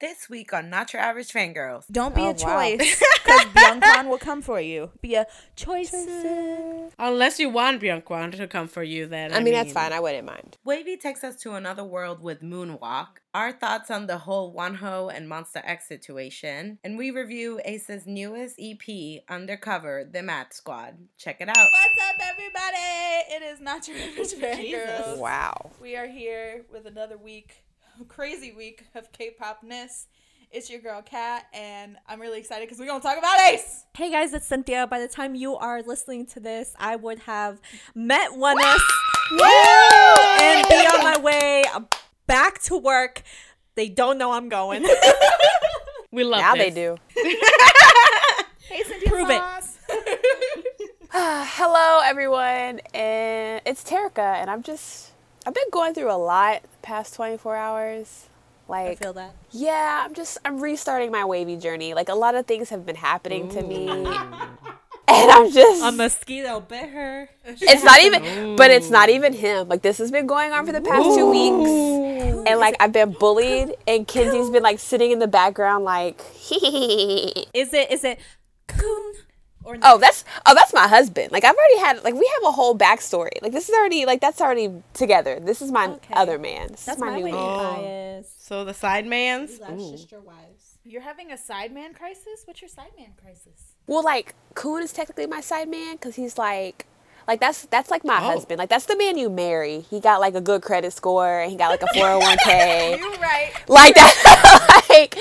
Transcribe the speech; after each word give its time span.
This 0.00 0.30
week 0.30 0.52
on 0.52 0.70
Not 0.70 0.92
Your 0.92 1.02
Average 1.02 1.32
Fangirls. 1.32 1.84
Don't 1.90 2.14
be 2.14 2.20
Oh, 2.20 2.26
a 2.30 2.32
wow. 2.34 2.36
choice 2.60 3.00
because 3.24 3.46
Biancon 3.46 4.08
will 4.08 4.18
come 4.18 4.42
for 4.42 4.60
you. 4.60 4.92
Be 5.02 5.16
a 5.16 5.26
choice. 5.56 5.92
Unless 7.00 7.40
you 7.40 7.48
want 7.48 7.82
Bianquan 7.82 8.30
to 8.36 8.46
come 8.46 8.68
for 8.68 8.84
you, 8.84 9.06
then 9.06 9.32
I 9.34 9.40
mean, 9.40 9.54
that's 9.54 9.72
fine. 9.72 9.92
I 9.92 9.98
wouldn't 9.98 10.24
mind. 10.24 10.56
WayV 10.64 11.00
takes 11.00 11.24
us 11.24 11.34
to 11.42 11.54
another 11.54 11.82
world 11.82 12.22
with 12.22 12.42
Moonwalk, 12.42 13.08
our 13.34 13.50
thoughts 13.50 13.90
on 13.90 14.06
the 14.06 14.18
whole 14.18 14.54
Wonho 14.54 15.12
and 15.12 15.28
Monsta 15.28 15.62
X 15.64 15.88
situation, 15.88 16.78
and 16.84 16.96
we 16.96 17.10
review 17.10 17.60
Ace's 17.64 18.06
newest 18.06 18.54
EP, 18.60 19.22
Undercover, 19.28 20.08
The 20.08 20.22
Mat 20.22 20.54
Squad. 20.54 20.94
Check 21.16 21.40
it 21.40 21.48
out. 21.48 21.56
What's 21.56 22.08
up, 22.08 22.20
everybody? 22.20 22.76
It 23.30 23.42
is 23.42 23.60
not 23.60 23.88
your 23.88 23.96
average 23.98 24.32
fangirls. 24.34 25.18
Wow. 25.18 25.72
We 25.82 25.96
are 25.96 26.06
here 26.06 26.64
with 26.72 26.86
another 26.86 27.18
week, 27.18 27.64
crazy 28.08 28.52
week 28.52 28.84
of 28.94 29.10
K-popness. 29.12 30.06
It's 30.50 30.70
your 30.70 30.80
girl 30.80 31.02
Kat, 31.02 31.44
and 31.52 31.96
I'm 32.06 32.20
really 32.20 32.38
excited 32.38 32.66
because 32.66 32.78
we're 32.78 32.86
gonna 32.86 33.02
talk 33.02 33.18
about 33.18 33.38
Ace. 33.50 33.84
Hey 33.94 34.10
guys, 34.10 34.32
it's 34.32 34.46
Cynthia. 34.46 34.86
By 34.86 34.98
the 34.98 35.08
time 35.08 35.34
you 35.34 35.56
are 35.56 35.82
listening 35.82 36.24
to 36.26 36.40
this, 36.40 36.74
I 36.78 36.96
would 36.96 37.18
have 37.20 37.60
met 37.94 38.34
Oneness 38.34 38.80
and 39.30 40.68
be 40.68 40.74
on 40.74 41.02
my 41.04 41.20
way 41.22 41.64
back 42.26 42.62
to 42.62 42.78
work. 42.78 43.22
They 43.74 43.88
don't 43.90 44.16
know 44.18 44.32
I'm 44.32 44.48
going. 44.48 44.86
We 46.10 46.24
love 46.24 46.40
Now 46.40 46.54
this. 46.54 46.72
they 46.72 46.80
do. 46.80 46.96
Hey, 48.60 48.82
Cynthia 48.82 49.08
Prove 49.10 49.28
it. 49.30 49.42
Hello, 51.12 52.00
everyone, 52.02 52.80
and 52.94 53.60
it's 53.66 53.84
Terica, 53.84 54.18
and 54.36 54.50
I'm 54.50 54.62
just 54.62 55.12
I've 55.48 55.54
been 55.54 55.70
going 55.70 55.94
through 55.94 56.12
a 56.12 56.20
lot 56.20 56.60
the 56.60 56.68
past 56.82 57.14
24 57.14 57.56
hours. 57.56 58.26
Like, 58.68 58.80
I 58.84 58.88
Like, 58.90 58.98
feel 58.98 59.12
that. 59.14 59.34
yeah, 59.50 60.02
I'm 60.04 60.12
just 60.12 60.36
I'm 60.44 60.60
restarting 60.60 61.10
my 61.10 61.24
wavy 61.24 61.56
journey. 61.56 61.94
Like, 61.94 62.10
a 62.10 62.14
lot 62.14 62.34
of 62.34 62.44
things 62.44 62.68
have 62.68 62.84
been 62.84 62.96
happening 62.96 63.48
to 63.48 63.62
me, 63.62 63.88
and 63.88 64.06
I'm 65.08 65.50
just 65.50 65.82
A 65.82 65.90
mosquito 65.90 66.60
bit 66.60 66.90
her. 66.90 67.30
it's 67.46 67.82
not 67.82 68.02
even 68.02 68.56
but 68.56 68.70
it's 68.70 68.90
not 68.90 69.08
even 69.08 69.32
him 69.32 69.68
like 69.68 69.80
this 69.80 69.96
has 69.96 70.10
been 70.10 70.26
going 70.26 70.52
on 70.52 70.66
for 70.66 70.72
the 70.72 70.82
past 70.82 71.16
two 71.16 71.30
weeks 71.30 72.46
and 72.46 72.60
like 72.60 72.76
i've 72.78 72.92
been 72.92 73.12
bullied 73.12 73.74
and 73.86 74.06
kenzie's 74.06 74.50
been 74.50 74.62
like 74.62 74.78
sitting 74.78 75.10
in 75.12 75.18
the 75.18 75.26
background 75.26 75.82
like 75.84 76.20
hee 76.32 77.46
Is 77.54 77.72
it? 77.72 77.90
Is 77.90 78.04
it? 78.04 78.18
Kun 78.66 79.12
or 79.68 79.74
oh, 79.74 79.78
not? 79.78 79.94
oh 79.94 79.98
that's 79.98 80.24
oh 80.46 80.54
that's 80.54 80.72
my 80.72 80.88
husband 80.88 81.30
like 81.30 81.44
i've 81.44 81.54
already 81.54 81.78
had 81.78 82.02
like 82.02 82.14
we 82.14 82.28
have 82.36 82.48
a 82.48 82.52
whole 82.52 82.76
backstory 82.76 83.40
like 83.42 83.52
this 83.52 83.68
is 83.68 83.74
already 83.74 84.06
like 84.06 84.20
that's 84.20 84.40
already 84.40 84.68
together 84.94 85.38
this 85.40 85.60
is 85.60 85.70
my 85.70 85.86
Okay. 85.88 86.14
other 86.14 86.38
man 86.38 86.68
this 86.68 86.84
That's 86.86 86.98
is 86.98 87.04
my, 87.04 87.10
my 87.10 87.16
new 87.18 87.24
way 87.24 87.32
man 87.32 87.56
bias. 87.58 88.26
Oh. 88.26 88.34
So 88.48 88.64
the 88.64 88.74
side 88.74 89.06
mans. 89.06 89.58
That's 89.58 89.90
just 89.90 90.10
your 90.10 90.20
wives. 90.22 90.78
You're 90.84 91.02
having 91.02 91.30
a 91.32 91.36
sideman 91.36 91.94
crisis. 91.94 92.36
What's 92.46 92.62
your 92.62 92.70
sideman 92.70 93.12
crisis? 93.22 93.74
well 93.86 94.02
like 94.02 94.34
Kun 94.54 94.82
is 94.82 94.92
technically 94.92 95.26
my 95.26 95.40
side 95.42 95.68
man 95.68 95.92
because 95.96 96.14
he's 96.16 96.36
like 96.38 96.86
like 97.28 97.38
that's 97.40 97.66
that's 97.66 97.90
like 97.90 98.04
my 98.04 98.16
Oh. 98.16 98.32
husband 98.32 98.58
like 98.58 98.68
that's 98.70 98.86
the 98.86 98.96
man 98.96 99.16
you 99.18 99.28
marry 99.30 99.80
he 99.90 100.00
got 100.00 100.20
like 100.20 100.34
a 100.34 100.40
good 100.40 100.62
credit 100.62 100.92
score 100.92 101.38
and 101.40 101.50
he 101.52 101.56
got 101.56 101.68
like 101.68 101.82
a 101.82 101.86
401k 101.94 102.98
You're 102.98 103.10
right. 103.20 103.52
like 103.68 103.94
that 103.94 104.86
like 104.90 105.14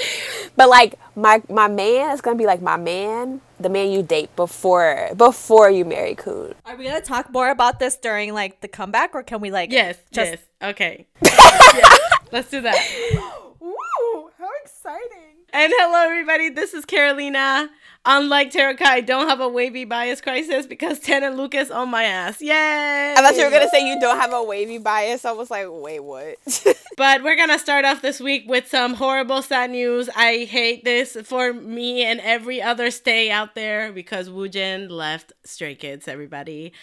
but 0.55 0.69
like 0.69 0.97
my 1.16 1.41
my 1.49 1.67
man 1.67 2.11
is 2.11 2.22
gonna 2.22 2.38
be 2.38 2.45
like 2.45 2.61
my 2.61 2.77
man 2.77 3.41
the 3.59 3.69
man 3.69 3.91
you 3.91 4.02
date 4.02 4.36
before 4.36 5.09
before 5.16 5.69
you 5.69 5.83
marry 5.86 6.16
Kun. 6.16 6.53
Are 6.66 6.75
we 6.75 6.86
gonna 6.86 7.02
talk 7.02 7.31
more 7.31 7.49
about 7.49 7.80
this 7.80 7.95
during 7.97 8.33
like 8.33 8.61
the 8.61 8.67
comeback, 8.67 9.16
or 9.16 9.23
can 9.23 9.42
we 9.42 9.49
like? 9.52 9.71
Yes. 9.71 9.97
Just 10.11 10.31
yes. 10.31 10.39
Okay. 10.61 11.08
Yes. 11.23 11.99
Let's 12.31 12.49
do 12.52 12.61
that. 12.61 12.75
Ooh, 13.64 14.30
how 14.38 14.49
exciting! 14.64 15.36
And 15.53 15.73
hello, 15.75 16.05
everybody. 16.05 16.49
This 16.49 16.73
is 16.75 16.86
Carolina. 16.86 17.69
Unlike 18.09 18.53
Terika, 18.53 18.83
I 18.83 19.02
don't 19.02 19.27
have 19.27 19.41
a 19.41 19.50
wavy 19.50 19.83
bias 19.83 20.22
crisis 20.22 20.66
because 20.66 20.97
Ten 21.00 21.23
and 21.23 21.36
Lucas 21.36 21.69
on 21.69 21.89
my 21.89 22.05
ass. 22.05 22.41
Yay! 22.41 22.53
I 22.53 23.15
thought 23.17 23.36
you 23.36 23.43
were 23.43 23.52
gonna 23.52 23.67
say 23.67 23.86
you 23.86 23.99
don't 23.99 24.17
have 24.17 24.32
a 24.32 24.42
wavy 24.42 24.77
bias. 24.77 25.26
I 25.26 25.33
was 25.33 25.52
like, 25.52 25.67
wait, 25.70 25.99
what? 25.99 26.37
But 26.98 27.21
we're 27.21 27.36
gonna 27.36 27.59
start 27.59 27.86
off 27.86 28.02
this 28.02 28.20
week 28.20 28.45
with 28.48 28.67
some 28.70 28.95
horrible 28.95 29.43
sad 29.43 29.70
news. 29.70 30.09
I 30.15 30.48
hate 30.49 30.83
this 30.83 31.15
for 31.26 31.54
me 31.54 32.04
and 32.04 32.20
every 32.21 32.59
other 32.59 32.89
stay 32.89 33.30
out 33.30 33.54
there 33.54 33.92
because 33.92 34.30
Woojin 34.30 34.89
left 34.89 35.33
Stray 35.43 35.76
Kids. 35.76 36.08
Everybody, 36.08 36.73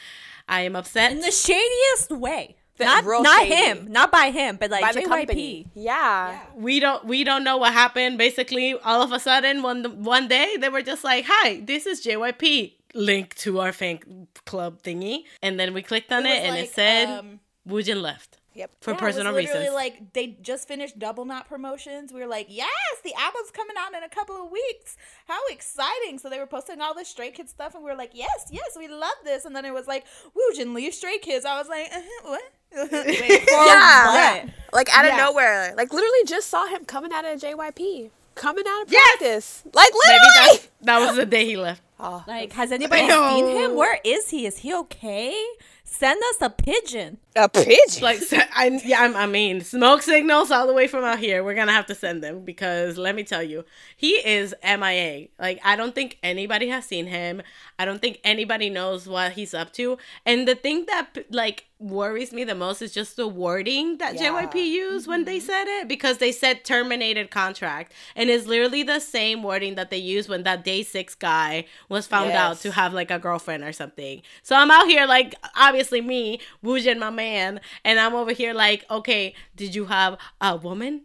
I 0.47 0.61
am 0.61 0.77
upset. 0.77 1.11
in 1.11 1.19
the 1.21 1.33
shadiest 1.33 2.11
way. 2.11 2.55
The 2.77 2.85
not 2.85 3.05
real 3.05 3.23
not 3.23 3.43
shady. 3.43 3.55
him, 3.55 3.87
not 3.93 4.11
by 4.11 4.31
him, 4.31 4.57
but 4.57 4.71
like 4.71 4.83
By 4.83 4.93
the 4.93 5.01
JYP. 5.03 5.09
company. 5.09 5.67
Yeah. 5.75 6.41
we 6.57 6.81
don't 6.81 7.05
we 7.05 7.23
don't 7.23 7.45
know 7.45 7.57
what 7.57 7.73
happened. 7.73 8.19
Basically, 8.19 8.75
all 8.85 9.01
of 9.03 9.13
a 9.13 9.21
sudden, 9.21 9.63
one 9.63 10.03
one 10.03 10.27
day 10.29 10.57
they 10.59 10.69
were 10.69 10.83
just 10.83 11.05
like, 11.05 11.25
"Hi, 11.29 11.61
this 11.61 11.87
is 11.87 12.05
JYP." 12.05 12.75
Link 12.97 13.35
to 13.37 13.59
our 13.61 13.73
fan 13.73 14.27
club 14.47 14.83
thingy, 14.83 15.25
and 15.43 15.59
then 15.59 15.75
we 15.75 15.83
clicked 15.83 16.13
on 16.13 16.25
it, 16.27 16.31
was 16.31 16.39
and 16.39 16.55
like, 16.55 16.65
it 16.65 16.71
said 16.75 17.07
um, 17.19 17.41
Woojin 17.69 18.01
left 18.01 18.39
Yep. 18.55 18.71
for 18.81 18.93
Yeah, 18.93 18.97
personal 18.99 19.33
it 19.33 19.35
was 19.37 19.45
literally 19.47 19.61
reasons. 19.63 19.75
Like 19.75 20.13
they 20.13 20.27
just 20.41 20.69
finished 20.69 20.97
Double 20.97 21.25
Knot 21.25 21.49
promotions. 21.49 22.13
We 22.13 22.21
were 22.21 22.29
like, 22.29 22.47
yes, 22.49 22.71
the 23.03 23.13
album's 23.19 23.51
coming 23.51 23.75
out 23.77 23.95
in 23.95 24.05
a 24.05 24.09
couple 24.09 24.37
of 24.37 24.49
weeks. 24.53 24.97
How 25.27 25.41
exciting! 25.51 26.21
So 26.21 26.31
they 26.31 26.39
were 26.39 26.47
posting 26.47 26.81
all 26.81 26.95
this 26.95 27.09
Stray 27.09 27.33
Kids 27.33 27.51
stuff, 27.51 27.75
and 27.75 27.83
we 27.83 27.91
were 27.91 27.97
like, 27.97 28.13
yes, 28.15 28.47
yes, 28.53 28.77
we 28.79 28.87
love 28.87 29.19
this. 29.25 29.45
And 29.45 29.57
then 29.57 29.65
it 29.65 29.75
was 29.75 29.89
like, 29.89 30.05
Woojin 30.37 30.73
leave 30.73 30.95
Stray 30.95 31.19
Kids. 31.19 31.45
I 31.45 31.59
was 31.59 31.69
like, 31.69 31.89
uh-huh, 31.93 32.29
what? 32.31 32.43
Wait, 32.77 33.43
for 33.49 33.51
Yeah. 33.55 34.43
what? 34.43 34.49
Like 34.73 34.89
out 34.97 35.05
of 35.05 35.13
Yeah. 35.13 35.17
nowhere. 35.25 35.75
Like 35.77 35.93
literally 35.93 36.25
just 36.27 36.49
saw 36.49 36.67
him 36.67 36.85
coming 36.85 37.13
out 37.13 37.25
of 37.25 37.41
JYP. 37.41 38.11
Coming 38.35 38.65
out 38.69 38.83
of 38.83 38.93
Yes! 38.93 39.17
practice. 39.19 39.63
Like 39.73 39.93
literally. 39.95 40.21
that, 40.37 40.59
that 40.83 40.99
was 41.07 41.17
the 41.17 41.27
day 41.27 41.45
he 41.45 41.57
left. 41.57 41.81
Oh, 42.01 42.25
Like, 42.27 42.53
has 42.55 42.73
anybody 42.73 43.03
Ew. 43.05 43.09
seen 43.09 43.47
him? 43.57 43.77
Where 43.77 44.01
is 44.05 44.29
he? 44.29 44.47
Is 44.47 44.59
he 44.59 44.75
okay? 44.75 45.41
Send 45.85 46.21
us 46.31 46.39
a 46.43 46.51
pigeon. 46.51 47.19
a 47.37 47.49
pigeon. 47.49 48.03
like 48.03 48.19
I 48.53 48.81
yeah 48.85 49.03
I'm, 49.03 49.15
I 49.15 49.27
mean 49.27 49.61
smoke 49.61 50.03
signals 50.03 50.51
all 50.51 50.67
the 50.67 50.73
way 50.73 50.89
from 50.89 51.05
out 51.05 51.21
here. 51.21 51.45
We're 51.45 51.55
gonna 51.55 51.73
have 51.73 51.87
to 51.87 51.95
send 51.95 52.23
them 52.23 52.45
because 52.45 52.99
let 52.99 53.15
me 53.15 53.23
tell 53.23 53.45
you, 53.45 53.65
he 53.97 54.15
is 54.27 54.53
MIA. 54.65 55.29
Like 55.39 55.61
I 55.65 55.77
don't 55.77 55.95
think 55.95 56.19
anybody 56.25 56.67
has 56.69 56.85
seen 56.85 57.07
him. 57.07 57.43
I 57.79 57.85
don't 57.85 58.01
think 58.01 58.19
anybody 58.25 58.71
knows 58.71 59.07
what 59.07 59.33
he's 59.33 59.55
up 59.55 59.73
to. 59.75 59.97
And 60.27 60.49
the 60.49 60.57
thing 60.57 60.87
that 60.87 61.17
like 61.31 61.67
worries 61.79 62.33
me 62.33 62.45
the 62.45 62.55
most 62.55 62.81
is 62.81 62.93
just 62.93 63.17
the 63.17 63.27
wording 63.27 63.99
that 63.99 64.15
Yeah. 64.15 64.31
JYP 64.31 64.55
used 64.55 65.07
when 65.07 65.25
they 65.25 65.39
mm-hmm. 65.39 65.47
said 65.47 65.65
it 65.67 65.89
because 65.89 66.19
they 66.19 66.33
said 66.33 66.65
terminated 66.65 67.31
contract 67.31 67.93
and 68.15 68.31
it's 68.31 68.47
literally 68.47 68.83
the 68.83 69.01
same 69.01 69.43
wording 69.43 69.75
that 69.75 69.91
they 69.91 69.99
used 69.99 70.29
when 70.29 70.45
that 70.45 70.65
day 70.65 70.83
six 70.83 71.15
guy 71.15 71.65
was 71.89 72.07
found 72.07 72.31
out 72.31 72.61
to 72.61 72.71
have 72.73 72.95
like 72.95 73.11
a 73.11 73.19
girlfriend 73.19 73.65
or 73.65 73.73
something. 73.73 74.23
So 74.43 74.57
I'm 74.57 74.71
out 74.71 74.87
here 74.87 75.07
like 75.07 75.35
obviously 75.57 76.01
me, 76.01 76.41
Woojin 76.65 76.99
my 76.99 77.11
man, 77.11 77.61
and 77.85 77.99
I'm 77.99 78.15
over 78.15 78.33
here 78.33 78.55
like, 78.55 78.85
okay, 78.91 79.35
did 79.57 79.75
you 79.75 79.87
have 79.87 80.17
a 80.41 80.57
woman? 80.57 81.03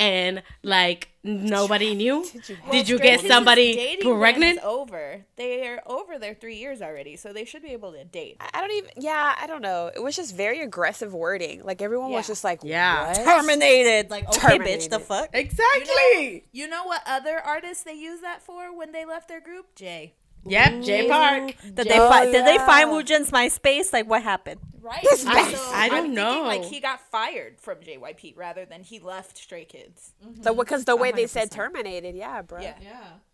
And 0.00 0.42
like 0.62 1.08
nobody 1.22 1.94
knew? 1.94 2.24
Did 2.24 2.48
you, 2.48 2.56
Well, 2.66 2.84
Stray 2.84 2.98
get 2.98 3.20
somebody 3.20 3.74
dating 3.74 4.08
run 4.08 4.16
is 4.16 4.20
pregnant? 4.20 4.58
over. 4.64 5.24
They're 5.36 5.82
over 5.86 6.18
their 6.18 6.32
three 6.34 6.56
years 6.56 6.80
already, 6.80 7.16
so 7.16 7.32
they 7.34 7.44
should 7.44 7.62
be 7.62 7.68
able 7.72 7.92
to 7.92 8.04
date. 8.04 8.38
I 8.40 8.48
I 8.54 8.60
don't 8.62 8.72
even 8.72 8.90
yeah, 8.96 9.34
I 9.38 9.46
don't 9.46 9.60
know. 9.60 9.90
It 9.94 10.02
was 10.02 10.16
just 10.16 10.34
very 10.34 10.60
aggressive 10.62 11.12
wording. 11.12 11.62
Like 11.62 11.82
everyone 11.82 12.10
was 12.12 12.26
just 12.26 12.44
like, 12.44 12.60
Yeah. 12.62 13.08
what? 13.08 13.16
Terminated. 13.24 14.10
Like, 14.10 14.26
okay, 14.28 14.58
bitch, 14.58 14.88
the 14.88 14.98
fuck? 15.00 15.28
Exactly. 15.34 16.44
You 16.52 16.66
know 16.68 16.84
what 16.84 17.02
other 17.06 17.38
artists 17.38 17.84
they 17.84 17.94
use 17.94 18.20
that 18.22 18.42
for 18.42 18.74
when 18.76 18.92
they 18.92 19.04
left 19.04 19.28
their 19.28 19.40
group? 19.40 19.74
Jay. 19.74 20.14
Yep, 20.46 20.82
Jay 20.84 21.06
Park. 21.06 21.54
Did 21.62 21.76
they 21.88 21.98
Oh, 22.00 22.08
find? 22.08 22.32
Did 22.32 22.46
they 22.46 22.54
yeah. 22.54 22.64
find 22.66 22.88
Woojin's 22.88 23.30
MySpace? 23.30 23.92
Like, 23.92 24.08
what 24.08 24.22
happened? 24.22 24.60
Right. 24.82 25.02
This 25.02 25.22
So. 25.22 25.28
I 25.28 25.88
don't 25.88 25.98
I'm 25.98 26.02
thinking, 26.04 26.14
know. 26.14 26.42
Like 26.44 26.64
he 26.64 26.80
got 26.80 27.00
fired 27.10 27.60
from 27.60 27.78
JYP 27.78 28.36
rather 28.36 28.64
than 28.64 28.82
he 28.82 28.98
left 28.98 29.36
Stray 29.38 29.64
Kids. 29.64 30.12
Mm-hmm. 30.24 30.42
So 30.42 30.54
because 30.54 30.84
the 30.84 30.96
way 30.96 31.12
they 31.12 31.26
said 31.26 31.50
terminated, 31.50 32.14
yeah, 32.14 32.42
bro. 32.42 32.60
Yeah. 32.60 32.74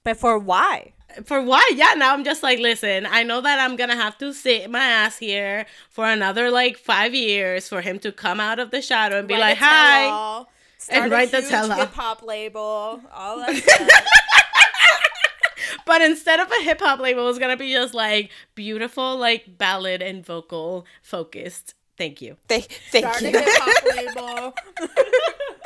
But 0.02 0.16
for 0.16 0.38
why? 0.38 0.92
For 1.24 1.40
why? 1.42 1.68
Yeah, 1.74 1.94
now 1.96 2.12
I'm 2.12 2.24
just 2.24 2.42
like, 2.42 2.58
listen, 2.58 3.06
I 3.06 3.22
know 3.22 3.40
that 3.40 3.58
I'm 3.58 3.76
gonna 3.76 3.96
have 3.96 4.18
to 4.18 4.32
sit 4.32 4.70
my 4.70 4.84
ass 4.84 5.18
here 5.18 5.66
for 5.90 6.06
another 6.06 6.50
like 6.50 6.76
five 6.78 7.14
years 7.14 7.68
for 7.68 7.80
him 7.80 7.98
to 8.00 8.12
come 8.12 8.40
out 8.40 8.58
of 8.58 8.70
the 8.70 8.82
shadow 8.82 9.18
and 9.18 9.28
be 9.28 9.34
Write 9.34 9.40
like, 9.40 9.58
hi. 9.58 10.44
Start 10.78 11.02
And 11.04 11.12
a 11.12 11.14
write 11.16 11.30
the 11.30 11.38
huge 11.40 11.50
tell-all. 11.50 11.78
hip 11.78 11.92
hop 11.94 12.22
label, 12.22 13.00
all 13.12 13.36
that 13.46 13.56
stuff. 13.56 13.88
But 15.86 16.02
instead 16.02 16.40
of 16.40 16.50
a 16.50 16.62
hip 16.62 16.80
hop 16.80 17.00
label, 17.00 17.22
it 17.22 17.26
was 17.26 17.38
gonna 17.38 17.56
be 17.56 17.72
just 17.72 17.94
like 17.94 18.30
beautiful, 18.54 19.16
like 19.16 19.56
ballad 19.56 20.02
and 20.02 20.26
vocal 20.26 20.84
focused. 21.00 21.74
Thank 21.96 22.20
you. 22.20 22.36
They, 22.48 22.60
thank 22.90 23.06
Start 23.06 23.22
a 23.22 23.30
you. 23.30 23.38
hip 23.38 23.48
hop 23.48 23.96
label. 23.96 24.54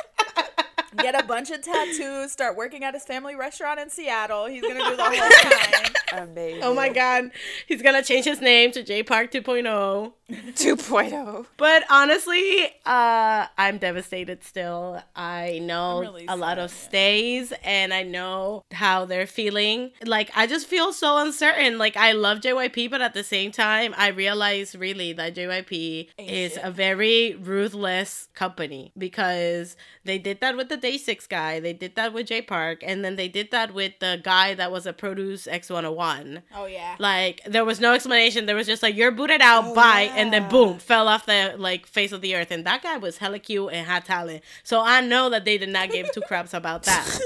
Get 0.97 1.21
a 1.21 1.25
bunch 1.25 1.51
of 1.51 1.61
tattoos. 1.61 2.31
Start 2.31 2.57
working 2.57 2.83
at 2.83 2.93
his 2.93 3.03
family 3.03 3.35
restaurant 3.35 3.79
in 3.79 3.89
Seattle. 3.89 4.45
He's 4.45 4.61
gonna 4.61 4.89
do 4.89 4.95
the 4.95 5.03
whole 5.03 5.29
time. 6.11 6.29
Amazing. 6.29 6.63
Oh 6.63 6.73
my 6.73 6.89
god. 6.89 7.31
He's 7.67 7.81
gonna 7.81 8.03
change 8.03 8.25
his 8.25 8.41
name 8.41 8.71
to 8.71 8.83
Jay 8.83 9.03
Park 9.03 9.29
oh. 9.35 9.41
2.0. 9.41 10.13
2.0. 10.31 11.45
But 11.57 11.83
honestly, 11.89 12.65
uh, 12.85 13.47
I'm 13.57 13.77
devastated 13.77 14.43
still. 14.43 15.01
I 15.15 15.59
know 15.61 15.99
really 15.99 16.25
a 16.27 16.35
lot 16.35 16.57
sad, 16.57 16.59
of 16.59 16.71
yeah. 16.71 16.77
stays 16.77 17.53
and 17.63 17.93
I 17.93 18.03
know 18.03 18.63
how 18.71 19.05
they're 19.05 19.27
feeling. 19.27 19.91
Like, 20.05 20.31
I 20.35 20.47
just 20.47 20.67
feel 20.67 20.93
so 20.93 21.17
uncertain. 21.17 21.77
Like, 21.77 21.97
I 21.97 22.13
love 22.13 22.39
JYP, 22.39 22.89
but 22.89 23.01
at 23.01 23.13
the 23.13 23.23
same 23.23 23.51
time, 23.51 23.93
I 23.97 24.09
realize 24.09 24.75
really 24.75 25.13
that 25.13 25.35
JYP 25.35 26.09
is 26.17 26.53
shit. 26.53 26.63
a 26.63 26.71
very 26.71 27.35
ruthless 27.35 28.29
company 28.33 28.91
because 28.97 29.75
they 30.05 30.17
did 30.17 30.39
that 30.41 30.55
with 30.55 30.69
the 30.69 30.77
Day 30.81 30.97
6 30.97 31.27
guy, 31.27 31.59
they 31.59 31.73
did 31.73 31.95
that 31.95 32.13
with 32.13 32.27
Jay 32.27 32.41
Park, 32.41 32.79
and 32.85 33.03
then 33.05 33.15
they 33.15 33.27
did 33.27 33.51
that 33.51 33.73
with 33.73 33.93
the 33.99 34.19
guy 34.23 34.53
that 34.55 34.71
was 34.71 34.85
a 34.85 34.93
Produce 34.93 35.47
X101. 35.47 36.41
Oh 36.55 36.65
yeah. 36.65 36.95
Like 36.99 37.41
there 37.45 37.63
was 37.65 37.79
no 37.79 37.93
explanation. 37.93 38.45
There 38.45 38.55
was 38.55 38.67
just 38.67 38.83
like 38.83 38.95
you're 38.95 39.11
booted 39.11 39.41
out, 39.41 39.63
Oh, 39.67 39.75
bye, 39.75 40.11
and 40.15 40.33
then 40.33 40.49
boom, 40.49 40.79
fell 40.79 41.07
off 41.07 41.25
the 41.25 41.55
like 41.57 41.85
face 41.87 42.11
of 42.11 42.21
the 42.21 42.35
earth. 42.35 42.51
And 42.51 42.65
that 42.65 42.83
guy 42.83 42.97
was 42.97 43.17
hella 43.17 43.39
cute 43.39 43.71
and 43.73 43.85
had 43.87 44.05
talent. 44.05 44.43
So 44.63 44.81
I 44.81 45.01
know 45.01 45.29
that 45.29 45.45
they 45.45 45.57
did 45.57 45.69
not 45.69 45.91
give 45.91 46.11
two 46.11 46.21
craps 46.27 46.53
about 46.53 46.83
that. 46.83 47.19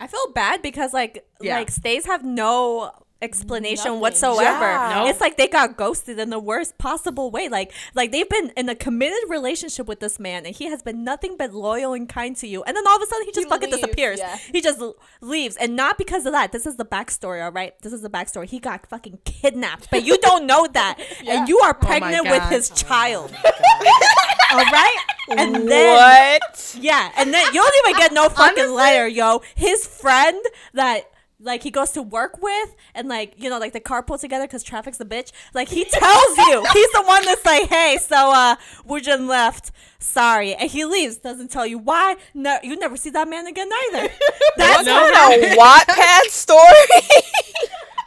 I 0.00 0.06
feel 0.06 0.32
bad 0.32 0.62
because 0.62 0.92
like 0.92 1.24
Yeah. 1.40 1.56
like 1.58 1.70
stays 1.70 2.06
have 2.06 2.24
no 2.24 2.90
explanation 3.22 3.84
Nothing. 3.86 4.00
whatsoever. 4.00 4.64
Yeah. 4.64 4.92
Nope. 4.96 5.08
It's 5.10 5.20
like 5.20 5.36
they 5.36 5.48
got 5.48 5.76
ghosted 5.76 6.18
in 6.18 6.30
the 6.30 6.38
worst 6.38 6.76
possible 6.78 7.30
way. 7.30 7.48
Like 7.48 7.72
like 7.94 8.12
they've 8.12 8.28
been 8.28 8.50
in 8.56 8.68
a 8.68 8.74
committed 8.74 9.18
relationship 9.28 9.86
with 9.86 10.00
this 10.00 10.18
man 10.18 10.44
and 10.44 10.54
he 10.54 10.66
has 10.66 10.82
been 10.82 11.04
nothing 11.04 11.36
but 11.38 11.52
loyal 11.54 11.92
and 11.94 12.08
kind 12.08 12.36
to 12.36 12.46
you. 12.46 12.62
And 12.64 12.76
then 12.76 12.86
all 12.86 12.96
of 12.96 13.02
a 13.02 13.06
sudden 13.06 13.24
he 13.26 13.32
just 13.32 13.46
He 13.46 13.50
fucking 13.50 13.70
leaves, 13.70 13.80
disappears. 13.82 14.18
yeah. 14.18 14.36
He 14.52 14.60
just 14.60 14.82
leaves. 15.20 15.56
And 15.56 15.76
not 15.76 15.96
because 15.98 16.26
of 16.26 16.32
that. 16.32 16.52
This 16.52 16.66
is 16.66 16.76
the 16.76 16.84
backstory, 16.84 17.42
all 17.44 17.52
right? 17.52 17.72
This 17.82 17.92
is 17.92 18.02
the 18.02 18.10
backstory. 18.10 18.46
He 18.48 18.58
got 18.58 18.86
fucking 18.88 19.20
kidnapped. 19.24 19.88
But 19.90 20.04
you 20.04 20.18
don't 20.18 20.46
know 20.46 20.66
that. 20.72 20.98
Yeah. 21.22 21.38
And 21.40 21.48
you 21.48 21.58
are 21.60 21.70
Oh 21.80 21.86
pregnant 21.86 22.24
with 22.24 22.40
God. 22.40 22.52
his 22.52 22.68
child. 22.70 23.32
Oh 23.44 23.50
all 24.52 24.64
right? 24.64 24.96
And 25.30 25.68
then 25.68 25.96
what? 26.40 26.76
yeah, 26.80 27.10
and 27.16 27.32
then 27.32 27.44
you 27.54 27.60
don't 27.62 27.86
even 27.86 27.98
get 27.98 28.12
no 28.12 28.28
fucking 28.28 28.58
Honestly- 28.64 28.74
letter, 28.76 29.06
yo. 29.06 29.42
His 29.54 29.86
friend 29.86 30.42
that 30.74 31.04
like 31.42 31.62
he 31.62 31.70
goes 31.70 31.90
to 31.92 32.02
work 32.02 32.40
with, 32.40 32.74
and 32.94 33.08
like 33.08 33.34
you 33.36 33.50
know, 33.50 33.58
like 33.58 33.72
the 33.72 33.80
carpool 33.80 34.20
together 34.20 34.46
because 34.46 34.62
traffic's 34.62 35.00
a 35.00 35.04
bitch. 35.04 35.32
Like 35.54 35.68
he 35.68 35.84
tells 35.84 36.36
you, 36.38 36.64
he's 36.72 36.92
the 36.92 37.02
one 37.04 37.24
that's 37.24 37.44
like, 37.44 37.68
hey, 37.68 37.98
so 38.00 38.32
uh, 38.32 38.56
Woojin 38.88 39.28
left. 39.28 39.72
Sorry, 39.98 40.54
and 40.54 40.70
he 40.70 40.84
leaves. 40.84 41.18
Doesn't 41.18 41.50
tell 41.50 41.66
you 41.66 41.78
why. 41.78 42.16
No, 42.34 42.58
you 42.62 42.76
never 42.76 42.96
see 42.96 43.10
that 43.10 43.28
man 43.28 43.46
again 43.46 43.70
either. 43.72 44.08
That's 44.56 44.84
No, 44.84 45.08
no. 45.08 45.30
A 45.30 45.56
Wattpad 45.56 46.22
story? 46.28 46.60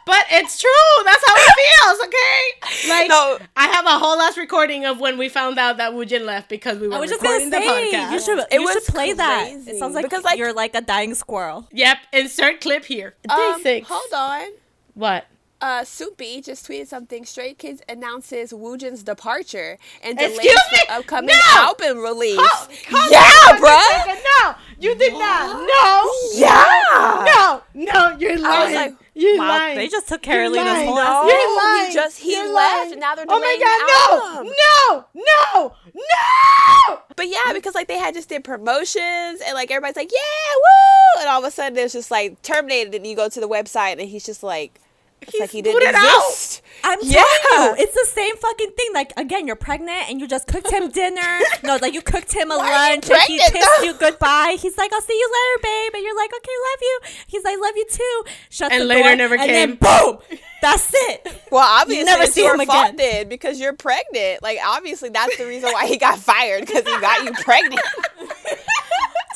But 0.06 0.24
it's 0.30 0.58
true. 0.58 0.70
That's 1.04 1.22
how 1.26 1.34
it 1.36 1.54
feels. 1.60 2.08
Okay. 2.08 2.88
Like 2.88 3.08
No. 3.10 3.38
I 3.56 3.66
have 3.66 3.84
a 3.84 3.98
whole 3.98 4.16
last 4.16 4.38
recording 4.38 4.86
of 4.86 4.98
when 5.00 5.18
we 5.18 5.28
found 5.28 5.58
out 5.58 5.76
that 5.76 5.92
Woojin 5.92 6.24
left 6.24 6.48
because 6.48 6.78
we 6.78 6.88
were 6.88 6.94
I 6.94 6.98
was 6.98 7.10
just 7.10 7.22
gonna 7.22 7.44
recording 7.44 7.50
the 7.50 7.60
say, 7.66 7.90
podcast. 7.92 8.12
you 8.12 8.20
should 8.20 8.38
It 8.38 8.46
you 8.52 8.62
was 8.62 8.72
should 8.72 8.94
play 8.94 9.12
that. 9.12 9.50
It 9.66 9.78
sounds 9.78 9.94
like 9.94 10.04
Because, 10.04 10.24
like- 10.24 10.38
you're 10.38 10.52
like 10.54 10.74
a 10.74 10.80
dying 10.80 11.14
squirrel. 11.14 11.68
Yep. 11.72 11.98
Insert 12.14 12.60
clip 12.62 12.84
here. 12.86 13.14
Um, 13.28 13.36
Day 13.36 13.62
six. 13.62 13.88
hold 13.90 14.12
on. 14.14 14.48
What? 14.94 15.26
Uh, 15.58 15.80
Soompi 15.82 16.44
just 16.44 16.68
tweeted 16.68 16.86
something. 16.86 17.24
Stray 17.24 17.54
Kids 17.54 17.80
announces 17.88 18.52
Woojin's 18.52 19.02
departure 19.02 19.78
and 20.02 20.20
Excuse 20.20 20.38
delays 20.38 20.56
me? 20.72 20.78
the 20.86 20.92
upcoming 20.92 21.28
No! 21.34 21.60
album 21.62 21.98
release. 22.02 22.36
Oh, 22.38 22.68
hold 22.90 23.10
yeah, 23.10 23.32
on 23.48 23.56
a 23.56 23.60
bruh. 23.60 24.04
second. 24.04 24.22
No, 24.42 24.54
you 24.78 24.94
did 24.96 25.14
not. 25.14 25.56
No. 25.66 26.12
Yeah. 26.34 27.24
No, 27.26 27.62
no, 27.74 28.16
you're 28.18 28.38
lying. 28.38 28.74
like, 28.74 28.94
you're 29.14 29.38
Wow, 29.38 29.48
lying. 29.48 29.76
they 29.78 29.88
just 29.88 30.06
took 30.08 30.20
Carolina's 30.20 30.66
lying. 30.74 30.86
whole 30.88 30.96
No, 30.96 31.02
ass. 31.02 31.30
You're 31.30 31.48
he 31.48 31.56
lying. 31.56 31.92
just 31.94 32.18
he 32.18 32.32
You're 32.32 32.52
left. 32.54 32.88
lying. 32.90 32.98
Now 33.00 33.14
they're 33.14 33.24
Oh 33.26 33.40
my 33.40 34.44
god, 34.44 34.44
the 34.44 34.44
no, 34.44 35.04
no, 35.14 35.22
no, 35.54 35.74
no. 35.94 37.00
But 37.16 37.28
yeah, 37.28 37.52
because 37.54 37.74
like 37.74 37.88
they 37.88 37.96
had 37.98 38.12
just 38.12 38.28
did 38.28 38.44
promotions 38.44 39.40
and 39.44 39.54
like 39.54 39.70
everybody's 39.70 39.96
like, 39.96 40.12
yeah, 40.12 40.54
woo! 40.56 41.20
And 41.22 41.28
all 41.30 41.42
of 41.42 41.48
a 41.48 41.50
sudden 41.50 41.78
it's 41.78 41.94
just 41.94 42.10
like 42.10 42.42
terminated 42.42 42.94
and 42.94 43.06
you 43.06 43.16
go 43.16 43.30
to 43.30 43.40
the 43.40 43.48
website 43.48 43.92
and 43.92 44.02
he's 44.02 44.26
just 44.26 44.42
like, 44.42 44.78
it's 45.26 45.32
He's 45.32 45.40
like 45.40 45.50
he 45.50 45.62
didn't 45.62 45.80
booted 45.80 45.94
out. 45.94 46.60
I'm 46.84 46.98
Yeah. 47.02 47.22
telling 47.50 47.76
you, 47.78 47.82
it's 47.84 47.94
the 47.94 48.06
same 48.12 48.36
fucking 48.36 48.70
thing. 48.72 48.88
Like 48.94 49.12
again, 49.16 49.46
you're 49.46 49.56
pregnant 49.56 50.08
and 50.10 50.20
you 50.20 50.28
just 50.28 50.46
cooked 50.46 50.70
him 50.70 50.90
dinner. 51.00 51.40
no, 51.64 51.78
like 51.82 51.94
you 51.94 52.02
cooked 52.02 52.32
him 52.32 52.50
a 52.50 52.56
Why 52.58 52.90
lunch 52.90 53.10
and 53.10 53.22
he 53.22 53.38
kissed 53.38 53.68
though? 53.78 53.82
you 53.84 53.94
goodbye. 53.94 54.56
He's 54.60 54.76
like, 54.78 54.92
"I'll 54.92 55.00
see 55.00 55.14
you 55.18 55.28
later, 55.32 55.62
babe," 55.62 55.94
and 55.94 56.04
you're 56.04 56.16
like, 56.16 56.30
"Okay, 56.36 56.52
love 56.70 56.80
you." 56.82 57.00
He's 57.26 57.44
like, 57.44 57.58
"Love 57.60 57.72
you 57.76 57.86
too." 57.90 58.24
Shut 58.50 58.72
And 58.72 58.82
the 58.82 58.86
later 58.86 59.02
door, 59.08 59.16
never 59.16 59.34
and 59.36 59.50
then 59.50 59.68
came. 59.68 59.76
boom, 59.76 60.18
that's 60.62 60.90
it. 60.94 61.42
Well, 61.50 61.66
obviously 61.80 62.04
never 62.04 62.24
it's 62.24 62.32
see 62.34 62.44
him 62.46 62.60
again. 62.60 62.96
then 62.96 63.28
because 63.28 63.58
you're 63.58 63.72
pregnant. 63.72 64.42
Like 64.42 64.58
obviously 64.64 65.08
that's 65.08 65.36
the 65.38 65.46
reason 65.46 65.70
why 65.72 65.86
he 65.86 65.96
got 65.96 66.18
fired 66.18 66.66
because 66.66 66.84
he 66.84 67.00
got 67.00 67.24
you 67.24 67.32
pregnant. 67.32 67.80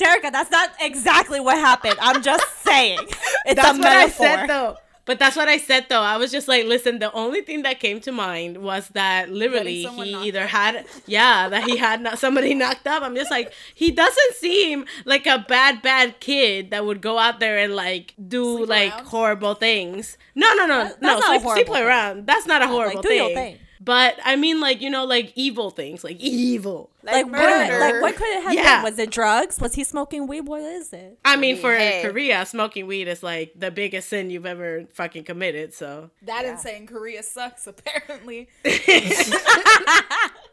Terica, 0.01 0.33
that's 0.33 0.51
not 0.51 0.71
exactly 0.81 1.41
what 1.41 1.59
happened. 1.59 1.97
I'm 2.01 2.23
just 2.23 2.45
saying. 2.63 3.01
It's 3.45 3.61
That's 3.61 3.77
a 3.77 3.81
what 3.81 3.87
I 3.89 3.97
metaphor. 4.07 4.27
said 4.27 4.47
though. 4.47 4.77
But 5.11 5.19
that's 5.19 5.35
what 5.35 5.49
I 5.49 5.59
said 5.59 5.87
though. 5.89 6.03
I 6.03 6.17
was 6.19 6.31
just 6.31 6.47
like, 6.47 6.67
listen, 6.67 7.01
the 7.01 7.11
only 7.13 7.41
thing 7.41 7.63
that 7.63 7.81
came 7.81 7.99
to 8.03 8.13
mind 8.13 8.59
was 8.59 8.87
that 8.91 9.29
literally 9.29 9.83
he 9.83 10.15
either 10.29 10.43
up. 10.45 10.51
had, 10.51 10.87
yeah, 11.07 11.49
that 11.49 11.65
he 11.65 11.77
had 11.79 12.01
not, 12.01 12.21
somebody 12.21 12.55
knocked 12.63 12.87
up. 12.87 13.03
I'm 13.03 13.17
just 13.17 13.29
like, 13.29 13.53
he 13.75 13.91
doesn't 13.91 14.35
seem 14.37 14.85
like 15.05 15.27
a 15.27 15.45
bad, 15.49 15.83
bad 15.83 16.21
kid 16.21 16.71
that 16.71 16.85
would 16.87 17.01
go 17.01 17.19
out 17.19 17.41
there 17.41 17.59
and 17.59 17.75
like 17.75 18.15
do 18.29 18.59
Sleep 18.59 18.69
like 18.69 18.93
around? 18.93 19.07
horrible 19.07 19.55
things. 19.55 20.17
No, 20.37 20.47
no, 20.55 20.67
no, 20.67 20.85
That- 20.85 21.03
no. 21.03 21.09
that's 21.09 21.21
not 21.27 21.37
a 21.37 21.41
Sleep, 21.41 21.43
horrible 21.43 21.55
sleep 21.65 21.67
thing. 21.75 21.85
around. 21.85 22.27
That's 22.29 22.47
not 22.47 22.63
a 22.63 22.69
horrible 22.69 23.03
your 23.13 23.35
thing. 23.35 23.59
Thing. 23.81 23.85
But 23.85 24.17
I 24.25 24.37
mean, 24.37 24.61
like 24.61 24.81
you 24.81 24.91
know, 24.91 25.05
like 25.05 25.33
evil 25.37 25.71
things, 25.71 26.05
like 26.05 26.21
evil. 26.21 26.91
Like 27.03 27.25
what? 27.27 27.33
murder. 27.33 27.81
Like 27.81 28.03
what 28.03 28.15
could 28.17 28.29
it 28.29 28.43
have 28.45 28.53
Yeah. 28.55 28.77
been? 28.83 28.91
Was 28.91 28.99
it 28.99 29.11
drugs? 29.11 29.59
Was 29.61 29.75
he 29.75 29.85
smoking 29.85 30.27
weed? 30.27 30.43
What 30.43 30.61
is 30.63 30.93
it? 30.93 31.19
I 31.25 31.37
mean, 31.37 31.57
for 31.57 31.75
Hey. 31.75 32.03
Korea, 32.05 32.45
smoking 32.47 32.87
weed 32.87 33.09
is 33.09 33.23
like 33.23 33.53
the 33.59 33.71
biggest 33.71 34.09
sin 34.11 34.29
you've 34.31 34.47
ever 34.47 34.85
fucking 34.93 35.25
committed. 35.25 35.73
So 35.75 36.11
That 36.23 36.45
insane 36.45 36.87
Korea 36.87 37.23
sucks. 37.23 37.67
Apparently, 37.71 38.49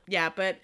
yeah, 0.07 0.29
but 0.33 0.57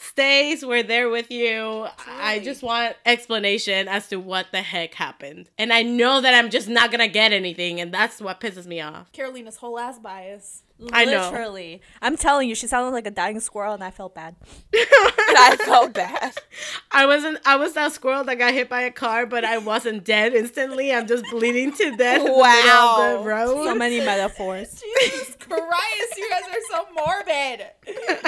stays, 0.00 0.64
we're 0.64 0.82
there 0.82 1.08
with 1.08 1.30
you. 1.30 1.86
I 2.06 2.38
just 2.38 2.62
want 2.62 2.96
explanation 3.04 3.88
as 3.88 4.08
to 4.08 4.16
what 4.16 4.46
the 4.52 4.62
heck 4.62 4.94
happened. 4.94 5.48
And 5.58 5.72
I 5.72 5.82
know 5.82 6.20
that 6.20 6.34
I'm 6.34 6.50
just 6.50 6.68
not 6.68 6.90
gonna 6.90 7.08
get 7.08 7.32
anything, 7.32 7.80
and 7.80 7.92
that's 7.92 8.20
what 8.20 8.40
pisses 8.40 8.66
me 8.66 8.80
off. 8.80 9.12
Carolina's 9.12 9.56
whole 9.56 9.78
ass 9.78 9.98
bias. 9.98 10.62
I 10.92 11.06
know. 11.06 11.30
Literally, 11.30 11.82
I'm 12.00 12.16
telling 12.16 12.48
you, 12.48 12.54
she 12.54 12.68
sounded 12.68 12.90
like 12.90 13.06
a 13.06 13.10
dying 13.10 13.40
squirrel, 13.40 13.74
and 13.74 13.82
I 13.82 13.90
felt 13.90 14.14
bad. 14.14 14.36
And 14.72 14.86
I 14.92 15.56
felt 15.64 15.92
bad. 15.92 16.34
I 16.92 17.04
wasn't 17.06 17.38
I 17.44 17.56
was 17.56 17.72
that 17.72 17.92
squirrel 17.92 18.22
that 18.24 18.38
got 18.38 18.54
hit 18.54 18.68
by 18.68 18.82
a 18.82 18.92
car, 18.92 19.26
but 19.26 19.44
I 19.44 19.58
wasn't 19.58 20.04
dead 20.04 20.34
instantly. 20.34 20.92
I'm 20.92 21.08
just 21.08 21.24
bleeding 21.30 21.72
to 21.72 21.96
death 21.96 22.22
Wow. 22.24 23.24
So 23.24 23.74
many 23.74 23.98
metaphors. 23.98 24.80
Jesus 25.00 25.36
Christ, 25.40 26.16
you 26.16 26.30
guys 26.30 26.42
are 26.48 26.60
so 26.70 26.86
morbid. 26.94 27.66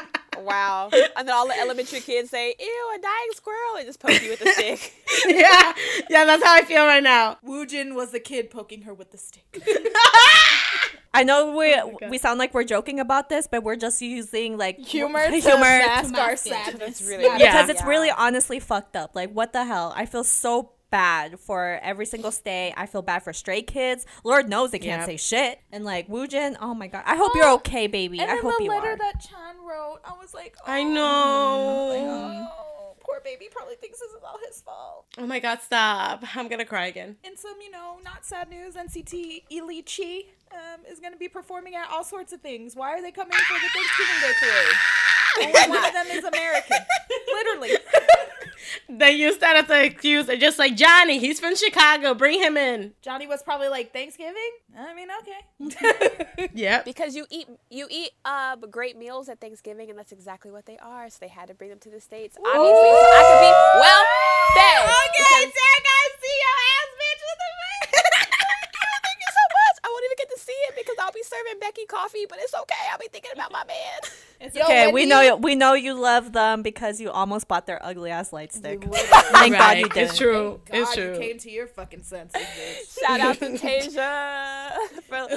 Wow. 0.45 0.91
And 1.17 1.29
then 1.29 1.35
all 1.35 1.47
the 1.47 1.59
elementary 1.59 2.01
kids 2.01 2.31
say, 2.31 2.55
ew, 2.59 2.91
a 2.97 3.01
dying 3.01 3.29
squirrel, 3.35 3.77
and 3.77 3.87
just 3.87 4.01
poke 4.01 4.23
you 4.23 4.31
with 4.31 4.43
a 4.43 4.53
stick. 4.53 4.93
yeah, 5.27 5.73
yeah, 6.09 6.25
that's 6.25 6.43
how 6.45 6.55
I 6.55 6.63
feel 6.63 6.85
right 6.85 7.03
now. 7.03 7.39
Woojin 7.47 7.95
was 7.95 8.11
the 8.13 8.21
kid 8.21 8.51
poking 8.51 8.83
her 8.83 8.95
with 8.95 9.11
the 9.11 9.19
stick. 9.19 9.45
I 11.13 11.25
know 11.25 11.57
we 11.57 11.75
Oh 11.75 11.99
we 12.09 12.19
sound 12.19 12.39
like 12.39 12.55
we're 12.55 12.65
joking 12.65 13.01
about 13.01 13.29
this, 13.29 13.49
but 13.51 13.65
we're 13.65 13.77
just 13.77 14.01
using 14.01 14.57
like 14.57 14.79
Humor 14.79 15.27
to 15.29 15.37
humor 15.39 15.61
mask 15.61 16.15
our 16.15 16.29
mask 16.31 16.47
it. 16.47 16.51
sadness. 16.51 16.79
That's 16.79 17.03
really 17.03 17.25
Yeah. 17.25 17.37
Yeah. 17.39 17.53
because 17.53 17.69
it's 17.69 17.85
really 17.85 18.11
honestly 18.11 18.61
fucked 18.61 18.95
up. 18.95 19.15
Like 19.15 19.33
what 19.33 19.53
the 19.53 19.65
hell? 19.65 19.93
I 19.97 20.07
feel 20.07 20.23
so 20.23 20.71
bad 20.91 21.39
for 21.41 21.79
every 21.83 22.07
single 22.07 22.31
stay. 22.31 22.75
I 22.77 22.87
feel 22.87 23.03
bad 23.03 23.23
for 23.23 23.33
stray 23.33 23.63
kids. 23.63 24.07
Lord 24.25 24.49
knows 24.49 24.71
they 24.71 24.79
can't 24.79 25.01
Yep. 25.01 25.07
say 25.07 25.17
shit. 25.17 25.61
And 25.73 25.85
like 25.85 26.09
Woojin, 26.09 26.57
oh 26.61 26.75
my 26.75 26.87
god. 26.89 27.03
I 27.07 27.17
hope 27.17 27.33
you're 27.35 27.45
Oh, 27.47 27.55
okay, 27.57 27.87
baby. 27.87 28.19
And 28.21 28.31
I 28.31 28.35
then 28.35 28.43
hope 28.43 28.59
the 28.59 28.65
you 28.65 28.71
letter 28.71 28.91
are. 28.93 28.97
that 28.97 29.21
Chan 29.21 29.57
wrote, 29.65 29.99
I 30.05 30.13
was 30.21 30.35
like, 30.35 30.57
oh, 30.61 30.65
I 30.71 30.83
know. 30.83 32.49
Oh, 32.53 32.97
poor 33.01 33.21
baby 33.25 33.49
probably 33.51 33.75
thinks 33.77 33.99
this 33.99 34.11
is 34.11 34.19
all 34.25 34.39
his 34.47 34.61
fault. 34.63 35.07
Oh 35.19 35.27
my 35.27 35.39
god, 35.41 35.61
stop. 35.63 36.23
I'm 36.37 36.49
gonna 36.49 36.65
cry 36.65 36.87
again. 36.87 37.17
In 37.25 37.37
some, 37.37 37.57
you 37.63 37.71
know, 37.71 37.97
not 38.05 38.25
sad 38.27 38.49
news, 38.51 38.75
NCT 38.75 39.45
Ilichi 39.51 40.27
um, 40.53 40.81
is 40.91 40.99
going 41.01 41.13
to 41.13 41.19
be 41.19 41.29
performing 41.29 41.75
at 41.77 41.89
all 41.91 42.03
sorts 42.05 42.33
of 42.33 42.41
things. 42.41 42.75
Why 42.75 42.91
are 42.93 43.01
they 43.03 43.13
coming 43.13 43.33
for 43.33 43.55
the 43.55 43.69
Thanksgiving 43.69 44.21
Day 44.21 44.33
parade? 44.41 44.77
Only 45.39 45.53
one 45.69 45.85
of 45.87 45.93
them 45.93 46.07
is 46.11 46.25
American. 46.25 46.79
Literally. 47.33 47.71
They 48.89 49.13
use 49.13 49.39
that 49.39 49.57
as 49.57 49.71
an 49.71 49.85
excuse. 49.85 50.27
They're 50.27 50.37
just 50.37 50.59
like, 50.59 50.77
Johnny, 50.77 51.19
he's 51.19 51.41
from 51.41 51.57
Chicago. 51.57 52.13
Bring 52.15 52.39
him 52.39 52.57
in. 52.57 52.93
Johnny 53.03 53.27
was 53.27 53.43
probably 53.43 53.69
like, 53.69 53.93
Thanksgiving? 53.93 54.51
I 54.79 54.95
mean, 54.95 55.09
okay. 55.23 56.51
Yep. 56.55 56.85
because 56.85 57.17
you 57.17 57.27
eat 57.31 57.49
you 57.71 57.87
eat 57.91 58.11
uh 58.25 58.57
great 58.57 58.97
meals 58.99 59.29
at 59.29 59.41
Thanksgiving, 59.41 59.89
and 59.91 59.99
that's 59.99 60.13
exactly 60.13 60.51
what 60.53 60.67
they 60.67 60.77
are. 60.79 61.09
So 61.09 61.19
they 61.21 61.29
had 61.29 61.49
to 61.49 61.55
bring 61.55 61.71
them 61.71 61.79
to 61.81 61.91
the 61.91 62.01
states, 62.01 62.37
obviously, 62.37 62.91
so 62.95 63.07
I 63.17 63.23
could 63.27 63.41
be 63.43 63.53
well. 63.81 64.05
fed. 64.55 64.85
Okay, 64.85 65.19
because- 65.19 65.55
Sarah, 65.57 65.81
guys, 65.89 66.13
see 66.21 66.37
your 66.45 66.57
ass, 66.71 66.91
bitch, 67.01 67.23
with 67.27 67.39
the 67.41 67.49
Thank 67.91 69.19
you 69.25 69.31
so 69.33 69.45
much. 69.51 69.77
I 69.83 69.89
won't 69.89 70.05
even 70.05 70.19
get 70.21 70.31
to 70.31 70.39
see 70.39 70.59
it 70.69 70.75
because 70.77 70.97
I'll 71.01 71.09
be 71.21 71.25
serving 71.27 71.61
Becky 71.61 71.85
coffee, 71.87 72.25
but 72.29 72.39
it's 72.41 72.55
okay. 72.55 72.75
I'll 72.93 72.99
be 72.99 73.09
thinking 73.13 73.31
about 73.35 73.53
my 73.53 73.65
man. 73.67 73.77
It's 74.43 74.57
Yo, 74.57 74.63
okay. 74.65 74.87
when 74.87 74.95
We 74.95 75.05
know 75.05 75.21
you- 75.21 75.27
you, 75.33 75.37
we 75.37 75.55
know 75.55 75.75
you 75.75 75.93
love 75.93 76.33
them 76.33 76.63
because 76.63 76.99
you 76.99 77.11
almost 77.11 77.47
bought 77.47 77.67
their 77.67 77.79
ugly 77.85 78.11
ass 78.11 78.33
light 78.33 78.55
stick. 78.55 78.81
Literally. 78.87 78.97
Thank 79.33 79.55
God 79.55 79.77
you 79.77 79.83
Right, 79.83 79.93
did. 79.93 80.03
It's 80.05 80.17
true. 80.17 80.63
God, 80.65 80.79
it's 80.79 80.97
you 80.97 81.03
true. 81.09 81.19
came 81.19 81.37
to 81.41 81.51
your 81.51 81.67
fucking 81.67 82.05
senses, 82.05 82.41
bitch. 82.41 83.01
Shout 83.07 83.21
out 83.21 83.37
to 83.39 83.51
Tasia 83.51 84.73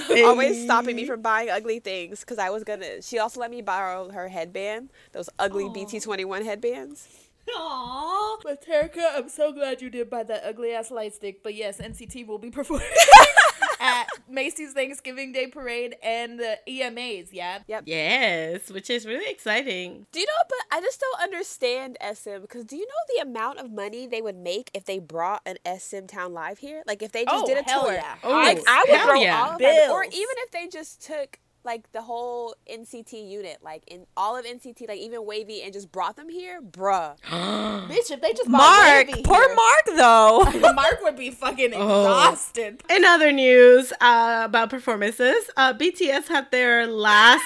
for 0.08 0.26
always 0.26 0.64
stopping 0.64 0.96
me 0.96 1.06
from 1.06 1.22
buying 1.22 1.50
ugly 1.50 1.80
things 1.80 2.22
because 2.22 2.38
I 2.40 2.50
was 2.50 2.64
gonna. 2.64 3.02
She 3.02 3.20
also 3.20 3.42
let 3.42 3.52
me 3.52 3.62
borrow 3.62 4.10
her 4.10 4.30
headband, 4.30 4.92
those 5.12 5.30
ugly 5.38 5.66
BT21 5.66 6.46
headbands. 6.46 7.06
Aww. 7.54 8.38
But 8.42 8.66
Terica, 8.66 9.04
I'm 9.18 9.28
so 9.28 9.52
glad 9.52 9.82
you 9.82 9.90
did 9.90 10.10
buy 10.10 10.24
that 10.24 10.44
ugly 10.46 10.72
ass 10.72 10.92
light 10.92 11.14
stick. 11.14 11.44
But 11.44 11.56
yes, 11.56 11.80
NCT 11.80 12.26
will 12.26 12.38
be 12.40 12.50
performing 12.52 12.88
at 13.84 14.08
Macy's 14.30 14.74
Thanksgiving 14.74 15.32
Day 15.32 15.48
Parade 15.48 15.96
and 16.02 16.40
the 16.40 16.58
EMAs. 16.68 17.30
Yeah. 17.32 17.60
Yep. 17.68 17.84
Yes, 17.86 18.70
which 18.72 18.90
is 18.90 19.06
really 19.06 19.30
exciting. 19.30 20.08
Do 20.12 20.20
you 20.20 20.26
know? 20.26 20.32
But 20.50 20.78
I 20.78 20.82
just 20.82 21.00
don't 21.00 21.22
understand 21.22 21.98
SM 22.02 22.42
because 22.42 22.66
do 22.66 22.76
you 22.78 22.86
know 22.86 23.16
the 23.16 23.30
amount 23.30 23.60
of 23.60 23.72
money 23.72 24.08
they 24.08 24.22
would 24.22 24.38
make 24.38 24.72
if 24.74 24.86
they 24.86 25.00
brought 25.00 25.42
an 25.46 25.58
SM 25.80 26.06
Town 26.08 26.34
live 26.34 26.58
here? 26.60 26.84
Like 26.88 27.02
if 27.04 27.12
they 27.12 27.26
just 27.26 27.44
Oh, 27.44 27.48
did 27.48 27.58
a 27.58 27.64
hell 27.70 27.84
tour. 27.84 27.94
yeah. 27.94 28.16
Oh, 28.24 28.32
like 28.32 28.62
I 28.68 28.84
would 28.88 28.98
hell 28.98 29.08
throw 29.08 29.22
yeah. 29.22 29.44
all 29.44 29.52
of 29.54 29.60
that, 29.60 29.90
or 29.92 30.04
even 30.04 30.14
if 30.40 30.52
they 30.52 30.68
just 30.68 31.02
took 31.06 31.40
like 31.66 31.92
the 31.92 32.02
whole 32.02 32.56
NCT 32.70 33.30
unit, 33.30 33.60
like 33.64 33.84
in 33.88 34.06
all 34.18 34.36
of 34.38 34.46
NCT, 34.46 34.88
like 34.88 35.00
even 35.00 35.22
WayV, 35.22 35.64
and 35.64 35.72
just 35.74 35.92
brought 35.92 36.16
them 36.16 36.30
here, 36.30 36.62
bruh. 36.62 37.18
Bitch, 37.30 38.12
if 38.12 38.22
they 38.22 38.34
just 38.34 38.52
bought 38.52 38.58
Mark, 38.82 39.08
WayV 39.08 39.24
poor 39.24 39.46
here, 39.48 39.56
Mark 39.56 39.86
though. 39.96 40.74
Mark 40.74 41.00
would 41.02 41.16
be 41.18 41.32
fucking 41.32 41.72
Oh. 41.74 42.02
exhausted. 42.02 42.82
In 42.90 43.06
other 43.06 43.32
news 43.32 43.92
uh, 44.02 44.42
about 44.46 44.70
performances, 44.70 45.50
uh, 45.58 45.74
BTS 45.74 46.28
had 46.28 46.52
their 46.52 46.88
last, 46.88 47.44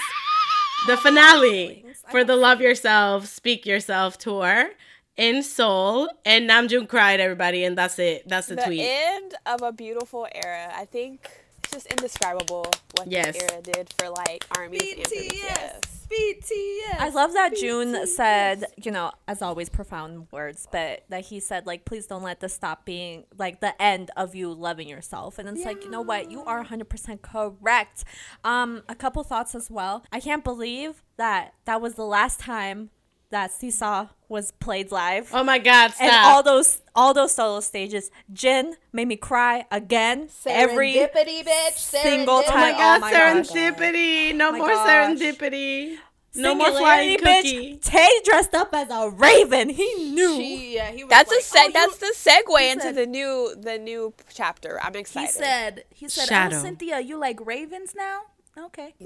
the 0.88 0.98
finale 1.04 1.86
for 2.12 2.24
the 2.24 2.36
Love 2.36 2.62
Yourself, 2.62 3.26
Speak 3.28 3.66
Yourself 3.66 4.18
tour 4.18 4.70
in 5.16 5.42
Seoul, 5.44 6.10
and 6.26 6.50
Namjoon 6.50 6.88
cried. 6.88 7.20
Everybody, 7.20 7.64
and 7.64 7.78
that's 7.78 7.98
it. 8.00 8.28
That's 8.28 8.48
the, 8.48 8.56
the 8.56 8.64
tweet. 8.64 8.82
end 8.84 9.34
of 9.46 9.62
a 9.64 9.72
beautiful 9.72 10.28
era. 10.34 10.72
I 10.76 10.86
think 10.86 11.22
it's 11.24 11.47
just 11.72 11.86
indescribable 11.88 12.66
what 12.96 13.10
Yes. 13.12 13.34
this 13.36 13.44
era 13.52 13.62
did 13.62 13.94
for 13.98 14.10
like 14.10 14.46
armies 14.58 14.82
and 14.82 15.08
for 15.08 15.14
BTS. 15.16 15.80
BTS. 15.82 15.82
BTS. 16.10 17.00
I 17.00 17.10
love 17.10 17.34
that 17.34 17.54
June 17.56 18.08
said, 18.08 18.64
you 18.78 18.92
know, 18.92 19.12
as 19.28 19.42
always, 19.42 19.68
profound 19.68 20.28
words, 20.32 20.66
but 20.72 21.04
that 21.10 21.26
he 21.26 21.42
said, 21.42 21.66
like, 21.68 21.84
please 21.84 22.08
don't 22.08 22.24
let 22.24 22.40
this 22.40 22.54
stop 22.54 22.86
being 22.86 23.26
like 23.38 23.60
the 23.60 23.80
end 23.82 24.10
of 24.16 24.34
you 24.34 24.54
loving 24.54 24.88
yourself. 24.88 25.38
And 25.38 25.50
it's 25.50 25.66
like, 25.66 25.84
you 25.84 25.90
know 25.90 26.02
what? 26.02 26.32
You 26.32 26.44
are 26.46 26.64
100% 26.64 27.22
correct. 27.22 28.06
Um, 28.46 28.84
a 28.88 28.96
couple 28.96 29.22
thoughts 29.24 29.54
as 29.54 29.70
well. 29.70 30.06
I 30.12 30.22
can't 30.22 30.46
believe 30.46 31.04
that 31.18 31.54
that 31.66 31.82
was 31.82 31.96
the 31.96 32.06
last 32.06 32.40
time 32.40 32.90
that 33.30 33.52
Seesaw 33.52 34.08
was 34.30 34.52
played 34.52 34.92
live. 34.92 35.30
Oh 35.34 35.44
my 35.44 35.58
God! 35.60 35.92
Stop. 35.92 36.02
and 36.02 36.12
all 36.26 36.44
those 36.44 36.82
all 36.96 37.14
those 37.14 37.34
solo 37.34 37.60
stages, 37.60 38.10
Jin 38.34 38.76
made 38.94 39.08
me 39.08 39.16
cry 39.18 39.66
again 39.72 40.30
every 40.46 40.94
Serendipity, 40.96 41.44
bitch. 41.46 41.78
single 41.78 42.42
Serendipity. 42.44 42.50
oh 42.50 42.56
my 42.56 42.72
time. 42.72 42.78
God! 42.78 42.98
Oh 42.98 43.00
my 43.02 43.12
gosh. 43.12 43.50
serendipity. 43.50 44.36
No 44.36 44.50
oh 44.50 44.52
my 44.54 44.58
more 44.60 44.68
gosh. 44.70 44.88
serendipity. 45.20 45.98
No 46.36 46.54
more 46.54 46.72
flying 46.72 47.18
cookie. 47.18 47.76
bitch. 47.78 47.82
Tay 47.82 48.08
dressed 48.24 48.54
up 48.54 48.70
as 48.74 48.90
a 48.92 49.10
raven. 49.10 49.70
He 49.70 50.12
knew. 50.12 50.36
She, 50.36 50.76
yeah, 50.76 50.92
he 50.92 51.04
was 51.04 51.10
That's 51.10 51.32
like, 51.32 51.40
a 51.40 51.44
seg. 51.44 51.64
oh, 51.64 51.68
you- 51.68 51.74
that's 51.74 51.98
the 51.98 52.30
segue 52.30 52.60
he 52.60 52.70
into 52.70 52.92
the 52.94 53.06
new 53.08 53.56
the 53.60 53.78
new 53.80 54.14
chapter. 54.34 54.80
I'm 54.84 54.96
excited. 54.96 55.20
He 55.22 55.26
excited. 55.26 55.44
said, 55.44 55.84
he 55.90 56.10
said, 56.10 56.24
oh, 56.24 56.28
Shadow. 56.28 56.58
oh, 56.58 56.62
Cynthia, 56.62 57.00
you 57.00 57.18
like 57.18 57.44
ravens 57.46 57.94
now? 57.96 58.22
Okay. 58.66 58.94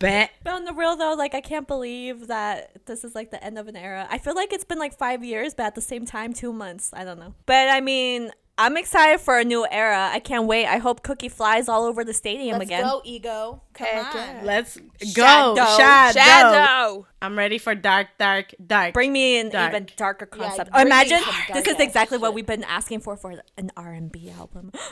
Bet. 0.00 0.30
But 0.42 0.54
on 0.54 0.64
the 0.64 0.72
real 0.72 0.96
though, 0.96 1.12
like 1.14 1.34
I 1.34 1.40
can't 1.42 1.68
believe 1.68 2.26
that 2.28 2.86
this 2.86 3.04
is 3.04 3.14
like 3.14 3.30
the 3.30 3.42
end 3.44 3.58
of 3.58 3.68
an 3.68 3.76
era. 3.76 4.06
I 4.10 4.18
feel 4.18 4.34
like 4.34 4.52
it's 4.52 4.64
been 4.64 4.78
like 4.78 4.96
five 4.96 5.22
years, 5.22 5.54
but 5.54 5.66
at 5.66 5.74
the 5.76 5.80
same 5.82 6.06
time, 6.06 6.32
two 6.32 6.52
months. 6.52 6.90
I 6.94 7.04
don't 7.04 7.18
know. 7.20 7.34
But 7.46 7.68
I 7.68 7.80
mean, 7.82 8.30
I'm 8.56 8.76
excited 8.78 9.20
for 9.20 9.38
a 9.38 9.44
new 9.44 9.66
era. 9.70 10.10
I 10.12 10.18
can't 10.20 10.46
wait. 10.46 10.66
I 10.66 10.78
hope 10.78 11.02
Cookie 11.02 11.28
flies 11.28 11.68
all 11.68 11.84
over 11.84 12.02
the 12.02 12.14
stadium 12.14 12.58
Let's 12.58 12.68
again. 12.68 12.82
go, 12.82 13.02
ego. 13.04 13.62
Come 13.74 13.86
Heck 13.86 14.14
on. 14.14 14.44
Let's 14.46 14.76
go. 15.14 15.54
Shadow. 15.54 15.64
Shadow. 15.76 16.18
Shadow. 16.18 17.06
I'm 17.22 17.36
ready 17.38 17.58
for 17.58 17.74
dark, 17.74 18.08
dark, 18.18 18.54
dark. 18.66 18.94
Bring 18.94 19.12
me 19.12 19.38
an 19.38 19.50
Dark. 19.50 19.72
even 19.72 19.86
darker 19.96 20.26
concept. 20.26 20.70
bring 20.72 20.84
me 20.84 20.90
Imagine 20.90 21.20
this 21.52 21.66
is 21.66 21.78
exactly 21.78 22.16
ass 22.16 22.22
what 22.22 22.32
we've 22.34 22.46
been 22.46 22.64
asking 22.64 23.00
for 23.00 23.16
for 23.16 23.34
an 23.58 23.70
R&B 23.76 24.30
album. 24.30 24.72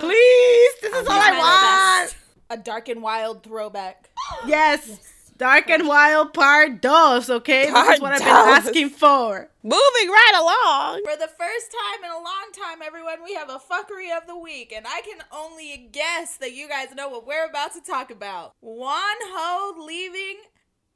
Please. 0.00 0.70
This 0.80 0.94
is 0.94 1.06
all 1.06 1.20
I 1.20 2.00
want. 2.02 2.16
A 2.50 2.56
dark 2.56 2.88
and 2.88 3.02
wild 3.02 3.42
throwback. 3.42 4.10
Yes. 4.46 5.00
Dark 5.36 5.68
and 5.68 5.88
Wild 5.88 6.32
Part 6.32 6.80
Dos, 6.80 7.28
okay? 7.28 7.68
Part 7.68 7.86
this 7.88 7.96
is 7.96 8.00
what 8.00 8.12
I've 8.12 8.18
been 8.20 8.28
asking 8.28 8.90
for. 8.90 9.50
Moving 9.64 10.08
right 10.08 10.32
along. 10.36 11.02
For 11.04 11.18
the 11.18 11.26
first 11.26 11.72
time 11.72 12.04
in 12.04 12.10
a 12.10 12.14
long 12.14 12.52
time, 12.56 12.82
everyone, 12.82 13.24
we 13.24 13.34
have 13.34 13.48
a 13.48 13.58
fuckery 13.58 14.16
of 14.16 14.28
the 14.28 14.38
week, 14.38 14.72
and 14.74 14.86
I 14.86 15.00
can 15.00 15.18
only 15.32 15.88
guess 15.90 16.36
that 16.36 16.52
you 16.52 16.68
guys 16.68 16.94
know 16.94 17.08
what 17.08 17.26
we're 17.26 17.46
about 17.46 17.72
to 17.74 17.80
talk 17.80 18.12
about. 18.12 18.54
Wonho 18.64 19.84
leaving 19.84 20.36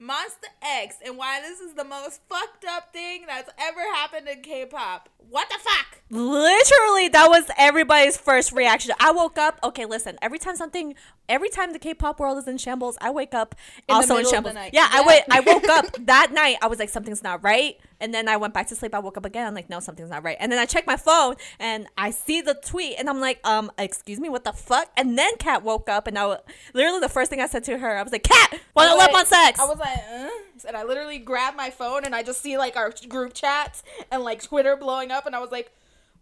Monsta 0.01 0.47
X, 0.63 0.97
and 1.05 1.17
why 1.19 1.41
this 1.41 1.59
is 1.59 1.75
the 1.75 1.83
most 1.85 2.21
fucked 2.29 2.65
up 2.65 2.93
thing 2.93 3.25
that's 3.27 3.51
ever 3.59 3.81
happened 3.95 4.29
in 4.29 4.43
K-pop. 4.43 5.09
What 5.29 5.49
the 5.49 5.59
fuck? 5.59 6.01
Literally, 6.11 7.09
that 7.09 7.27
was 7.29 7.51
everybody's 7.59 8.17
first 8.17 8.53
reaction. 8.53 8.95
I 9.01 9.11
woke 9.11 9.37
up. 9.39 9.59
Okay, 9.65 9.85
listen. 9.87 10.17
Every 10.23 10.39
time 10.39 10.55
something, 10.55 10.95
every 11.29 11.49
time 11.49 11.73
the 11.73 11.81
K-pop 11.81 12.21
world 12.21 12.39
is 12.39 12.47
in 12.47 12.59
shambles, 12.59 12.97
I 13.01 13.11
wake 13.11 13.35
up 13.35 13.57
the 13.89 13.95
also 13.95 14.15
in 14.15 14.19
middle 14.19 14.19
of 14.21 14.25
the 14.25 14.31
shambles. 14.37 14.55
night. 14.55 14.71
Yeah, 14.73 14.89
I 14.91 15.01
Yeah. 15.01 15.07
wait. 15.07 15.23
I 15.31 15.41
woke 15.41 15.69
up 15.69 15.87
that 16.07 16.33
night. 16.33 16.57
I 16.63 16.69
was 16.69 16.79
like, 16.79 16.91
something's 16.91 17.23
not 17.25 17.43
right, 17.43 17.77
and 18.01 18.13
then 18.15 18.29
I 18.29 18.37
went 18.37 18.55
back 18.55 18.69
to 18.69 18.77
sleep. 18.77 18.95
I 18.95 18.99
woke 18.99 19.17
up 19.17 19.25
again. 19.25 19.47
I'm 19.47 19.55
like, 19.55 19.71
no, 19.71 19.81
something's 19.81 20.11
not 20.11 20.25
right. 20.25 20.37
And 20.41 20.51
then 20.51 20.59
I 20.59 20.67
check 20.67 20.87
my 20.87 20.97
phone, 20.97 21.37
and 21.59 21.87
I 21.97 22.11
see 22.11 22.41
the 22.41 22.55
tweet, 22.55 22.97
and 22.99 23.09
I'm 23.09 23.21
like, 23.21 23.41
um, 23.47 23.71
excuse 23.79 24.21
me, 24.21 24.29
what 24.29 24.45
the 24.45 24.53
fuck? 24.53 24.91
And 24.97 25.19
then 25.19 25.37
Kat 25.39 25.63
woke 25.63 25.89
up, 25.89 26.07
and 26.07 26.19
I 26.19 26.39
literally 26.75 27.01
the 27.01 27.09
first 27.09 27.31
thing 27.31 27.41
I 27.41 27.47
said 27.47 27.65
to 27.65 27.79
her, 27.79 27.97
I 27.97 28.03
was 28.03 28.13
like, 28.13 28.25
Kat, 28.25 28.53
want 28.75 28.89
to 28.89 28.95
I 28.95 28.95
love 28.95 29.11
was 29.11 29.21
on 29.21 29.27
sex? 29.27 29.61
I 29.61 29.65
was 29.65 29.79
like, 29.79 29.99
uh? 29.99 30.29
and 30.67 30.77
I 30.77 30.85
literally 30.85 31.19
grabbed 31.19 31.57
my 31.57 31.71
phone 31.71 32.05
and 32.05 32.15
I 32.15 32.23
just 32.23 32.43
see 32.43 32.59
like 32.59 32.77
our 32.77 32.93
group 33.09 33.33
chats 33.33 33.83
and 34.11 34.25
like 34.25 34.43
Twitter 34.43 34.77
blowing 34.77 35.11
up, 35.11 35.27
and 35.27 35.35
I 35.35 35.41
was 35.41 35.51
like, 35.51 35.73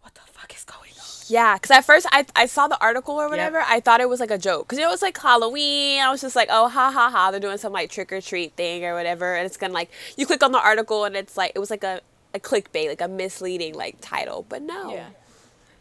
what 0.01 0.13
the 0.15 0.21
fuck 0.31 0.55
is 0.55 0.63
going 0.63 0.91
on? 0.99 1.16
Yeah, 1.29 1.55
because 1.55 1.71
at 1.71 1.85
first 1.85 2.07
I, 2.11 2.25
I 2.35 2.45
saw 2.45 2.67
the 2.67 2.79
article 2.79 3.15
or 3.15 3.29
whatever. 3.29 3.63
I 3.65 3.79
thought 3.79 4.01
it 4.01 4.09
was 4.09 4.19
like 4.19 4.31
a 4.31 4.37
joke 4.37 4.67
because 4.67 4.77
it 4.77 4.87
was 4.87 5.01
like 5.01 5.17
Halloween. 5.17 6.01
I 6.01 6.09
was 6.09 6.21
just 6.21 6.35
like, 6.35 6.49
oh, 6.51 6.69
ha 6.69 6.91
ha 6.91 7.09
ha. 7.09 7.31
They're 7.31 7.39
doing 7.39 7.57
some 7.57 7.73
like 7.73 7.89
trick 7.89 8.11
or 8.11 8.21
treat 8.21 8.53
thing 8.53 8.85
or 8.85 8.93
whatever. 8.93 9.35
And 9.35 9.45
it's 9.45 9.57
gonna 9.57 9.73
like, 9.73 9.89
you 10.15 10.25
click 10.25 10.43
on 10.43 10.51
the 10.51 10.59
article 10.59 11.05
and 11.05 11.15
it's 11.15 11.35
like, 11.37 11.51
it 11.55 11.59
was 11.59 11.69
like 11.69 11.83
a, 11.83 12.01
a 12.33 12.39
clickbait, 12.39 12.87
like 12.87 13.01
a 13.01 13.07
misleading 13.07 13.73
like 13.75 13.97
title. 14.01 14.45
But 14.47 14.61
no. 14.61 14.91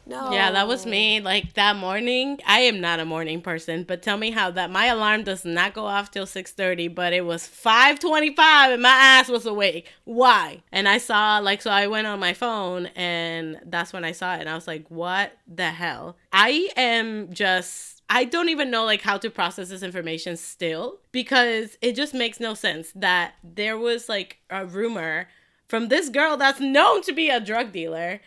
No. 0.09 0.31
Yeah, 0.31 0.53
that 0.53 0.69
was 0.69 0.87
me. 0.87 1.21
Like 1.21 1.55
that 1.55 1.77
morning, 1.77 2.39
I 2.47 2.61
am 2.61 2.81
not 2.81 3.01
a 3.01 3.05
morning 3.05 3.43
person, 3.43 3.83
but 3.83 4.03
tell 4.03 4.17
me 4.17 4.31
how 4.31 4.53
that 4.53 4.71
my 4.71 4.87
alarm 4.87 5.25
does 5.25 5.45
not 5.45 5.75
go 5.75 5.87
off 5.87 6.13
till 6.13 6.27
6:30, 6.27 6.95
but 6.95 7.13
it 7.13 7.25
was 7.25 7.47
5:25 7.47 8.73
and 8.73 8.83
my 8.83 8.89
ass 8.89 9.29
was 9.29 9.47
awake. 9.47 9.93
Why? 10.05 10.63
And 10.71 10.89
I 10.89 10.99
saw 10.99 11.39
like 11.39 11.61
so 11.61 11.71
I 11.71 11.89
went 11.89 12.07
on 12.07 12.21
my 12.21 12.35
phone 12.35 12.87
and 12.95 13.59
that's 13.65 13.93
when 13.93 14.05
I 14.05 14.13
saw 14.13 14.37
it 14.37 14.41
and 14.41 14.49
I 14.49 14.55
was 14.55 14.69
like, 14.69 14.89
"What 14.89 15.33
the 15.47 15.71
hell?" 15.71 16.17
I 16.33 16.71
am 16.77 17.33
just 17.33 18.03
I 18.09 18.25
don't 18.25 18.49
even 18.49 18.71
know 18.71 18.85
like 18.85 19.03
how 19.03 19.19
to 19.19 19.31
process 19.31 19.71
this 19.71 19.83
information 19.83 20.37
still 20.37 21.01
because 21.11 21.77
it 21.83 21.97
just 21.97 22.15
makes 22.15 22.39
no 22.39 22.55
sense 22.55 22.93
that 22.95 23.35
there 23.43 23.77
was 23.77 24.09
like 24.09 24.39
a 24.51 24.65
rumor 24.65 25.27
from 25.67 25.89
this 25.89 26.09
girl 26.09 26.37
that's 26.37 26.61
known 26.61 27.03
to 27.03 27.13
be 27.13 27.29
a 27.29 27.41
drug 27.41 27.73
dealer 27.73 28.21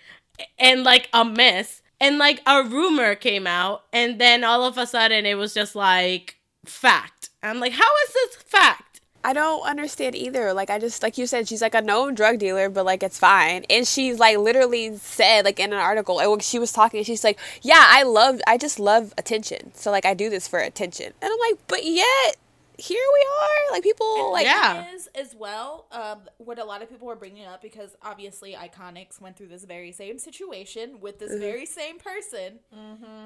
and 0.58 0.84
like 0.84 1.10
a 1.13 1.24
mess 1.25 1.81
and 2.00 2.17
like 2.17 2.41
a 2.46 2.63
rumor 2.63 3.15
came 3.15 3.48
out 3.48 3.84
and 3.91 4.19
then 4.19 4.43
all 4.43 4.63
of 4.63 4.77
a 4.77 4.88
sudden 4.88 5.25
it 5.25 5.36
was 5.36 5.53
just 5.53 5.75
like 5.75 6.38
fact 6.65 7.29
i'm 7.41 7.60
like 7.60 7.74
how 7.74 7.89
is 8.08 8.13
this 8.13 8.36
fact 8.36 8.89
I 9.24 9.34
don't 9.34 9.62
understand 9.63 10.15
either. 10.15 10.53
Like 10.53 10.69
I 10.69 10.79
just 10.79 11.03
like 11.03 11.17
you 11.17 11.27
said, 11.27 11.48
she's 11.48 11.62
like 11.62 11.75
a 11.75 11.81
known 11.81 12.15
drug 12.15 12.39
dealer, 12.39 12.69
but 12.69 12.86
like 12.86 13.03
it's 13.03 13.19
fine. 13.19 13.65
And 13.69 13.86
she's 13.86 14.17
like 14.17 14.38
literally 14.38 14.96
said 14.98 15.46
like 15.46 15.60
in 15.60 15.74
an 15.74 15.79
article, 15.79 16.19
and 16.19 16.31
when 16.31 16.39
she 16.39 16.58
was 16.58 16.72
talking, 16.72 17.03
she's 17.03 17.24
like, 17.24 17.38
"Yeah, 17.62 17.86
I 17.88 18.03
love, 18.03 18.39
I 18.48 18.58
just 18.58 18.79
love 18.79 19.13
attention. 19.17 19.74
So 19.75 19.91
like 19.91 20.05
I 20.05 20.13
do 20.13 20.29
this 20.29 20.48
for 20.48 20.60
attention." 20.60 21.13
And 21.22 21.31
I'm 21.31 21.39
like, 21.51 21.60
but 21.67 21.86
yet 21.86 22.38
here 22.79 23.03
we 23.13 23.27
are, 23.41 23.74
like 23.74 23.83
people 23.83 24.31
like 24.31 24.45
yeah. 24.45 24.93
is 24.93 25.07
as 25.15 25.36
well 25.36 25.88
um, 25.91 26.21
what 26.38 26.59
a 26.59 26.63
lot 26.63 26.81
of 26.81 26.89
people 26.89 27.07
were 27.07 27.15
bringing 27.15 27.45
up 27.45 27.62
because 27.62 27.95
obviously 28.01 28.53
Iconics 28.53 29.19
went 29.21 29.38
through 29.38 29.48
this 29.48 29.65
very 29.65 29.91
same 29.91 30.17
situation 30.17 31.00
with 31.01 31.19
this 31.19 31.38
very 31.39 31.65
same 31.65 32.00
person 32.00 32.59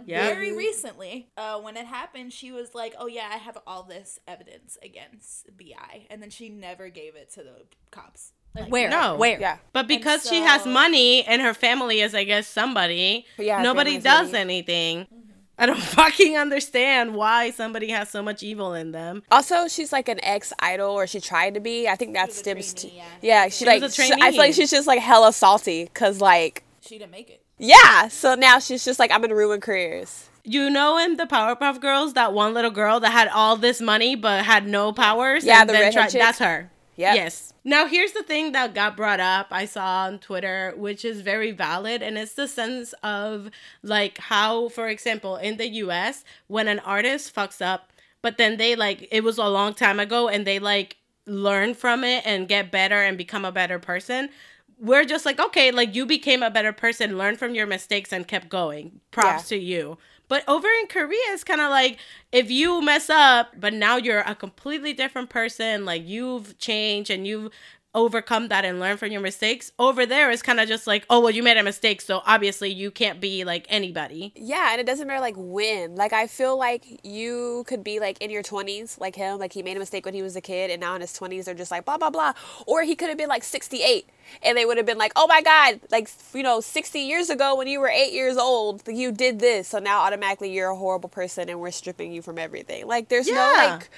yeah 0.06 0.28
very 0.28 0.56
recently. 0.56 1.30
Uh, 1.38 1.60
when 1.60 1.78
it 1.78 1.86
happened, 1.86 2.34
she 2.34 2.52
was 2.52 2.74
like, 2.74 2.96
"Oh 2.98 3.08
yeah, 3.08 3.30
I 3.32 3.38
have 3.38 3.58
all 3.68 3.84
this 3.84 4.20
evidence 4.28 4.78
against 4.82 5.50
Bi," 5.58 6.08
and 6.10 6.22
then 6.22 6.30
she 6.30 6.50
never 6.50 6.90
gave 6.90 7.16
it 7.16 7.32
to 7.34 7.44
the 7.44 7.66
cops. 7.92 8.34
Like, 8.56 8.70
where? 8.70 8.90
No. 8.90 9.16
Where? 9.16 9.40
Yeah. 9.40 9.58
But 9.72 9.88
because 9.88 10.28
she 10.28 10.42
has 10.42 10.66
money 10.66 11.24
and 11.24 11.42
her 11.42 11.54
family 11.54 12.02
is, 12.02 12.14
I 12.14 12.24
guess, 12.24 12.48
somebody, 12.48 13.26
Yeah, 13.38 13.62
nobody 13.64 13.92
family's 13.92 14.04
does 14.04 14.28
money. 14.32 14.42
anything. 14.42 15.08
I 15.58 15.66
don't 15.68 15.80
fucking 15.82 16.36
understand 16.38 17.14
why 17.16 17.52
somebody 17.52 17.90
has 17.90 18.10
so 18.10 18.22
much 18.24 18.42
evil 18.44 18.74
in 18.74 18.92
them. 18.92 19.24
Also, 19.32 19.68
she's 19.68 19.92
like 19.94 20.10
an 20.10 20.20
ex 20.24 20.52
idol, 20.60 20.90
or 20.92 21.06
she 21.08 21.20
tried 21.20 21.54
to 21.54 21.60
be. 21.60 21.88
I 21.88 21.96
think 21.96 22.14
that 22.16 22.28
was 22.30 22.36
a 22.38 22.40
stems 22.40 22.74
to 22.74 22.88
trainee, 22.88 23.04
yeah. 23.22 23.46
She, 23.46 23.52
She 23.52 23.66
like 23.66 23.82
was 23.82 23.98
a 23.98 24.02
she- 24.04 24.14
I 24.14 24.32
feel 24.32 24.40
like 24.40 24.54
she's 24.56 24.72
just 24.72 24.88
like 24.88 25.00
hella 25.00 25.32
salty 25.34 25.86
because 25.86 26.20
like 26.22 26.64
She 26.82 26.98
didn't 26.98 27.12
make 27.12 27.30
it. 27.30 27.44
yeah. 27.60 28.08
So 28.08 28.36
now 28.36 28.60
she's 28.60 28.84
just 28.84 29.00
like 29.00 29.12
I'm 29.12 29.22
gonna 29.22 29.36
ruin 29.36 29.62
careers. 29.62 30.30
You 30.46 30.70
know, 30.70 30.98
in 30.98 31.16
the 31.16 31.24
Powerpuff 31.26 31.80
Girls, 31.80 32.16
that 32.16 32.34
one 32.34 32.54
little 32.54 32.70
girl 32.72 33.00
that 33.00 33.12
had 33.12 33.30
all 33.30 33.56
this 33.56 33.80
money 33.80 34.16
but 34.18 34.44
had 34.44 34.68
no 34.68 34.92
powers. 34.92 35.46
Yeah, 35.46 35.62
and 35.62 35.70
the 35.70 35.74
then 35.74 35.84
redhead 35.84 36.10
tried- 36.12 36.22
That's 36.22 36.40
her. 36.40 36.70
Yep. 36.96 37.16
Yes. 37.16 37.54
Now, 37.64 37.88
here's 37.88 38.12
the 38.12 38.24
thing 38.24 38.52
that 38.52 38.76
got 38.76 38.96
brought 38.96 39.20
up, 39.20 39.48
I 39.52 39.66
saw 39.66 40.06
on 40.06 40.20
Twitter, 40.20 40.74
which 40.76 41.04
is 41.04 41.22
very 41.22 41.52
valid, 41.52 42.02
and 42.02 42.18
it's 42.18 42.34
the 42.34 42.48
sense 42.48 42.94
of 43.04 43.50
like 43.82 44.18
how, 44.18 44.70
for 44.70 44.88
example, 44.88 45.38
in 45.38 45.58
the 45.58 45.68
US, 45.70 46.24
when 46.48 46.68
an 46.68 46.80
artist 46.80 47.34
fucks 47.34 47.62
up, 47.66 47.92
but 48.22 48.38
then 48.38 48.58
they 48.58 48.76
like, 48.76 49.08
it 49.12 49.24
was 49.24 49.38
a 49.38 49.48
long 49.48 49.74
time 49.74 50.00
ago, 50.00 50.28
and 50.28 50.46
they 50.46 50.60
like 50.60 50.98
learn 51.26 51.74
from 51.74 52.04
it 52.04 52.26
and 52.26 52.48
get 52.48 52.72
better 52.72 53.02
and 53.02 53.18
become 53.18 53.46
a 53.46 53.52
better 53.52 53.80
person. 53.80 54.30
We're 54.80 55.06
just 55.06 55.26
like, 55.26 55.40
okay, 55.40 55.72
like 55.72 55.96
you 55.96 56.06
became 56.06 56.44
a 56.44 56.52
better 56.52 56.74
person, 56.74 57.18
learn 57.18 57.38
from 57.38 57.56
your 57.56 57.66
mistakes, 57.66 58.12
and 58.12 58.28
kept 58.28 58.50
going. 58.50 59.00
Props 59.12 59.48
to 59.50 59.58
you. 59.58 59.98
But 60.34 60.44
over 60.48 60.68
in 60.82 60.88
Korea, 60.88 61.20
it's 61.28 61.44
kind 61.44 61.62
of 61.62 61.70
like 61.70 62.00
if 62.32 62.50
you 62.50 62.82
mess 62.82 63.08
up, 63.08 63.52
but 63.56 63.72
now 63.72 63.98
you're 63.98 64.22
a 64.22 64.34
completely 64.34 64.92
different 64.92 65.30
person, 65.30 65.86
like 65.86 66.08
you've 66.08 66.58
changed 66.58 67.12
and 67.12 67.28
you've 67.28 67.52
overcome 67.96 68.48
that 68.48 68.66
and 68.66 68.80
learn 68.80 68.98
from 68.98 69.12
your 69.12 69.22
mistakes. 69.22 69.72
Over 69.78 70.06
there, 70.06 70.32
it's 70.32 70.42
kind 70.42 70.60
of 70.60 70.68
just 70.68 70.88
like, 70.88 71.06
oh, 71.10 71.20
well, 71.20 71.32
you 71.32 71.44
made 71.44 71.58
a 71.58 71.64
mistake, 71.64 72.02
so 72.02 72.22
obviously 72.26 72.72
you 72.72 72.92
can't 72.92 73.20
be 73.22 73.44
like 73.44 73.66
anybody. 73.70 74.34
Yeah, 74.36 74.72
and 74.72 74.82
it 74.82 74.86
doesn't 74.86 75.08
matter 75.08 75.20
like 75.20 75.36
when. 75.38 75.96
Like 75.96 76.14
I 76.14 76.28
feel 76.28 76.58
like 76.58 76.86
you 77.04 77.64
could 77.68 77.84
be 77.84 78.00
like 78.00 78.22
in 78.22 78.30
your 78.30 78.44
twenties, 78.44 78.98
like 79.00 79.16
him, 79.16 79.40
like 79.40 79.54
he 79.54 79.64
made 79.64 79.78
a 79.78 79.80
mistake 79.80 80.06
when 80.06 80.14
he 80.14 80.22
was 80.22 80.36
a 80.36 80.42
kid, 80.42 80.72
and 80.72 80.80
now 80.82 80.96
in 80.96 81.02
his 81.02 81.14
twenties 81.14 81.46
they're 81.46 81.56
just 81.56 81.72
like 81.72 81.86
blah 81.86 81.98
blah 81.98 82.10
blah. 82.10 82.34
Or 82.66 82.84
he 82.84 82.96
could 82.96 83.10
have 83.10 83.18
been 83.18 83.30
like 83.30 83.44
sixty 83.44 83.84
eight, 83.84 84.10
and 84.42 84.58
they 84.58 84.66
would 84.66 84.78
have 84.78 84.86
been 84.86 84.98
like, 84.98 85.12
oh 85.16 85.28
my 85.28 85.42
god, 85.42 85.80
like 85.92 86.10
you 86.34 86.44
know, 86.44 86.62
sixty 86.62 87.00
years 87.00 87.30
ago 87.30 87.56
when 87.56 87.68
you 87.68 87.80
were 87.80 87.90
eight 87.90 88.14
years 88.14 88.38
old, 88.38 88.82
you 88.88 89.12
did 89.12 89.40
this, 89.40 89.68
so 89.68 89.80
now 89.80 90.02
automatically 90.02 90.52
you're 90.52 90.70
a 90.70 90.76
horrible 90.76 91.10
person, 91.10 91.50
and 91.50 91.60
we're 91.60 91.72
stripping 91.72 92.12
you 92.12 92.22
from 92.22 92.38
everything. 92.40 92.88
Like 92.88 93.10
there's 93.10 93.28
no 93.28 93.54
like, 93.56 93.90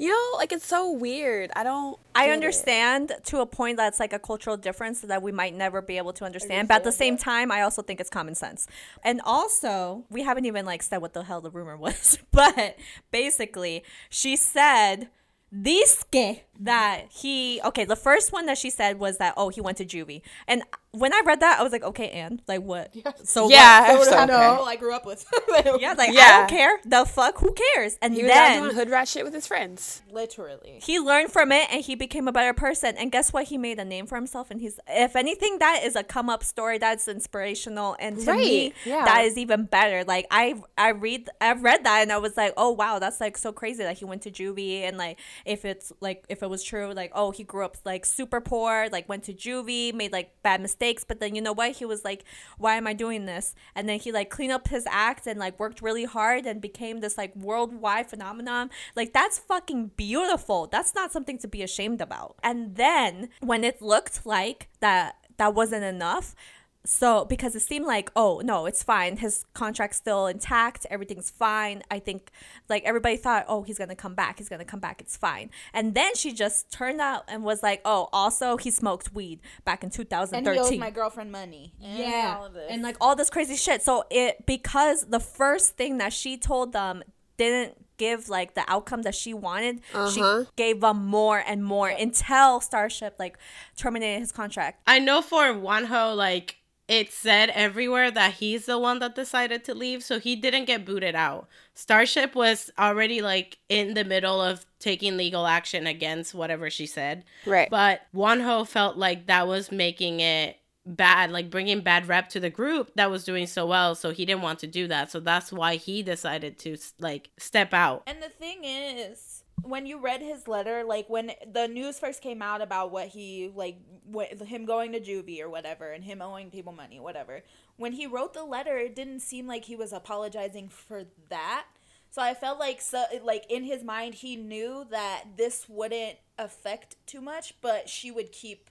you 0.00 0.08
know, 0.08 0.38
like 0.38 0.50
it's 0.50 0.66
so 0.66 0.90
weird. 0.90 1.50
I 1.54 1.62
don't. 1.62 2.00
I 2.14 2.24
get 2.24 2.30
it. 2.30 2.32
understand 2.32 3.12
to 3.24 3.40
a 3.40 3.46
point 3.46 3.76
that's 3.76 4.00
like 4.00 4.14
a 4.14 4.18
cultural 4.18 4.56
difference 4.56 5.02
that 5.02 5.22
we 5.22 5.30
might 5.30 5.54
never 5.54 5.82
be 5.82 5.98
able 5.98 6.14
to 6.14 6.24
understand. 6.24 6.68
But 6.68 6.76
at 6.76 6.84
the 6.84 6.92
same 6.92 7.18
time, 7.18 7.52
I 7.52 7.60
also 7.60 7.82
think 7.82 8.00
it's 8.00 8.08
common 8.08 8.34
sense. 8.34 8.66
And 9.04 9.20
also, 9.26 10.04
we 10.08 10.22
haven't 10.22 10.46
even 10.46 10.64
like 10.64 10.82
said 10.82 11.02
what 11.02 11.12
the 11.12 11.22
hell 11.24 11.42
the 11.42 11.50
rumor 11.50 11.76
was. 11.86 12.18
But 12.30 12.78
basically, 13.10 13.84
she 14.08 14.36
said 14.36 15.10
Disque 15.52 16.44
that 16.58 17.04
he 17.10 17.60
okay, 17.62 17.84
the 17.84 17.94
first 17.94 18.32
one 18.32 18.46
that 18.46 18.56
she 18.56 18.70
said 18.70 18.98
was 18.98 19.18
that 19.18 19.34
oh 19.36 19.50
he 19.50 19.60
went 19.60 19.76
to 19.78 19.84
juvie. 19.84 20.22
And 20.48 20.62
when 20.92 21.12
I 21.14 21.22
read 21.24 21.40
that, 21.40 21.60
I 21.60 21.62
was 21.62 21.70
like, 21.70 21.84
okay, 21.84 22.10
and 22.10 22.42
like 22.48 22.62
what? 22.62 22.94
So 23.24 23.44
what? 23.44 23.52
Yeah, 23.52 23.96
So 23.96 24.02
so, 24.04 24.22
okay. 24.24 24.50
people 24.50 24.64
I 24.64 24.76
grew 24.76 24.94
up 24.94 25.06
with. 25.06 25.24
Yeah, 25.80 25.92
like 25.92 26.10
I 26.10 26.38
don't 26.38 26.48
care. 26.48 26.80
The 26.84 27.04
fuck, 27.04 27.38
who 27.38 27.54
cares? 27.54 27.98
And 28.02 28.14
He 28.14 28.22
was 28.22 28.32
out 28.32 28.34
then 28.34 28.62
doing 28.62 28.74
hood 28.74 28.90
rat 28.90 29.08
shit 29.08 29.24
with 29.24 29.34
his 29.34 29.46
friends. 29.46 30.02
Literally. 30.10 30.78
he 30.82 30.98
learned 30.98 31.30
from 31.30 31.52
it 31.52 31.68
and 31.70 31.82
he 31.82 31.94
became 31.94 32.26
a 32.28 32.32
better 32.32 32.52
person 32.52 32.96
and 32.96 33.12
guess 33.12 33.32
what 33.32 33.44
he 33.44 33.58
made 33.58 33.78
a 33.78 33.84
name 33.84 34.06
for 34.06 34.16
himself 34.16 34.50
and 34.50 34.60
he's 34.60 34.78
if 34.88 35.16
anything 35.16 35.58
that 35.58 35.82
is 35.84 35.96
a 35.96 36.02
come 36.02 36.28
up 36.28 36.42
story 36.42 36.78
that's 36.78 37.06
inspirational 37.08 37.96
and 38.00 38.18
to 38.18 38.34
me 38.34 38.72
yeah. 38.84 39.04
that 39.04 39.24
is 39.24 39.38
even 39.38 39.64
better 39.64 40.04
like 40.04 40.26
i 40.30 40.54
i 40.76 40.90
read 40.90 41.28
i've 41.40 41.62
read 41.62 41.84
that 41.84 42.02
and 42.02 42.12
i 42.12 42.18
was 42.18 42.36
like 42.36 42.52
oh 42.56 42.70
wow 42.70 42.98
that's 42.98 43.20
like 43.20 43.36
so 43.36 43.52
crazy 43.52 43.82
that 43.82 43.98
he 43.98 44.04
went 44.04 44.22
to 44.22 44.30
juvie 44.30 44.82
and 44.82 44.96
like 44.98 45.18
if 45.44 45.64
it's 45.64 45.92
like 46.00 46.24
if 46.28 46.42
it 46.42 46.50
was 46.50 46.62
true 46.62 46.92
like 46.92 47.12
oh 47.14 47.30
he 47.30 47.44
grew 47.44 47.64
up 47.64 47.76
like 47.84 48.04
super 48.04 48.40
poor 48.40 48.88
like 48.90 49.08
went 49.08 49.24
to 49.24 49.32
juvie 49.32 49.94
made 49.94 50.12
like 50.12 50.30
bad 50.42 50.60
mistakes 50.60 50.79
but 51.06 51.20
then 51.20 51.34
you 51.34 51.42
know 51.42 51.52
what? 51.52 51.72
He 51.76 51.84
was 51.84 52.04
like 52.04 52.24
why 52.58 52.76
am 52.76 52.86
i 52.86 52.92
doing 52.92 53.26
this? 53.26 53.54
And 53.74 53.88
then 53.88 53.98
he 54.00 54.10
like 54.10 54.30
cleaned 54.30 54.52
up 54.52 54.68
his 54.68 54.86
act 54.90 55.26
and 55.26 55.38
like 55.38 55.60
worked 55.60 55.82
really 55.82 56.04
hard 56.04 56.46
and 56.46 56.60
became 56.60 57.00
this 57.00 57.16
like 57.18 57.36
worldwide 57.36 58.08
phenomenon. 58.08 58.70
Like 58.96 59.12
that's 59.12 59.38
fucking 59.38 59.92
beautiful. 59.96 60.66
That's 60.66 60.94
not 60.94 61.12
something 61.12 61.38
to 61.38 61.48
be 61.48 61.62
ashamed 61.62 62.00
about. 62.00 62.36
And 62.42 62.76
then 62.76 63.28
when 63.40 63.62
it 63.62 63.82
looked 63.82 64.26
like 64.26 64.68
that 64.80 65.16
that 65.36 65.54
wasn't 65.54 65.84
enough 65.84 66.34
so 66.84 67.26
because 67.26 67.54
it 67.54 67.60
seemed 67.60 67.84
like 67.86 68.10
oh 68.16 68.40
no 68.44 68.66
it's 68.66 68.82
fine. 68.82 69.18
His 69.18 69.44
contract's 69.54 69.98
still 69.98 70.26
intact. 70.26 70.86
Everything's 70.90 71.28
fine. 71.30 71.82
I 71.90 71.98
think 71.98 72.30
like 72.68 72.82
everybody 72.84 73.16
thought 73.16 73.44
oh 73.48 73.62
he's 73.62 73.76
gonna 73.78 73.94
come 73.94 74.14
back. 74.14 74.38
He's 74.38 74.48
gonna 74.48 74.64
come 74.64 74.80
back. 74.80 75.00
It's 75.00 75.16
fine. 75.16 75.50
And 75.74 75.94
then 75.94 76.14
she 76.14 76.32
just 76.32 76.72
turned 76.72 77.00
out 77.00 77.24
and 77.28 77.44
was 77.44 77.62
like 77.62 77.82
oh 77.84 78.08
also 78.12 78.56
he 78.56 78.70
smoked 78.70 79.12
weed 79.14 79.40
back 79.64 79.84
in 79.84 79.90
2013 79.90 80.38
And 80.38 80.46
he 80.46 80.52
2013 80.62 80.78
owes 80.78 80.80
my 80.80 80.90
girlfriend 80.90 81.30
money. 81.32 81.74
And 81.82 81.98
yeah. 81.98 82.36
all 82.38 82.46
of 82.46 82.54
this. 82.54 82.66
and 82.70 82.82
like 82.82 82.96
all 83.00 83.14
this 83.14 83.28
crazy 83.28 83.56
shit. 83.56 83.82
So 83.82 84.04
it 84.10 84.46
because 84.46 85.02
the 85.06 85.20
first 85.20 85.76
thing 85.76 85.98
that 85.98 86.12
she 86.14 86.38
told 86.38 86.72
them 86.72 87.02
didn't 87.36 87.74
give 87.98 88.30
like 88.30 88.54
the 88.54 88.64
outcome 88.66 89.02
that 89.02 89.14
she 89.14 89.34
wanted 89.34 89.80
Uh-huh. 89.92 90.10
she 90.44 90.48
gave 90.56 90.80
them 90.80 91.04
more 91.06 91.38
and 91.46 91.62
more 91.62 91.90
until 91.90 92.58
starship 92.62 93.16
like 93.18 93.36
terminated 93.76 94.20
his 94.20 94.32
contract. 94.32 94.80
I 94.86 94.98
know 94.98 95.20
for 95.20 95.42
Wonho, 95.52 96.16
like 96.16 96.56
it 96.90 97.12
said 97.12 97.50
everywhere 97.50 98.10
that 98.10 98.34
he's 98.34 98.66
the 98.66 98.76
one 98.76 98.98
that 98.98 99.14
decided 99.14 99.62
to 99.62 99.74
leave, 99.74 100.02
so 100.02 100.18
he 100.18 100.34
didn't 100.34 100.64
get 100.64 100.84
booted 100.84 101.14
out. 101.14 101.46
Starship 101.72 102.34
was 102.34 102.68
already 102.76 103.22
like 103.22 103.58
in 103.68 103.94
the 103.94 104.02
middle 104.02 104.42
of 104.42 104.66
taking 104.80 105.16
legal 105.16 105.46
action 105.46 105.86
against 105.86 106.34
whatever 106.34 106.68
she 106.68 106.86
said. 106.86 107.22
Right. 107.46 107.70
But 107.70 108.00
Wonho 108.12 108.66
felt 108.66 108.96
like 108.96 109.28
that 109.28 109.46
was 109.46 109.70
making 109.70 110.18
it 110.18 110.56
bad, 110.84 111.30
like 111.30 111.48
bringing 111.48 111.80
bad 111.80 112.08
rep 112.08 112.28
to 112.30 112.40
the 112.40 112.50
group 112.50 112.90
that 112.96 113.08
was 113.08 113.24
doing 113.24 113.46
so 113.46 113.66
well, 113.66 113.94
so 113.94 114.10
he 114.10 114.24
didn't 114.24 114.42
want 114.42 114.58
to 114.58 114.66
do 114.66 114.88
that. 114.88 115.12
So 115.12 115.20
that's 115.20 115.52
why 115.52 115.76
he 115.76 116.02
decided 116.02 116.58
to 116.58 116.76
like 116.98 117.30
step 117.38 117.72
out. 117.72 118.02
And 118.08 118.20
the 118.20 118.30
thing 118.30 118.64
is, 118.64 119.39
when 119.62 119.86
you 119.86 119.98
read 119.98 120.20
his 120.20 120.48
letter, 120.48 120.84
like 120.84 121.08
when 121.08 121.32
the 121.52 121.68
news 121.68 121.98
first 121.98 122.20
came 122.22 122.42
out 122.42 122.60
about 122.60 122.90
what 122.90 123.08
he 123.08 123.50
like, 123.54 123.76
what, 124.04 124.28
him 124.42 124.64
going 124.64 124.92
to 124.92 125.00
juvie 125.00 125.40
or 125.40 125.48
whatever, 125.48 125.90
and 125.90 126.04
him 126.04 126.20
owing 126.22 126.50
people 126.50 126.72
money, 126.72 127.00
whatever. 127.00 127.42
When 127.76 127.92
he 127.92 128.06
wrote 128.06 128.34
the 128.34 128.44
letter, 128.44 128.76
it 128.76 128.94
didn't 128.94 129.20
seem 129.20 129.46
like 129.46 129.64
he 129.64 129.76
was 129.76 129.92
apologizing 129.92 130.68
for 130.68 131.04
that. 131.28 131.66
So 132.10 132.20
I 132.20 132.34
felt 132.34 132.58
like, 132.58 132.80
so 132.80 133.04
like 133.22 133.44
in 133.48 133.64
his 133.64 133.84
mind, 133.84 134.14
he 134.14 134.36
knew 134.36 134.84
that 134.90 135.24
this 135.36 135.66
wouldn't 135.68 136.18
affect 136.38 136.96
too 137.06 137.20
much, 137.20 137.54
but 137.60 137.88
she 137.88 138.10
would 138.10 138.32
keep 138.32 138.68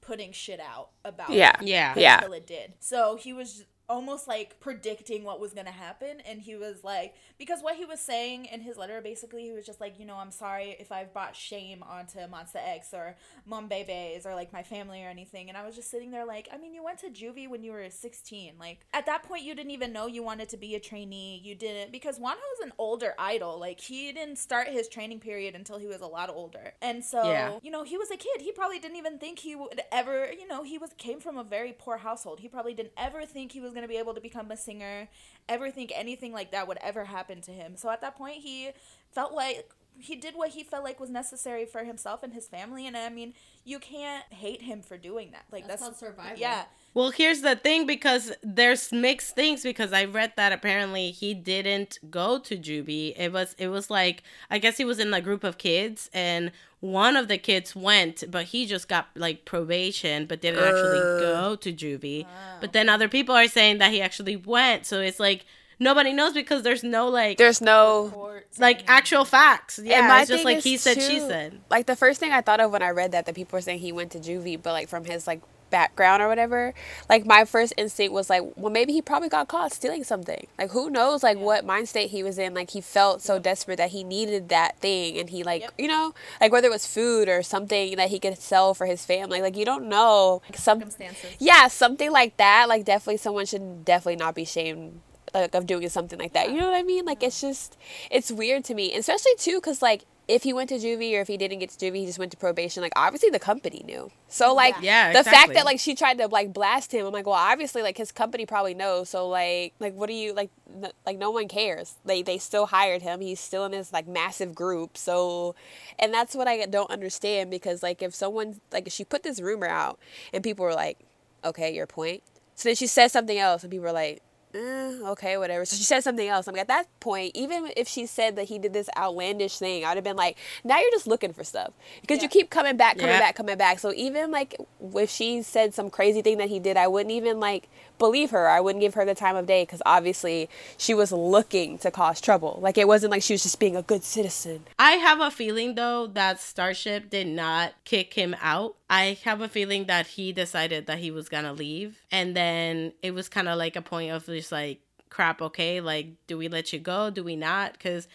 putting 0.00 0.32
shit 0.32 0.60
out 0.60 0.90
about 1.04 1.30
Yeah. 1.30 1.56
it 1.60 1.66
Yeah. 1.68 1.94
Yeah. 1.96 2.16
until 2.16 2.32
it 2.34 2.46
did. 2.46 2.74
So 2.80 3.16
he 3.16 3.32
was 3.32 3.64
almost 3.88 4.28
like 4.28 4.60
predicting 4.60 5.24
what 5.24 5.40
was 5.40 5.52
gonna 5.52 5.70
happen, 5.70 6.20
and 6.26 6.40
he 6.40 6.56
was 6.56 6.84
like, 6.84 7.14
because 7.38 7.62
what 7.62 7.76
he 7.76 7.84
was 7.84 8.00
saying 8.00 8.46
in 8.46 8.60
his 8.60 8.76
letter, 8.76 9.00
basically, 9.00 9.42
he 9.44 9.52
was 9.52 9.64
just 9.66 9.80
like, 9.80 9.98
you 9.98 10.06
know, 10.06 10.16
I'm 10.16 10.30
sorry 10.30 10.76
if 10.78 10.92
I've 10.92 11.12
brought 11.12 11.34
shame 11.36 11.82
onto 11.82 12.18
Monsta 12.20 12.56
X 12.56 12.92
or 12.92 13.16
Monbebes 13.48 14.26
or 14.26 14.34
like 14.34 14.52
my 14.52 14.62
family 14.62 15.02
or 15.04 15.08
anything. 15.08 15.48
And 15.48 15.56
I 15.56 15.64
was 15.64 15.74
just 15.74 15.90
sitting 15.90 16.10
there 16.10 16.24
like, 16.26 16.48
I 16.52 16.58
mean, 16.58 16.74
you 16.74 16.84
went 16.84 16.98
to 17.00 17.08
juvie 17.10 17.48
when 17.48 17.62
you 17.62 17.72
were 17.72 17.88
16. 17.88 18.54
Like 18.58 18.86
at 18.92 19.06
that 19.06 19.22
point, 19.22 19.42
you 19.44 19.54
didn't 19.54 19.70
even 19.70 19.92
know 19.92 20.06
you 20.06 20.22
wanted 20.22 20.48
to 20.50 20.56
be 20.56 20.74
a 20.74 20.80
trainee. 20.80 21.40
You 21.42 21.54
didn't 21.54 21.92
because 21.92 22.18
Wonho's 22.18 22.60
an 22.62 22.72
older 22.78 23.14
idol. 23.18 23.58
Like 23.58 23.80
he 23.80 24.12
didn't 24.12 24.36
start 24.36 24.68
his 24.68 24.88
training 24.88 25.20
period 25.20 25.54
until 25.54 25.78
he 25.78 25.86
was 25.86 26.00
a 26.00 26.06
lot 26.06 26.30
older, 26.30 26.74
and 26.82 27.04
so 27.04 27.24
Yeah. 27.24 27.58
you 27.62 27.70
know 27.70 27.84
he 27.84 27.96
was 27.96 28.10
a 28.10 28.16
kid. 28.16 28.40
He 28.40 28.52
probably 28.52 28.78
didn't 28.78 28.96
even 28.96 29.18
think 29.18 29.38
he 29.40 29.54
would 29.54 29.80
ever. 29.90 30.30
You 30.32 30.46
know, 30.46 30.62
he 30.62 30.78
was 30.78 30.90
came 30.98 31.20
from 31.20 31.38
a 31.38 31.44
very 31.44 31.72
poor 31.72 31.98
household. 31.98 32.40
He 32.40 32.48
probably 32.48 32.74
didn't 32.74 32.92
ever 32.96 33.24
think 33.24 33.52
he 33.52 33.60
was 33.60 33.72
going 33.78 33.88
to 33.88 33.92
be 33.92 33.98
able 33.98 34.14
to 34.14 34.20
become 34.20 34.50
a 34.50 34.56
singer, 34.56 35.08
ever 35.48 35.70
think 35.70 35.92
anything 35.94 36.32
like 36.32 36.50
that 36.50 36.66
would 36.66 36.78
ever 36.82 37.04
happen 37.04 37.40
to 37.42 37.52
him. 37.52 37.76
So 37.76 37.88
at 37.90 38.00
that 38.00 38.16
point, 38.16 38.42
he 38.42 38.70
felt 39.12 39.32
like 39.32 39.70
he 40.00 40.16
did 40.16 40.34
what 40.34 40.50
he 40.50 40.62
felt 40.62 40.84
like 40.84 41.00
was 41.00 41.10
necessary 41.10 41.64
for 41.64 41.84
himself 41.84 42.22
and 42.22 42.32
his 42.32 42.46
family. 42.46 42.86
And 42.86 42.96
I 42.96 43.08
mean, 43.08 43.34
you 43.64 43.78
can't 43.78 44.24
hate 44.32 44.62
him 44.62 44.82
for 44.82 44.96
doing 44.96 45.30
that. 45.32 45.44
Like 45.50 45.66
that's, 45.66 45.82
called 45.82 45.96
survival. 45.96 46.38
Yeah. 46.38 46.64
Well, 46.94 47.10
here's 47.10 47.42
the 47.42 47.54
thing 47.54 47.86
because 47.86 48.32
there's 48.42 48.92
mixed 48.92 49.34
things 49.34 49.62
because 49.62 49.92
I 49.92 50.04
read 50.04 50.32
that 50.36 50.52
apparently 50.52 51.10
he 51.10 51.34
didn't 51.34 51.98
go 52.10 52.38
to 52.40 52.56
Juby. 52.56 53.14
It 53.16 53.32
was 53.32 53.54
it 53.58 53.68
was 53.68 53.90
like 53.90 54.22
I 54.50 54.58
guess 54.58 54.78
he 54.78 54.84
was 54.84 54.98
in 54.98 55.12
a 55.14 55.20
group 55.20 55.44
of 55.44 55.58
kids 55.58 56.10
and 56.12 56.50
one 56.80 57.16
of 57.16 57.28
the 57.28 57.38
kids 57.38 57.74
went, 57.74 58.24
but 58.30 58.46
he 58.46 58.66
just 58.66 58.88
got 58.88 59.08
like 59.14 59.44
probation 59.44 60.26
but 60.26 60.40
didn't 60.40 60.60
actually 60.60 60.98
uh. 60.98 61.18
go 61.20 61.56
to 61.56 61.72
Juvie. 61.72 62.26
But 62.60 62.72
then 62.72 62.88
other 62.88 63.08
people 63.08 63.34
are 63.34 63.48
saying 63.48 63.78
that 63.78 63.92
he 63.92 64.00
actually 64.00 64.36
went. 64.36 64.86
So 64.86 65.00
it's 65.00 65.20
like 65.20 65.44
nobody 65.78 66.12
knows 66.12 66.34
because 66.34 66.62
there's 66.62 66.82
no 66.82 67.08
like 67.08 67.36
There's 67.38 67.60
no 67.60 68.32
like 68.58 68.88
actual 68.88 69.24
facts. 69.24 69.78
Yeah, 69.82 70.06
my 70.08 70.22
it's 70.22 70.30
just 70.30 70.44
like 70.44 70.60
he 70.60 70.76
said, 70.76 71.00
she 71.02 71.20
said. 71.20 71.60
Like 71.70 71.86
the 71.86 71.96
first 71.96 72.18
thing 72.18 72.32
I 72.32 72.40
thought 72.40 72.60
of 72.60 72.72
when 72.72 72.82
I 72.82 72.90
read 72.90 73.12
that, 73.12 73.26
that 73.26 73.34
people 73.34 73.56
were 73.56 73.62
saying 73.62 73.80
he 73.80 73.92
went 73.92 74.12
to 74.12 74.18
juvie, 74.18 74.60
but 74.60 74.72
like 74.72 74.88
from 74.88 75.04
his 75.04 75.26
like 75.26 75.42
background 75.70 76.22
or 76.22 76.28
whatever, 76.28 76.74
like 77.08 77.26
my 77.26 77.44
first 77.44 77.72
instinct 77.76 78.12
was 78.12 78.30
like, 78.30 78.42
well, 78.56 78.72
maybe 78.72 78.92
he 78.92 79.02
probably 79.02 79.28
got 79.28 79.48
caught 79.48 79.72
stealing 79.72 80.04
something. 80.04 80.46
Like 80.58 80.70
who 80.70 80.90
knows, 80.90 81.22
like 81.22 81.38
what 81.38 81.64
mind 81.64 81.88
state 81.88 82.10
he 82.10 82.22
was 82.22 82.38
in? 82.38 82.54
Like 82.54 82.70
he 82.70 82.80
felt 82.80 83.22
so 83.22 83.38
desperate 83.38 83.76
that 83.76 83.90
he 83.90 84.04
needed 84.04 84.48
that 84.48 84.78
thing, 84.78 85.18
and 85.18 85.30
he 85.30 85.42
like 85.42 85.62
Yep. 85.62 85.74
you 85.78 85.88
know, 85.88 86.14
like 86.40 86.52
whether 86.52 86.68
it 86.68 86.72
was 86.72 86.86
food 86.86 87.28
or 87.28 87.42
something 87.42 87.96
that 87.96 88.10
he 88.10 88.18
could 88.18 88.38
sell 88.38 88.74
for 88.74 88.86
his 88.86 89.04
family. 89.04 89.40
Like 89.42 89.56
you 89.56 89.64
don't 89.64 89.88
know. 89.88 90.42
Like, 90.48 90.58
some 90.58 90.78
circumstances. 90.78 91.36
yeah, 91.38 91.68
something 91.68 92.10
like 92.12 92.36
that. 92.36 92.68
Like 92.68 92.84
definitely 92.84 93.18
someone 93.18 93.46
should 93.46 93.84
definitely 93.84 94.16
not 94.16 94.34
be 94.34 94.44
shamed 94.44 95.00
like 95.34 95.54
of 95.54 95.66
doing 95.66 95.88
something 95.88 96.18
like 96.18 96.32
that. 96.32 96.50
You 96.50 96.58
know 96.58 96.70
what 96.70 96.76
I 96.76 96.82
mean? 96.82 97.04
Like 97.04 97.22
it's 97.22 97.40
just 97.40 97.76
it's 98.10 98.30
weird 98.32 98.64
to 98.64 98.74
me, 98.74 98.94
especially 98.94 99.32
too 99.38 99.56
because 99.56 99.82
like 99.82 100.04
if 100.28 100.42
he 100.42 100.52
went 100.52 100.68
to 100.68 100.74
juvie 100.76 101.16
or 101.16 101.22
if 101.22 101.28
he 101.28 101.38
didn't 101.38 101.58
get 101.58 101.70
to 101.70 101.78
juvie, 101.78 102.00
he 102.00 102.06
just 102.06 102.18
went 102.18 102.30
to 102.32 102.36
probation. 102.36 102.82
Like 102.82 102.92
obviously 102.96 103.30
the 103.30 103.38
company 103.38 103.82
knew. 103.86 104.10
So 104.28 104.52
like 104.54 104.74
Yeah, 104.82 105.12
the 105.14 105.24
fact 105.24 105.48
that 105.54 105.64
like 105.64 105.80
she 105.80 105.94
tried 105.94 106.18
to 106.18 106.26
like 106.28 106.52
blast 106.52 106.92
him, 106.92 107.06
I'm 107.06 107.12
like, 107.14 107.26
well, 107.26 107.34
obviously 107.34 107.80
like 107.82 107.96
his 107.96 108.12
company 108.12 108.44
probably 108.44 108.74
knows. 108.74 109.08
So 109.08 109.26
like 109.26 109.72
like 109.80 109.94
what 109.94 110.06
do 110.08 110.12
you 110.12 110.34
like 110.34 110.50
n- 110.70 110.92
like 111.06 111.16
no 111.16 111.30
one 111.30 111.48
cares. 111.48 111.94
They 112.04 112.20
they 112.22 112.36
still 112.36 112.66
hired 112.66 113.00
him. 113.00 113.20
He's 113.20 113.40
still 113.40 113.64
in 113.64 113.72
this 113.72 113.90
like 113.90 114.06
massive 114.06 114.54
group. 114.54 114.98
So 114.98 115.54
and 115.98 116.12
that's 116.12 116.34
what 116.34 116.46
I 116.46 116.66
don't 116.66 116.90
understand 116.90 117.50
because 117.50 117.82
like 117.82 118.02
if 118.02 118.14
someone 118.14 118.60
like 118.70 118.86
if 118.86 118.92
she 118.92 119.04
put 119.04 119.22
this 119.22 119.40
rumor 119.40 119.66
out 119.66 119.98
and 120.34 120.44
people 120.44 120.64
were 120.66 120.74
like, 120.74 120.98
okay, 121.42 121.74
your 121.74 121.86
point. 121.86 122.22
So 122.54 122.68
then 122.68 122.76
she 122.76 122.86
said 122.86 123.08
something 123.08 123.38
else 123.38 123.62
and 123.62 123.70
people 123.70 123.84
were 123.84 123.92
like. 123.92 124.20
Eh, 124.54 124.98
okay, 125.10 125.36
whatever. 125.36 125.64
So 125.66 125.76
she 125.76 125.82
said 125.82 126.02
something 126.02 126.26
else. 126.26 126.46
I'm 126.48 126.54
like, 126.54 126.62
at 126.62 126.68
that 126.68 126.86
point, 127.00 127.32
even 127.34 127.70
if 127.76 127.86
she 127.86 128.06
said 128.06 128.36
that 128.36 128.44
he 128.44 128.58
did 128.58 128.72
this 128.72 128.88
outlandish 128.96 129.58
thing, 129.58 129.84
I'd 129.84 129.96
have 129.96 130.04
been 130.04 130.16
like, 130.16 130.38
now 130.64 130.78
you're 130.78 130.90
just 130.90 131.06
looking 131.06 131.34
for 131.34 131.44
stuff 131.44 131.72
because 132.00 132.22
you 132.22 132.28
keep 132.30 132.48
coming 132.48 132.76
back, 132.76 132.96
coming 132.96 133.14
Yeah. 133.14 133.20
back, 133.20 133.34
coming 133.36 133.58
back. 133.58 133.78
So 133.78 133.92
even 133.94 134.30
like 134.30 134.56
if 134.94 135.10
she 135.10 135.42
said 135.42 135.74
some 135.74 135.90
crazy 135.90 136.22
thing 136.22 136.38
that 136.38 136.48
he 136.48 136.60
did, 136.60 136.78
I 136.78 136.86
wouldn't 136.88 137.12
even 137.12 137.40
like 137.40 137.68
believe 137.98 138.30
her. 138.30 138.48
I 138.48 138.60
wouldn't 138.60 138.80
give 138.80 138.94
her 138.94 139.04
the 139.04 139.14
time 139.14 139.36
of 139.36 139.46
day 139.46 139.62
because 139.62 139.82
obviously 139.86 140.48
she 140.76 140.94
was 140.94 141.12
looking 141.12 141.78
to 141.78 141.90
cause 141.90 142.20
trouble. 142.20 142.58
Like 142.60 142.78
it 142.78 142.86
wasn't 142.86 143.10
like 143.10 143.22
she 143.22 143.34
was 143.34 143.42
just 143.42 143.58
being 143.58 143.76
a 143.76 143.82
good 143.82 144.04
citizen. 144.04 144.64
I 144.78 144.92
have 144.92 145.20
a 145.20 145.30
feeling 145.30 145.74
though 145.74 146.06
that 146.08 146.40
Starship 146.40 147.10
did 147.10 147.26
not 147.26 147.72
kick 147.84 148.14
him 148.14 148.36
out. 148.40 148.76
I 148.88 149.18
have 149.24 149.40
a 149.40 149.48
feeling 149.48 149.86
that 149.86 150.06
he 150.06 150.32
decided 150.32 150.86
that 150.86 150.98
he 150.98 151.10
was 151.10 151.28
gonna 151.28 151.52
leave, 151.52 152.02
and 152.10 152.34
then 152.34 152.92
it 153.02 153.12
was 153.12 153.28
kind 153.28 153.48
of 153.48 153.58
like 153.58 153.76
a 153.76 153.82
point 153.82 154.12
of 154.12 154.24
just 154.26 154.52
like, 154.52 154.80
crap. 155.10 155.42
Okay, 155.42 155.80
like, 155.80 156.08
do 156.26 156.38
we 156.38 156.48
let 156.48 156.72
you 156.72 156.78
go? 156.78 157.10
Do 157.10 157.24
we 157.24 157.36
not? 157.36 157.72
Because 157.72 158.08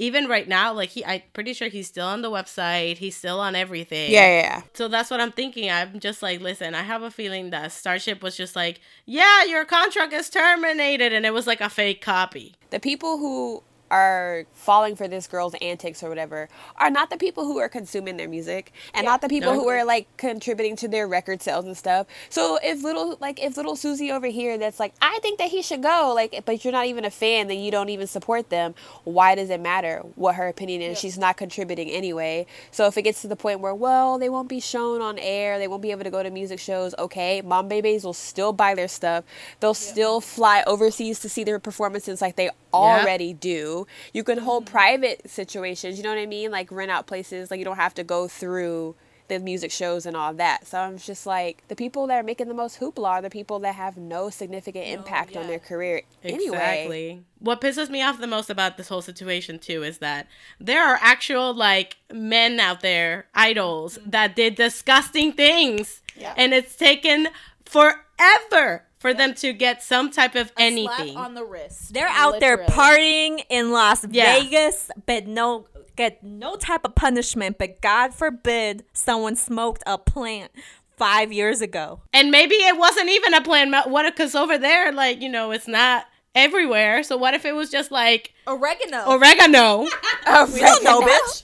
even 0.00 0.28
right 0.28 0.48
now, 0.48 0.72
like 0.72 0.88
he, 0.88 1.04
I'm 1.04 1.20
pretty 1.34 1.52
sure 1.52 1.68
he's 1.68 1.86
still 1.86 2.06
on 2.06 2.22
the 2.22 2.30
website. 2.30 2.96
He's 2.96 3.14
still 3.14 3.38
on 3.38 3.54
everything. 3.54 4.10
Yeah, 4.10 4.26
yeah, 4.26 4.42
yeah. 4.42 4.62
So 4.72 4.88
that's 4.88 5.10
what 5.10 5.20
I'm 5.20 5.30
thinking. 5.30 5.70
I'm 5.70 6.00
just 6.00 6.22
like, 6.22 6.40
listen, 6.40 6.74
I 6.74 6.82
have 6.82 7.02
a 7.02 7.10
feeling 7.10 7.50
that 7.50 7.70
Starship 7.70 8.22
was 8.22 8.34
just 8.34 8.56
like, 8.56 8.80
yeah, 9.04 9.44
your 9.44 9.66
contract 9.66 10.14
is 10.14 10.30
terminated, 10.30 11.12
and 11.12 11.26
it 11.26 11.34
was 11.34 11.46
like 11.46 11.60
a 11.60 11.68
fake 11.68 12.00
copy. 12.00 12.54
The 12.70 12.80
people 12.80 13.18
who 13.18 13.62
are 13.90 14.44
falling 14.54 14.94
for 14.96 15.08
this 15.08 15.26
girl's 15.26 15.54
antics 15.60 16.02
or 16.02 16.08
whatever 16.08 16.48
are 16.76 16.90
not 16.90 17.10
the 17.10 17.16
people 17.16 17.44
who 17.44 17.58
are 17.58 17.68
consuming 17.68 18.16
their 18.16 18.28
music 18.28 18.72
and 18.94 19.04
not 19.04 19.20
the 19.20 19.28
people 19.28 19.52
No. 19.52 19.60
who 19.60 19.68
are 19.68 19.84
like 19.84 20.06
contributing 20.16 20.76
to 20.76 20.88
their 20.88 21.08
record 21.08 21.42
sales 21.42 21.64
and 21.64 21.76
stuff. 21.76 22.06
So 22.28 22.58
if 22.62 22.82
little 22.82 23.16
like 23.20 23.42
if 23.42 23.56
little 23.56 23.76
Susie 23.76 24.10
over 24.10 24.26
here 24.26 24.58
that's 24.58 24.78
like 24.78 24.94
I 25.02 25.18
think 25.22 25.38
that 25.38 25.48
he 25.50 25.62
should 25.62 25.82
go 25.82 26.12
like 26.14 26.42
but 26.44 26.64
you're 26.64 26.72
not 26.72 26.86
even 26.86 27.04
a 27.04 27.10
fan 27.10 27.48
then 27.48 27.58
you 27.58 27.70
don't 27.70 27.88
even 27.88 28.06
support 28.06 28.50
them, 28.50 28.74
why 29.04 29.34
does 29.34 29.50
it 29.50 29.60
matter 29.60 30.02
what 30.14 30.36
her 30.36 30.46
opinion 30.48 30.82
is? 30.82 30.98
She's 30.98 31.18
not 31.18 31.36
contributing 31.36 31.88
anyway. 31.90 32.46
So 32.70 32.86
if 32.86 32.96
it 32.96 33.02
gets 33.02 33.22
to 33.22 33.28
the 33.28 33.36
point 33.36 33.60
where 33.60 33.74
well, 33.74 34.18
they 34.18 34.28
won't 34.28 34.48
be 34.48 34.60
shown 34.60 35.00
on 35.00 35.18
air, 35.18 35.58
they 35.58 35.68
won't 35.68 35.82
be 35.82 35.90
able 35.90 36.04
to 36.04 36.10
go 36.10 36.22
to 36.22 36.30
music 36.30 36.60
shows, 36.60 36.94
okay, 36.98 37.40
mom 37.42 37.68
babies 37.68 38.04
will 38.04 38.12
still 38.12 38.52
buy 38.52 38.74
their 38.74 38.88
stuff. 38.88 39.24
They'll 39.60 39.74
still 39.74 40.20
fly 40.20 40.62
overseas 40.66 41.18
to 41.20 41.28
see 41.28 41.44
their 41.44 41.58
performances 41.58 42.20
like 42.20 42.36
they 42.36 42.50
already 42.72 43.32
do. 43.32 43.79
You 44.12 44.24
can 44.24 44.38
hold 44.38 44.64
mm-hmm. 44.64 44.72
private 44.72 45.30
situations, 45.30 45.98
you 45.98 46.04
know 46.04 46.10
what 46.10 46.18
I 46.18 46.26
mean? 46.26 46.50
Like 46.50 46.70
rent 46.70 46.90
out 46.90 47.06
places, 47.06 47.50
like 47.50 47.58
you 47.58 47.64
don't 47.64 47.76
have 47.76 47.94
to 47.94 48.04
go 48.04 48.28
through 48.28 48.94
the 49.30 49.38
music 49.38 49.70
shows 49.70 50.04
and 50.04 50.16
all 50.16 50.34
that. 50.34 50.66
So 50.66 50.78
I'm 50.78 50.98
just 50.98 51.24
like 51.24 51.66
the 51.68 51.76
people 51.76 52.06
that 52.08 52.16
are 52.16 52.22
making 52.22 52.48
the 52.48 52.54
most 52.54 52.80
hoopla 52.80 53.08
are 53.08 53.22
the 53.22 53.30
people 53.30 53.60
that 53.60 53.76
have 53.76 53.96
no 53.96 54.28
significant 54.28 54.84
oh, 54.88 54.92
impact 54.92 55.36
on 55.36 55.42
yeah. 55.42 55.48
their 55.48 55.58
career 55.58 56.02
anyway. 56.22 56.56
Exactly. 56.56 57.22
What 57.38 57.60
pisses 57.60 57.88
me 57.88 58.02
off 58.02 58.20
the 58.20 58.26
most 58.26 58.50
about 58.50 58.76
this 58.76 58.88
whole 58.88 59.02
situation 59.02 59.58
too 59.58 59.82
is 59.82 59.98
that 59.98 60.26
there 60.58 60.86
are 60.86 60.98
actual 61.00 61.54
like 61.54 61.96
men 62.12 62.60
out 62.60 62.80
there, 62.80 63.26
idols 63.34 63.96
mm-hmm. 63.96 64.10
that 64.10 64.36
did 64.36 64.56
disgusting 64.56 65.32
things, 65.32 66.02
Yeah. 66.16 66.34
and 66.36 66.52
it's 66.52 66.74
taken 66.76 67.28
forever 67.64 68.84
for 69.00 69.12
them 69.12 69.34
to 69.34 69.52
get 69.52 69.82
some 69.82 70.10
type 70.10 70.34
of 70.36 70.48
Slap 70.48 70.52
anything. 70.60 71.16
on 71.16 71.34
the 71.34 71.44
wrist. 71.44 71.92
They're 71.92 72.06
out 72.08 72.38
there 72.38 72.58
partying 72.66 73.42
in 73.50 73.72
Las 73.72 74.06
Yeah. 74.08 74.38
Vegas, 74.38 74.90
but 75.06 75.26
no 75.26 75.66
get 75.96 76.22
no 76.22 76.54
type 76.56 76.84
of 76.84 76.94
punishment. 76.94 77.58
But 77.58 77.80
God 77.80 78.14
forbid 78.14 78.84
someone 78.92 79.34
smoked 79.36 79.82
a 79.86 79.98
plant 79.98 80.52
five 80.96 81.32
years 81.32 81.60
ago. 81.60 82.02
and 82.12 82.30
maybe 82.30 82.54
it 82.54 82.76
wasn't 82.78 83.08
even 83.08 83.34
a 83.34 83.40
plant. 83.40 83.74
What? 83.90 84.04
Because 84.14 84.34
over 84.34 84.56
there, 84.58 84.92
like 84.92 85.20
you 85.22 85.28
know, 85.30 85.50
it's 85.50 85.66
not 85.68 86.04
everywhere. 86.34 87.02
So 87.02 87.16
what 87.16 87.34
if 87.34 87.44
it 87.44 87.54
was 87.54 87.70
just 87.70 87.90
like 87.90 88.32
Oregano. 88.46 89.04
oregano? 89.10 89.86
Oh, 90.26 90.50
We 90.52 90.60
don't 90.60 90.84
know, 90.84 91.00
bitch. 91.00 91.42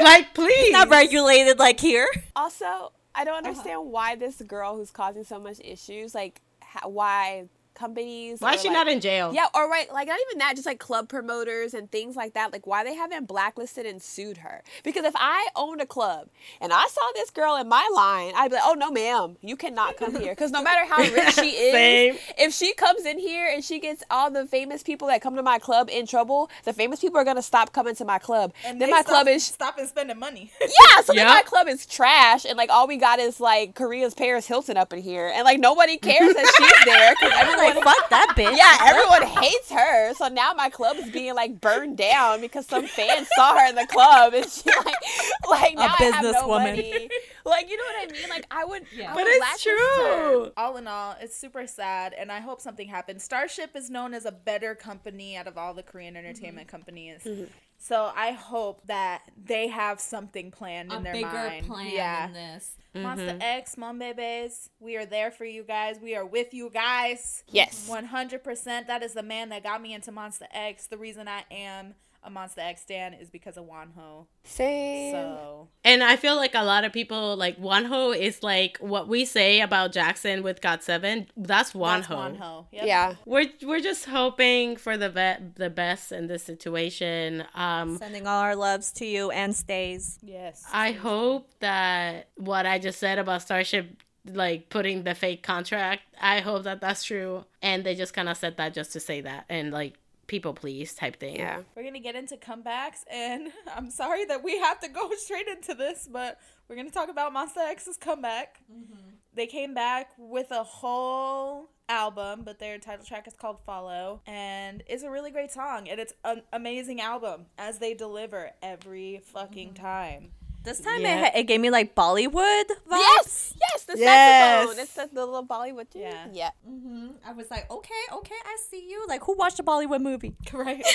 like, 0.00 0.32
please. 0.34 0.72
Not 0.72 0.88
regulated 0.88 1.58
like 1.58 1.78
here. 1.80 2.08
Also, 2.34 2.92
I 3.16 3.24
don't 3.24 3.34
Uh-huh. 3.38 3.48
understand 3.48 3.90
why 3.90 4.14
this 4.14 4.40
girl 4.42 4.76
who's 4.76 4.90
causing 4.90 5.24
so 5.24 5.38
much 5.40 5.58
issues, 5.64 6.14
like 6.14 6.40
ha- 6.62 6.88
why 6.88 7.48
companies 7.76 8.40
Why 8.40 8.54
is 8.54 8.62
she 8.62 8.68
like- 8.68 8.74
not 8.74 8.88
in 8.88 9.00
jail? 9.00 9.32
Yeah, 9.32 9.46
or 9.54 9.68
right, 9.70 9.92
like 9.92 10.08
not 10.08 10.18
even 10.28 10.38
that, 10.38 10.54
just 10.56 10.66
like 10.66 10.80
club 10.80 11.08
promoters 11.08 11.74
and 11.74 11.90
things 11.90 12.16
like 12.16 12.34
that. 12.34 12.52
Like 12.52 12.66
why 12.66 12.82
they 12.82 12.94
haven't 12.94 13.28
blacklisted 13.28 13.86
and 13.86 14.02
sued 14.02 14.38
her? 14.38 14.62
Because 14.82 15.04
if 15.04 15.14
I 15.16 15.48
owned 15.54 15.80
a 15.80 15.86
club 15.86 16.28
and 16.60 16.72
I 16.72 16.86
saw 16.88 17.02
this 17.14 17.30
girl 17.30 17.56
in 17.56 17.68
my 17.68 17.88
line, 17.94 18.32
I'd 18.36 18.48
be 18.50 18.54
like, 18.56 18.64
oh 18.66 18.74
no, 18.74 18.90
ma'am, 18.90 19.36
you 19.42 19.56
cannot 19.56 19.96
come 19.96 20.18
here. 20.20 20.32
Because 20.32 20.50
no 20.50 20.62
matter 20.62 20.84
how 20.92 20.98
rich 21.02 21.34
she 21.34 21.50
is, 21.50 22.18
if 22.38 22.52
she 22.52 22.72
comes 22.74 23.04
in 23.04 23.18
here 23.18 23.48
and 23.52 23.62
she 23.64 23.78
gets 23.78 24.02
all 24.10 24.30
the 24.30 24.46
famous 24.46 24.82
people 24.82 25.08
that 25.08 25.20
come 25.20 25.36
to 25.36 25.42
my 25.42 25.58
club 25.58 25.88
in 25.90 26.06
trouble, 26.06 26.50
the 26.64 26.72
famous 26.72 27.00
people 27.00 27.18
are 27.18 27.24
gonna 27.24 27.42
stop 27.42 27.72
coming 27.72 27.94
to 27.96 28.04
my 28.04 28.18
club. 28.18 28.52
and 28.64 28.80
then 28.80 28.88
they 28.88 28.92
my 28.92 29.02
stop, 29.02 29.12
club 29.12 29.28
is 29.28 29.44
stopping 29.44 29.86
spending 29.86 30.18
money. 30.18 30.50
yeah, 30.60 31.00
so 31.02 31.12
then 31.12 31.26
my 31.26 31.42
club 31.42 31.68
is 31.68 31.84
trash, 31.86 32.44
and 32.44 32.56
like 32.56 32.70
all 32.70 32.86
we 32.86 32.96
got 32.96 33.18
is 33.18 33.38
like 33.40 33.74
Korea's 33.74 34.14
Paris 34.14 34.46
Hilton 34.46 34.76
up 34.76 34.92
in 34.92 35.00
here, 35.00 35.30
and 35.34 35.44
like 35.44 35.58
nobody 35.60 35.96
cares 35.98 36.34
that 36.34 36.46
she's 36.56 36.84
there 36.84 37.14
because 37.20 37.32
Like 37.74 37.84
fuck 37.84 38.10
that 38.10 38.34
bitch. 38.36 38.56
Yeah, 38.56 38.78
everyone 38.86 39.22
hates 39.42 39.70
her. 39.70 40.14
So 40.14 40.28
now 40.28 40.52
my 40.54 40.70
club 40.70 40.96
is 40.96 41.10
being 41.10 41.34
like 41.34 41.60
burned 41.60 41.96
down 41.98 42.40
because 42.40 42.66
some 42.66 42.86
fan 42.86 43.26
saw 43.36 43.58
her 43.58 43.68
in 43.68 43.74
the 43.74 43.86
club, 43.86 44.34
and 44.34 44.48
she 44.48 44.70
like, 44.70 44.94
like 45.50 45.74
now 45.76 45.94
I 45.98 46.02
have 46.04 46.22
no 46.22 46.32
businesswoman. 46.32 46.48
money. 46.48 47.08
Like 47.46 47.70
you 47.70 47.76
know 47.76 47.84
what 47.84 48.10
I 48.10 48.12
mean? 48.12 48.28
Like 48.28 48.46
I 48.50 48.64
would. 48.64 48.82
I 48.82 49.14
But 49.14 49.16
would 49.18 49.26
it's 49.28 49.62
true. 49.62 50.50
all 50.56 50.76
in 50.78 50.88
all, 50.88 51.14
it's 51.20 51.36
super 51.36 51.64
sad, 51.68 52.12
and 52.12 52.32
I 52.32 52.40
hope 52.40 52.60
something 52.60 52.88
happens. 52.88 53.22
Starship 53.22 53.76
is 53.76 53.88
known 53.88 54.14
as 54.14 54.24
a 54.24 54.32
better 54.32 54.74
company 54.74 55.36
out 55.36 55.46
of 55.46 55.56
all 55.56 55.72
the 55.72 55.84
Korean 55.84 56.14
mm-hmm. 56.14 56.26
entertainment 56.26 56.66
companies. 56.66 57.22
Mm-hmm. 57.24 57.44
So 57.78 58.10
I 58.16 58.32
hope 58.32 58.80
that 58.86 59.22
they 59.44 59.68
have 59.68 60.00
something 60.00 60.50
planned 60.50 60.92
in 60.92 61.02
their 61.02 61.20
mind. 61.20 61.66
yeah. 61.92 62.28
this. 62.32 62.72
Monster 63.02 63.26
mm-hmm. 63.26 63.42
X, 63.42 63.74
Monbebes, 63.76 64.70
we 64.80 64.96
are 64.96 65.06
there 65.06 65.30
for 65.30 65.44
you 65.44 65.62
guys. 65.62 65.98
We 66.00 66.14
are 66.14 66.26
with 66.26 66.54
you 66.54 66.70
guys. 66.70 67.44
Yes. 67.48 67.88
100%. 67.90 68.86
That 68.86 69.02
is 69.02 69.14
the 69.14 69.22
man 69.22 69.48
that 69.50 69.62
got 69.62 69.82
me 69.82 69.94
into 69.94 70.12
Monsta 70.12 70.46
X. 70.52 70.86
The 70.86 70.98
reason 70.98 71.28
I 71.28 71.44
am 71.50 71.94
a 72.26 72.30
Monsta 72.30 72.58
X 72.58 72.82
stan 72.82 73.14
is 73.14 73.30
because 73.30 73.56
of 73.56 73.64
Wonho. 73.66 74.26
Same. 74.44 75.12
So, 75.12 75.68
And 75.84 76.02
I 76.02 76.16
feel 76.16 76.34
like 76.36 76.54
a 76.54 76.64
lot 76.64 76.84
of 76.84 76.92
people 76.92 77.36
like 77.36 77.56
Wonho 77.60 78.16
is 78.16 78.42
like 78.42 78.78
what 78.78 79.06
we 79.08 79.24
say 79.24 79.60
about 79.60 79.92
Jackson 79.92 80.42
with 80.42 80.60
GOT7. 80.60 81.28
That's 81.36 81.72
Wonho. 81.72 81.94
that's 81.96 82.06
Wonho. 82.08 82.66
Yep. 82.72 82.86
Yeah. 82.86 83.14
We're 83.24 83.46
we're 83.62 83.80
just 83.80 84.06
hoping 84.06 84.76
for 84.76 84.96
the 84.96 85.08
be- 85.10 85.44
the 85.56 85.70
best 85.70 86.10
in 86.12 86.26
this 86.26 86.42
situation. 86.42 87.44
Um, 87.54 87.96
Sending 87.98 88.26
all 88.26 88.40
our 88.40 88.56
loves 88.56 88.90
to 88.94 89.06
you 89.06 89.30
and 89.30 89.54
stays. 89.54 90.18
Yes. 90.22 90.64
I 90.72 90.92
hope 90.92 91.48
that 91.60 92.28
what 92.36 92.66
I 92.66 92.78
just 92.78 92.98
said 92.98 93.18
about 93.18 93.42
Starship, 93.42 94.02
like 94.28 94.68
putting 94.68 95.04
the 95.04 95.14
fake 95.14 95.42
contract, 95.44 96.02
I 96.20 96.40
hope 96.40 96.64
that 96.64 96.80
that's 96.80 97.04
true, 97.04 97.44
and 97.62 97.84
they 97.84 97.94
just 97.94 98.12
kind 98.14 98.28
of 98.28 98.36
said 98.36 98.56
that 98.56 98.74
just 98.74 98.92
to 98.94 99.00
say 99.00 99.20
that 99.20 99.44
and 99.48 99.70
like 99.70 99.94
people 100.26 100.54
please 100.54 100.94
type 100.94 101.18
thing. 101.18 101.36
Yeah. 101.36 101.60
We're 101.74 101.84
gonna 101.84 102.00
get 102.00 102.16
into 102.16 102.36
comebacks, 102.36 103.04
and 103.10 103.48
I'm 103.76 103.90
sorry 103.90 104.24
that 104.26 104.42
we 104.42 104.58
have 104.58 104.80
to 104.80 104.88
go 104.88 105.10
straight 105.16 105.48
into 105.48 105.74
this, 105.74 106.08
but 106.10 106.38
we're 106.68 106.76
gonna 106.76 106.90
talk 106.90 107.08
about 107.08 107.34
Monsta 107.34 107.68
X's 107.68 107.96
comeback. 107.96 108.60
Mm-hmm. 108.72 109.10
They 109.34 109.46
came 109.46 109.74
back 109.74 110.12
with 110.16 110.50
a 110.50 110.62
whole 110.62 111.68
album, 111.88 112.42
but 112.44 112.58
their 112.58 112.78
title 112.78 113.04
track 113.04 113.26
is 113.26 113.34
called 113.34 113.58
Follow. 113.64 114.22
And 114.26 114.82
it's 114.86 115.02
a 115.02 115.10
really 115.10 115.30
great 115.30 115.52
song. 115.52 115.88
And 115.88 116.00
it's 116.00 116.14
an 116.24 116.42
amazing 116.52 117.00
album 117.00 117.46
as 117.58 117.78
they 117.78 117.94
deliver 117.94 118.50
every 118.62 119.20
fucking 119.24 119.74
mm-hmm. 119.74 119.84
time. 119.84 120.30
This 120.66 120.80
time 120.80 121.00
Yeah. 121.00 121.26
it, 121.28 121.32
it 121.36 121.42
gave 121.44 121.60
me 121.60 121.70
like 121.70 121.94
Bollywood 121.94 122.64
vibes. 122.90 122.90
Yes, 122.90 123.54
yes, 123.60 123.84
the 123.84 123.96
Yes. 123.96 124.66
saxophone. 124.66 124.78
It's 124.82 124.92
the, 124.94 125.08
the 125.14 125.24
little 125.24 125.46
Bollywood. 125.46 125.86
Yeah. 125.94 126.26
yeah. 126.32 126.50
hmm 126.66 127.10
I 127.24 127.32
was 127.32 127.48
like, 127.52 127.70
okay, 127.70 128.02
okay, 128.12 128.34
I 128.44 128.56
see 128.68 128.84
you. 128.90 129.06
Like, 129.08 129.22
who 129.22 129.34
watched 129.36 129.60
a 129.60 129.62
Bollywood 129.62 130.00
movie? 130.02 130.34
Right? 130.52 130.84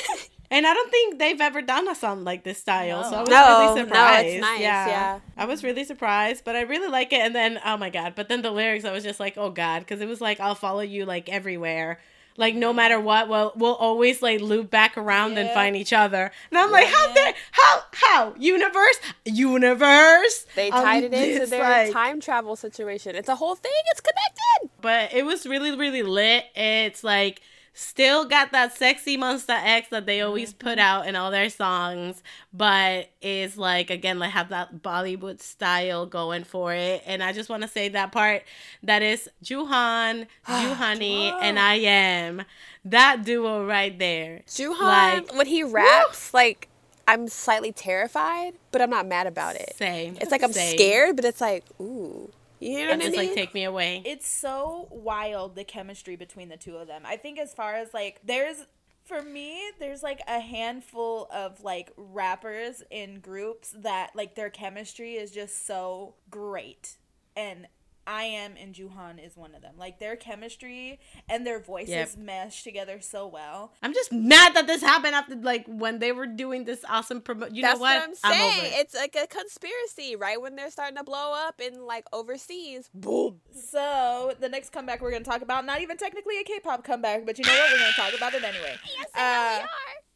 And 0.54 0.68
I 0.68 0.74
don't 0.74 0.92
think 0.92 1.18
they've 1.18 1.40
ever 1.40 1.62
done 1.62 1.88
a 1.88 1.96
song 1.96 2.26
like 2.26 2.44
this 2.44 2.58
style. 2.58 3.06
So 3.06 3.16
I 3.16 3.22
was 3.22 3.30
No, 3.30 3.48
really 3.48 3.68
no, 3.68 3.72
it's 3.76 3.80
surprised. 3.86 4.42
nice, 4.42 4.60
yeah. 4.60 5.20
I 5.38 5.46
was 5.46 5.64
really 5.64 5.86
surprised, 5.86 6.44
but 6.44 6.58
I 6.58 6.64
really 6.64 6.90
like 6.90 7.14
it. 7.14 7.22
And 7.22 7.34
then, 7.34 7.58
oh 7.64 7.78
my 7.78 7.90
God. 7.90 8.16
But 8.18 8.28
then 8.28 8.42
the 8.42 8.52
lyrics, 8.52 8.84
I 8.84 8.92
was 8.92 9.06
just 9.06 9.18
like, 9.18 9.38
oh 9.38 9.50
God. 9.50 9.80
Because 9.80 10.02
it 10.02 10.10
was 10.10 10.20
like, 10.20 10.42
I'll 10.42 10.54
follow 10.56 10.82
you 10.82 11.06
like 11.06 11.30
everywhere. 11.30 12.02
Like 12.38 12.56
no 12.56 12.74
matter 12.74 13.00
what, 13.00 13.28
we'll, 13.30 13.52
we'll 13.56 13.76
always 13.76 14.22
like 14.22 14.42
loop 14.42 14.70
back 14.70 14.98
around 14.98 15.38
and 15.38 15.50
find 15.52 15.76
each 15.76 15.94
other. 15.94 16.32
And 16.50 16.58
I'm 16.58 16.72
like, 16.72 16.88
how 16.88 17.14
dare, 17.14 17.34
how, 17.52 17.84
how? 17.92 18.34
Universe? 18.40 19.00
Universe? 19.26 20.46
They 20.56 20.72
Um, 20.72 20.84
tied 20.84 21.04
it 21.04 21.14
into 21.14 21.46
their 21.46 21.62
like- 21.64 21.94
time 21.94 22.20
travel 22.20 22.56
situation. 22.56 23.16
It's 23.16 23.30
a 23.30 23.36
whole 23.36 23.56
thing. 23.56 23.72
It's 23.92 24.02
connected. 24.02 24.78
but 24.82 25.14
it 25.14 25.26
was 25.26 25.46
really 25.46 25.76
really 25.78 26.02
lit 26.04 26.46
it's 26.56 27.04
like 27.04 27.42
still 27.74 28.26
got 28.26 28.52
that 28.52 28.76
sexy 28.76 29.18
monsta 29.18 29.58
x 29.64 29.88
that 29.90 30.06
they 30.06 30.22
always 30.22 30.54
put 30.54 30.72
mm-hmm. 30.72 30.80
out 30.80 31.08
in 31.08 31.16
all 31.16 31.32
their 31.32 31.50
songs 31.50 32.22
but 32.54 33.10
is 33.22 33.58
like 33.58 33.90
again 33.90 34.20
like 34.20 34.32
have 34.32 34.50
that 34.50 34.82
bollywood 34.82 35.42
style 35.42 36.06
going 36.06 36.44
for 36.44 36.74
it. 36.74 37.02
And 37.06 37.24
i 37.24 37.32
just 37.32 37.50
want 37.50 37.62
to 37.64 37.68
say 37.68 37.90
that 37.90 38.12
part 38.12 38.44
that 38.84 39.02
is 39.02 39.30
juhan 39.44 40.28
Joohoney 40.48 41.34
and 41.42 41.58
i 41.58 41.76
am 41.76 42.44
that 42.86 43.24
duo 43.24 43.66
right 43.66 43.98
there. 43.98 44.42
Juhan, 44.48 44.80
Like, 44.80 45.36
when 45.36 45.48
he 45.48 45.64
raps, 45.64 46.34
like 46.34 46.68
I'm 47.08 47.28
slightly 47.28 47.72
terrified, 47.72 48.54
but 48.72 48.82
I'm 48.82 48.90
not 48.90 49.08
mad 49.08 49.28
about 49.28 49.56
it. 49.56 49.76
same. 49.76 50.18
It's 50.22 50.32
like 50.32 50.44
I'm 50.44 50.54
Same. 50.54 50.78
scared, 50.78 51.16
but 51.16 51.26
it's 51.26 51.42
like, 51.42 51.64
ooh, 51.80 52.32
you 52.62 52.80
know 52.80 52.86
what 52.86 52.94
and 52.94 53.02
I 53.02 53.06
just 53.06 53.18
mean? 53.18 53.28
like 53.28 53.36
take 53.36 53.54
me 53.54 53.64
away 53.64 54.04
it's 54.06 54.28
so 54.28 54.88
wild 54.92 55.56
the 55.56 55.64
chemistry 55.64 56.16
between 56.16 56.50
the 56.50 56.58
two 56.58 56.78
of 56.78 56.88
them. 56.88 57.04
I 57.06 57.18
think 57.18 57.40
as 57.40 57.54
far 57.54 57.76
as 57.76 57.94
like 57.94 58.22
there's 58.24 58.66
for 59.04 59.22
me 59.22 59.60
there's 59.80 60.04
like 60.04 60.22
a 60.28 60.40
handful 60.40 61.28
of 61.34 61.64
like 61.64 61.92
rappers 61.98 62.84
in 62.92 63.20
groups 63.20 63.74
that 63.80 64.12
like 64.16 64.36
their 64.36 64.50
chemistry 64.50 65.16
is 65.16 65.32
just 65.32 65.66
so 65.66 66.16
great. 66.30 66.98
And 67.36 67.68
I 68.08 68.24
am 68.24 68.54
and 68.60 68.74
Juhan 68.74 69.24
is 69.24 69.38
one 69.38 69.54
of 69.56 69.62
them. 69.62 69.76
Like 69.78 70.00
their 70.00 70.16
chemistry 70.16 71.00
and 71.30 71.46
their 71.46 71.60
voices 71.60 71.90
Yep. 71.90 72.18
mesh 72.18 72.64
together 72.64 73.00
so 73.02 73.28
well. 73.28 73.74
i'm 73.84 73.94
just 73.94 74.12
mad 74.12 74.54
that 74.56 74.66
this 74.68 74.82
happened 74.82 75.14
after 75.16 75.36
like 75.36 75.66
when 75.68 76.00
they 76.00 76.12
were 76.12 76.26
doing 76.28 76.66
this 76.66 76.84
awesome 76.90 77.22
promo 77.22 77.54
you 77.54 77.62
That's 77.62 77.76
know 77.76 77.82
what, 77.82 78.02
I'm 78.02 78.16
saying. 78.16 78.42
over 78.60 78.66
it. 78.68 78.72
It's 78.80 78.96
like 78.96 79.16
a 79.16 79.28
conspiracy, 79.28 80.16
right? 80.16 80.42
When 80.42 80.56
they're 80.56 80.72
starting 80.72 80.98
to 80.98 81.04
blow 81.04 81.34
up 81.34 81.62
in 81.62 81.86
like 81.86 82.06
overseas, 82.14 82.90
boom. 82.94 83.40
So 83.70 84.34
the 84.40 84.50
next 84.50 84.72
comeback 84.72 85.02
we're 85.02 85.12
gonna 85.12 85.24
talk 85.24 85.42
about, 85.42 85.66
not 85.66 85.82
even 85.82 85.98
technically 85.98 86.40
a 86.40 86.44
K-pop 86.44 86.84
comeback, 86.84 87.26
but 87.26 87.38
you 87.38 87.46
know 87.46 87.52
what? 87.54 87.72
We're 87.72 87.80
gonna 87.80 87.92
talk 87.94 88.14
about 88.16 88.34
it 88.34 88.44
anyway. 88.44 88.76
Yes, 88.98 89.10
uh, 89.16 89.66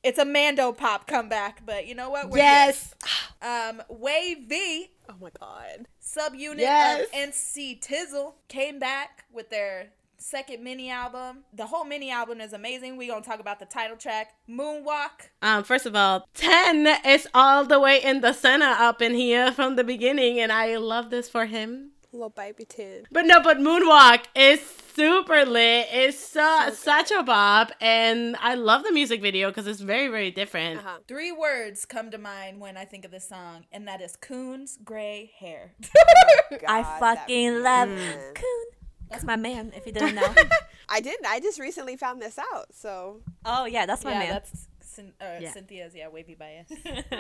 It's 0.05 0.19
a 0.19 0.25
Mando 0.25 0.71
pop 0.71 1.07
comeback, 1.07 1.65
but 1.65 1.87
you 1.87 1.95
know 1.95 2.11
what? 2.11 2.29
We're 2.29 2.37
yes 2.37 2.93
here. 3.03 3.11
Um, 3.69 3.81
Wave 3.89 4.37
V, 4.47 4.87
Oh 5.09 5.13
my 5.21 5.29
god. 5.39 5.87
subunit 6.01 6.59
Yes. 6.59 7.07
of 7.07 7.11
NC 7.13 7.79
Tizzle, 7.79 8.33
came 8.47 8.79
back 8.79 9.25
with 9.31 9.49
their 9.49 9.89
second 10.17 10.63
mini 10.63 10.89
album. 10.89 11.43
The 11.53 11.67
whole 11.67 11.85
mini 11.85 12.09
album 12.11 12.39
is 12.41 12.53
amazing. 12.53 12.97
We 12.97 13.07
gonna 13.07 13.21
talk 13.21 13.39
about 13.39 13.59
the 13.59 13.65
title 13.65 13.97
track, 13.97 14.33
Moonwalk. 14.49 15.29
Um, 15.41 15.63
first 15.63 15.85
of 15.85 15.95
all, 15.95 16.27
10 16.33 16.87
is 17.05 17.27
all 17.35 17.65
the 17.65 17.79
way 17.79 18.01
in 18.01 18.21
the 18.21 18.33
center 18.33 18.65
up 18.65 19.01
in 19.01 19.13
here 19.13 19.51
from 19.51 19.75
the 19.75 19.83
beginning, 19.83 20.39
and 20.39 20.51
I 20.51 20.77
love 20.77 21.09
this 21.11 21.29
for 21.29 21.45
him. 21.45 21.91
Little 22.15 22.29
baby 22.29 22.63
tin. 22.63 23.05
But 23.11 23.25
no, 23.25 23.41
but 23.41 23.57
Moonwalk 23.57 24.23
is 24.35 24.61
super 24.95 25.45
lit. 25.45 25.87
It's 25.91 26.17
so, 26.17 26.69
such 26.73 27.11
a 27.11 27.21
bop, 27.23 27.73
and 27.81 28.37
I 28.37 28.55
love 28.55 28.83
the 28.83 28.93
music 28.93 29.21
video 29.21 29.49
because 29.49 29.67
it's 29.67 29.81
very, 29.81 30.07
very 30.07 30.31
different. 30.31 30.79
Uh-huh. 30.79 30.99
Three 31.09 31.33
words 31.33 31.83
come 31.83 32.11
to 32.11 32.17
mind 32.17 32.61
when 32.61 32.77
I 32.77 32.85
think 32.85 33.03
of 33.03 33.11
this 33.11 33.27
song, 33.27 33.65
and 33.73 33.85
that 33.89 33.99
is 34.01 34.15
Kun's 34.15 34.77
gray 34.81 35.33
hair. 35.37 35.73
I 36.67 36.83
God, 36.83 36.99
fucking 36.99 37.61
love 37.61 37.89
man. 37.89 38.33
Kun. 38.33 38.65
That's 39.09 39.25
my 39.25 39.35
man, 39.35 39.73
if 39.75 39.85
you 39.85 39.91
didn't 39.91 40.15
know. 40.15 40.33
I 40.89 41.01
didn't. 41.01 41.25
I 41.25 41.41
just 41.41 41.59
recently 41.59 41.97
found 41.97 42.21
this 42.21 42.39
out. 42.39 42.73
So 42.73 43.21
oh, 43.43 43.65
yeah, 43.65 43.85
that's 43.85 44.05
my 44.05 44.13
yeah, 44.13 44.19
man. 44.19 44.29
that's 44.29 44.69
Cyn- 44.97 45.13
uh, 45.21 45.39
Yeah. 45.41 45.51
Cynthia's 45.51 45.93
yeah 45.95 46.07
wavy 46.09 46.35
bias. 46.35 46.67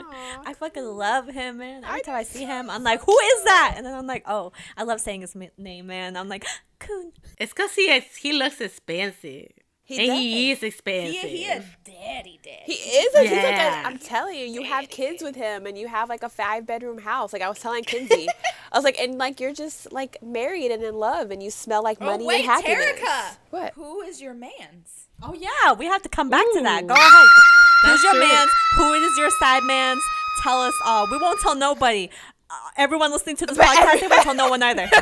I 0.45 0.53
fucking 0.53 0.83
love 0.85 1.27
him, 1.29 1.57
man. 1.57 1.83
Every 1.83 2.01
time 2.01 2.15
I 2.15 2.23
see 2.23 2.45
him, 2.45 2.69
I'm 2.69 2.83
like, 2.83 3.01
who 3.01 3.17
is 3.17 3.43
that? 3.43 3.73
And 3.77 3.85
then 3.85 3.93
I'm 3.93 4.07
like, 4.07 4.23
oh, 4.27 4.51
I 4.77 4.83
love 4.83 5.01
saying 5.01 5.21
his 5.21 5.35
ma- 5.35 5.47
name, 5.57 5.87
man. 5.87 6.15
I'm 6.17 6.29
like, 6.29 6.45
Kun. 6.79 7.11
It's 7.39 7.53
because 7.53 7.73
he, 7.73 7.83
is, 7.83 8.03
he 8.15 8.33
looks 8.33 8.59
expensive. 8.61 9.49
he 9.83 9.97
and 9.99 10.07
does. 10.07 10.19
he 10.19 10.51
is 10.51 10.59
he, 10.59 10.67
expensive. 10.67 11.21
he 11.29 11.43
is 11.45 11.63
daddy 11.85 12.39
daddy. 12.43 12.63
He 12.65 12.73
is. 12.73 13.15
A, 13.15 13.19
He's 13.21 13.31
like 13.31 13.37
Yeah. 13.39 13.83
a, 13.83 13.87
I'm 13.87 13.97
telling 13.97 14.35
you, 14.37 14.45
you 14.45 14.63
have 14.63 14.89
kids 14.89 15.23
with 15.23 15.35
him, 15.35 15.65
and 15.65 15.77
you 15.77 15.87
have 15.87 16.09
like 16.09 16.23
a 16.23 16.29
five 16.29 16.65
bedroom 16.67 16.97
house. 16.99 17.33
Like 17.33 17.41
I 17.41 17.49
was 17.49 17.59
telling 17.59 17.83
Kinsey, 17.83 18.27
I 18.71 18.77
was 18.77 18.83
like, 18.83 18.99
and 18.99 19.17
like 19.17 19.39
you're 19.39 19.53
just 19.53 19.91
like 19.91 20.17
married 20.21 20.71
and 20.71 20.83
in 20.83 20.95
love, 20.95 21.31
and 21.31 21.41
you 21.41 21.49
smell 21.51 21.81
like 21.83 21.99
money 22.01 22.23
oh 22.25 22.27
wait, 22.27 22.41
and 22.41 22.45
happiness. 22.45 22.85
Terica. 22.99 23.37
What? 23.51 23.73
Who 23.75 24.01
is 24.01 24.21
your 24.21 24.33
man's? 24.33 25.04
Oh, 25.21 25.33
yeah, 25.33 25.73
we 25.73 25.85
have 25.85 26.01
to 26.03 26.09
come 26.09 26.29
back 26.29 26.45
to 26.53 26.61
that. 26.61 26.85
Go 26.87 26.93
ahead. 26.93 27.03
Who's 27.83 28.01
That's 28.01 28.03
your 28.03 28.13
true. 28.13 28.21
man? 28.21 28.47
Who 28.75 28.93
is 28.93 29.17
your 29.17 29.29
side 29.31 29.63
man's? 29.63 30.01
Tell 30.43 30.61
us 30.61 30.73
all. 30.85 31.07
We 31.09 31.17
won't 31.17 31.39
tell 31.41 31.55
nobody. 31.55 32.09
Uh, 32.49 32.53
everyone 32.77 33.11
listening 33.11 33.35
to 33.37 33.45
this 33.45 33.57
podcast, 33.57 34.01
we 34.01 34.07
won't 34.07 34.23
tell 34.23 34.35
no 34.35 34.49
one 34.49 34.61
either. 34.63 34.89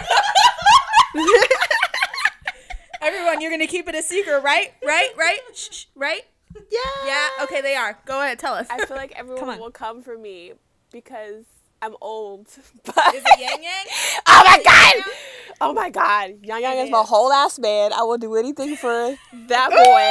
Everyone, 3.01 3.41
you're 3.41 3.51
gonna 3.51 3.67
keep 3.67 3.87
it 3.89 3.95
a 3.95 4.01
secret, 4.01 4.41
right? 4.43 4.73
Right? 4.85 5.09
Right? 5.17 5.39
Shh, 5.53 5.69
shh, 5.71 5.85
right? 5.95 6.21
Yeah. 6.55 6.79
Yeah. 7.05 7.27
Okay, 7.43 7.61
they 7.61 7.75
are. 7.75 7.99
Go 8.05 8.21
ahead, 8.21 8.39
tell 8.39 8.53
us. 8.53 8.67
I 8.69 8.85
feel 8.85 8.95
like 8.95 9.11
everyone 9.15 9.49
on. 9.49 9.59
will 9.59 9.71
come 9.71 10.01
for 10.01 10.17
me 10.17 10.53
because 10.91 11.45
I'm 11.83 11.95
old. 11.99 12.47
But 12.85 12.95
Is 13.15 13.23
it 13.27 13.39
Yang 13.43 13.63
Yang? 13.67 13.85
oh 14.27 14.43
my 14.47 14.55
Is 14.55 14.63
it 14.63 14.71
Yang 14.71 15.03
god! 15.03 15.11
Oh 15.59 15.73
my 15.73 15.89
god! 15.89 16.27
Yang 16.41 16.61
Yang 16.61 16.77
is 16.87 16.89
my 16.91 17.03
whole 17.03 17.31
ass 17.33 17.59
man. 17.59 17.91
I 17.91 18.03
will 18.03 18.17
do 18.17 18.35
anything 18.35 18.77
for 18.77 18.87
that 19.51 19.69
boy. 19.69 20.07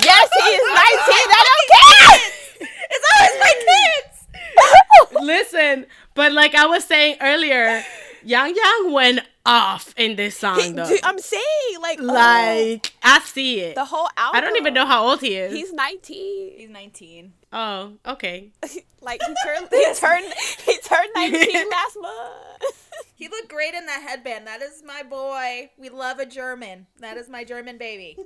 yes, 0.00 0.28
he 0.32 0.48
is 0.48 0.64
19. 0.64 0.80
I 1.28 1.42
don't 1.44 1.68
care. 1.76 2.16
It's 2.88 3.06
always 3.12 3.36
my 3.44 3.54
kids. 3.68 4.16
Listen, 5.20 5.86
but 6.14 6.32
like 6.32 6.54
I 6.54 6.64
was 6.64 6.84
saying 6.84 7.16
earlier, 7.20 7.84
Yang 8.24 8.56
Yang 8.56 8.92
went 8.92 9.20
off 9.46 9.92
in 9.96 10.16
this 10.16 10.36
song 10.38 10.60
He- 10.60 10.72
though. 10.72 10.88
dude, 10.88 11.00
I'm 11.02 11.18
saying 11.18 11.42
like 11.82 12.00
oh, 12.00 12.04
like 12.04 12.92
I 13.02 13.20
see 13.20 13.60
it. 13.60 13.74
the 13.74 13.84
whole 13.84 14.08
album. 14.16 14.38
I 14.38 14.40
don't 14.40 14.56
even 14.56 14.74
know 14.74 14.86
how 14.86 15.06
old 15.06 15.20
he 15.20 15.36
is. 15.36 15.52
He's 15.52 15.72
19. 15.72 16.58
He's 16.58 16.70
19. 16.70 17.32
oh, 17.52 17.92
okay. 18.06 18.50
like 19.00 19.20
he 19.22 19.34
turned 19.44 19.68
he 19.70 19.94
turned 19.94 20.32
he 20.66 20.78
turned 20.78 21.10
19 21.14 21.70
last 21.70 21.96
month. 22.00 22.32
He 23.16 23.28
looked 23.28 23.48
great 23.48 23.74
in 23.74 23.86
that 23.86 24.02
headband. 24.02 24.46
That 24.48 24.60
is 24.60 24.82
my 24.84 25.02
boy. 25.04 25.70
We 25.78 25.88
love 25.88 26.18
a 26.18 26.26
German. 26.26 26.88
That 26.98 27.16
is 27.16 27.28
my 27.28 27.44
German 27.44 27.78
baby. 27.78 28.18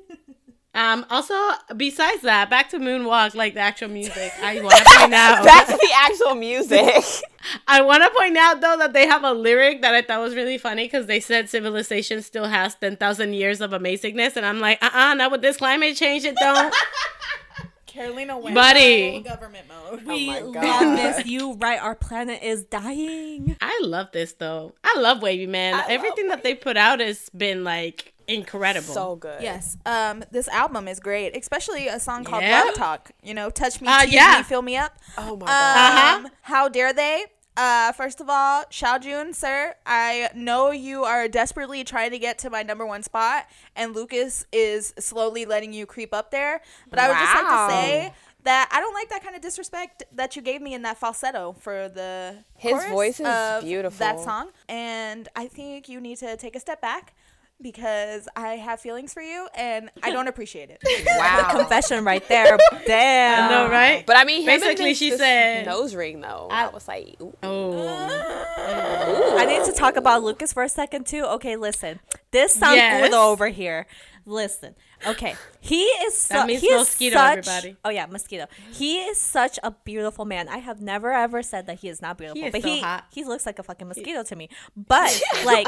Um. 0.79 1.05
Also, 1.11 1.35
besides 1.77 2.23
that, 2.23 2.49
back 2.49 2.71
to 2.71 2.79
Moonwalk, 2.79 3.35
like 3.35 3.55
the 3.55 3.61
actual 3.61 3.89
music. 3.89 4.33
I 4.41 4.61
want 4.63 4.77
to 4.77 4.85
point 4.85 5.13
out. 5.13 5.45
Back 5.45 5.67
to 5.67 5.73
the 5.73 5.91
actual 5.93 6.37
music. 6.37 7.05
I 7.67 7.83
want 7.83 8.05
to 8.05 8.11
point 8.17 8.37
out 8.37 8.61
though 8.61 8.77
that 8.79 8.93
they 8.93 9.09
have 9.09 9.25
a 9.25 9.33
lyric 9.33 9.83
that 9.83 9.93
I 9.93 10.03
thought 10.03 10.21
was 10.21 10.37
really 10.37 10.57
funny 10.57 10.85
because 10.85 11.07
they 11.07 11.19
said 11.19 11.51
civilization 11.51 12.23
still 12.23 12.45
has 12.45 12.77
ten 12.77 12.97
thousand 12.97 13.33
years 13.33 13.61
of 13.61 13.73
amazingness, 13.73 14.37
and 14.37 14.47
I'm 14.47 14.61
like, 14.61 14.79
uh, 14.81 14.91
uh 14.93 15.15
not 15.15 15.33
with 15.33 15.43
this 15.43 15.57
climate 15.57 15.97
change. 15.97 16.25
It 16.25 16.37
don't. 16.37 16.73
Carolina 17.87 18.39
went 18.39 18.55
Buddy. 18.55 19.21
government 19.23 19.67
mode. 19.67 20.05
We 20.05 20.29
my 20.29 20.39
love 20.39 20.55
God. 20.55 20.97
this. 20.97 21.27
You 21.27 21.55
right. 21.55 21.83
Our 21.83 21.97
planet 21.97 22.41
is 22.45 22.63
dying. 22.63 23.57
I 23.61 23.81
love 23.83 24.13
this 24.13 24.35
though. 24.35 24.75
I 24.85 25.01
love 25.01 25.23
Wavy 25.23 25.49
Man. 25.49 25.75
I 25.75 25.87
Everything 25.89 26.29
that 26.29 26.45
they 26.45 26.55
put 26.55 26.77
out 26.77 27.01
has 27.01 27.29
been 27.31 27.65
like 27.65 28.15
incredible. 28.29 28.95
so 28.95 29.17
good. 29.17 29.43
Yes. 29.43 29.77
Um. 29.87 30.23
This 30.31 30.49
album 30.49 30.87
is 30.89 31.01
great, 31.01 31.37
especially 31.37 31.89
a 31.89 31.99
song 31.99 32.25
called 32.25 32.43
Yeah. 32.43 32.63
Love 32.65 32.75
Talk. 32.75 33.11
You 33.23 33.35
know, 33.35 33.51
touch 33.51 33.81
me, 33.81 33.89
Uh, 33.89 34.03
yeah. 34.05 34.37
me, 34.39 34.43
fill 34.45 34.63
me 34.63 34.77
up. 34.77 34.97
Oh 35.17 35.23
my 35.25 35.33
Um, 35.33 35.39
god. 35.47 36.19
Uh-huh. 36.27 36.29
How 36.43 36.69
dare 36.69 36.93
they? 36.93 37.25
Uh, 37.57 37.91
first 37.91 38.21
of 38.21 38.29
all, 38.31 38.63
Xiao 38.71 39.01
Jun, 39.01 39.33
sir, 39.35 39.75
I 39.85 40.31
know 40.33 40.71
you 40.71 41.03
are 41.03 41.27
desperately 41.27 41.83
trying 41.83 42.13
to 42.13 42.19
get 42.21 42.39
to 42.39 42.51
my 42.51 42.63
number 42.63 42.87
one 42.87 43.03
spot, 43.03 43.47
and 43.75 43.97
Lucas 43.97 44.47
is 44.53 44.95
slowly 45.01 45.45
letting 45.45 45.73
you 45.73 45.85
creep 45.85 46.15
up 46.15 46.31
there. 46.31 46.61
But 46.89 47.01
I 47.01 47.09
would 47.09 47.19
just 47.19 47.35
like 47.35 47.49
to 47.49 47.75
say 47.75 48.13
that 48.45 48.69
I 48.71 48.79
don't 48.79 48.95
like 48.95 49.09
that 49.09 49.25
kind 49.25 49.35
of 49.35 49.43
disrespect 49.43 50.05
that 50.13 50.37
you 50.37 50.43
gave 50.43 50.63
me 50.63 50.73
in 50.73 50.83
that 50.83 50.99
falsetto 50.99 51.57
for 51.59 51.89
the 51.89 52.45
His 52.55 52.85
voice 52.85 53.19
is 53.19 53.27
of 53.27 53.65
beautiful. 53.65 53.99
That 53.99 54.21
song, 54.21 54.51
and 54.69 55.29
I 55.35 55.49
think 55.49 55.89
you 55.89 56.01
need 56.01 56.19
to 56.19 56.37
take 56.37 56.55
a 56.55 56.61
step 56.61 56.81
back. 56.81 57.15
Because 57.61 58.29
I 58.37 58.51
have 58.57 58.81
feelings 58.81 59.13
for 59.13 59.21
you 59.23 59.49
and 59.55 59.91
I 60.03 60.11
don't 60.11 60.29
appreciate 60.29 60.71
it. 60.71 60.83
Wow. 61.19 61.49
Confession 61.51 62.05
right 62.05 62.27
there. 62.29 62.57
Damn. 62.87 63.45
I 63.45 63.51
know, 63.51 63.71
right? 63.71 64.05
But 64.07 64.17
I 64.17 64.25
mean, 64.25 64.47
Basically, 64.47 64.91
this- 64.91 64.99
she 64.99 65.11
said- 65.17 65.67
nose 65.67 65.95
ring 65.95 66.21
though. 66.21 66.49
I, 66.51 66.69
was 66.69 66.87
like, 66.87 67.17
ooh. 67.21 67.35
Oh, 67.43 69.37
I 69.39 69.45
need 69.47 69.65
to 69.65 69.73
talk 69.73 69.97
about 69.97 70.23
Lucas 70.23 70.53
for 70.53 70.63
a 70.63 70.69
second 70.69 71.07
too. 71.07 71.25
Okay, 71.25 71.57
listen. 71.57 72.01
This 72.31 72.53
sounds 72.55 72.77
Yes. 72.77 73.03
good 73.03 73.15
over 73.15 73.49
here. 73.49 73.87
Listen. 74.27 74.75
Okay. 75.07 75.37
He 75.61 75.83
is 75.83 76.17
so, 76.17 76.35
That 76.35 76.47
means 76.47 76.61
he 76.61 76.69
is 76.69 76.81
mosquito, 76.81 77.17
such, 77.17 77.39
everybody. 77.39 77.77
Oh 77.85 77.91
yeah, 77.91 78.07
mosquito. 78.07 78.47
He 78.73 78.99
is 78.99 79.19
such 79.19 79.59
a 79.63 79.71
beautiful 79.71 80.25
man. 80.25 80.49
I 80.49 80.59
have 80.59 80.81
never 80.81 81.13
ever 81.13 81.43
said 81.43 81.67
that 81.67 81.81
he 81.81 81.89
is 81.89 82.01
not 82.01 82.17
beautiful. 82.17 82.43
is 82.43 82.53
but 82.53 82.63
so 82.63 82.69
he 82.69 82.81
hot. 82.81 83.05
he 83.13 83.25
looks 83.25 83.45
like 83.45 83.59
a 83.59 83.63
fucking 83.63 83.87
mosquito 83.89 84.23
to 84.23 84.37
me. 84.37 84.49
But 84.77 85.21
like 85.45 85.67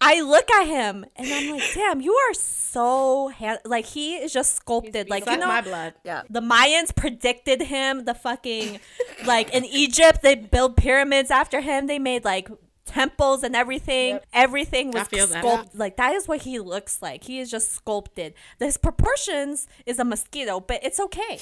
I 0.00 0.20
look 0.22 0.50
at 0.50 0.66
him 0.66 1.04
and 1.16 1.32
I'm 1.32 1.50
like, 1.50 1.62
"Damn, 1.74 2.00
you 2.00 2.12
are 2.14 2.34
so 2.34 3.28
hand- 3.28 3.60
like 3.64 3.86
he 3.86 4.14
is 4.16 4.32
just 4.32 4.56
sculpted 4.56 5.10
like 5.10 5.26
you 5.26 5.32
suck 5.32 5.40
know 5.40 5.48
my 5.48 5.60
blood. 5.60 5.94
Yeah. 6.04 6.22
the 6.30 6.40
Mayans 6.40 6.94
predicted 6.94 7.62
him. 7.62 8.04
The 8.04 8.14
fucking 8.14 8.80
like 9.26 9.52
in 9.52 9.64
Egypt, 9.64 10.22
they 10.22 10.34
built 10.36 10.76
pyramids 10.76 11.30
after 11.30 11.60
him. 11.60 11.86
They 11.88 11.98
made 11.98 12.24
like 12.24 12.48
temples 12.86 13.42
and 13.42 13.54
everything. 13.54 14.20
Everything 14.32 14.90
was 14.90 15.02
I 15.02 15.04
feel 15.04 15.26
sculpted. 15.26 15.78
Like 15.78 15.96
that 15.96 16.14
is 16.14 16.26
what 16.26 16.42
he 16.42 16.58
looks 16.58 17.02
like. 17.02 17.24
He 17.24 17.40
is 17.40 17.50
just 17.50 17.72
sculpted. 17.72 18.34
His 18.58 18.76
proportions 18.78 19.66
is 19.84 19.98
a 19.98 20.04
mosquito, 20.04 20.60
but 20.60 20.82
it's 20.82 20.98
okay. 20.98 21.40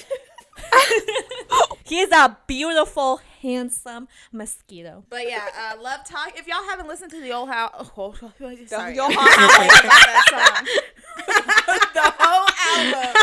he 1.85 2.01
is 2.01 2.11
a 2.13 2.37
beautiful, 2.47 3.21
handsome 3.43 4.09
mosquito. 4.33 5.05
But 5.09 5.29
yeah, 5.29 5.47
uh, 5.57 5.81
Love 5.81 6.05
Talk. 6.05 6.33
If 6.37 6.47
y'all 6.47 6.65
haven't 6.69 6.89
listened 6.89 7.11
to 7.13 7.21
the 7.21 7.33
old 7.33 7.49
house, 7.49 7.91
oh, 7.97 8.15
sorry, 8.67 8.97
Yo, 8.97 9.09
that 9.09 10.25
song. 10.31 10.67
the 11.95 12.13
whole 12.19 12.49
album. 12.95 13.15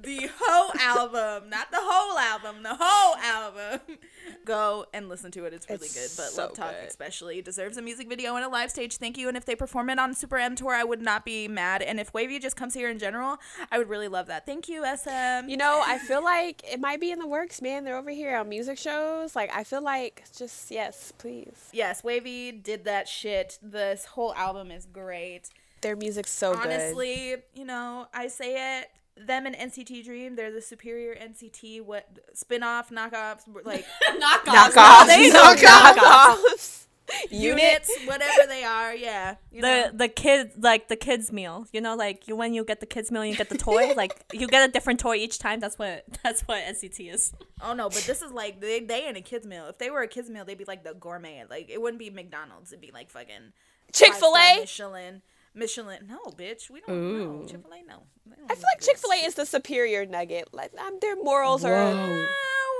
The 0.00 0.30
whole 0.38 0.72
album, 0.80 1.50
not 1.50 1.70
the 1.72 1.80
whole 1.80 2.18
album, 2.18 2.62
the 2.62 2.76
whole 2.78 3.16
album. 3.16 3.98
Go 4.44 4.86
and 4.94 5.07
listen 5.18 5.32
to 5.32 5.44
it. 5.46 5.52
It's 5.52 5.68
really 5.68 5.86
It's 5.86 5.94
good. 6.16 6.22
But 6.22 6.30
so 6.32 6.42
Love 6.42 6.52
Talk 6.54 6.70
good. 6.78 6.88
especially 6.88 7.42
deserves 7.42 7.76
a 7.76 7.82
music 7.82 8.08
video 8.08 8.36
and 8.36 8.44
a 8.44 8.48
live 8.48 8.70
stage. 8.70 8.96
Thank 8.96 9.18
you. 9.18 9.26
And 9.28 9.36
if 9.36 9.44
they 9.44 9.56
perform 9.56 9.90
it 9.90 9.98
on 9.98 10.14
Super 10.14 10.36
M 10.36 10.54
tour, 10.54 10.72
I 10.74 10.84
would 10.84 11.02
not 11.02 11.24
be 11.24 11.48
mad. 11.48 11.82
And 11.82 11.98
if 11.98 12.12
WayV 12.12 12.40
just 12.40 12.56
comes 12.56 12.74
here 12.74 12.88
in 12.88 12.98
general, 12.98 13.38
I 13.72 13.78
would 13.78 13.88
really 13.88 14.08
love 14.08 14.26
that. 14.28 14.46
Thank 14.46 14.68
you, 14.68 14.84
SM. 14.84 15.48
You 15.48 15.56
know, 15.56 15.82
I 15.84 15.98
feel 15.98 16.22
like 16.22 16.62
it 16.70 16.78
might 16.78 17.00
be 17.00 17.10
in 17.10 17.18
the 17.18 17.26
works, 17.26 17.60
man. 17.60 17.84
They're 17.84 17.96
over 17.96 18.10
here 18.10 18.36
on 18.36 18.48
music 18.48 18.78
shows. 18.78 19.34
Like, 19.34 19.50
I 19.54 19.64
feel 19.64 19.82
like 19.82 20.22
just 20.36 20.70
yes, 20.70 21.12
please. 21.18 21.68
yes, 21.72 22.02
WayV 22.02 22.62
did 22.62 22.84
that 22.84 23.08
shit. 23.08 23.58
This 23.60 24.04
whole 24.04 24.34
album 24.34 24.70
is 24.70 24.86
great. 24.86 25.50
Their 25.80 25.96
music's 25.96 26.30
so 26.32 26.54
good. 26.54 26.66
Honestly, 26.66 27.36
you 27.54 27.64
know, 27.64 28.06
I 28.14 28.28
say 28.28 28.78
it. 28.80 28.90
Them 29.26 29.46
and 29.46 29.54
NCT 29.54 30.04
Dream, 30.04 30.36
they're 30.36 30.52
the 30.52 30.62
superior 30.62 31.14
NCT. 31.14 31.82
What 31.82 32.06
spin-off 32.34 32.90
knockoffs 32.90 33.42
like 33.64 33.84
Knockoffs. 34.08 35.06
There 35.06 35.20
you 35.20 35.32
go, 35.32 35.54
Knockoffs. 35.54 36.84
Units, 37.30 37.90
whatever 38.04 38.46
they 38.46 38.64
are. 38.64 38.94
Yeah, 38.94 39.36
you 39.50 39.62
know. 39.62 39.90
The 39.90 39.96
the 39.96 40.08
kid 40.08 40.52
like 40.58 40.88
the 40.88 40.96
kids 40.96 41.32
meal, 41.32 41.66
you 41.72 41.80
know, 41.80 41.96
like 41.96 42.28
you 42.28 42.36
when 42.36 42.54
you 42.54 42.64
get 42.64 42.80
the 42.80 42.86
kids 42.86 43.10
meal, 43.10 43.24
you 43.24 43.36
get 43.36 43.48
the 43.48 43.58
toy. 43.58 43.94
like 43.96 44.12
you 44.32 44.46
get 44.46 44.68
a 44.68 44.72
different 44.72 45.00
toy 45.00 45.16
each 45.16 45.38
time. 45.38 45.60
That's 45.60 45.78
what 45.78 46.04
that's 46.22 46.42
what 46.42 46.62
NCT 46.64 47.12
is. 47.12 47.32
Oh 47.62 47.72
no, 47.72 47.88
but 47.88 48.02
this 48.06 48.22
is 48.22 48.32
like 48.32 48.60
they 48.60 48.80
they 48.80 49.04
ain't 49.04 49.16
a 49.16 49.22
kids 49.22 49.46
meal. 49.46 49.66
If 49.66 49.78
they 49.78 49.90
were 49.90 50.02
a 50.02 50.08
kids 50.08 50.28
meal, 50.28 50.44
they'd 50.44 50.58
be 50.58 50.64
like 50.64 50.84
the 50.84 50.94
gourmet. 50.94 51.44
Like 51.48 51.70
it 51.70 51.80
wouldn't 51.80 51.98
be 51.98 52.10
McDonald's. 52.10 52.72
It'd 52.72 52.82
be 52.82 52.90
like 52.92 53.10
fucking 53.10 53.52
Chick 53.92 54.14
Fil 54.14 54.32
five-star 54.32 54.56
A. 54.56 54.60
Michelin. 54.60 55.22
Michelin. 55.58 56.06
No, 56.08 56.18
bitch. 56.36 56.70
We 56.70 56.80
don't 56.80 57.18
know. 57.18 57.46
Chick 57.46 57.60
Fil 57.62 57.72
A. 57.72 57.82
No. 57.86 58.02
I 58.48 58.54
feel 58.54 58.64
like 58.72 58.80
Chick 58.80 58.96
Fil 58.96 59.12
A 59.12 59.16
is 59.16 59.34
the 59.34 59.44
superior 59.44 60.06
nugget. 60.06 60.48
Like, 60.52 60.72
um, 60.78 60.98
their 61.00 61.16
morals 61.16 61.64
are. 61.64 61.74
Ah, 61.74 62.26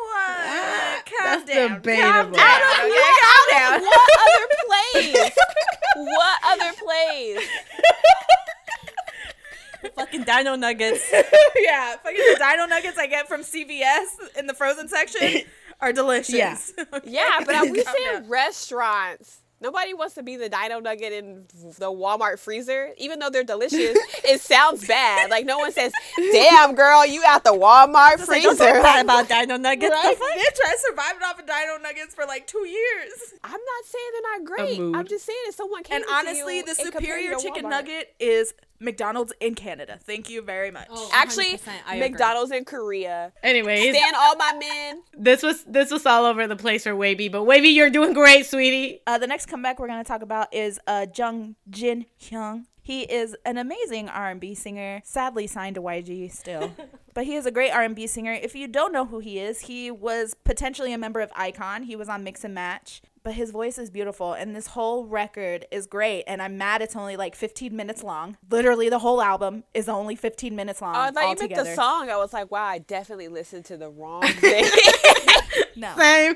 what? 0.05 1.07
Calm 1.07 1.25
that's 1.25 1.45
down. 1.53 1.75
debatable. 1.75 2.12
Calm 2.12 2.33
down. 2.33 2.62
Okay, 2.87 3.12
calm 3.23 3.45
down. 3.51 3.81
What 3.83 4.11
other 4.21 4.47
place? 4.67 5.37
what 5.97 6.38
other 6.47 6.73
place? 6.85 7.49
Fucking 9.95 10.25
Dino 10.25 10.57
Nuggets. 10.57 11.09
yeah, 11.57 11.97
fucking 11.97 12.17
the 12.17 12.37
Dino 12.38 12.67
Nuggets 12.67 12.99
I 12.99 13.07
get 13.07 13.29
from 13.29 13.43
CVS 13.43 14.37
in 14.38 14.47
the 14.47 14.55
frozen 14.55 14.88
section 14.88 15.43
are 15.81 15.93
delicious. 15.93 16.35
Yeah. 16.77 16.85
Okay? 16.93 17.11
Yeah, 17.11 17.41
but 17.45 17.71
we 17.71 17.83
Calm 17.83 17.95
saying 17.97 18.29
restaurants. 18.29 19.41
Nobody 19.61 19.92
wants 19.92 20.14
to 20.14 20.23
be 20.23 20.37
the 20.37 20.49
dino 20.49 20.79
nugget 20.79 21.12
in 21.12 21.47
the 21.79 21.90
Walmart 21.90 22.38
freezer, 22.38 22.90
even 22.97 23.18
though 23.18 23.29
they're 23.29 23.42
delicious. 23.42 23.99
it 24.25 24.40
sounds 24.40 24.87
bad. 24.87 25.31
Like 25.31 25.47
no 25.47 25.59
one 25.59 25.73
says, 25.73 25.92
"Damn, 26.16 26.75
girl, 26.77 27.05
you 27.05 27.23
out 27.27 27.42
the 27.42 27.51
Walmart 27.53 28.27
Like, 28.29 28.42
don't 28.42 28.57
freezer." 28.57 28.81
talk 28.81 29.03
about 29.03 29.29
Dino 29.29 29.57
Nuggets. 29.57 29.90
Right? 29.90 30.16
The 30.16 30.25
fuck? 30.25 30.38
Bitch, 30.38 30.59
I 30.64 30.77
survived 30.88 31.23
off 31.25 31.38
of 31.40 31.47
Dino 31.47 31.77
Nuggets 31.83 32.14
for 32.14 32.25
like 32.25 32.47
two 32.47 32.66
years. 32.66 33.12
I'm 33.42 33.51
not 33.51 33.85
saying 33.85 34.05
they're 34.12 34.38
not 34.38 34.44
great. 34.44 34.97
I'm 34.97 35.07
just 35.09 35.27
saying 35.27 35.38
if 35.47 35.55
someone 35.57 35.83
came 35.83 35.97
And 35.97 36.05
to 36.07 36.12
honestly, 36.12 36.59
you 36.59 36.64
the 36.64 36.75
superior 36.75 37.35
chicken 37.35 37.64
Walmart- 37.64 37.71
nugget 37.71 38.14
is 38.21 38.55
McDonald's 38.81 39.33
in 39.41 39.55
Canada. 39.55 39.99
Thank 40.03 40.31
you 40.31 40.43
very 40.43 40.71
much. 40.71 40.88
Actually, 41.12 41.57
100%, 41.57 41.61
agree. 41.87 41.99
McDonald's 42.01 42.53
in 42.53 42.64
Korea. 42.64 43.33
Anyways, 43.43 43.95
Stand 43.95 44.17
all 44.17 44.37
my 44.37 44.53
men. 44.59 45.03
this 45.17 45.43
was 45.43 45.64
this 45.64 45.91
was 45.91 46.07
all 46.07 46.25
over 46.25 46.47
the 46.47 46.57
place 46.57 46.85
for 46.85 46.93
WayV, 46.93 47.31
but 47.33 47.43
WayV, 47.43 47.75
you're 47.75 47.91
doing 47.91 48.12
great, 48.12 48.47
sweetie. 48.47 49.01
Uh, 49.07 49.19
the 49.19 49.27
next 49.27 49.47
comeback 49.47 49.79
we're 49.79 49.88
gonna 49.88 50.05
talk 50.05 50.23
about 50.23 50.53
is 50.55 50.79
uh, 50.87 51.07
Jung 51.14 51.57
Jin 51.71 52.07
Hyung. 52.21 52.64
He 52.88 53.03
is 53.03 53.37
an 53.45 53.59
amazing 53.59 54.09
R&B 54.09 54.55
singer, 54.55 55.03
sadly 55.05 55.47
signed 55.47 55.75
to 55.75 55.83
YG 55.83 56.33
still. 56.33 56.73
but 57.12 57.27
he 57.27 57.35
is 57.35 57.45
a 57.45 57.51
great 57.51 57.71
R&B 57.71 58.07
singer. 58.07 58.33
If 58.33 58.55
you 58.55 58.67
don't 58.67 58.95
know 58.95 59.05
who 59.05 59.19
he 59.19 59.38
is, 59.38 59.61
he 59.61 59.91
was 59.91 60.33
potentially 60.33 60.95
a 60.95 60.99
member 60.99 61.21
of 61.21 61.31
iKON. 61.33 61.85
He 61.85 61.97
was 61.97 62.09
on 62.09 62.25
Mix 62.25 62.45
and 62.45 62.55
Match. 62.55 63.03
But 63.29 63.35
his 63.35 63.51
voice 63.51 63.77
is 63.77 63.91
beautiful 63.91 64.33
and 64.33 64.57
this 64.57 64.69
whole 64.69 65.05
record 65.05 65.67
is 65.71 65.87
great 65.87 66.25
and 66.27 66.41
I'm 66.41 66.57
mad 66.57 66.81
it's 66.81 66.97
only 66.97 67.19
like 67.19 67.35
15 67.35 67.77
minutes 67.77 68.03
long. 68.03 68.38
Literally 68.51 68.88
the 68.88 69.01
whole 69.01 69.21
album 69.21 69.64
is 69.75 69.87
only 69.87 70.17
15 70.17 70.57
minutes 70.57 70.81
long 70.81 70.97
Oh, 70.97 71.01
I 71.01 71.11
thought 71.11 71.38
you 71.43 71.49
meant 71.51 71.55
the 71.67 71.75
song. 71.75 72.09
I 72.09 72.17
was 72.17 72.33
like, 72.33 72.51
wow, 72.51 72.64
I 72.64 72.79
definitely 72.79 73.29
listened 73.29 73.67
to 73.67 73.77
the 73.77 73.91
wrong 73.91 74.23
thing. 74.41 74.64
No. 75.77 75.95
Same. 75.99 76.33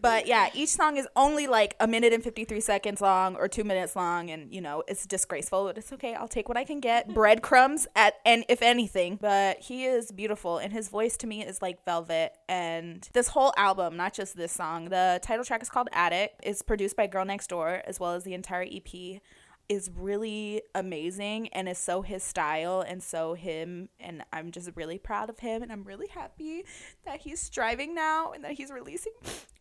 But 0.00 0.26
yeah, 0.26 0.48
each 0.54 0.70
song 0.70 0.96
is 0.96 1.06
only 1.16 1.46
like 1.46 1.74
a 1.80 1.86
minute 1.86 2.12
and 2.12 2.22
53 2.22 2.60
seconds 2.60 3.00
long 3.00 3.36
or 3.36 3.48
two 3.48 3.64
minutes 3.64 3.96
long. 3.96 4.30
And, 4.30 4.52
you 4.52 4.60
know, 4.60 4.82
it's 4.86 5.06
disgraceful, 5.06 5.64
but 5.64 5.78
it's 5.78 5.92
okay. 5.92 6.14
I'll 6.14 6.28
take 6.28 6.48
what 6.48 6.56
I 6.58 6.64
can 6.64 6.80
get. 6.80 7.04
Mm-hmm. 7.04 7.14
Breadcrumbs, 7.14 7.86
at 7.96 8.14
and 8.24 8.44
if 8.48 8.62
anything. 8.62 9.18
But 9.20 9.60
he 9.60 9.84
is 9.84 10.12
beautiful. 10.12 10.58
And 10.58 10.72
his 10.72 10.88
voice 10.88 11.16
to 11.18 11.26
me 11.26 11.44
is 11.44 11.62
like 11.62 11.84
velvet. 11.84 12.32
And 12.48 13.08
this 13.12 13.28
whole 13.28 13.52
album, 13.56 13.96
not 13.96 14.14
just 14.14 14.36
this 14.36 14.52
song, 14.52 14.86
the 14.86 15.20
title 15.22 15.44
track 15.44 15.62
is 15.62 15.68
called 15.68 15.88
Addict. 15.92 16.40
It's 16.42 16.62
produced 16.62 16.96
by 16.96 17.06
Girl 17.06 17.24
Next 17.24 17.48
Door, 17.48 17.82
as 17.86 17.98
well 18.00 18.12
as 18.12 18.24
the 18.24 18.34
entire 18.34 18.66
EP 18.70 19.20
is 19.68 19.90
really 19.94 20.62
amazing 20.74 21.48
and 21.48 21.68
is 21.68 21.78
so 21.78 22.02
his 22.02 22.22
style 22.22 22.80
and 22.80 23.02
so 23.02 23.34
him 23.34 23.88
and 24.00 24.24
I'm 24.32 24.50
just 24.50 24.70
really 24.74 24.98
proud 24.98 25.28
of 25.28 25.40
him 25.40 25.62
and 25.62 25.70
I'm 25.70 25.84
really 25.84 26.08
happy 26.08 26.64
that 27.04 27.20
he's 27.20 27.40
striving 27.40 27.94
now 27.94 28.32
and 28.32 28.42
that 28.44 28.52
he's 28.52 28.70
releasing 28.70 29.12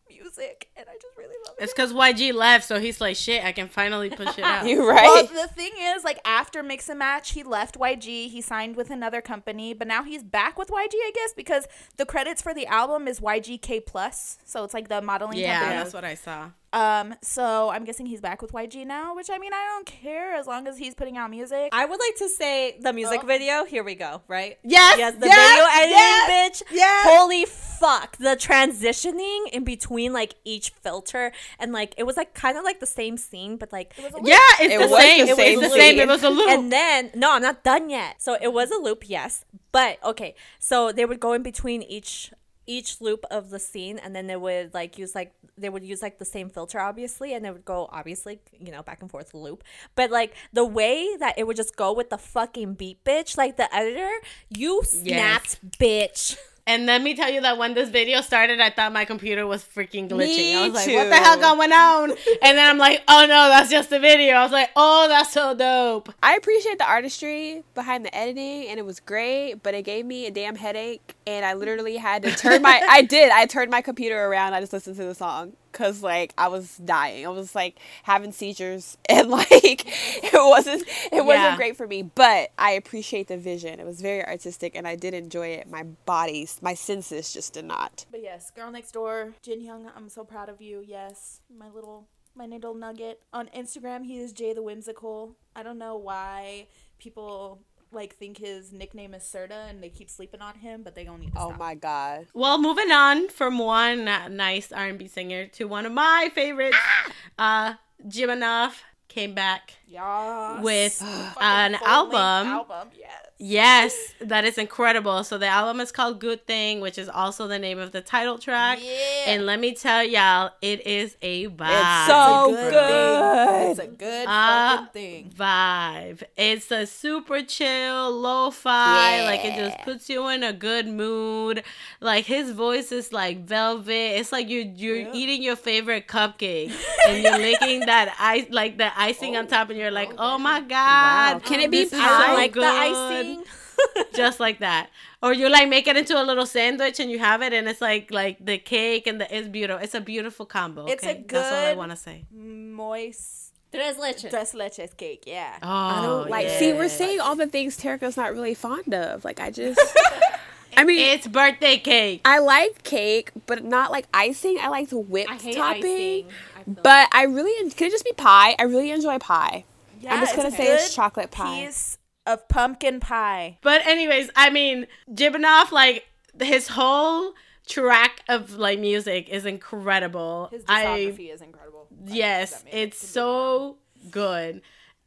music 0.10 0.70
and 0.76 0.86
I 0.90 0.94
just 1.02 1.18
really 1.18 1.36
love 1.46 1.56
it. 1.60 1.64
It's 1.64 1.74
because 1.74 1.94
YG 1.94 2.34
left, 2.34 2.66
so 2.68 2.80
he's 2.80 3.00
like, 3.02 3.16
shit, 3.16 3.44
I 3.44 3.52
can 3.52 3.68
finally 3.68 4.10
push 4.10 4.38
it 4.38 4.44
out. 4.44 4.68
you 4.68 4.80
Well, 4.80 4.90
right? 4.96 5.30
the 5.30 5.48
thing 5.48 5.72
is, 5.80 6.04
like 6.04 6.20
after 6.26 6.64
Mix 6.64 6.90
and 6.90 7.00
Match, 7.00 7.32
he 7.32 7.44
left 7.44 7.78
YG. 7.80 8.30
He 8.30 8.42
signed 8.42 8.76
with 8.76 8.90
another 8.90 9.22
company, 9.22 9.74
but 9.74 9.88
now 9.88 10.04
he's 10.04 10.24
back 10.24 10.58
with 10.58 10.70
YG, 10.70 10.94
I 10.94 11.12
guess, 11.14 11.34
because 11.36 11.68
the 11.98 12.06
credits 12.06 12.42
for 12.42 12.54
the 12.54 12.66
album 12.68 13.08
is 13.08 13.20
YGK 13.20 13.86
Plus, 13.86 14.38
so 14.46 14.64
it's 14.64 14.74
like 14.74 14.88
the 14.88 15.02
modeling 15.02 15.38
yeah, 15.40 15.60
company. 15.60 15.78
that's 15.78 15.94
what 15.94 16.06
I 16.06 16.16
saw. 16.16 16.50
Um, 16.74 17.16
so 17.22 17.70
I'm 17.70 17.86
guessing 17.86 18.06
he's 18.06 18.20
back 18.20 18.42
with 18.42 18.52
YG 18.52 18.86
now, 18.86 19.16
which 19.16 19.30
I 19.30 19.38
mean, 19.38 19.54
I 19.54 19.64
don't 19.74 19.86
care 19.86 20.36
as 20.36 20.48
long 20.48 20.68
as 20.68 20.78
he's 20.78 20.94
putting 20.94 21.18
out 21.18 21.30
music. 21.32 21.70
I 21.72 21.86
would 21.86 22.00
like 22.00 22.16
to 22.18 22.28
say 22.30 22.78
the 22.82 22.92
music 22.92 23.22
Oh. 23.24 23.26
video. 23.26 23.64
Here 23.66 23.84
we 23.84 23.96
go. 23.96 24.22
Right. 24.28 24.58
Yes, 24.64 24.98
Yes, 24.98 25.16
the 25.16 25.28
yes, 25.28 25.50
video 25.52 25.66
editing, 25.74 25.98
yes, 25.98 26.30
bitch. 26.62 26.64
yes. 26.72 27.08
Holy 27.10 27.46
fuck. 27.46 28.18
The 28.18 28.36
transitioning 28.36 29.48
in 29.54 29.64
between 29.64 30.12
like 30.14 30.36
each 30.44 30.72
filter 30.72 31.32
and 31.58 31.72
like 31.72 31.94
it 31.98 32.04
was 32.04 32.18
like 32.18 32.34
kind 32.34 32.58
of 32.58 32.64
like 32.64 32.80
the 32.80 32.86
same 32.86 33.18
scene, 33.18 33.58
but 33.58 33.72
like 33.72 33.94
Yeah, 33.98 34.38
it's 34.60 34.74
It 34.74 34.78
the 34.80 34.88
was 34.88 35.00
same. 35.02 35.26
the 35.26 35.32
It 35.32 35.36
same 35.36 35.60
was 35.60 35.70
the 35.72 35.76
same. 35.78 35.92
scene. 35.94 36.00
It 36.00 36.08
was 36.08 36.24
a 36.24 36.30
loop. 36.30 36.50
and 36.50 36.72
then 36.72 37.12
no, 37.16 37.32
I'm 37.34 37.42
not 37.42 37.64
done 37.64 37.90
yet. 37.90 38.22
So 38.22 38.38
it 38.42 38.52
was 38.52 38.72
a 38.72 38.78
loop, 38.78 39.08
yes. 39.10 39.46
But 39.72 40.00
okay. 40.04 40.36
So 40.60 40.92
they 40.92 41.06
would 41.06 41.20
go 41.20 41.34
in 41.34 41.44
between 41.44 41.82
each 41.84 42.32
each 42.68 43.02
loop 43.02 43.26
of 43.32 43.50
the 43.50 43.60
scene 43.60 43.98
and 43.98 44.16
then 44.16 44.28
they 44.28 44.36
would 44.36 44.74
like 44.74 44.98
use 44.98 45.16
like 45.16 45.34
they 45.58 45.70
would 45.70 45.84
use 45.84 46.02
like 46.02 46.20
the 46.20 46.26
same 46.26 46.50
filter 46.50 46.80
obviously 46.80 47.34
and 47.34 47.44
they 47.44 47.52
would 47.52 47.66
go 47.66 47.90
obviously 47.92 48.40
you 48.60 48.72
know 48.72 48.84
back 48.84 49.02
and 49.02 49.10
forth 49.10 49.34
loop. 49.34 49.64
But 49.96 50.12
like 50.12 50.34
the 50.54 50.66
way 50.66 51.16
that 51.18 51.38
it 51.38 51.48
would 51.48 51.58
just 51.58 51.76
go 51.76 51.94
with 51.94 52.10
the 52.10 52.18
fucking 52.18 52.76
beat 52.76 53.04
bitch 53.04 53.38
like 53.38 53.58
the 53.58 53.74
editor 53.74 54.12
you 54.50 54.84
snapped 54.84 55.60
bitch 55.80 56.38
And 56.68 56.86
let 56.86 57.02
me 57.02 57.16
tell 57.16 57.32
you 57.32 57.40
that 57.42 57.58
when 57.58 57.74
this 57.74 57.88
video 57.88 58.20
started, 58.20 58.60
I 58.60 58.70
thought 58.70 58.92
my 58.92 59.06
computer 59.06 59.48
was 59.48 59.64
freaking 59.64 60.10
glitching. 60.10 60.38
Me 60.38 60.56
I 60.56 60.68
was 60.68 60.74
like, 60.74 60.86
too. 60.86 60.96
what 60.96 61.10
the 61.10 61.16
hell 61.16 61.40
going 61.40 61.72
on? 61.72 62.12
And 62.12 62.58
then 62.58 62.70
I'm 62.70 62.78
like, 62.78 63.04
oh 63.08 63.22
no, 63.22 63.48
that's 63.48 63.70
just 63.70 63.90
the 63.90 64.00
video. 64.00 64.36
I 64.36 64.44
was 64.44 64.52
like, 64.52 64.70
oh, 64.76 65.08
that's 65.08 65.32
so 65.32 65.56
dope. 65.56 66.14
I 66.22 66.36
appreciate 66.36 66.78
the 66.78 66.86
artistry 66.86 67.64
behind 67.74 68.06
the 68.06 68.14
editing, 68.14 68.68
and 68.68 68.80
it 68.80 68.86
was 68.86 69.00
great, 69.00 69.64
but 69.64 69.74
it 69.76 69.84
gave 69.84 70.06
me 70.06 70.26
a 70.26 70.32
damn 70.32 70.58
headache, 70.58 71.16
and 71.26 71.46
I 71.46 71.54
literally 71.54 71.96
had 71.96 72.24
to 72.24 72.32
turn 72.36 72.62
my. 72.62 72.86
I 72.90 73.02
did. 73.02 73.32
I 73.32 73.46
turned 73.46 73.72
my 73.72 73.82
computer 73.82 74.26
around. 74.26 74.54
I 74.54 74.60
just 74.60 74.74
listened 74.74 74.98
to 74.98 75.06
the 75.06 75.16
song 75.16 75.54
because 75.78 76.02
like 76.02 76.34
I 76.38 76.48
was 76.48 76.78
dying. 76.78 77.26
I 77.26 77.30
was 77.30 77.54
like 77.54 77.78
having 78.04 78.32
seizures, 78.32 78.98
and 79.10 79.30
like 79.30 79.86
it 80.24 80.34
wasn't. 80.34 80.84
It 81.12 81.24
wasn't 81.24 81.44
Yeah. 81.44 81.56
great 81.56 81.78
for 81.78 81.88
me, 81.88 82.02
but 82.02 82.52
I 82.58 82.72
appreciate 82.72 83.28
the 83.28 83.38
vision. 83.38 83.80
It 83.80 83.86
was 83.86 84.02
very 84.02 84.26
artistic, 84.26 84.76
and 84.76 84.88
I 84.88 84.96
did 84.96 85.14
enjoy 85.14 85.48
it. 85.50 85.70
My 85.70 85.84
body, 85.84 86.48
my 86.62 86.74
senses 86.74 87.32
just 87.32 87.54
did 87.54 87.66
not. 87.66 88.06
But 88.12 88.24
yes, 88.24 88.52
Girl 88.52 88.72
Next 88.72 88.92
Door, 88.92 89.34
Jin 89.42 89.62
Hyung, 89.62 89.90
I'm 89.96 90.10
so 90.10 90.24
proud 90.24 90.50
of 90.50 90.62
you. 90.62 90.84
Yes, 90.86 91.42
my 91.56 91.70
little 91.70 92.08
my 92.36 92.46
little 92.46 92.74
nugget. 92.74 93.22
On 93.34 93.48
Instagram, 93.56 94.06
he 94.06 94.18
is 94.20 94.32
Jay 94.34 94.54
the 94.54 94.62
Whimsical. 94.64 95.36
I 95.56 95.64
don't 95.64 95.78
know 95.80 95.98
why 95.98 96.68
people 97.00 97.60
like 97.92 98.16
think 98.16 98.38
his 98.38 98.72
nickname 98.74 99.14
is 99.14 99.24
Serta 99.24 99.70
and 99.70 99.82
they 99.82 99.90
keep 99.90 100.10
sleeping 100.10 100.42
on 100.42 100.56
him, 100.56 100.84
but 100.84 100.96
they 100.96 101.04
don't 101.04 101.20
need 101.20 101.34
to 101.34 101.40
Oh 101.42 101.48
stop. 101.50 101.60
my 101.60 101.76
god. 101.76 102.28
Well, 102.34 102.58
moving 102.58 102.92
on 102.92 103.30
from 103.30 103.58
one 103.60 104.06
nice 104.06 104.72
R&B 104.72 105.08
singer 105.08 105.48
to 105.48 105.66
one 105.66 105.86
of 105.86 105.92
my 105.92 106.30
favorites, 106.34 106.78
uh, 107.40 107.74
Jiminov 108.06 108.74
came 109.08 109.34
back 109.34 109.74
Yes. 109.88 110.62
with 110.64 110.94
Fucking 111.00 111.34
an 111.42 111.74
full-length 111.76 111.88
album. 111.88 112.48
album. 112.48 112.90
Yes. 112.98 113.12
Yes, 113.40 113.96
that 114.20 114.46
is 114.46 114.58
incredible. 114.58 115.24
So 115.24 115.38
the 115.38 115.46
album 115.46 115.80
is 115.80 115.92
called 115.92 116.20
Good 116.20 116.48
Thing, 116.48 116.80
which 116.80 116.98
is 116.98 117.08
also 117.08 117.48
the 117.48 117.60
name 117.60 117.78
of 117.78 117.92
the 117.92 118.02
title 118.02 118.40
track. 118.40 118.80
Yeah. 118.82 118.92
And 119.28 119.46
let 119.46 119.60
me 119.60 119.76
tell 119.76 120.04
y'all, 120.04 120.52
it 120.60 120.86
is 120.88 121.16
a 121.22 121.48
vibe. 121.48 121.70
It's 121.70 122.08
so 122.08 122.48
Good 122.50 122.72
good. 122.74 123.70
It's 123.72 123.80
a 123.80 123.88
good 123.88 124.28
Uh, 124.28 124.78
fucking 124.78 124.92
thing. 124.94 125.34
vibe. 125.38 126.24
It's 126.36 126.72
a 126.72 126.88
super 126.88 127.44
chill, 127.44 128.12
lo-fi. 128.20 129.24
Like 129.26 129.46
it 129.46 129.56
just 129.56 129.84
puts 129.84 130.10
you 130.10 130.28
in 130.30 130.42
a 130.42 130.52
good 130.54 130.88
mood. 130.88 131.64
Like 132.02 132.26
his 132.26 132.52
voice 132.52 132.92
is 132.92 133.14
like 133.14 133.46
velvet. 133.46 134.18
It's 134.20 134.32
like 134.32 134.50
you're 134.50 134.66
you're 134.66 134.96
Yeah. 134.98 135.12
eating 135.14 135.44
your 135.44 135.56
favorite 135.56 136.08
cupcake 136.08 136.72
and 137.08 137.22
you're 137.22 137.38
licking 137.38 137.82
that 137.82 138.16
ice 138.20 138.48
like 138.50 138.80
the 138.80 138.90
icing 139.00 139.38
on 139.38 139.46
top 139.46 139.70
and 139.70 139.78
you're 139.78 139.92
like, 139.92 140.10
oh 140.18 140.40
my 140.40 140.60
god. 140.62 141.34
Wow. 141.36 141.40
Can 141.46 141.60
it 141.60 141.70
be 141.70 141.84
this 141.84 141.92
pie? 141.92 142.28
so 142.30 142.34
like 142.34 142.52
good." 142.54 142.64
the 142.64 142.68
icing. 142.68 143.27
just 144.14 144.40
like 144.40 144.60
that. 144.60 144.90
Or 145.22 145.34
you 145.34 145.50
like 145.50 145.70
make 145.70 145.88
it 145.88 145.98
into 145.98 146.20
a 146.22 146.24
little 146.24 146.46
sandwich 146.46 147.00
and 147.00 147.10
you 147.12 147.20
have 147.20 147.42
it 147.42 147.54
and 147.54 147.68
it's 147.68 147.82
like 147.82 148.12
like 148.12 148.44
the 148.44 148.58
cake 148.58 149.08
and 149.08 149.20
the 149.22 149.36
it's 149.36 149.48
beautiful. 149.48 149.84
It's 149.84 149.96
a 149.96 150.02
beautiful 150.02 150.46
combo. 150.46 150.86
It's 150.86 151.04
a 151.04 151.12
okay? 151.12 151.26
That's 151.28 151.52
all 151.52 151.66
I 151.66 151.74
want 151.74 151.92
to 151.92 151.98
say. 151.98 152.26
Moist 152.32 153.48
Tres 153.72 153.98
leches. 153.98 154.30
tres 154.30 154.54
leches 154.54 154.96
cake. 154.96 155.24
Yeah. 155.28 155.58
Oh, 155.62 155.68
I 155.68 156.02
don't 156.02 156.30
like. 156.30 156.50
See, 156.50 156.74
we're 156.74 156.90
saying 156.90 157.20
all 157.20 157.36
the 157.36 157.48
things 157.48 157.78
Terica's 157.78 158.16
not 158.16 158.32
really 158.32 158.54
fond 158.54 158.94
of. 158.94 159.26
Like, 159.26 159.40
I 159.40 159.52
just. 159.52 159.80
I 160.78 160.84
mean, 160.84 161.00
It's 161.00 161.28
birthday 161.28 161.78
cake. 161.78 162.22
I 162.24 162.40
like 162.40 162.84
cake, 162.84 163.32
but 163.48 163.64
not 163.64 163.92
like 163.92 164.08
icing. 164.14 164.58
I 164.62 164.70
like 164.70 164.90
the 164.90 165.00
whipped 165.00 165.32
I 165.32 165.36
hate 165.36 165.56
topping. 165.56 165.84
icing. 165.84 166.26
I 166.56 166.64
feel 166.64 166.76
But 166.84 167.10
I 167.12 167.24
really 167.24 167.70
could 167.72 167.88
it 167.88 167.92
just 167.92 168.06
be 168.06 168.14
pie. 168.14 168.56
I 168.60 168.64
really 168.64 168.92
enjoy 168.92 169.18
pie. 169.18 169.66
Yeah, 170.00 170.14
I'm 170.14 170.20
just 170.22 170.36
gonna 170.36 170.50
it's 170.50 170.58
say 170.58 170.74
it's 170.74 170.94
chocolate 170.96 171.32
pie. 171.32 171.66
Piece 171.66 171.97
of 172.28 172.48
pumpkin 172.48 173.00
pie. 173.00 173.58
But 173.62 173.86
anyways, 173.88 174.30
I 174.36 174.50
mean, 174.50 174.88
Jibanov, 175.10 175.72
like 175.72 176.06
his 176.40 176.68
whole 176.68 177.34
track 177.68 178.22
of 178.30 178.54
like 178.54 178.80
music 178.80 179.30
is 179.30 179.46
incredible. 179.46 180.50
His 180.52 180.64
I 180.68 181.16
is 181.18 181.42
incredible. 181.42 181.88
Like, 182.06 182.16
yes, 182.16 182.64
it's 182.72 183.04
it. 183.04 183.08
so 183.08 183.78
good, 184.12 184.62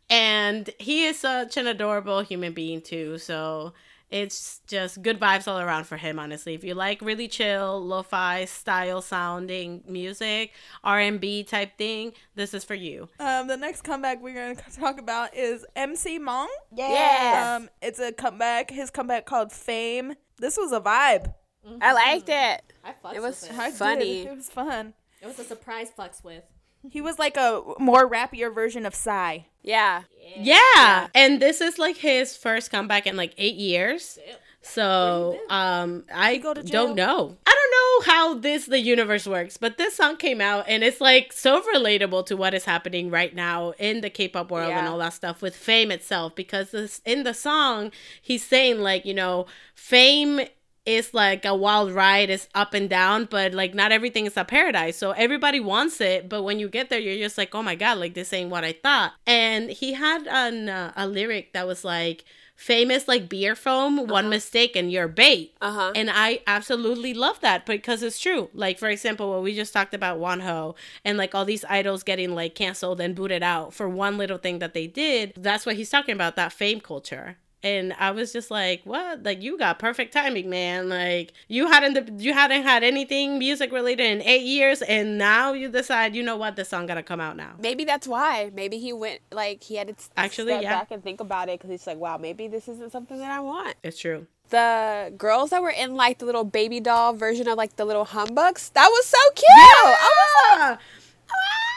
and 0.08 0.70
he 0.78 1.04
is 1.04 1.18
such 1.18 1.56
an 1.56 1.66
adorable 1.66 2.22
human 2.22 2.52
being 2.52 2.80
too. 2.80 3.18
So 3.18 3.74
it's 4.10 4.60
just 4.66 5.02
good 5.02 5.20
vibes 5.20 5.46
all 5.46 5.58
around 5.58 5.84
for 5.84 5.96
him. 5.96 6.18
Honestly, 6.18 6.54
if 6.54 6.64
you 6.64 6.74
like 6.74 7.00
really 7.00 7.28
chill, 7.28 7.80
lo-fi 7.84 8.44
style 8.44 9.02
sounding 9.02 9.82
music, 9.86 10.52
R 10.82 10.98
and 10.98 11.20
B 11.20 11.44
type 11.44 11.78
thing, 11.78 12.12
this 12.34 12.52
is 12.54 12.64
for 12.64 12.74
you. 12.74 13.08
Um, 13.20 13.46
the 13.46 13.56
next 13.56 13.82
comeback 13.82 14.20
we're 14.22 14.34
gonna 14.34 14.54
talk 14.76 14.98
about 14.98 15.36
is 15.36 15.64
MC 15.76 16.18
Mong. 16.18 16.48
Yeah. 16.74 17.58
Um, 17.58 17.70
it's 17.80 18.00
a 18.00 18.12
comeback. 18.12 18.70
His 18.70 18.90
comeback 18.90 19.26
called 19.26 19.52
Fame. 19.52 20.14
This 20.38 20.56
was 20.56 20.72
a 20.72 20.80
vibe. 20.80 21.32
I 21.80 21.92
liked 21.92 22.28
it. 22.28 22.62
I 22.82 22.94
fucks 23.04 23.14
It 23.14 23.22
was 23.22 23.42
with 23.42 23.50
it. 23.52 23.58
I 23.58 23.68
did. 23.70 23.76
Funny. 23.78 24.22
It 24.22 24.36
was 24.36 24.48
fun. 24.48 24.94
It 25.22 25.26
was 25.26 25.38
a 25.38 25.44
surprise 25.44 25.90
flex 25.90 26.24
with. 26.24 26.42
He 26.88 27.00
was 27.00 27.18
like 27.18 27.36
a 27.36 27.62
more 27.78 28.08
rappier 28.08 28.54
version 28.54 28.86
of 28.86 28.94
Psy. 28.94 29.40
Yeah. 29.62 30.02
Yeah. 30.36 31.08
And 31.14 31.40
this 31.40 31.60
is 31.60 31.78
like 31.78 31.96
his 31.96 32.36
first 32.36 32.70
comeback 32.70 33.06
in 33.06 33.16
like 33.16 33.34
eight 33.36 33.56
years. 33.56 34.18
So 34.62 35.38
um 35.48 36.04
I 36.14 36.36
go 36.36 36.52
to 36.54 36.62
don't 36.62 36.94
know. 36.94 37.36
I 37.46 37.50
don't 37.54 38.06
know 38.06 38.12
how 38.12 38.34
this 38.34 38.66
the 38.66 38.78
universe 38.78 39.26
works, 39.26 39.56
but 39.56 39.78
this 39.78 39.96
song 39.96 40.16
came 40.16 40.40
out 40.40 40.66
and 40.68 40.84
it's 40.84 41.00
like 41.00 41.32
so 41.32 41.62
relatable 41.74 42.26
to 42.26 42.36
what 42.36 42.54
is 42.54 42.64
happening 42.64 43.10
right 43.10 43.34
now 43.34 43.72
in 43.78 44.00
the 44.02 44.10
K-pop 44.10 44.50
world 44.50 44.70
and 44.70 44.86
all 44.86 44.98
that 44.98 45.14
stuff 45.14 45.40
with 45.42 45.56
fame 45.56 45.90
itself 45.90 46.34
because 46.34 46.70
this 46.70 47.00
in 47.04 47.22
the 47.24 47.34
song 47.34 47.90
he's 48.20 48.44
saying 48.44 48.80
like, 48.80 49.04
you 49.04 49.14
know, 49.14 49.46
fame 49.74 50.40
is 50.86 51.12
like 51.12 51.44
a 51.44 51.54
wild 51.54 51.92
ride 51.92 52.30
it's 52.30 52.48
up 52.54 52.74
and 52.74 52.88
down 52.88 53.26
but 53.30 53.52
like 53.52 53.74
not 53.74 53.92
everything 53.92 54.26
is 54.26 54.36
a 54.36 54.44
paradise 54.44 54.96
so 54.96 55.10
everybody 55.12 55.60
wants 55.60 56.00
it 56.00 56.28
but 56.28 56.42
when 56.42 56.58
you 56.58 56.68
get 56.68 56.88
there 56.88 56.98
you're 56.98 57.18
just 57.22 57.36
like 57.36 57.54
oh 57.54 57.62
my 57.62 57.74
god 57.74 57.98
like 57.98 58.14
this 58.14 58.32
ain't 58.32 58.50
what 58.50 58.64
i 58.64 58.72
thought 58.72 59.12
and 59.26 59.70
he 59.70 59.92
had 59.92 60.26
an, 60.26 60.68
uh, 60.68 60.92
a 60.96 61.06
lyric 61.06 61.52
that 61.52 61.66
was 61.66 61.84
like 61.84 62.24
famous 62.56 63.08
like 63.08 63.26
beer 63.28 63.54
foam 63.54 64.06
one 64.06 64.28
mistake 64.28 64.76
and 64.76 64.92
you're 64.92 65.08
bait 65.08 65.54
Uh 65.62 65.72
huh. 65.72 65.92
and 65.94 66.10
I 66.10 66.40
absolutely 66.46 67.14
love 67.14 67.40
that 67.40 67.64
because 67.64 68.02
it's 68.02 68.18
true. 68.20 68.50
Like 68.52 68.78
for 68.78 68.90
example, 68.90 69.30
what 69.30 69.42
we 69.42 69.54
just 69.56 69.72
talked 69.72 69.94
about 69.94 70.20
Wonho 70.20 70.76
and 71.02 71.16
like 71.16 71.34
all 71.34 71.46
these 71.46 71.64
idols 71.70 72.02
getting 72.02 72.34
like 72.34 72.54
canceled 72.54 73.00
and 73.00 73.14
booted 73.14 73.42
out 73.42 73.72
for 73.72 73.88
one 73.88 74.18
little 74.18 74.36
thing 74.36 74.58
that 74.58 74.74
they 74.74 74.86
did. 74.86 75.32
That's 75.38 75.64
what 75.64 75.76
he's 75.76 75.88
talking 75.88 76.14
about, 76.14 76.36
that 76.36 76.52
fame 76.52 76.80
culture. 76.80 77.38
And 77.62 77.92
I 77.98 78.10
was 78.10 78.32
just 78.32 78.50
like, 78.50 78.82
"What? 78.84 79.22
Like 79.22 79.42
you 79.42 79.58
got 79.58 79.78
perfect 79.78 80.12
timing, 80.12 80.48
man. 80.48 80.88
Like 80.88 81.32
you 81.48 81.66
hadn't 81.66 82.20
you 82.20 82.32
hadn't 82.32 82.62
had 82.62 82.82
anything 82.82 83.38
music 83.38 83.70
related 83.72 84.06
in 84.06 84.22
8 84.22 84.42
years 84.42 84.82
and 84.82 85.18
now 85.18 85.52
you 85.52 85.68
decide, 85.68 86.16
you 86.16 86.22
know 86.22 86.36
what, 86.36 86.56
this 86.56 86.70
song 86.70 86.86
got 86.86 86.94
to 86.94 87.02
come 87.02 87.20
out 87.20 87.36
now." 87.36 87.52
Maybe 87.58 87.84
that's 87.84 88.08
why. 88.08 88.50
Maybe 88.54 88.78
he 88.78 88.92
went 88.92 89.20
like 89.30 89.62
he 89.62 89.76
had 89.76 89.88
to 89.88 89.94
Actually, 90.16 90.52
step 90.52 90.62
yeah. 90.62 90.78
back 90.78 90.90
and 90.90 91.02
think 91.02 91.20
about 91.20 91.48
it 91.48 91.58
because 91.58 91.70
he's 91.70 91.86
like, 91.86 91.98
wow, 91.98 92.18
maybe 92.18 92.48
this 92.48 92.68
isn't 92.68 92.92
something 92.92 93.18
that 93.18 93.30
I 93.30 93.40
want. 93.40 93.74
It's 93.82 93.98
true. 93.98 94.26
The 94.50 95.12
girls 95.16 95.50
that 95.50 95.62
were 95.62 95.70
in 95.70 95.94
like 95.94 96.18
the 96.18 96.26
little 96.26 96.44
baby 96.44 96.80
doll 96.80 97.12
version 97.12 97.46
of 97.48 97.56
like 97.56 97.76
the 97.76 97.84
little 97.84 98.04
humbugs, 98.04 98.70
that 98.70 98.88
was 98.88 99.06
so 99.06 99.18
cute. 99.34 99.46
I 99.48 99.92
was 99.92 100.70
like, 100.70 100.78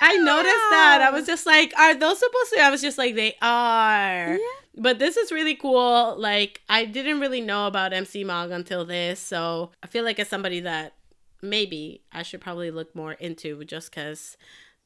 I 0.01 0.17
noticed 0.17 0.69
that. 0.71 0.99
I 1.01 1.09
ah! 1.09 1.13
was 1.13 1.25
just 1.25 1.45
like, 1.45 1.73
are 1.77 1.93
those 1.93 2.19
supposed 2.19 2.53
to? 2.53 2.61
I 2.61 2.69
was 2.71 2.81
just 2.81 2.97
like, 2.97 3.15
they 3.15 3.35
are. 3.41 4.33
Yeah. 4.33 4.62
But 4.75 4.99
this 4.99 5.17
is 5.17 5.31
really 5.31 5.55
cool. 5.55 6.15
Like, 6.17 6.61
I 6.67 6.85
didn't 6.85 7.19
really 7.19 7.41
know 7.41 7.67
about 7.67 7.93
MC 7.93 8.23
Mong 8.23 8.51
until 8.51 8.85
this, 8.85 9.19
so 9.19 9.71
I 9.83 9.87
feel 9.87 10.03
like 10.03 10.19
it's 10.19 10.29
somebody 10.29 10.61
that 10.61 10.93
maybe 11.41 12.01
I 12.11 12.23
should 12.23 12.41
probably 12.41 12.71
look 12.71 12.95
more 12.95 13.13
into 13.13 13.63
just 13.65 13.91
because 13.91 14.37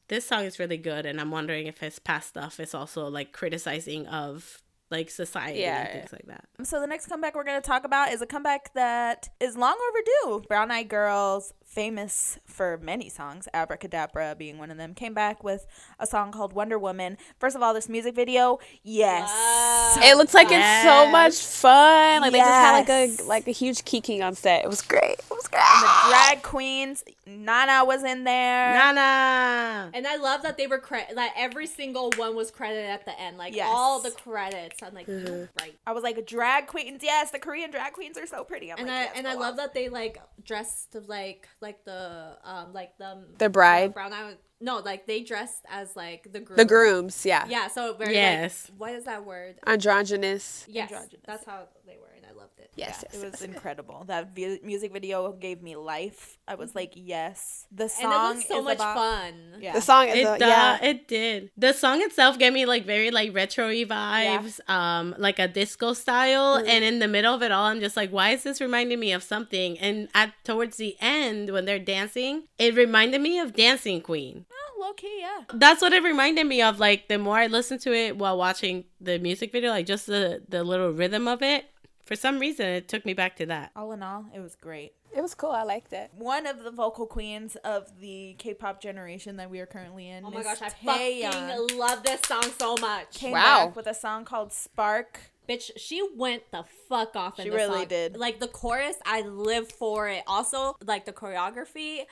this 0.08 0.26
song 0.26 0.44
is 0.44 0.58
really 0.58 0.76
good, 0.76 1.06
and 1.06 1.20
I'm 1.20 1.30
wondering 1.30 1.66
if 1.66 1.78
his 1.78 1.98
past 1.98 2.28
stuff 2.28 2.60
is 2.60 2.74
also 2.74 3.08
like 3.08 3.32
criticizing 3.32 4.06
of 4.06 4.62
like 4.90 5.10
society 5.10 5.60
Yeah, 5.60 5.82
and 5.82 6.00
things 6.00 6.12
like 6.12 6.26
that. 6.26 6.44
So 6.66 6.80
the 6.80 6.86
next 6.86 7.06
comeback 7.06 7.34
we're 7.34 7.44
going 7.44 7.60
to 7.60 7.66
talk 7.66 7.84
about 7.84 8.10
is 8.10 8.22
a 8.22 8.26
comeback 8.26 8.72
that 8.74 9.28
is 9.38 9.56
long 9.56 9.76
overdue. 9.88 10.46
Brown 10.48 10.70
Eyed 10.70 10.88
Girls, 10.88 11.52
famous 11.78 12.40
for 12.44 12.76
many 12.82 13.08
songs, 13.08 13.46
Abracadabra 13.54 14.34
being 14.36 14.58
one 14.58 14.68
of 14.72 14.76
them, 14.76 14.94
came 14.94 15.14
back 15.14 15.44
with 15.44 15.64
a 16.00 16.08
song 16.08 16.32
called 16.32 16.52
Wonder 16.52 16.76
Woman. 16.76 17.16
First 17.38 17.54
of 17.54 17.62
all, 17.62 17.72
this 17.72 17.88
music 17.88 18.16
video, 18.16 18.58
yes. 18.82 19.96
it 20.02 20.16
looks 20.16 20.34
like 20.34 20.48
it's 20.50 20.82
so 20.82 21.08
much 21.08 21.36
fun. 21.36 22.22
Like 22.22 22.32
they 22.32 22.38
just 22.38 22.50
had 22.50 22.78
like 22.80 22.88
a 22.88 23.22
like 23.28 23.46
a 23.46 23.52
huge 23.52 23.84
kicking 23.84 24.24
on 24.24 24.34
set. 24.34 24.64
It 24.64 24.68
was 24.68 24.82
great. 24.82 25.20
It 25.20 25.30
was 25.30 25.46
great. 25.46 25.62
And 25.62 25.84
the 25.84 26.08
drag 26.08 26.42
queens, 26.42 27.04
Nana 27.28 27.84
was 27.84 28.02
in 28.02 28.24
there. 28.24 28.72
Nana. 28.72 29.92
And 29.94 30.04
I 30.04 30.16
love 30.16 30.42
that 30.42 30.56
they 30.56 30.66
were 30.66 30.78
credit 30.80 31.14
that 31.14 31.32
every 31.36 31.68
single 31.68 32.10
one 32.16 32.34
was 32.34 32.50
credited 32.50 32.90
at 32.90 33.04
the 33.04 33.16
end, 33.20 33.38
like 33.38 33.54
Yes. 33.54 33.68
all 33.70 34.00
the 34.00 34.10
credits. 34.10 34.82
I'm 34.82 34.94
like, 34.94 35.06
you're 35.06 35.20
mm-hmm. 35.20 35.44
right. 35.60 35.76
I 35.86 35.92
was 35.92 36.02
like, 36.02 36.26
drag 36.26 36.66
queens, 36.66 37.02
yes, 37.04 37.30
the 37.30 37.38
Korean 37.38 37.70
drag 37.70 37.92
queens 37.92 38.18
are 38.18 38.26
so 38.26 38.42
pretty. 38.42 38.72
I'm 38.72 38.78
And 38.78 38.88
like, 38.88 38.96
I 38.96 39.02
yes, 39.02 39.12
and 39.14 39.28
I 39.28 39.34
love 39.34 39.52
off. 39.52 39.56
that 39.58 39.74
they 39.74 39.88
like 39.88 40.20
dressed 40.44 40.96
like 41.06 41.46
like 41.60 41.67
the 41.84 42.36
um 42.44 42.72
like 42.72 42.96
the 42.98 43.24
The 43.38 43.48
bride? 43.48 43.92
brown 43.94 44.12
eye 44.12 44.34
no 44.60 44.78
like 44.78 45.06
they 45.06 45.22
dressed 45.22 45.64
as 45.70 45.94
like 45.94 46.32
the 46.32 46.40
groom 46.40 46.56
The 46.56 46.64
grooms, 46.64 47.24
yeah. 47.24 47.46
yeah 47.48 47.68
so 47.68 47.94
very 47.94 48.14
Yes. 48.14 48.68
like 48.70 48.80
what 48.80 48.92
is 48.94 49.04
that 49.04 49.24
word 49.24 49.56
Androgynous. 49.66 50.64
yes 50.68 50.90
Androgynous. 50.90 51.24
that's 51.26 51.44
how 51.44 51.68
they 51.86 51.96
were, 51.96 52.10
and 52.16 52.26
I 52.26 52.32
loved 52.38 52.58
it. 52.58 52.67
Yes, 52.78 53.02
Yeah, 53.02 53.08
yes, 53.12 53.22
it 53.22 53.24
was 53.32 53.40
yes. 53.40 53.42
incredible. 53.50 54.04
That 54.06 54.34
vi- 54.34 54.60
music 54.62 54.92
video 54.92 55.32
gave 55.32 55.62
me 55.62 55.74
life. 55.76 56.38
I 56.46 56.54
was 56.54 56.74
like, 56.74 56.92
yes. 56.94 57.66
The 57.72 57.84
And 57.84 57.90
song 57.90 58.32
it 58.32 58.36
was 58.36 58.46
so 58.46 58.58
is 58.60 58.64
much 58.64 58.76
about- 58.76 58.96
fun. 58.96 59.34
Yeah. 59.60 59.72
The 59.72 59.80
song 59.80 60.08
is 60.08 60.16
It, 60.18 60.24
a, 60.26 60.30
uh, 60.32 60.36
yeah. 60.38 60.84
it 60.90 61.08
did. 61.08 61.50
The 61.56 61.72
song 61.72 62.00
itself 62.02 62.38
gave 62.38 62.52
me 62.52 62.64
like 62.66 62.86
very 62.86 63.10
like 63.10 63.34
retro 63.34 63.68
vibes, 63.68 64.60
um, 64.70 65.14
like 65.18 65.38
a 65.38 65.48
disco 65.48 65.92
style. 65.92 66.54
And 66.54 66.84
in 66.84 66.98
the 67.00 67.08
middle 67.08 67.34
of 67.34 67.42
it 67.42 67.50
all, 67.52 67.64
I'm 67.66 67.80
just 67.80 67.96
like, 67.96 68.10
why 68.10 68.30
is 68.30 68.42
this 68.44 68.60
reminding 68.60 69.00
me 69.00 69.12
of 69.12 69.22
something? 69.22 69.78
And 69.78 70.08
at 70.14 70.32
towards 70.44 70.76
the 70.76 70.96
end, 71.00 71.50
when 71.50 71.64
they're 71.64 71.78
dancing, 71.78 72.44
it 72.58 72.74
reminded 72.74 73.20
me 73.20 73.38
of 73.38 73.54
Dancing 73.54 74.00
Queen. 74.00 74.46
Oh, 74.52 74.80
low 74.80 74.92
key, 74.92 75.18
yeah. 75.20 75.44
That's 75.52 75.82
what 75.82 75.92
it 75.92 76.02
reminded 76.02 76.46
me 76.46 76.62
of. 76.62 76.78
Like 76.78 77.08
the 77.08 77.18
more 77.18 77.36
I 77.38 77.46
listened 77.48 77.80
to 77.82 77.92
it 77.92 78.16
while 78.16 78.38
watching 78.38 78.84
the 79.00 79.18
music 79.18 79.50
video, 79.52 79.70
like 79.70 79.86
just 79.86 80.06
the 80.06 80.42
the 80.48 80.62
little 80.62 80.90
rhythm 80.92 81.26
of 81.26 81.42
it. 81.42 81.66
For 82.08 82.16
some 82.16 82.38
reason, 82.38 82.64
it 82.64 82.88
took 82.88 83.04
me 83.04 83.12
back 83.12 83.36
to 83.36 83.44
that. 83.46 83.70
All 83.76 83.92
in 83.92 84.02
all, 84.02 84.24
it 84.34 84.40
was 84.40 84.54
great. 84.56 84.94
It 85.14 85.20
was 85.20 85.34
cool. 85.34 85.50
I 85.50 85.62
liked 85.62 85.92
it. 85.92 86.10
One 86.16 86.46
of 86.46 86.64
the 86.64 86.70
vocal 86.70 87.06
queens 87.06 87.54
of 87.64 88.00
the 88.00 88.34
K-pop 88.38 88.80
generation 88.80 89.36
that 89.36 89.50
we 89.50 89.60
are 89.60 89.66
currently 89.66 90.08
in. 90.08 90.24
Oh 90.24 90.30
my 90.30 90.38
Miss 90.38 90.46
gosh, 90.58 90.62
I 90.62 90.70
Taeyeon, 90.70 91.32
fucking 91.66 91.78
love 91.78 92.02
this 92.04 92.22
song 92.22 92.44
so 92.58 92.76
much. 92.80 93.10
came 93.12 93.32
Wow. 93.32 93.66
back 93.66 93.76
with 93.76 93.86
a 93.86 93.92
song 93.92 94.24
called 94.24 94.54
Spark. 94.54 95.20
Bitch, 95.46 95.70
she 95.76 96.02
went 96.16 96.50
the 96.50 96.64
fuck 96.88 97.14
off 97.14 97.38
in 97.38 97.44
the 97.44 97.50
song. 97.50 97.58
She 97.58 97.64
really 97.66 97.78
song. 97.80 97.88
did. 97.88 98.16
Like 98.16 98.40
the 98.40 98.48
chorus, 98.48 98.96
I 99.04 99.20
live 99.20 99.70
for 99.70 100.08
it. 100.08 100.22
Also, 100.26 100.76
like 100.86 101.04
the 101.04 101.12
choreography 101.12 102.06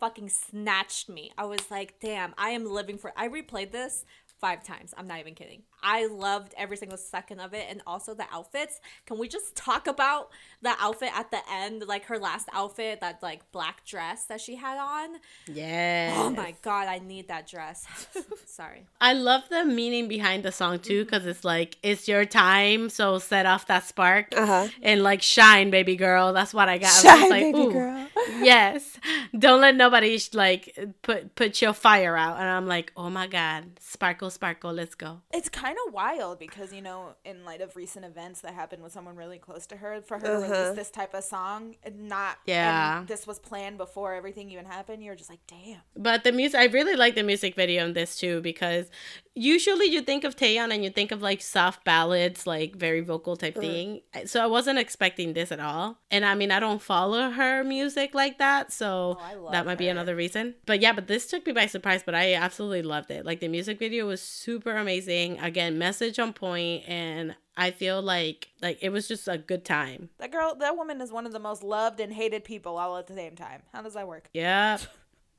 fucking 0.00 0.30
snatched 0.30 1.10
me. 1.10 1.32
I 1.36 1.44
was 1.44 1.70
like, 1.70 1.96
damn, 2.00 2.32
I 2.38 2.50
am 2.50 2.64
living 2.64 2.96
for 2.96 3.12
I 3.14 3.28
replayed 3.28 3.72
this 3.72 4.06
five 4.40 4.64
times. 4.64 4.94
I'm 4.96 5.06
not 5.06 5.20
even 5.20 5.34
kidding. 5.34 5.62
I 5.84 6.06
loved 6.06 6.54
every 6.56 6.76
single 6.78 6.96
second 6.98 7.40
of 7.40 7.52
it 7.54 7.66
and 7.68 7.82
also 7.86 8.14
the 8.14 8.24
outfits. 8.32 8.80
Can 9.06 9.18
we 9.18 9.28
just 9.28 9.54
talk 9.54 9.86
about 9.86 10.30
the 10.62 10.72
outfit 10.80 11.10
at 11.14 11.30
the 11.30 11.40
end, 11.52 11.84
like 11.86 12.06
her 12.06 12.18
last 12.18 12.48
outfit, 12.52 13.00
that 13.02 13.22
like 13.22 13.52
black 13.52 13.84
dress 13.84 14.24
that 14.24 14.40
she 14.40 14.56
had 14.56 14.78
on? 14.78 15.18
Yeah. 15.46 16.14
Oh 16.16 16.30
my 16.30 16.54
god, 16.62 16.88
I 16.88 16.98
need 17.00 17.28
that 17.28 17.46
dress. 17.46 17.86
Sorry. 18.46 18.86
I 19.00 19.12
love 19.12 19.42
the 19.50 19.64
meaning 19.64 20.08
behind 20.08 20.42
the 20.42 20.52
song 20.52 20.78
too, 20.78 21.04
because 21.04 21.26
it's 21.26 21.44
like 21.44 21.76
it's 21.82 22.08
your 22.08 22.24
time, 22.24 22.88
so 22.88 23.18
set 23.18 23.44
off 23.46 23.66
that 23.66 23.84
spark 23.84 24.28
Uh-huh. 24.36 24.68
and 24.82 25.02
like 25.02 25.20
shine, 25.22 25.70
baby 25.70 25.96
girl. 25.96 26.32
That's 26.32 26.54
what 26.54 26.68
I 26.68 26.78
got. 26.78 26.86
I 26.86 26.90
was 26.94 27.02
Shine, 27.20 27.30
like, 27.30 27.42
baby 27.42 27.58
ooh, 27.58 27.72
girl. 27.72 28.06
yes. 28.40 28.98
Don't 29.38 29.60
let 29.60 29.74
nobody 29.76 30.18
like 30.32 30.78
put 31.02 31.34
put 31.34 31.60
your 31.60 31.74
fire 31.74 32.16
out. 32.16 32.38
And 32.38 32.48
I'm 32.48 32.66
like, 32.66 32.90
oh 32.96 33.10
my 33.10 33.26
god, 33.26 33.64
sparkle, 33.80 34.30
sparkle, 34.30 34.72
let's 34.72 34.94
go. 34.94 35.20
It's 35.32 35.48
kind 35.48 35.73
of 35.86 35.92
wild 35.94 36.38
because 36.38 36.72
you 36.72 36.82
know, 36.82 37.14
in 37.24 37.44
light 37.44 37.60
of 37.60 37.76
recent 37.76 38.04
events 38.04 38.40
that 38.42 38.54
happened 38.54 38.82
with 38.82 38.92
someone 38.92 39.16
really 39.16 39.38
close 39.38 39.66
to 39.66 39.76
her, 39.76 40.00
for 40.02 40.18
her 40.18 40.26
to 40.26 40.32
release 40.32 40.50
uh-huh. 40.50 40.72
this 40.72 40.90
type 40.90 41.14
of 41.14 41.24
song, 41.24 41.76
and 41.82 42.08
not 42.08 42.38
Yeah. 42.46 42.98
and 42.98 43.08
this 43.08 43.26
was 43.26 43.38
planned 43.38 43.78
before 43.78 44.14
everything 44.14 44.50
even 44.50 44.66
happened. 44.66 45.02
You're 45.02 45.14
just 45.14 45.30
like, 45.30 45.40
damn. 45.46 45.80
But 45.96 46.24
the 46.24 46.32
music, 46.32 46.58
I 46.60 46.64
really 46.66 46.96
like 46.96 47.14
the 47.14 47.22
music 47.22 47.54
video 47.54 47.84
in 47.84 47.92
this 47.92 48.16
too 48.16 48.40
because 48.40 48.90
usually 49.34 49.86
you 49.86 50.00
think 50.00 50.24
of 50.24 50.36
Taeyeon 50.36 50.72
and 50.72 50.84
you 50.84 50.90
think 50.90 51.12
of 51.12 51.22
like 51.22 51.42
soft 51.42 51.84
ballads, 51.84 52.46
like 52.46 52.76
very 52.76 53.00
vocal 53.00 53.36
type 53.36 53.56
uh. 53.56 53.60
thing. 53.60 54.00
So 54.26 54.42
I 54.42 54.46
wasn't 54.46 54.78
expecting 54.78 55.32
this 55.32 55.50
at 55.50 55.60
all. 55.60 55.98
And 56.10 56.24
I 56.24 56.34
mean, 56.34 56.50
I 56.50 56.60
don't 56.60 56.80
follow 56.80 57.30
her 57.30 57.64
music 57.64 58.14
like 58.14 58.38
that, 58.38 58.72
so 58.72 59.18
Oh, 59.20 59.50
that 59.50 59.66
might 59.66 59.78
be 59.78 59.88
another 59.88 60.14
reason. 60.14 60.54
But 60.66 60.80
yeah, 60.80 60.92
but 60.92 61.06
this 61.06 61.26
took 61.26 61.46
me 61.46 61.52
by 61.52 61.66
surprise. 61.66 62.02
But 62.04 62.14
I 62.14 62.34
absolutely 62.34 62.82
loved 62.82 63.10
it. 63.10 63.24
Like 63.24 63.40
the 63.40 63.48
music 63.48 63.78
video 63.78 64.06
was 64.06 64.20
super 64.20 64.76
amazing. 64.76 65.40
Again, 65.54 65.78
message 65.78 66.18
on 66.18 66.32
point, 66.32 66.82
and 66.88 67.36
I 67.56 67.70
feel 67.70 68.02
like 68.02 68.48
like 68.60 68.78
it 68.82 68.88
was 68.88 69.06
just 69.06 69.28
a 69.28 69.38
good 69.38 69.64
time. 69.64 70.10
That 70.18 70.32
girl, 70.32 70.56
that 70.56 70.76
woman 70.76 71.00
is 71.00 71.12
one 71.12 71.26
of 71.26 71.32
the 71.32 71.38
most 71.38 71.62
loved 71.62 72.00
and 72.00 72.12
hated 72.12 72.42
people 72.42 72.76
all 72.76 72.96
at 72.96 73.06
the 73.06 73.14
same 73.14 73.36
time. 73.36 73.62
How 73.72 73.80
does 73.80 73.94
that 73.94 74.08
work? 74.08 74.28
Yeah. 74.34 74.78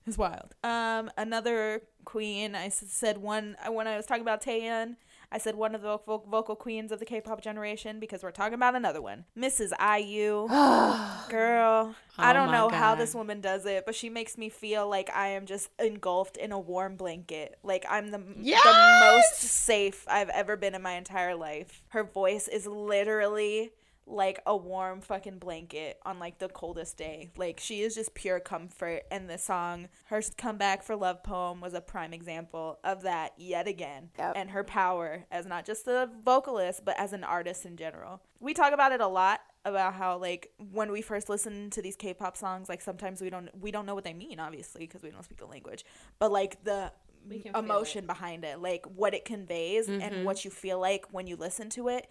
It's 0.07 0.19
wild. 0.19 0.53
Um, 0.63 1.09
another 1.17 1.81
queen. 2.05 2.53
I 2.53 2.69
said 2.69 3.17
one 3.17 3.57
when 3.67 3.87
I 3.87 3.97
was 3.97 4.05
talking 4.05 4.21
about 4.21 4.41
Taeyeon. 4.43 4.97
I 5.31 5.37
said 5.37 5.55
one 5.55 5.75
of 5.75 5.81
the 5.81 5.87
vocal, 5.87 6.25
vocal 6.29 6.55
queens 6.55 6.91
of 6.91 6.99
the 6.99 7.05
K-pop 7.05 7.41
generation 7.41 7.99
because 7.99 8.23
we're 8.23 8.31
talking 8.31 8.53
about 8.53 8.75
another 8.75 9.01
one, 9.01 9.25
Mrs. 9.37 9.71
IU. 9.79 10.47
Girl, 11.29 11.95
I 12.17 12.31
Oh 12.31 12.33
don't 12.33 12.47
my 12.47 12.57
know 12.57 12.69
how 12.69 12.95
this 12.95 13.13
woman 13.13 13.41
does 13.41 13.65
it, 13.65 13.85
but 13.85 13.95
she 13.95 14.09
makes 14.09 14.37
me 14.37 14.49
feel 14.49 14.87
like 14.87 15.09
I 15.13 15.27
am 15.29 15.45
just 15.45 15.69
engulfed 15.79 16.37
in 16.37 16.51
a 16.51 16.59
warm 16.59 16.95
blanket. 16.95 17.57
Like 17.63 17.85
I'm 17.89 18.11
the 18.11 18.19
the 18.19 18.99
most 19.01 19.41
safe 19.41 20.05
I've 20.07 20.29
ever 20.29 20.55
been 20.55 20.75
in 20.75 20.81
my 20.81 20.93
entire 20.93 21.35
life. 21.35 21.83
Her 21.89 22.03
voice 22.03 22.47
is 22.47 22.65
literally 22.67 23.71
like 24.07 24.39
a 24.45 24.55
warm 24.55 25.01
fucking 25.01 25.39
blanket 25.39 25.99
on 26.05 26.19
like 26.19 26.37
the 26.37 26.47
coldest 26.47 26.97
day. 26.97 27.31
Like 27.37 27.59
she 27.59 27.81
is 27.81 27.95
just 27.95 28.13
pure 28.13 28.39
comfort 28.39 29.03
and 29.09 29.29
the 29.29 29.37
song 29.37 29.89
her 30.05 30.21
comeback 30.37 30.83
for 30.83 30.95
Love 30.95 31.23
Poem 31.23 31.59
was 31.59 31.73
a 31.73 31.81
prime 31.81 32.13
example 32.13 32.79
of 32.83 33.01
that 33.03 33.33
yet 33.37 33.67
again. 33.67 34.09
Yep. 34.17 34.33
And 34.35 34.51
her 34.51 34.63
power 34.63 35.25
as 35.31 35.45
not 35.45 35.65
just 35.65 35.87
a 35.87 36.09
vocalist 36.23 36.85
but 36.85 36.99
as 36.99 37.13
an 37.13 37.23
artist 37.23 37.65
in 37.65 37.77
general. 37.77 38.21
We 38.39 38.53
talk 38.53 38.73
about 38.73 38.91
it 38.91 39.01
a 39.01 39.07
lot 39.07 39.41
about 39.65 39.95
how 39.95 40.17
like 40.17 40.51
when 40.71 40.91
we 40.91 41.01
first 41.01 41.27
listen 41.27 41.71
to 41.71 41.81
these 41.81 41.95
K-pop 41.95 42.37
songs 42.37 42.69
like 42.69 42.81
sometimes 42.81 43.21
we 43.21 43.31
don't 43.31 43.49
we 43.59 43.71
don't 43.71 43.87
know 43.87 43.95
what 43.95 44.03
they 44.03 44.13
mean 44.13 44.39
obviously 44.39 44.81
because 44.81 45.01
we 45.01 45.09
don't 45.09 45.23
speak 45.23 45.39
the 45.39 45.47
language. 45.47 45.83
But 46.19 46.31
like 46.31 46.63
the 46.63 46.91
We 47.27 47.39
can 47.39 47.53
feel 47.53 47.63
emotion 47.63 48.05
behind 48.05 48.45
it, 48.45 48.61
like 48.61 48.85
what 48.85 49.15
it 49.15 49.25
conveys 49.25 49.87
and 49.87 50.01
mm-hmm. 50.01 50.23
what 50.25 50.45
you 50.45 50.51
feel 50.51 50.79
like 50.79 51.07
when 51.11 51.25
you 51.25 51.35
listen 51.37 51.69
to 51.71 51.87
it. 51.87 52.07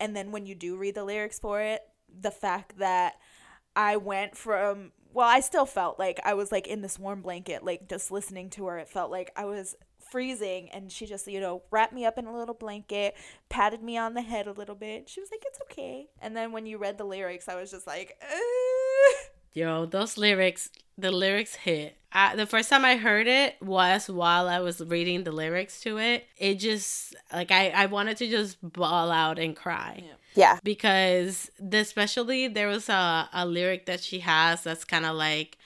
And 0.00 0.14
then 0.14 0.32
when 0.32 0.46
you 0.46 0.54
do 0.54 0.76
read 0.76 0.94
the 0.94 1.04
lyrics 1.04 1.38
for 1.38 1.60
it, 1.60 1.82
the 2.20 2.30
fact 2.30 2.78
that 2.78 3.14
I 3.76 3.96
went 3.96 4.36
from 4.36 4.92
well, 5.12 5.26
I 5.26 5.40
still 5.40 5.66
felt 5.66 5.98
like 5.98 6.20
I 6.24 6.34
was 6.34 6.52
like 6.52 6.66
in 6.66 6.82
this 6.82 6.98
warm 6.98 7.22
blanket, 7.22 7.64
like 7.64 7.88
just 7.88 8.10
listening 8.10 8.50
to 8.50 8.66
her. 8.66 8.78
It 8.78 8.88
felt 8.88 9.10
like 9.10 9.32
I 9.36 9.46
was 9.46 9.74
freezing 10.10 10.68
and 10.70 10.90
she 10.90 11.06
just, 11.06 11.26
you 11.26 11.40
know, 11.40 11.62
wrapped 11.70 11.92
me 11.92 12.04
up 12.04 12.18
in 12.18 12.26
a 12.26 12.36
little 12.36 12.54
blanket, 12.54 13.14
patted 13.48 13.82
me 13.82 13.96
on 13.96 14.14
the 14.14 14.22
head 14.22 14.46
a 14.46 14.52
little 14.52 14.74
bit. 14.74 15.08
She 15.08 15.20
was 15.20 15.30
like, 15.30 15.42
"It's 15.46 15.60
okay." 15.62 16.08
And 16.20 16.36
then 16.36 16.52
when 16.52 16.66
you 16.66 16.78
read 16.78 16.98
the 16.98 17.04
lyrics, 17.04 17.48
I 17.48 17.56
was 17.56 17.70
just 17.70 17.86
like, 17.86 18.16
"Ugh." 18.22 19.16
Yo, 19.52 19.86
those 19.86 20.16
lyrics, 20.16 20.70
the 20.96 21.10
lyrics 21.10 21.56
hit. 21.56 21.97
I, 22.10 22.36
the 22.36 22.46
first 22.46 22.70
time 22.70 22.84
I 22.84 22.96
heard 22.96 23.26
it 23.26 23.60
was 23.60 24.08
while 24.08 24.48
I 24.48 24.60
was 24.60 24.80
reading 24.80 25.24
the 25.24 25.32
lyrics 25.32 25.80
to 25.82 25.98
it. 25.98 26.24
It 26.38 26.54
just, 26.54 27.14
like, 27.32 27.50
I, 27.50 27.68
I 27.68 27.86
wanted 27.86 28.16
to 28.18 28.28
just 28.28 28.56
bawl 28.62 29.10
out 29.10 29.38
and 29.38 29.54
cry. 29.54 30.02
Yeah. 30.34 30.58
Because, 30.62 31.50
the, 31.58 31.78
especially, 31.78 32.48
there 32.48 32.68
was 32.68 32.88
a, 32.88 33.28
a 33.32 33.44
lyric 33.44 33.86
that 33.86 34.00
she 34.00 34.20
has 34.20 34.62
that's 34.62 34.84
kind 34.84 35.04
of 35.04 35.16
like, 35.16 35.58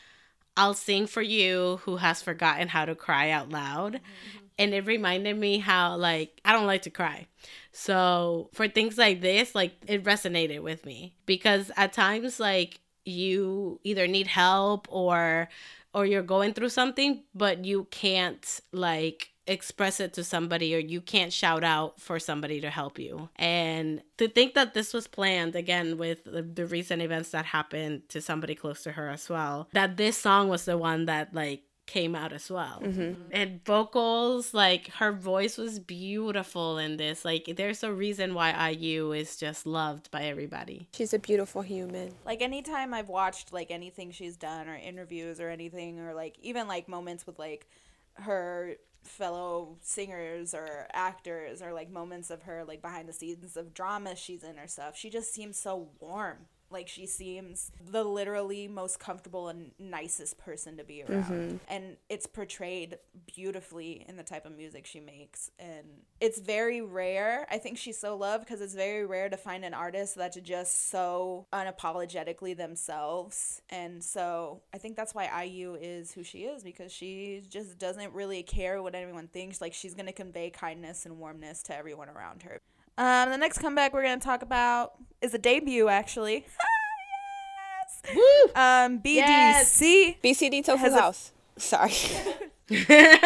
I'll 0.56 0.74
sing 0.74 1.06
for 1.06 1.22
you 1.22 1.80
who 1.84 1.96
has 1.98 2.22
forgotten 2.22 2.68
how 2.68 2.86
to 2.86 2.94
cry 2.94 3.30
out 3.30 3.50
loud. 3.50 3.94
Mm-hmm. 3.94 4.38
And 4.58 4.74
it 4.74 4.86
reminded 4.86 5.38
me 5.38 5.58
how, 5.58 5.96
like, 5.96 6.40
I 6.44 6.52
don't 6.52 6.66
like 6.66 6.82
to 6.82 6.90
cry. 6.90 7.26
So, 7.70 8.50
for 8.52 8.66
things 8.68 8.98
like 8.98 9.20
this, 9.20 9.54
like, 9.54 9.74
it 9.86 10.04
resonated 10.04 10.60
with 10.60 10.84
me. 10.84 11.14
Because 11.24 11.70
at 11.76 11.92
times, 11.92 12.40
like, 12.40 12.80
you 13.04 13.80
either 13.84 14.06
need 14.06 14.26
help 14.26 14.86
or 14.90 15.48
or 15.94 16.06
you're 16.06 16.22
going 16.22 16.52
through 16.54 16.68
something 16.68 17.22
but 17.34 17.64
you 17.64 17.86
can't 17.90 18.60
like 18.72 19.32
express 19.46 20.00
it 20.00 20.12
to 20.14 20.24
somebody 20.24 20.74
or 20.74 20.78
you 20.78 21.00
can't 21.00 21.32
shout 21.32 21.64
out 21.64 22.00
for 22.00 22.18
somebody 22.18 22.60
to 22.60 22.70
help 22.70 22.98
you. 22.98 23.28
And 23.36 24.02
to 24.18 24.28
think 24.28 24.54
that 24.54 24.74
this 24.74 24.94
was 24.94 25.06
planned 25.06 25.56
again 25.56 25.98
with 25.98 26.24
the, 26.24 26.62
recent 26.62 27.02
events 27.02 27.30
that 27.30 27.44
happened 27.44 28.08
to 28.10 28.20
somebody 28.20 28.54
close 28.54 28.84
to 28.84 28.92
her 28.92 29.10
as 29.10 29.28
well 29.28 29.68
that 29.72 29.96
this 29.96 30.16
song 30.16 30.48
was 30.48 30.64
the 30.64 30.78
one 30.78 31.06
that 31.06 31.34
like 31.34 31.64
came 31.92 32.14
out 32.14 32.32
as 32.32 32.50
well. 32.50 32.80
Mm-hmm. 32.82 33.20
And 33.32 33.62
vocals 33.66 34.54
like 34.54 34.88
her 34.92 35.12
voice 35.12 35.58
was 35.58 35.78
beautiful 35.78 36.78
in 36.78 36.96
this. 36.96 37.22
Like 37.22 37.52
there's 37.56 37.82
a 37.82 37.92
reason 37.92 38.32
why 38.32 38.70
IU 38.70 39.12
is 39.12 39.36
just 39.36 39.66
loved 39.66 40.10
by 40.10 40.22
everybody. 40.22 40.88
She's 40.94 41.12
a 41.12 41.18
beautiful 41.18 41.60
human. 41.60 42.14
like 42.24 42.40
anytime 42.40 42.94
I've 42.94 43.10
watched 43.10 43.52
like 43.52 43.70
anything 43.70 44.10
she's 44.10 44.38
done 44.38 44.68
or 44.68 44.74
interviews 44.74 45.38
or 45.38 45.50
anything 45.50 46.00
or 46.00 46.14
like 46.14 46.38
even 46.40 46.66
like 46.66 46.88
moments 46.88 47.26
with 47.26 47.38
like 47.38 47.68
her 48.14 48.76
fellow 49.02 49.76
singers 49.82 50.54
or 50.54 50.86
actors 50.94 51.60
or 51.60 51.74
like 51.74 51.90
moments 51.90 52.30
of 52.30 52.42
her 52.42 52.64
like 52.64 52.80
behind 52.80 53.06
the 53.06 53.12
scenes 53.12 53.56
of 53.56 53.74
dramas 53.74 54.18
she's 54.18 54.44
in 54.44 54.58
or 54.58 54.68
stuff 54.68 54.96
she 54.96 55.10
just 55.10 55.34
seems 55.34 55.58
so 55.58 55.88
warm 56.00 56.36
like 56.72 56.88
she 56.88 57.06
seems 57.06 57.70
the 57.90 58.04
literally 58.04 58.68
most 58.68 58.98
comfortable 58.98 59.48
and 59.48 59.72
nicest 59.78 60.38
person 60.38 60.76
to 60.76 60.84
be 60.84 61.02
around. 61.02 61.24
Mm-hmm. 61.24 61.56
And 61.68 61.96
it's 62.08 62.26
portrayed 62.26 62.98
beautifully 63.34 64.04
in 64.08 64.16
the 64.16 64.22
type 64.22 64.46
of 64.46 64.56
music 64.56 64.86
she 64.86 65.00
makes. 65.00 65.50
And 65.58 65.86
it's 66.20 66.38
very 66.38 66.80
rare 66.80 67.46
i 67.50 67.58
think 67.58 67.76
she's 67.76 67.98
so 67.98 68.16
loved 68.16 68.44
because 68.44 68.60
it's 68.60 68.74
very 68.74 69.04
rare 69.04 69.28
to 69.28 69.36
find 69.36 69.64
an 69.64 69.74
artist 69.74 70.14
that's 70.14 70.38
just 70.40 70.90
so 70.90 71.46
unapologetically 71.52 72.56
themselves. 72.56 73.60
And 73.70 74.02
so 74.02 74.62
i 74.72 74.78
think 74.78 74.96
that's 74.96 75.14
why 75.14 75.44
iu 75.44 75.76
is 75.80 76.12
who 76.12 76.22
she 76.22 76.44
is 76.44 76.62
because 76.62 76.92
she 76.92 77.42
just 77.48 77.78
doesn't 77.78 78.12
really 78.14 78.42
care 78.42 78.82
what 78.82 78.94
anyone 78.94 79.28
thinks. 79.28 79.60
Like 79.60 79.74
she's 79.74 79.94
going 79.94 80.06
to 80.06 80.12
convey 80.12 80.50
kindness 80.50 81.06
and 81.06 81.18
warmness 81.18 81.62
to 81.64 81.76
everyone 81.76 82.08
around 82.08 82.42
her 82.44 82.60
Um, 82.98 83.30
the 83.30 83.38
next 83.38 83.58
comeback 83.58 83.92
we're 83.94 84.02
gonna 84.02 84.20
talk 84.20 84.42
about 84.42 84.92
is 85.20 85.32
a 85.34 85.38
debut, 85.38 85.88
actually. 85.88 86.44
yes. 88.04 88.14
Woo! 88.14 88.52
Um, 88.54 88.98
BDC 89.00 90.16
BCD 90.22 90.64
Tofu's 90.64 90.80
Has 90.80 90.94
a- 90.94 91.00
house. 91.00 91.32
Sorry. 91.56 91.92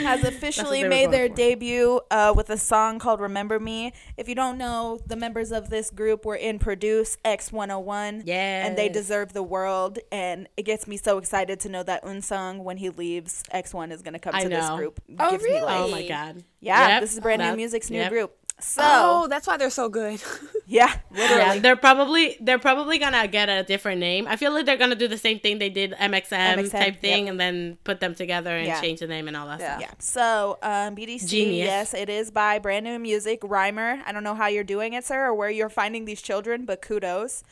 has 0.00 0.24
officially 0.32 0.84
made 0.84 1.10
their 1.10 1.28
for. 1.28 1.34
debut 1.34 2.00
uh, 2.10 2.32
with 2.36 2.50
a 2.50 2.58
song 2.58 2.98
called 2.98 3.20
"Remember 3.20 3.58
Me." 3.60 3.92
If 4.16 4.28
you 4.28 4.34
don't 4.34 4.58
know, 4.58 5.00
the 5.06 5.16
members 5.16 5.52
of 5.52 5.70
this 5.70 5.90
group 5.90 6.24
were 6.24 6.36
in 6.36 6.58
Produce 6.58 7.16
X101. 7.24 8.22
Yeah. 8.24 8.66
and 8.66 8.76
they 8.76 8.88
deserve 8.88 9.32
the 9.32 9.42
world. 9.42 9.98
And 10.10 10.48
it 10.56 10.62
gets 10.62 10.86
me 10.86 10.96
so 10.96 11.18
excited 11.18 11.60
to 11.60 11.68
know 11.68 11.82
that 11.82 12.04
Eunsang, 12.04 12.62
when 12.62 12.76
he 12.76 12.90
leaves, 12.90 13.42
X1 13.54 13.92
is 13.92 14.02
gonna 14.02 14.18
come 14.18 14.34
I 14.34 14.42
to 14.44 14.48
this 14.48 14.70
group. 14.70 15.00
Oh, 15.18 15.30
Gives 15.32 15.44
me 15.44 15.60
life. 15.60 15.80
Oh 15.80 15.88
my 15.88 16.06
god. 16.06 16.44
Yeah, 16.60 16.88
Yep, 16.88 17.00
this 17.00 17.12
is 17.14 17.20
brand 17.20 17.42
new 17.42 17.56
music's 17.56 17.90
new 17.90 17.98
yep. 17.98 18.10
group. 18.10 18.36
So 18.62 18.82
Oh, 18.84 19.26
that's 19.28 19.46
why 19.46 19.56
they're 19.56 19.70
so 19.70 19.88
good. 19.88 20.20
yeah, 20.66 20.92
literally. 21.10 21.42
Yeah, 21.42 21.58
they're 21.58 21.76
probably 21.76 22.36
they're 22.40 22.58
probably 22.58 22.98
gonna 22.98 23.26
get 23.28 23.48
a 23.48 23.62
different 23.64 23.98
name. 24.00 24.26
I 24.28 24.36
feel 24.36 24.52
like 24.52 24.66
they're 24.66 24.76
gonna 24.76 24.94
do 24.94 25.08
the 25.08 25.18
same 25.18 25.40
thing 25.40 25.58
they 25.58 25.68
did 25.68 25.92
MXM, 25.92 26.56
MXM, 26.58 26.70
type 26.70 27.00
thing, 27.00 27.24
yep. 27.26 27.32
and 27.32 27.40
then 27.40 27.78
put 27.84 28.00
them 28.00 28.14
together 28.14 28.56
and 28.56 28.66
Yeah. 28.66 28.80
change 28.80 29.00
the 29.00 29.06
name 29.08 29.26
and 29.28 29.36
all 29.36 29.46
that 29.48 29.60
Yeah. 29.60 29.76
stuff. 29.78 29.80
Yeah. 29.80 29.94
So, 29.98 30.58
um, 30.62 30.94
BDC, 30.94 31.26
Genius. 31.28 31.66
yes, 31.66 31.94
it 31.94 32.08
is 32.08 32.30
by 32.30 32.58
Brand 32.58 32.84
New 32.84 32.98
Music, 32.98 33.40
Rhymer. 33.42 34.00
I 34.06 34.12
don't 34.12 34.24
know 34.24 34.34
how 34.34 34.46
you're 34.46 34.64
doing 34.64 34.92
it, 34.92 35.04
sir, 35.04 35.24
or 35.26 35.34
where 35.34 35.50
you're 35.50 35.68
finding 35.68 36.04
these 36.04 36.22
children, 36.22 36.64
but 36.64 36.80
kudos. 36.82 37.42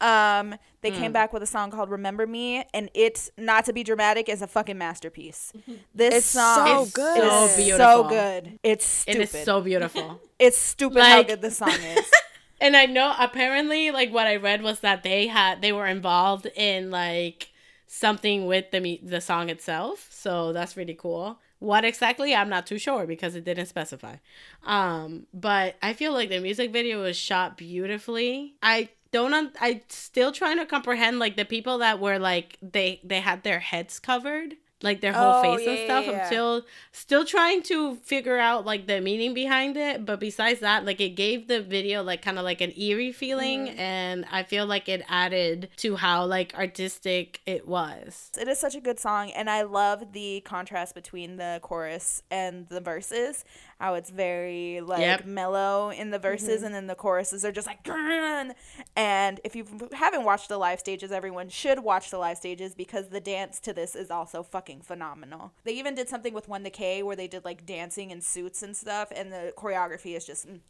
Um, 0.00 0.54
they 0.84 0.90
came 0.92 1.12
back 1.12 1.32
with 1.32 1.42
a 1.42 1.46
song 1.46 1.70
called 1.70 1.90
"Remember 1.90 2.26
Me," 2.26 2.64
and 2.72 2.90
it's 2.94 3.30
not 3.36 3.64
to 3.64 3.72
be 3.72 3.82
dramatic, 3.82 4.28
is 4.28 4.42
a 4.42 4.46
fucking 4.46 4.78
masterpiece. 4.78 5.52
This 5.94 6.14
It's 6.14 6.26
song 6.26 6.86
so 6.86 6.90
good. 6.92 7.16
is 7.60 7.68
So 7.70 7.76
so 7.76 8.08
good. 8.08 8.58
It's 8.62 8.84
stupid. 8.84 9.20
It 9.20 9.34
is 9.34 9.44
so 9.44 9.60
beautiful. 9.60 10.20
it's 10.38 10.58
stupid 10.58 11.02
how 11.02 11.22
good 11.22 11.42
this 11.42 11.56
song 11.56 11.70
is. 11.70 12.10
and 12.60 12.76
I 12.76 12.86
know 12.86 13.14
apparently 13.18 13.90
like 13.90 14.12
what 14.12 14.26
I 14.26 14.36
read 14.36 14.62
was 14.62 14.80
that 14.80 15.02
they 15.02 15.26
had 15.26 15.62
they 15.62 15.72
were 15.72 15.86
involved 15.86 16.46
in 16.56 16.90
like 16.90 17.48
something 17.86 18.46
with 18.46 18.70
the 18.70 18.80
mu- 18.80 18.98
the 19.02 19.20
song 19.20 19.50
itself. 19.50 20.08
So 20.10 20.52
that's 20.52 20.76
really 20.76 20.94
cool. 20.94 21.38
What 21.60 21.84
exactly? 21.84 22.34
I'm 22.34 22.48
not 22.50 22.66
too 22.66 22.78
sure 22.78 23.06
because 23.06 23.34
it 23.36 23.44
didn't 23.44 23.66
specify. 23.66 24.16
Um, 24.64 25.26
but 25.32 25.76
I 25.82 25.92
feel 25.94 26.12
like 26.12 26.28
the 26.28 26.40
music 26.40 26.72
video 26.72 27.02
was 27.02 27.16
shot 27.16 27.56
beautifully. 27.56 28.54
I 28.62 28.90
don't 29.16 29.32
un- 29.40 29.52
I 29.60 29.82
still 29.88 30.32
trying 30.40 30.58
to 30.58 30.66
comprehend 30.66 31.14
like 31.24 31.36
the 31.36 31.44
people 31.54 31.76
that 31.84 31.96
were 32.04 32.18
like 32.18 32.48
they 32.76 33.00
they 33.10 33.20
had 33.20 33.38
their 33.48 33.60
heads 33.70 33.98
covered 34.10 34.50
like 34.82 35.00
their 35.00 35.14
whole 35.14 35.36
Oh, 35.36 35.42
face 35.42 35.66
and 35.66 35.78
stuff. 35.88 36.04
yeah, 36.06 36.20
I'm 36.20 36.26
still 36.26 36.54
still 36.92 37.24
trying 37.24 37.62
to 37.70 37.76
figure 38.12 38.38
out 38.38 38.66
like 38.66 38.86
the 38.86 39.00
meaning 39.00 39.32
behind 39.32 39.78
it. 39.78 40.04
But 40.04 40.20
besides 40.20 40.60
that, 40.60 40.84
like 40.84 41.00
it 41.00 41.10
gave 41.24 41.48
the 41.48 41.62
video 41.62 42.02
like 42.02 42.20
kind 42.20 42.38
of 42.38 42.44
like 42.44 42.60
an 42.60 42.72
eerie 42.78 43.12
feeling, 43.12 43.60
Mm-hmm. 43.68 43.78
and 43.80 44.26
I 44.30 44.42
feel 44.42 44.66
like 44.66 44.86
it 44.90 45.02
added 45.08 45.70
to 45.78 45.96
how 45.96 46.26
like 46.26 46.52
artistic 46.54 47.40
it 47.46 47.66
was. 47.66 48.30
It 48.38 48.46
is 48.48 48.58
such 48.58 48.74
a 48.74 48.80
good 48.80 48.98
song, 49.00 49.30
and 49.30 49.48
I 49.48 49.62
love 49.62 50.12
the 50.12 50.42
contrast 50.44 50.94
between 50.94 51.36
the 51.36 51.60
chorus 51.62 52.22
and 52.30 52.68
the 52.68 52.80
verses. 52.82 53.44
How 53.78 53.94
it's 53.94 54.10
very 54.10 54.80
like 54.80 55.00
Yep. 55.00 55.24
mellow 55.26 55.90
in 55.90 56.10
the 56.10 56.18
verses, 56.18 56.62
and 56.62 56.74
then 56.74 56.86
the 56.86 56.94
choruses 56.94 57.44
are 57.44 57.52
just 57.52 57.66
like. 57.66 57.82
"Grrrn." 57.84 58.54
And 58.96 59.40
if 59.44 59.54
you 59.56 59.66
haven't 59.92 60.24
watched 60.24 60.48
the 60.48 60.58
live 60.58 60.80
stages, 60.80 61.10
everyone 61.12 61.48
should 61.48 61.80
watch 61.80 62.10
the 62.10 62.18
live 62.18 62.36
stages 62.38 62.74
because 62.74 63.08
the 63.08 63.20
dance 63.20 63.60
to 63.60 63.72
this 63.72 63.94
is 63.96 64.10
also 64.10 64.42
fucking 64.42 64.82
phenomenal. 64.82 65.52
They 65.64 65.72
even 65.72 65.94
did 65.94 66.08
something 66.08 66.32
with 66.34 66.48
1theK 66.48 67.02
where 67.02 67.16
they 67.16 67.28
did 67.28 67.44
like 67.44 67.66
dancing 67.66 68.10
in 68.10 68.20
suits 68.20 68.62
and 68.62 68.76
stuff, 68.76 69.08
and 69.14 69.32
the 69.32 69.52
choreography 69.56 70.16
is 70.16 70.24
just. 70.24 70.46
mm, 70.48 70.60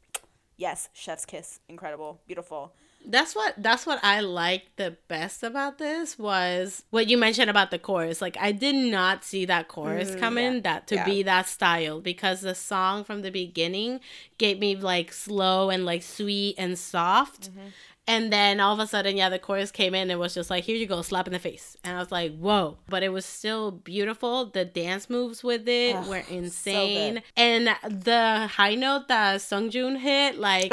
Yes, 0.57 0.88
chef's 0.92 1.26
kiss, 1.26 1.59
incredible, 1.68 2.20
beautiful. 2.28 2.74
That's 3.07 3.34
what 3.36 3.55
that's 3.59 3.84
what 3.86 3.98
I 4.02 4.20
liked 4.20 4.76
the 4.76 4.96
best 5.09 5.42
about 5.42 5.78
this 5.78 6.18
was 6.18 6.84
what 6.90 7.09
you 7.09 7.18
mentioned 7.18 7.50
about 7.50 7.70
the 7.70 7.78
chorus. 7.78 8.22
Like 8.22 8.36
I 8.40 8.50
did 8.52 8.74
not 8.74 9.24
see 9.24 9.44
that 9.44 9.68
chorus 9.68 10.14
coming 10.14 10.62
that 10.62 10.86
to 10.88 10.94
Mm, 10.94 10.98
Yeah. 10.98 11.05
be 11.05 11.22
that 11.24 11.46
style 11.48 12.00
because 12.00 12.40
the 12.40 12.55
song 12.55 13.05
from 13.05 13.22
the 13.22 13.30
beginning 13.30 14.00
gave 14.38 14.59
me 14.59 14.74
like 14.76 15.12
slow 15.12 15.70
and 15.70 15.84
like 15.84 16.02
sweet 16.02 16.55
and 16.59 16.78
soft. 16.78 17.50
Mm-hmm. 17.50 17.68
And 18.07 18.30
then 18.30 18.61
all 18.61 18.74
of 18.74 18.80
a 18.80 18.86
sudden, 18.86 19.16
yeah, 19.16 19.30
the 19.30 19.38
chorus 19.38 19.70
came 19.70 19.94
in 19.94 20.02
and 20.02 20.11
it 20.12 20.18
was 20.18 20.34
just 20.34 20.50
like, 20.50 20.64
here 20.64 20.76
you 20.76 20.86
go, 20.86 21.00
slap 21.00 21.26
in 21.26 21.32
the 21.32 21.38
face. 21.38 21.74
And 21.82 21.96
I 21.96 21.98
was 22.00 22.12
like, 22.12 22.36
whoa. 22.36 22.76
But 22.86 23.02
it 23.02 23.09
was 23.09 23.24
still 23.24 23.70
beautiful. 23.70 24.44
The 24.44 24.66
dance 24.66 25.09
moves 25.09 25.42
with 25.42 25.66
it 25.66 25.96
Ugh, 25.96 26.07
were 26.09 26.22
insane. 26.28 27.14
good. 27.14 27.22
and 27.34 27.68
the 28.05 28.46
high 28.46 28.74
note 28.74 29.09
that 29.09 29.40
Sungjoon 29.40 29.98
hit, 30.00 30.36
like, 30.38 30.70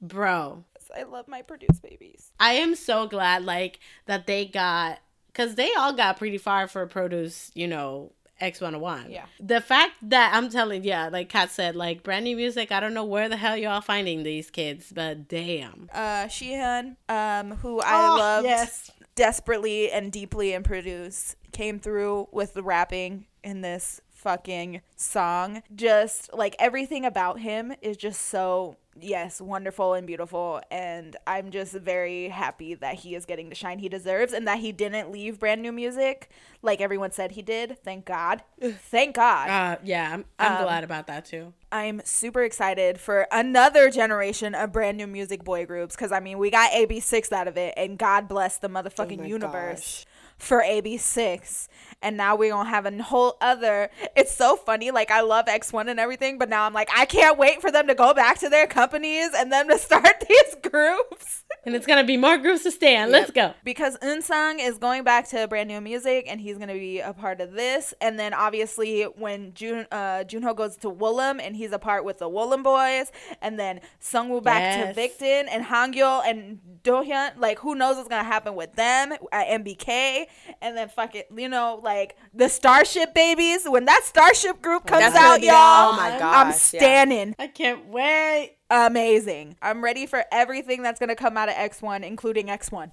bro, 0.00 0.64
I 0.96 1.04
love 1.04 1.28
my 1.28 1.42
produce 1.42 1.78
babies. 1.80 2.30
I 2.40 2.54
am 2.54 2.74
so 2.74 3.06
glad 3.06 3.44
like 3.44 3.80
that 4.06 4.26
they 4.26 4.44
got 4.46 4.98
because 5.28 5.54
they 5.54 5.72
all 5.74 5.92
got 5.94 6.18
pretty 6.18 6.38
far 6.38 6.66
for 6.68 6.86
produce, 6.86 7.50
you 7.54 7.66
know, 7.66 8.12
X 8.40 8.60
one 8.60 8.78
one. 8.80 9.10
Yeah. 9.10 9.26
The 9.40 9.60
fact 9.60 9.92
that 10.02 10.32
I'm 10.34 10.50
telling, 10.50 10.82
yeah, 10.84 11.08
like 11.08 11.28
Kat 11.28 11.50
said, 11.50 11.76
like 11.76 12.02
brand 12.02 12.24
new 12.24 12.36
music. 12.36 12.72
I 12.72 12.80
don't 12.80 12.92
know 12.94 13.04
where 13.04 13.28
the 13.28 13.36
hell 13.36 13.56
y'all 13.56 13.80
finding 13.80 14.24
these 14.24 14.50
kids, 14.50 14.92
but 14.94 15.28
damn. 15.28 15.88
uh 15.92 16.24
Sihun, 16.26 16.96
um, 17.08 17.52
who 17.58 17.80
I 17.80 18.08
Oh, 18.08 18.16
loved 18.18 18.46
yes. 18.46 18.90
desperately 19.14 19.90
and 19.92 20.10
deeply 20.10 20.52
and 20.54 20.64
produce, 20.64 21.36
came 21.52 21.78
through 21.78 22.28
with 22.32 22.54
the 22.54 22.62
rapping 22.62 23.26
in 23.44 23.60
this 23.60 24.00
fucking 24.22 24.80
song. 24.96 25.62
Just 25.74 26.32
like 26.32 26.56
everything 26.58 27.04
about 27.04 27.40
him 27.40 27.74
is 27.82 27.96
just 27.96 28.22
so 28.26 28.76
yes, 29.00 29.40
wonderful 29.40 29.94
and 29.94 30.06
beautiful 30.06 30.60
and 30.70 31.16
I'm 31.26 31.50
just 31.50 31.72
very 31.72 32.28
happy 32.28 32.74
that 32.74 32.96
he 32.96 33.14
is 33.14 33.24
getting 33.24 33.48
the 33.48 33.54
shine 33.54 33.78
he 33.78 33.88
deserves 33.88 34.34
and 34.34 34.46
that 34.46 34.58
he 34.58 34.70
didn't 34.70 35.10
leave 35.10 35.40
brand 35.40 35.62
new 35.62 35.72
music 35.72 36.28
like 36.60 36.82
everyone 36.82 37.10
said 37.10 37.32
he 37.32 37.40
did. 37.40 37.78
Thank 37.82 38.04
God. 38.04 38.42
Thank 38.60 39.14
God. 39.16 39.48
Uh, 39.48 39.76
yeah, 39.82 40.12
I'm, 40.12 40.24
I'm 40.38 40.58
Um, 40.58 40.62
glad 40.64 40.84
about 40.84 41.06
that 41.06 41.24
too. 41.24 41.54
I'm 41.72 42.02
super 42.04 42.42
excited 42.42 43.00
for 43.00 43.26
another 43.32 43.90
generation 43.90 44.54
of 44.54 44.72
brand 44.72 44.98
new 44.98 45.06
music 45.06 45.42
boy 45.42 45.64
groups 45.64 45.96
because 45.96 46.12
I 46.12 46.20
mean 46.20 46.36
we 46.38 46.50
got 46.50 46.70
AB6IX 46.72 47.32
out 47.32 47.48
of 47.48 47.56
it 47.56 47.72
and 47.78 47.96
God 47.98 48.28
bless 48.28 48.58
the 48.58 48.68
motherfucking 48.68 49.20
my 49.20 49.26
universe 49.26 50.04
for 50.42 50.62
AB6IX 50.62 51.68
and 52.02 52.16
now 52.16 52.34
we're 52.34 52.50
gonna 52.50 52.68
have 52.68 52.84
a 52.84 53.02
whole 53.02 53.36
other 53.40 53.90
it's 54.16 54.34
so 54.34 54.56
funny 54.56 54.90
like 54.90 55.10
I 55.10 55.20
love 55.20 55.46
X1 55.46 55.88
and 55.88 56.00
everything 56.00 56.36
but 56.36 56.48
now 56.48 56.66
I'm 56.66 56.72
like 56.72 56.88
I 56.94 57.06
can't 57.06 57.38
wait 57.38 57.60
for 57.60 57.70
them 57.70 57.86
to 57.86 57.94
go 57.94 58.12
back 58.12 58.38
to 58.40 58.48
their 58.48 58.66
companies 58.66 59.30
and 59.36 59.52
them 59.52 59.68
to 59.68 59.78
start 59.78 60.24
these 60.28 60.56
groups 60.62 61.41
And 61.64 61.76
it's 61.76 61.86
gonna 61.86 62.02
be 62.04 62.16
more 62.16 62.38
groups 62.38 62.64
to 62.64 62.70
stay 62.72 62.96
on. 62.96 63.10
Let's 63.12 63.30
go. 63.30 63.54
because 63.64 63.96
Eunsang 63.98 64.58
is 64.60 64.78
going 64.78 65.04
back 65.04 65.28
to 65.28 65.46
brand 65.46 65.68
new 65.68 65.80
music 65.80 66.26
and 66.28 66.40
he's 66.40 66.58
gonna 66.58 66.72
be 66.74 66.98
a 67.00 67.12
part 67.12 67.40
of 67.40 67.52
this. 67.52 67.94
And 68.00 68.18
then 68.18 68.34
obviously 68.34 69.02
when 69.04 69.54
Jun 69.54 69.86
uh 69.92 70.24
Junho 70.26 70.56
goes 70.56 70.76
to 70.78 70.90
Woollim 70.90 71.40
and 71.40 71.54
he's 71.54 71.70
a 71.72 71.78
part 71.78 72.04
with 72.04 72.18
the 72.18 72.28
Woollim 72.28 72.62
boys, 72.64 73.12
and 73.40 73.58
then 73.58 73.80
Sungwoo 74.00 74.42
back 74.42 74.60
Yes. 74.62 74.94
to 74.96 75.00
Victon 75.00 75.46
and 75.50 75.64
Hangyul 75.64 76.22
and 76.26 76.58
Dohyun, 76.82 77.38
like 77.38 77.58
who 77.60 77.74
knows 77.74 77.96
what's 77.96 78.08
gonna 78.08 78.24
happen 78.24 78.54
with 78.56 78.72
them 78.74 79.12
at 79.30 79.46
MBK, 79.48 80.26
and 80.60 80.76
then 80.76 80.88
fuck 80.88 81.14
it, 81.14 81.28
you 81.36 81.48
know, 81.48 81.80
like 81.82 82.16
the 82.34 82.48
Starship 82.48 83.14
babies. 83.14 83.66
When 83.68 83.84
that 83.84 84.02
Starship 84.04 84.60
group 84.62 84.86
comes 84.86 85.02
That's 85.02 85.16
out, 85.16 85.40
be 85.40 85.46
y'all, 85.46 85.92
oh 85.92 85.96
my 85.96 86.10
I'm 86.12 86.18
gosh, 86.18 86.72
yeah. 86.74 86.80
standing 86.80 87.34
I 87.38 87.46
can't 87.46 87.86
wait. 87.86 88.56
Amazing. 88.72 89.56
I'm 89.62 89.82
ready 89.82 90.06
for 90.06 90.24
everything 90.32 90.82
that's 90.82 90.98
gonna 90.98 91.14
come 91.16 91.36
out 91.36 91.48
of 91.48 91.54
X1, 91.54 92.02
including 92.04 92.46
X1. 92.48 92.90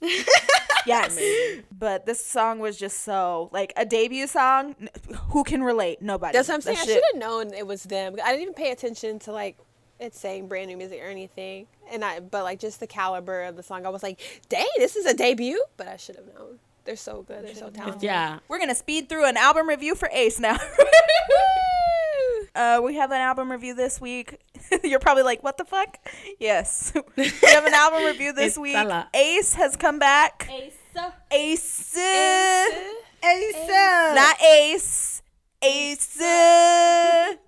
yes. 0.86 1.18
But 1.76 2.06
this 2.06 2.24
song 2.24 2.58
was 2.58 2.76
just 2.78 3.00
so 3.00 3.50
like 3.52 3.72
a 3.76 3.84
debut 3.84 4.26
song. 4.26 4.74
n- 4.80 4.88
Who 5.30 5.44
can 5.44 5.62
relate? 5.62 6.00
Nobody. 6.02 6.32
That's 6.36 6.48
what 6.48 6.54
I'm 6.54 6.60
saying. 6.60 6.76
That 6.78 6.88
I 6.88 6.92
should 6.92 7.02
have 7.12 7.20
known 7.20 7.52
it 7.54 7.66
was 7.66 7.82
them. 7.84 8.14
I 8.22 8.28
didn't 8.30 8.42
even 8.42 8.54
pay 8.54 8.70
attention 8.70 9.18
to 9.20 9.32
like 9.32 9.56
it's 9.98 10.18
saying 10.18 10.48
brand 10.48 10.68
new 10.68 10.76
music 10.76 11.00
or 11.02 11.06
anything. 11.08 11.66
And 11.92 12.04
I 12.04 12.20
but 12.20 12.44
like 12.44 12.58
just 12.60 12.80
the 12.80 12.86
caliber 12.86 13.42
of 13.42 13.56
the 13.56 13.62
song, 13.62 13.84
I 13.86 13.90
was 13.90 14.02
like, 14.02 14.20
dang, 14.48 14.66
this 14.78 14.96
is 14.96 15.06
a 15.06 15.14
debut. 15.14 15.62
But 15.76 15.88
I 15.88 15.96
should 15.96 16.16
have 16.16 16.26
known. 16.34 16.58
They're 16.84 16.96
so 16.96 17.22
good. 17.22 17.44
They're 17.46 17.54
so 17.54 17.68
talented. 17.70 18.02
Yeah. 18.02 18.38
We're 18.48 18.58
gonna 18.58 18.74
speed 18.74 19.08
through 19.08 19.26
an 19.26 19.36
album 19.36 19.68
review 19.68 19.94
for 19.94 20.08
Ace 20.12 20.38
now. 20.40 20.56
Uh, 22.54 22.80
we 22.84 22.94
have 22.96 23.10
an 23.10 23.20
album 23.20 23.50
review 23.50 23.74
this 23.74 24.00
week. 24.00 24.40
You're 24.84 25.00
probably 25.00 25.22
like, 25.22 25.42
"What 25.42 25.58
the 25.58 25.64
fuck?" 25.64 25.96
Yes, 26.38 26.92
we 27.16 27.28
have 27.42 27.64
an 27.64 27.74
album 27.74 28.04
review 28.04 28.32
this 28.32 28.56
week. 28.58 28.74
Ace 29.14 29.54
has 29.54 29.76
come 29.76 29.98
back. 29.98 30.48
Ace. 30.52 30.74
Ace. 31.30 31.96
Ace. 33.22 33.68
Not 34.14 34.42
Ace. 34.42 35.19
Ace. 35.62 36.16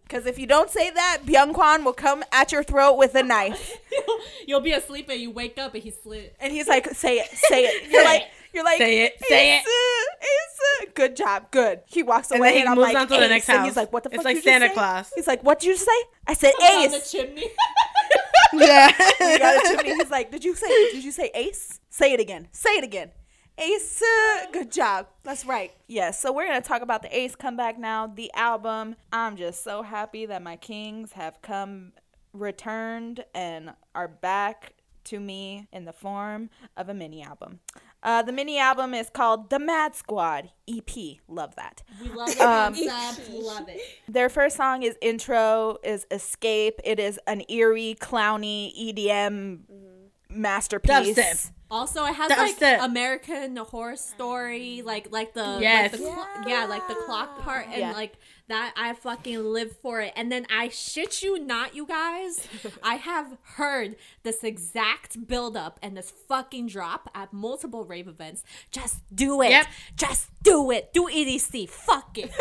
Because 0.02 0.26
if 0.26 0.38
you 0.38 0.46
don't 0.46 0.68
say 0.70 0.90
that, 0.90 1.22
Byungkwan 1.24 1.84
will 1.84 1.92
come 1.94 2.22
at 2.32 2.52
your 2.52 2.62
throat 2.62 2.94
with 2.96 3.14
a 3.14 3.22
knife. 3.22 3.76
You'll 4.46 4.60
be 4.60 4.72
asleep 4.72 5.08
and 5.08 5.20
you 5.20 5.30
wake 5.30 5.56
up 5.58 5.74
and 5.74 5.82
he 5.82 5.90
slit. 5.90 6.36
And 6.40 6.52
he's 6.52 6.68
like, 6.68 6.86
say 6.94 7.18
it, 7.18 7.28
say 7.28 7.64
it. 7.64 7.90
You're 7.92 8.04
like, 8.04 8.24
you're 8.54 8.64
like, 8.64 8.76
Say 8.76 9.04
it, 9.04 9.14
say 9.30 9.56
it. 9.56 9.60
Ace, 9.60 10.82
Ace. 10.82 10.88
good 10.94 11.16
job, 11.16 11.50
good. 11.50 11.80
He 11.86 12.02
walks 12.02 12.30
And 12.30 12.40
away, 12.40 12.48
then 12.48 12.54
he 12.56 12.60
and 12.60 12.68
I'm 12.68 12.76
moves 12.76 12.92
like, 12.92 12.96
on 12.98 13.08
to 13.08 13.14
the 13.14 13.22
Ace. 13.22 13.30
next 13.30 13.48
And 13.48 13.64
he's 13.64 13.76
like, 13.76 13.90
what 13.94 14.02
the 14.02 14.10
fuck? 14.10 14.14
It's 14.16 14.22
fuck 14.22 14.24
like 14.26 14.36
you 14.36 14.42
just 14.42 14.52
Santa 14.52 14.68
say? 14.68 14.74
Claus. 14.74 15.12
He's 15.16 15.26
like, 15.26 15.42
what'd 15.42 15.64
you 15.64 15.74
say? 15.74 15.90
I 16.26 16.34
said 16.34 16.52
Down 16.60 16.90
the 16.90 16.96
Ace. 16.98 17.10
chimney. 17.10 17.46
yeah. 18.52 18.88
We 19.20 19.38
got 19.38 19.64
a 19.64 19.68
chimney. 19.76 19.94
He's 19.94 20.10
like, 20.10 20.30
did 20.30 20.44
you 20.44 20.54
say? 20.54 20.68
Did 20.92 21.02
you 21.02 21.12
say 21.12 21.30
Ace? 21.32 21.80
Say 21.88 22.12
it 22.12 22.20
again. 22.20 22.48
Say 22.52 22.72
it 22.76 22.84
again. 22.84 23.12
Ace. 23.62 24.02
Good 24.52 24.72
job. 24.72 25.06
That's 25.22 25.44
right. 25.44 25.72
Yes. 25.86 26.20
so 26.20 26.32
we're 26.32 26.46
gonna 26.46 26.60
talk 26.60 26.82
about 26.82 27.02
the 27.02 27.16
Ace 27.16 27.36
comeback 27.36 27.78
now. 27.78 28.06
The 28.06 28.30
album. 28.34 28.96
I'm 29.12 29.36
just 29.36 29.62
so 29.62 29.82
happy 29.82 30.26
that 30.26 30.42
my 30.42 30.56
Kings 30.56 31.12
have 31.12 31.40
come, 31.42 31.92
returned, 32.32 33.24
and 33.34 33.72
are 33.94 34.08
back 34.08 34.72
to 35.04 35.18
me 35.20 35.68
in 35.72 35.84
the 35.84 35.92
form 35.92 36.50
of 36.76 36.88
a 36.88 36.94
mini 36.94 37.22
album. 37.22 37.60
Uh, 38.04 38.20
the 38.22 38.32
mini 38.32 38.58
album 38.58 38.94
is 38.94 39.08
called 39.10 39.48
The 39.50 39.60
Mad 39.60 39.94
Squad 39.94 40.50
EP. 40.68 40.90
Love 41.28 41.54
that. 41.54 41.82
We 42.02 42.08
love 42.08 42.34
the 42.36 42.42
Um, 42.44 42.74
concept. 42.74 43.30
love 43.30 43.68
it. 43.68 43.80
Their 44.08 44.28
first 44.28 44.56
song 44.56 44.82
is 44.82 44.96
intro 45.00 45.78
is 45.84 46.04
Escape. 46.10 46.80
It 46.84 46.98
is 46.98 47.20
an 47.28 47.42
eerie, 47.48 47.96
clowny 48.00 48.72
EDM 48.76 49.60
masterpiece. 50.28 51.16
Dubstep. 51.16 51.50
Also, 51.72 52.04
it 52.04 52.14
has 52.14 52.30
Dubstep. 52.30 52.60
like 52.78 52.82
American 52.82 53.56
Horror 53.56 53.96
Story, 53.96 54.82
like 54.84 55.08
like 55.10 55.32
the 55.32 55.58
Yes. 55.60 55.90
like 55.92 56.00
the 56.00 56.06
clo- 56.06 56.26
yeah, 56.46 56.66
like 56.66 56.86
the 56.86 56.94
clock 56.94 57.40
part, 57.40 57.66
and 57.66 57.76
Yeah. 57.78 57.92
like 57.92 58.18
that. 58.48 58.74
I 58.76 58.92
fucking 58.94 59.44
live 59.44 59.76
for 59.76 60.00
it. 60.00 60.12
And 60.16 60.30
then 60.30 60.46
I 60.50 60.68
shit 60.68 61.22
you 61.22 61.38
not, 61.38 61.74
you 61.74 61.86
guys. 61.86 62.46
I 62.82 62.96
have 62.96 63.36
heard 63.56 63.96
this 64.22 64.42
exact 64.44 65.26
build 65.26 65.56
up 65.56 65.78
and 65.82 65.96
this 65.96 66.10
fucking 66.10 66.68
drop 66.68 67.10
at 67.14 67.32
multiple 67.32 67.84
rave 67.84 68.08
events. 68.08 68.44
Just 68.70 69.00
do 69.14 69.42
it. 69.42 69.50
Yep. 69.50 69.66
Just 69.96 70.30
do 70.42 70.70
it. 70.70 70.92
Do 70.92 71.08
EDC. 71.08 71.68
Fuck 71.68 72.18
it. 72.18 72.30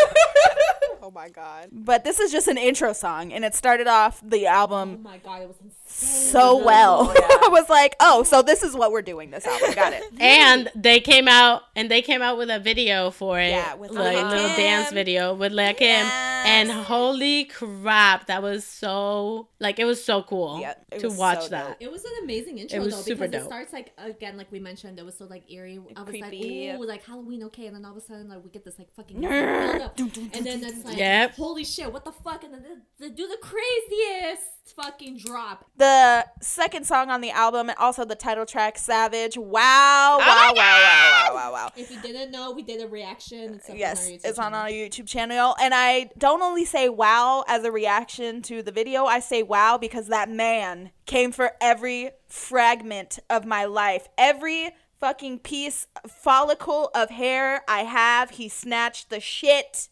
Oh 1.03 1.09
my 1.09 1.29
god. 1.29 1.69
But 1.71 2.03
this 2.03 2.19
is 2.19 2.31
just 2.31 2.47
an 2.47 2.59
intro 2.59 2.93
song, 2.93 3.33
and 3.33 3.43
it 3.43 3.55
started 3.55 3.87
off 3.87 4.21
the 4.23 4.45
album 4.45 4.71
oh 4.71 4.81
album 4.81 5.03
my 5.03 5.17
god, 5.17 5.41
it 5.41 5.47
was 5.47 5.57
insane. 5.63 6.31
so 6.31 6.61
oh, 6.61 6.65
well. 6.65 7.13
I 7.17 7.47
was 7.49 7.69
like, 7.69 7.95
oh, 7.99 8.23
so 8.23 8.41
this 8.41 8.63
is 8.63 8.75
what 8.75 8.91
we're 8.91 9.01
doing 9.01 9.31
this 9.31 9.45
album. 9.45 9.73
Got 9.73 9.93
it. 9.93 10.03
And 10.19 10.69
they 10.75 10.99
came 10.99 11.27
out 11.27 11.63
and 11.75 11.89
they 11.89 12.01
came 12.01 12.21
out 12.21 12.37
with 12.37 12.49
a 12.49 12.59
video 12.59 13.11
for 13.11 13.39
it. 13.39 13.49
Yeah, 13.49 13.75
with 13.75 13.91
like 13.91 14.17
Lil' 14.17 14.27
little 14.27 14.55
dance 14.55 14.91
video 14.91 15.33
with 15.33 15.51
Lil' 15.51 15.73
Kim. 15.73 15.89
Yes. 15.91 16.30
And 16.45 16.71
holy 16.71 17.45
crap, 17.45 18.27
that 18.27 18.41
was 18.41 18.65
so 18.65 19.47
like 19.59 19.79
it 19.79 19.85
was 19.85 20.03
so 20.03 20.23
cool 20.23 20.59
Yeah, 20.61 20.73
to 20.99 21.09
watch 21.09 21.43
so 21.43 21.49
that. 21.49 21.67
dope. 21.67 21.77
It 21.79 21.91
was 21.91 22.03
an 22.03 22.11
amazing 22.23 22.57
intro 22.59 22.79
it 22.79 22.83
was 22.83 22.93
though 22.95 23.01
super 23.01 23.27
because 23.27 23.31
dope. 23.31 23.41
it 23.41 23.45
starts 23.45 23.73
like 23.73 23.93
again 23.97 24.37
like 24.37 24.51
we 24.51 24.59
mentioned 24.59 24.99
it 24.99 25.05
was 25.05 25.17
so 25.17 25.25
like 25.25 25.49
eerie. 25.51 25.79
I 25.95 26.01
was 26.01 26.09
Creepy. 26.09 26.69
like 26.71 26.79
ooh 26.79 26.85
like 26.85 27.03
Halloween 27.05 27.43
okay, 27.43 27.67
and 27.67 27.75
then 27.75 27.85
all 27.85 27.91
of 27.91 27.97
a 27.97 28.01
sudden 28.01 28.29
like 28.29 28.43
we 28.43 28.49
get 28.49 28.63
this 28.65 28.77
like 28.79 28.93
fucking 28.95 29.19
build 29.21 29.81
up, 29.81 29.97
and 29.99 30.45
then 30.45 30.63
it's 30.63 30.85
like 30.85 30.97
Yep. 30.97 31.35
holy 31.35 31.63
shit 31.63 31.91
what 31.91 32.05
the 32.05 32.11
fuck, 32.11 32.43
and 32.43 32.53
then 32.53 32.63
they, 32.99 33.07
they 33.07 33.13
do 33.13 33.27
the 33.27 33.37
craziest 33.41 34.43
fucking 34.75 35.17
drop. 35.17 35.65
The 35.77 36.25
second 36.41 36.85
song 36.85 37.09
on 37.09 37.21
the 37.21 37.31
album, 37.31 37.69
and 37.69 37.77
also 37.77 38.05
the 38.05 38.15
title 38.15 38.45
track, 38.45 38.77
Savage. 38.77 39.37
Wow, 39.37 40.17
wow, 40.19 40.19
oh 40.19 40.53
wow, 40.55 40.55
wow, 40.55 41.11
wow, 41.11 41.35
wow, 41.35 41.51
wow. 41.53 41.71
If 41.75 41.91
you 41.91 42.01
didn't 42.01 42.31
know, 42.31 42.51
we 42.51 42.61
did 42.63 42.81
a 42.81 42.87
reaction. 42.87 43.55
It's 43.55 43.69
Yes, 43.69 43.99
on 44.07 44.11
our 44.13 44.17
YouTube 44.17 44.29
it's 44.29 44.39
on 44.39 44.53
our 44.53 44.67
YouTube 44.69 45.07
channel. 45.07 45.55
And 45.61 45.73
I 45.73 46.09
don't 46.17 46.30
only 46.39 46.65
say 46.65 46.87
wow 46.87 47.43
as 47.47 47.63
a 47.63 47.71
reaction 47.71 48.41
to 48.43 48.61
the 48.61 48.71
video, 48.71 49.05
I 49.05 49.19
say 49.19 49.41
wow 49.41 49.77
because 49.79 50.07
that 50.07 50.29
man 50.29 50.91
came 51.07 51.31
for 51.31 51.53
every 51.59 52.11
fragment 52.27 53.17
of 53.29 53.45
my 53.45 53.65
life. 53.65 54.07
Every 54.17 54.69
fucking 54.99 55.39
piece, 55.39 55.87
follicle 56.07 56.91
of 56.93 57.09
hair 57.09 57.63
I 57.67 57.79
have, 57.79 58.29
he 58.29 58.47
snatched 58.49 59.09
the 59.09 59.19
shit 59.19 59.89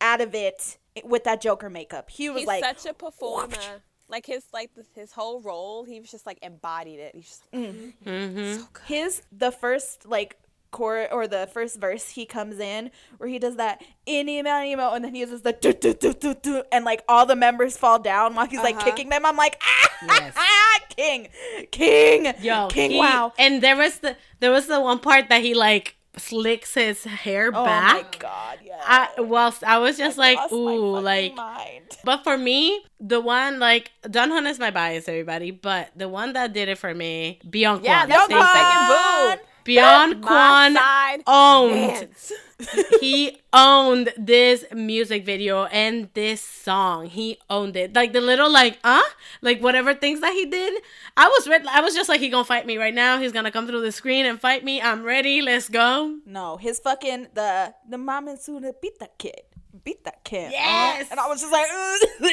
out 0.00 0.22
of 0.22 0.34
it 0.34 0.78
with 1.04 1.24
that 1.24 1.42
Joker 1.42 1.68
makeup. 1.68 2.08
He 2.08 2.30
was 2.30 2.40
He's 2.40 2.46
like, 2.46 2.64
such 2.64 2.86
a 2.86 2.94
performer. 2.94 3.56
Like 4.08 4.24
his 4.24 4.44
like 4.52 4.70
his 4.94 5.12
whole 5.12 5.40
role, 5.42 5.84
he 5.84 6.00
was 6.00 6.10
just 6.10 6.26
like 6.26 6.38
embodied 6.40 7.00
it. 7.00 7.14
He's 7.14 7.24
just 7.26 7.42
like, 7.52 7.74
Mm-hmm. 8.04 8.62
his 8.86 9.22
the 9.32 9.50
first 9.50 10.06
like 10.06 10.38
chord 10.76 11.08
or 11.10 11.26
the 11.26 11.48
first 11.52 11.80
verse 11.80 12.10
he 12.10 12.26
comes 12.26 12.58
in 12.58 12.90
where 13.18 13.28
he 13.28 13.38
does 13.38 13.56
that 13.56 13.82
any 14.06 14.38
amount 14.38 14.66
emo 14.66 14.92
and 14.92 15.04
then 15.04 15.14
he 15.14 15.20
uses 15.20 15.42
the 15.42 15.52
do, 15.52 15.72
do, 15.72 15.94
do, 15.94 16.12
do, 16.12 16.34
do, 16.34 16.62
and 16.70 16.84
like 16.84 17.02
all 17.08 17.24
the 17.26 17.36
members 17.36 17.76
fall 17.76 17.98
down 17.98 18.34
while 18.34 18.46
he's 18.46 18.60
like 18.60 18.78
kicking 18.80 19.08
them. 19.08 19.24
I'm 19.24 19.36
like 19.36 19.60
ah, 19.62 20.06
Yes. 20.08 20.36
king, 20.96 21.28
king, 21.70 22.32
Yo, 22.42 22.68
king. 22.68 22.90
he- 22.92 22.98
wow. 22.98 23.32
And 23.38 23.62
there 23.62 23.76
was 23.76 23.98
the 24.00 24.16
there 24.40 24.50
was 24.50 24.66
the 24.66 24.80
one 24.80 24.98
part 24.98 25.28
that 25.30 25.42
he 25.42 25.54
like 25.54 25.96
slicks 26.18 26.72
his 26.74 27.04
hair 27.04 27.52
back. 27.52 27.60
Oh 27.60 27.64
back. 27.64 27.94
my 28.12 28.18
god, 28.18 28.58
yeah. 28.64 28.80
I 28.84 29.20
whilst 29.20 29.62
I 29.64 29.78
was 29.78 29.96
just 29.98 30.16
like, 30.18 30.38
ooh, 30.52 30.98
like 30.98 31.34
mind. 31.34 31.84
But 32.04 32.24
for 32.24 32.36
me, 32.38 32.82
the 33.00 33.20
one 33.20 33.58
like 33.58 33.90
Donghun 34.02 34.48
is 34.48 34.58
my 34.58 34.70
bias, 34.70 35.08
everybody. 35.08 35.50
But 35.50 35.90
the 35.96 36.08
one 36.08 36.32
that 36.34 36.52
did 36.52 36.68
it 36.68 36.78
for 36.78 36.94
me, 36.94 37.40
Beyond 37.48 37.84
yeah, 37.84 38.06
Kwan. 38.06 38.08
that's 38.08 38.26
Kwan! 38.28 38.54
second 38.54 39.38
boo. 39.38 39.46
Byung 39.66 40.22
Kwan 40.22 40.76
owned. 41.26 42.08
he 43.00 43.38
owned 43.52 44.12
this 44.16 44.64
music 44.72 45.24
video 45.24 45.64
and 45.66 46.08
this 46.14 46.40
song. 46.40 47.06
He 47.06 47.38
owned 47.50 47.76
it. 47.76 47.94
Like 47.94 48.12
the 48.12 48.20
little 48.20 48.50
like, 48.50 48.78
uh, 48.82 49.02
like 49.42 49.60
whatever 49.60 49.94
things 49.94 50.20
that 50.20 50.32
he 50.32 50.46
did. 50.46 50.82
I 51.16 51.28
was 51.28 51.48
ready. 51.48 51.66
I 51.68 51.80
was 51.80 51.94
just 51.94 52.08
like, 52.08 52.20
he 52.20 52.28
gonna 52.28 52.44
fight 52.44 52.66
me 52.66 52.78
right 52.78 52.94
now. 52.94 53.18
He's 53.20 53.32
gonna 53.32 53.50
come 53.50 53.66
through 53.66 53.82
the 53.82 53.92
screen 53.92 54.26
and 54.26 54.40
fight 54.40 54.64
me. 54.64 54.80
I'm 54.80 55.02
ready. 55.04 55.42
Let's 55.42 55.68
go. 55.68 56.18
No, 56.26 56.56
his 56.56 56.78
fucking 56.78 57.28
the 57.34 57.74
the 57.88 57.98
mom 57.98 58.26
mama 58.26 58.38
Suna 58.38 58.72
beat 58.80 58.98
that 58.98 59.18
kid, 59.18 59.42
beat 59.84 60.04
that 60.04 60.24
kid. 60.24 60.50
Yes. 60.50 61.08
and 61.10 61.20
I 61.20 61.28
was 61.28 61.40
just 61.40 61.52
like, 61.52 61.66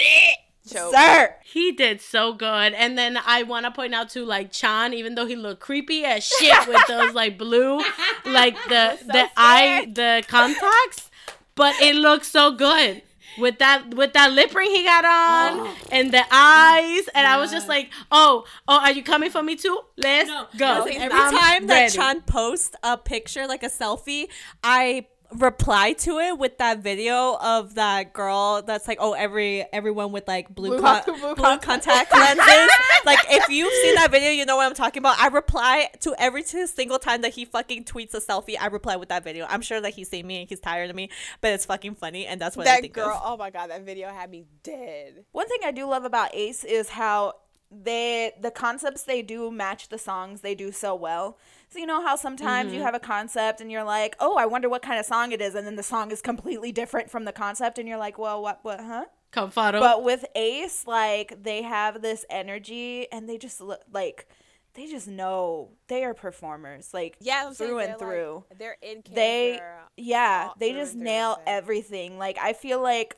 Choke. 0.67 0.93
sir. 0.95 1.35
He 1.43 1.71
did 1.71 1.99
so 2.01 2.33
good. 2.33 2.73
And 2.73 2.97
then 2.97 3.17
I 3.25 3.43
want 3.43 3.65
to 3.65 3.71
point 3.71 3.93
out 3.93 4.09
too, 4.09 4.25
like 4.25 4.51
Chan, 4.51 4.93
even 4.93 5.15
though 5.15 5.25
he 5.25 5.35
looked 5.35 5.61
creepy 5.61 6.05
as 6.05 6.23
shit 6.39 6.67
with 6.67 6.81
those 6.87 7.13
like 7.13 7.37
blue, 7.37 7.79
like 8.25 8.55
the 8.69 8.97
the 9.05 9.29
eye, 9.35 9.87
the 9.93 10.23
contacts, 10.27 11.09
but 11.55 11.75
it 11.81 11.95
looks 11.95 12.27
so 12.29 12.51
good 12.51 13.01
with 13.37 13.57
that 13.59 13.93
with 13.95 14.13
that 14.13 14.31
lip 14.31 14.53
ring 14.53 14.69
he 14.69 14.83
got 14.83 15.03
on 15.05 15.67
oh. 15.67 15.77
and 15.91 16.11
the 16.11 16.23
eyes. 16.31 17.07
And 17.13 17.27
I 17.27 17.37
was 17.37 17.51
just 17.51 17.67
like, 17.67 17.89
oh, 18.11 18.45
oh, 18.67 18.79
are 18.79 18.91
you 18.91 19.03
coming 19.03 19.29
for 19.31 19.43
me 19.43 19.55
too? 19.55 19.77
Let's 19.97 20.29
No, 20.29 20.47
go. 20.57 20.83
every 20.83 20.97
I'm 20.97 21.09
time 21.33 21.67
that 21.67 21.73
ready. 21.73 21.93
Chan 21.93 22.21
posts 22.21 22.75
a 22.83 22.97
picture 22.97 23.47
like 23.47 23.63
a 23.63 23.69
selfie, 23.69 24.27
I 24.63 25.07
reply 25.37 25.93
to 25.93 26.19
it 26.19 26.37
with 26.37 26.57
that 26.59 26.79
video 26.79 27.37
of 27.41 27.75
that 27.75 28.13
girl 28.13 28.61
that's 28.65 28.87
like 28.87 28.97
oh 29.01 29.13
every 29.13 29.65
everyone 29.73 30.11
with 30.11 30.27
like 30.27 30.53
blue 30.53 30.69
Blue 30.69 30.79
con- 30.81 31.03
con- 31.03 31.19
blue 31.19 31.35
blue 31.35 31.57
contact 31.57 32.11
lenses 32.13 32.69
like 33.05 33.19
if 33.29 33.49
you've 33.49 33.73
seen 33.81 33.95
that 33.95 34.09
video 34.11 34.29
you 34.29 34.45
know 34.45 34.55
what 34.57 34.65
i'm 34.67 34.73
talking 34.75 35.01
about 35.01 35.19
i 35.19 35.27
reply 35.27 35.89
to 36.01 36.15
every 36.19 36.43
single 36.43 36.99
time 36.99 37.21
that 37.21 37.33
he 37.33 37.45
fucking 37.45 37.83
tweets 37.83 38.13
a 38.13 38.19
selfie 38.21 38.55
i 38.59 38.67
reply 38.67 38.95
with 38.95 39.09
that 39.09 39.23
video 39.23 39.45
i'm 39.49 39.61
sure 39.61 39.81
that 39.81 39.93
he's 39.93 40.09
seen 40.09 40.25
me 40.27 40.41
and 40.41 40.49
he's 40.49 40.59
tired 40.59 40.89
of 40.89 40.95
me 40.95 41.09
but 41.41 41.51
it's 41.51 41.65
fucking 41.65 41.95
funny 41.95 42.25
and 42.25 42.39
that's 42.39 42.55
what 42.55 42.67
i 42.67 42.71
That 42.75 42.81
think 42.81 42.93
girl, 42.93 43.09
of. 43.09 43.21
oh 43.25 43.37
my 43.37 43.49
god, 43.49 43.69
that 43.69 43.83
video 43.85 44.09
had 44.09 44.29
me 44.29 44.45
dead. 44.63 45.25
One 45.31 45.47
thing 45.47 45.59
I 45.65 45.71
do 45.71 45.85
love 45.85 46.03
about 46.05 46.33
Ace 46.35 46.63
is 46.63 46.89
how 46.89 47.33
they 47.71 48.31
the 48.39 48.51
concepts 48.51 49.03
they 49.03 49.21
do 49.21 49.49
match 49.51 49.89
the 49.89 49.97
songs 49.97 50.41
they 50.41 50.53
do 50.55 50.71
so 50.71 50.93
well. 50.95 51.37
So 51.73 51.79
you 51.79 51.87
know 51.87 52.03
how 52.05 52.15
sometimes 52.15 52.67
Mm-hmm. 52.67 52.77
you 52.77 52.83
have 52.83 52.93
a 52.93 52.99
concept 52.99 53.59
and 53.59 53.71
you're 53.71 53.83
like, 53.83 54.15
"Oh, 54.19 54.35
I 54.37 54.45
wonder 54.45 54.69
what 54.69 54.83
kind 54.83 54.99
of 54.99 55.07
song 55.07 55.31
it 55.31 55.41
is," 55.41 55.55
and 55.55 55.65
then 55.65 55.75
the 55.75 55.81
song 55.83 56.11
is 56.11 56.21
completely 56.21 56.71
different 56.71 57.09
from 57.09 57.25
the 57.25 57.31
concept 57.33 57.79
and 57.79 57.87
you're 57.89 57.97
like, 57.97 58.19
"Well, 58.19 58.41
what 58.43 58.59
what, 58.63 58.79
huh?" 58.79 59.05
Confado. 59.31 59.79
But 59.79 60.03
with 60.03 60.23
Ace, 60.35 60.85
like 60.85 61.41
they 61.41 61.63
have 61.63 62.03
this 62.03 62.25
energy 62.29 63.11
and 63.11 63.27
they 63.27 63.39
just 63.39 63.59
look 63.59 63.81
like 63.91 64.27
they 64.75 64.85
just 64.85 65.07
know 65.07 65.71
they 65.87 66.03
are 66.03 66.13
performers, 66.13 66.93
like 66.93 67.17
Yeah, 67.19 67.45
I'm 67.47 67.53
saying 67.55 67.69
through 67.71 67.79
and 67.79 67.87
they're, 67.89 67.97
like, 67.97 67.99
through. 68.17 68.43
they're 68.59 68.77
in 68.83 69.01
character. 69.01 69.13
they 69.15 69.61
yeah 69.97 70.49
they 70.59 70.73
just 70.73 70.95
nail 70.95 71.37
everything 71.47 72.17
like 72.19 72.37
i 72.39 72.53
feel 72.53 72.81
like 72.81 73.15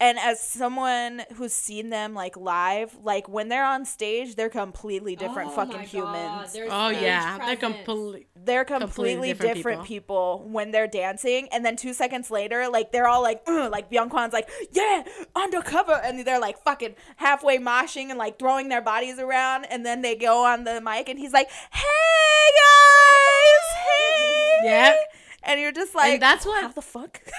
and 0.00 0.16
as 0.18 0.40
someone 0.40 1.22
who's 1.34 1.52
seen 1.52 1.90
them 1.90 2.14
like 2.14 2.36
live 2.36 2.96
like 3.02 3.28
when 3.28 3.48
they're 3.48 3.64
on 3.64 3.84
stage 3.84 4.36
they're 4.36 4.48
completely 4.48 5.16
different 5.16 5.50
Oh 5.50 5.54
fucking 5.56 5.80
humans. 5.80 6.54
oh 6.70 6.90
stage 6.92 7.02
yeah, 7.02 7.38
they're 7.38 7.56
completely. 7.56 8.26
they're 8.36 8.64
completely 8.64 9.28
completely, 9.28 9.28
different 9.32 9.56
different, 9.56 9.84
people. 9.84 10.46
when 10.48 10.70
they're 10.70 10.86
dancing. 10.86 11.48
And 11.50 11.64
then 11.64 11.74
two 11.76 11.92
seconds 11.92 12.30
later 12.30 12.68
like 12.68 12.92
they're 12.92 13.08
all 13.08 13.22
like 13.22 13.42
"Ugh," 13.46 13.70
like 13.76 13.90
Byung 13.90 14.10
Kwan's 14.10 14.32
like 14.32 14.48
yeah 14.72 15.02
undercover. 15.34 15.92
And 16.04 16.24
they're 16.26 16.40
like 16.40 16.58
fucking 16.62 16.94
halfway 17.16 17.58
moshing 17.58 18.10
and 18.10 18.18
like 18.18 18.38
throwing 18.38 18.68
their 18.68 18.82
bodies 18.82 19.18
around. 19.18 19.64
And 19.64 19.84
then 19.84 20.02
they 20.02 20.14
go 20.14 20.44
on 20.44 20.64
the 20.64 20.80
mic 20.80 21.08
and 21.08 21.18
he's 21.18 21.32
like 21.32 21.48
hey 21.72 22.48
guys! 22.62 23.76
Hey! 23.84 24.58
Yep. 24.64 24.96
and 25.44 25.60
you're 25.60 25.72
just 25.72 25.94
like 25.94 26.20
that's 26.20 26.44
what- 26.46 26.62
how 26.62 26.68
the 26.68 26.82
fuck 26.82 27.20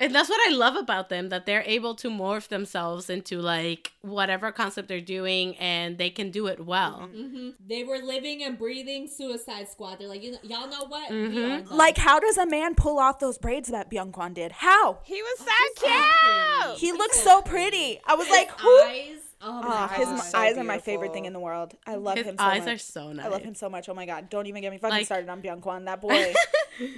And 0.00 0.14
that's 0.14 0.28
what 0.30 0.40
I 0.48 0.54
love 0.56 0.76
about 0.76 1.10
them 1.10 1.28
that 1.28 1.44
they're 1.46 1.62
able 1.66 1.94
to 1.96 2.10
morph 2.10 2.48
themselves 2.48 3.10
into 3.10 3.38
like 3.38 3.92
whatever 4.00 4.50
concept 4.50 4.88
they're 4.88 5.00
doing 5.00 5.56
and 5.58 5.98
they 5.98 6.08
can 6.10 6.30
do 6.30 6.46
it 6.46 6.64
well. 6.64 7.08
hmm 7.14 7.50
They 7.68 7.84
were 7.84 7.98
living 7.98 8.42
and 8.42 8.58
breathing 8.58 9.06
Suicide 9.06 9.68
Squad. 9.68 9.98
They're 9.98 10.08
like, 10.08 10.22
you 10.22 10.32
know, 10.32 10.38
y'all 10.42 10.66
know 10.68 10.86
what? 10.86 11.10
We 11.10 11.16
Mhm. 11.16 11.70
Like, 11.70 11.98
how 11.98 12.18
does 12.18 12.38
a 12.38 12.46
man 12.46 12.74
pull 12.74 12.98
off 12.98 13.18
those 13.18 13.36
braids 13.38 13.68
that 13.68 13.90
Byung-Kwan 13.90 14.32
did? 14.34 14.52
How? 14.52 14.98
He 15.04 15.20
was 15.22 15.38
so 15.38 15.44
so 15.76 15.86
cute. 15.86 16.02
pretty. 16.64 16.80
He 16.86 16.92
looked 16.92 17.14
so 17.14 17.42
pretty. 17.42 18.00
I 18.06 18.14
was 18.14 18.26
His 18.26 18.36
like, 18.36 18.50
who? 18.58 18.80
eyes. 18.84 19.18
Oh, 19.42 19.62
my 19.62 19.88
his 19.96 20.06
God. 20.06 20.12
m- 20.14 20.18
so 20.20 20.38
eyes 20.38 20.58
are 20.58 20.64
my 20.64 20.78
favorite 20.78 21.12
thing 21.14 21.24
in 21.24 21.32
the 21.32 21.40
world. 21.40 21.74
I 21.86 21.94
love 21.94 22.18
His 22.18 22.26
him 22.26 22.36
so 22.38 22.44
eyes 22.44 22.64
much. 22.66 22.74
are 22.74 22.78
so 22.78 23.12
nice. 23.12 23.24
I 23.24 23.28
love 23.28 23.42
him 23.42 23.54
so 23.54 23.70
much. 23.70 23.88
Oh 23.88 23.94
my 23.94 24.04
god! 24.04 24.28
Don't 24.28 24.46
even 24.46 24.60
get 24.62 24.70
me 24.70 24.78
fucking 24.78 24.98
Like- 24.98 25.06
started 25.06 25.28
on 25.30 25.40
Byung 25.42 25.60
Kwan. 25.62 25.86
That 25.86 26.00
boy 26.02 26.34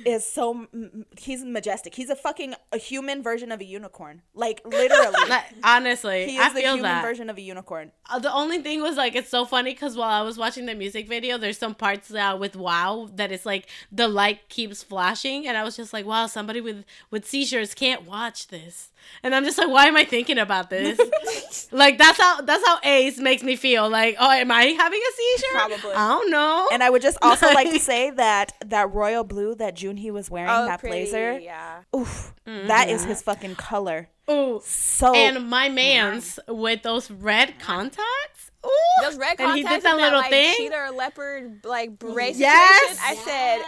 is 0.05 0.26
so 0.26 0.51
m- 0.53 0.68
m- 0.74 1.07
he's 1.18 1.45
majestic. 1.45 1.95
He's 1.95 2.11
a 2.11 2.16
fucking 2.16 2.55
a 2.72 2.78
human 2.78 3.22
version 3.22 3.53
of 3.53 3.61
a 3.61 3.64
unicorn. 3.64 4.22
Like 4.34 4.61
literally, 4.64 5.14
Like, 5.28 5.45
honestly, 5.62 6.26
he 6.30 6.38
I 6.38 6.49
is 6.49 6.55
the 6.55 6.61
human 6.62 6.82
that. 6.82 7.03
version 7.03 7.30
of 7.30 7.36
a 7.38 7.40
unicorn. 7.40 7.93
Uh, 8.11 8.18
the 8.18 8.32
only 8.32 8.59
thing 8.61 8.82
was 8.82 8.97
like 8.97 9.14
it's 9.14 9.30
so 9.30 9.45
funny 9.45 9.72
because 9.72 9.97
while 9.97 10.11
I 10.11 10.22
was 10.22 10.36
watching 10.36 10.66
the 10.66 10.74
music 10.74 11.09
video, 11.09 11.38
there's 11.38 11.59
some 11.59 11.74
parts 11.76 12.12
uh, 12.12 12.36
with 12.38 12.57
WoW 12.57 13.09
that 13.14 13.30
it's 13.30 13.47
like 13.47 13.68
the 13.93 14.09
light 14.09 14.49
keeps 14.49 14.82
flashing, 14.82 15.47
and 15.47 15.57
I 15.57 15.62
was 15.62 15.76
just 15.76 15.93
like, 15.93 16.07
wow, 16.07 16.26
somebody 16.26 16.61
with 16.61 16.84
with 17.11 17.24
seizures 17.26 17.72
can't 17.74 18.05
watch 18.05 18.49
this, 18.49 18.90
and 19.22 19.32
I'm 19.34 19.45
just 19.45 19.59
like, 19.59 19.68
why 19.68 19.86
am 19.86 19.97
I 19.97 20.05
thinking 20.05 20.38
about 20.38 20.70
this? 20.70 21.68
like 21.72 21.99
that's 21.99 22.20
how 22.20 22.32
that's 22.41 22.66
how 22.66 22.78
Ace 22.83 23.18
makes 23.18 23.43
me 23.43 23.57
feel. 23.57 23.89
Like, 23.89 24.16
oh, 24.18 24.30
am 24.30 24.51
I 24.51 24.64
having 24.64 25.01
a 25.01 25.12
seizure? 25.16 25.53
Probably. 25.53 25.95
I 25.95 26.09
don't 26.09 26.30
know. 26.30 26.68
And 26.72 26.83
I 26.83 26.91
would 26.91 27.03
just 27.03 27.18
also 27.22 27.47
like 27.47 27.70
to 27.70 27.78
say 27.93 28.11
that 28.11 28.53
that 28.66 28.93
royal 28.93 29.24
blue 29.24 29.55
that 29.57 29.76
Junhee 29.76 30.11
was 30.11 30.30
wearing, 30.30 30.51
Oh, 30.51 30.66
that 30.66 30.80
pretty, 30.80 31.05
blazer, 31.05 31.39
Yeah. 31.39 31.83
oof, 31.95 32.33
that 32.47 32.89
is 32.89 33.03
mm-hmm. 33.03 33.11
his 33.11 33.22
fucking 33.22 33.57
color. 33.57 34.09
Ooh, 34.30 34.61
So 34.64 35.14
and 35.14 35.49
my 35.49 35.68
man's 35.68 36.39
with 36.49 36.83
those 36.83 37.11
red 37.11 37.59
contacts. 37.59 38.51
Ooh, 38.64 38.70
Those 39.03 39.16
red 39.16 39.37
contacts. 39.39 39.43
and 39.43 39.57
he 39.57 39.62
did 39.62 39.83
that 39.83 39.93
and 39.95 40.01
little 40.01 40.20
like, 40.20 40.30
thing. 40.30 40.55
cheetah 40.57 40.76
or 40.76 40.91
leopard 40.93 41.64
like 41.64 41.99
beret 41.99 42.37
Yes! 42.37 42.99
situation. 42.99 43.05
I 43.05 43.24
said, 43.24 43.62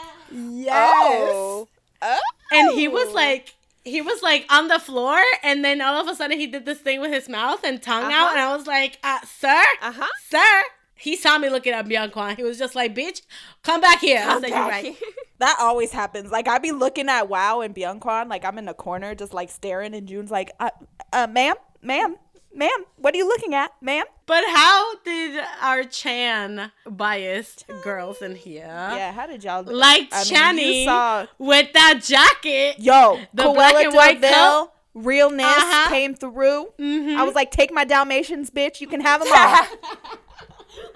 yes, 0.55 1.31
oh. 1.33 1.69
Oh. 2.03 2.19
and 2.53 2.79
he 2.79 2.89
was 2.89 3.09
oh. 3.09 3.15
like 3.15 3.55
he 3.85 4.01
was 4.01 4.23
like 4.23 4.47
on 4.51 4.69
the 4.69 4.79
floor 4.79 5.21
and 5.43 5.65
then 5.65 5.81
all 5.83 6.01
of 6.01 6.09
a 6.09 6.15
sudden 6.15 6.39
he 6.39 6.47
did 6.47 6.65
this 6.65 6.79
thing 6.79 7.01
with 7.01 7.13
his 7.13 7.29
mouth 7.29 7.63
and 7.65 7.83
tongue 7.83 8.05
out 8.05 8.29
Uh-huh. 8.29 8.31
and 8.33 8.41
i 8.41 8.57
was 8.57 8.67
like 8.67 8.99
uh, 9.05 9.19
sir 9.27 9.63
Uh-huh. 9.83 10.07
sir 10.29 10.63
he 10.97 11.17
saw 11.17 11.37
me 11.39 11.51
looking 11.51 11.73
at 11.75 11.87
Byung 11.87 12.13
Kwan. 12.13 12.37
He 12.37 12.45
was 12.45 12.57
just 12.57 12.75
like, 12.77 12.95
"Bitch, 12.95 13.21
come 13.63 13.81
back 13.81 14.01
here." 14.01 14.25
I 14.27 14.41
said, 14.41 14.49
"You're 14.51 14.59
right." 14.61 14.97
that 15.39 15.57
always 15.61 15.91
happens. 15.91 16.31
Like 16.31 16.47
I 16.49 16.59
be 16.59 16.71
looking 16.71 17.09
at 17.11 17.29
Wow 17.29 17.61
and 17.63 17.75
Byung 17.75 18.01
Kwan, 18.01 18.29
like 18.29 18.45
I'm 18.45 18.57
in 18.59 18.65
the 18.65 18.75
corner 18.75 19.15
just 19.15 19.35
like 19.35 19.51
staring, 19.51 19.93
and 19.93 20.07
June's 20.09 20.31
like, 20.31 20.53
uh, 20.61 20.71
uh, 21.13 21.27
"Ma'am, 21.27 21.57
ma'am, 21.83 22.15
ma'am, 22.55 22.85
what 22.97 23.13
are 23.13 23.19
you 23.19 23.27
looking 23.29 23.55
at, 23.55 23.73
ma'am?" 23.83 24.07
But 24.27 24.45
how 24.49 24.97
did 25.05 25.45
our 25.61 25.85
Chan 25.85 26.73
biased 26.87 27.67
girls 27.83 28.23
in 28.23 28.37
here 28.37 28.65
Yeah, 28.67 29.13
how 29.13 29.27
did 29.27 29.45
y'all 29.45 29.63
like 29.63 30.09
I 30.13 30.23
Channy 30.25 30.81
you 30.81 30.85
saw- 30.87 31.27
with 31.39 31.73
that 31.75 32.01
jacket? 32.03 32.77
Yo, 32.79 33.21
The 33.35 33.43
Cruella 33.45 33.55
black 33.55 33.85
and 33.87 33.95
white 33.95 34.21
de 34.21 34.29
Vil, 34.29 34.35
coat? 34.35 34.71
realness 34.95 35.47
Uh-huh. 35.47 35.91
came 35.91 36.15
through. 36.15 36.73
Mhm. 36.79 37.17
I 37.17 37.23
was 37.25 37.35
like, 37.35 37.51
take 37.51 37.73
my 37.73 37.85
Dalmatians, 37.85 38.51
bitch. 38.51 38.81
You 38.81 38.87
can 38.87 39.01
have 39.01 39.23
them 39.23 39.33
all. 39.33 39.67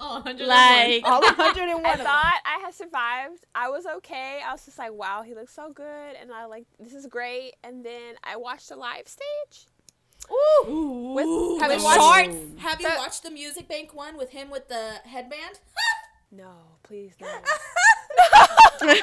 Oh, 0.01 0.21
101. 0.25 0.49
like 0.49 1.03
all 1.05 1.21
101 1.23 1.85
I 1.87 1.93
of 1.93 2.01
thought 2.01 2.35
I 2.45 2.59
had 2.65 2.75
survived. 2.75 3.45
I 3.55 3.69
was 3.69 3.85
okay. 3.99 4.41
I 4.47 4.53
was 4.53 4.65
just 4.65 4.79
like, 4.79 4.93
wow, 4.93 5.23
he 5.23 5.35
looks 5.35 5.55
so 5.55 5.71
good, 5.73 6.15
and 6.21 6.33
I 6.33 6.47
like 6.47 6.67
this 6.81 6.95
is 6.95 7.07
great. 7.07 7.55
And 7.65 7.85
then 7.85 8.15
I 8.25 8.37
watched 8.37 8.69
the 8.69 8.77
live 8.77 9.07
stage. 9.09 9.67
Ooh. 10.31 11.13
With, 11.15 11.61
Have 11.63 11.71
with 11.71 11.79
you 11.79 11.85
watched- 11.85 12.01
shorts. 12.31 12.61
Have 12.61 12.81
you 12.81 12.89
The- 12.89 12.95
watched 12.97 13.23
the 13.23 13.31
Music 13.31 13.69
Bank 13.69 13.95
one 13.95 14.17
with 14.17 14.31
him 14.31 14.51
with 14.51 14.69
the 14.69 14.95
headband? 15.05 15.61
No, 16.31 16.53
please 16.83 17.15
no. 17.23 17.27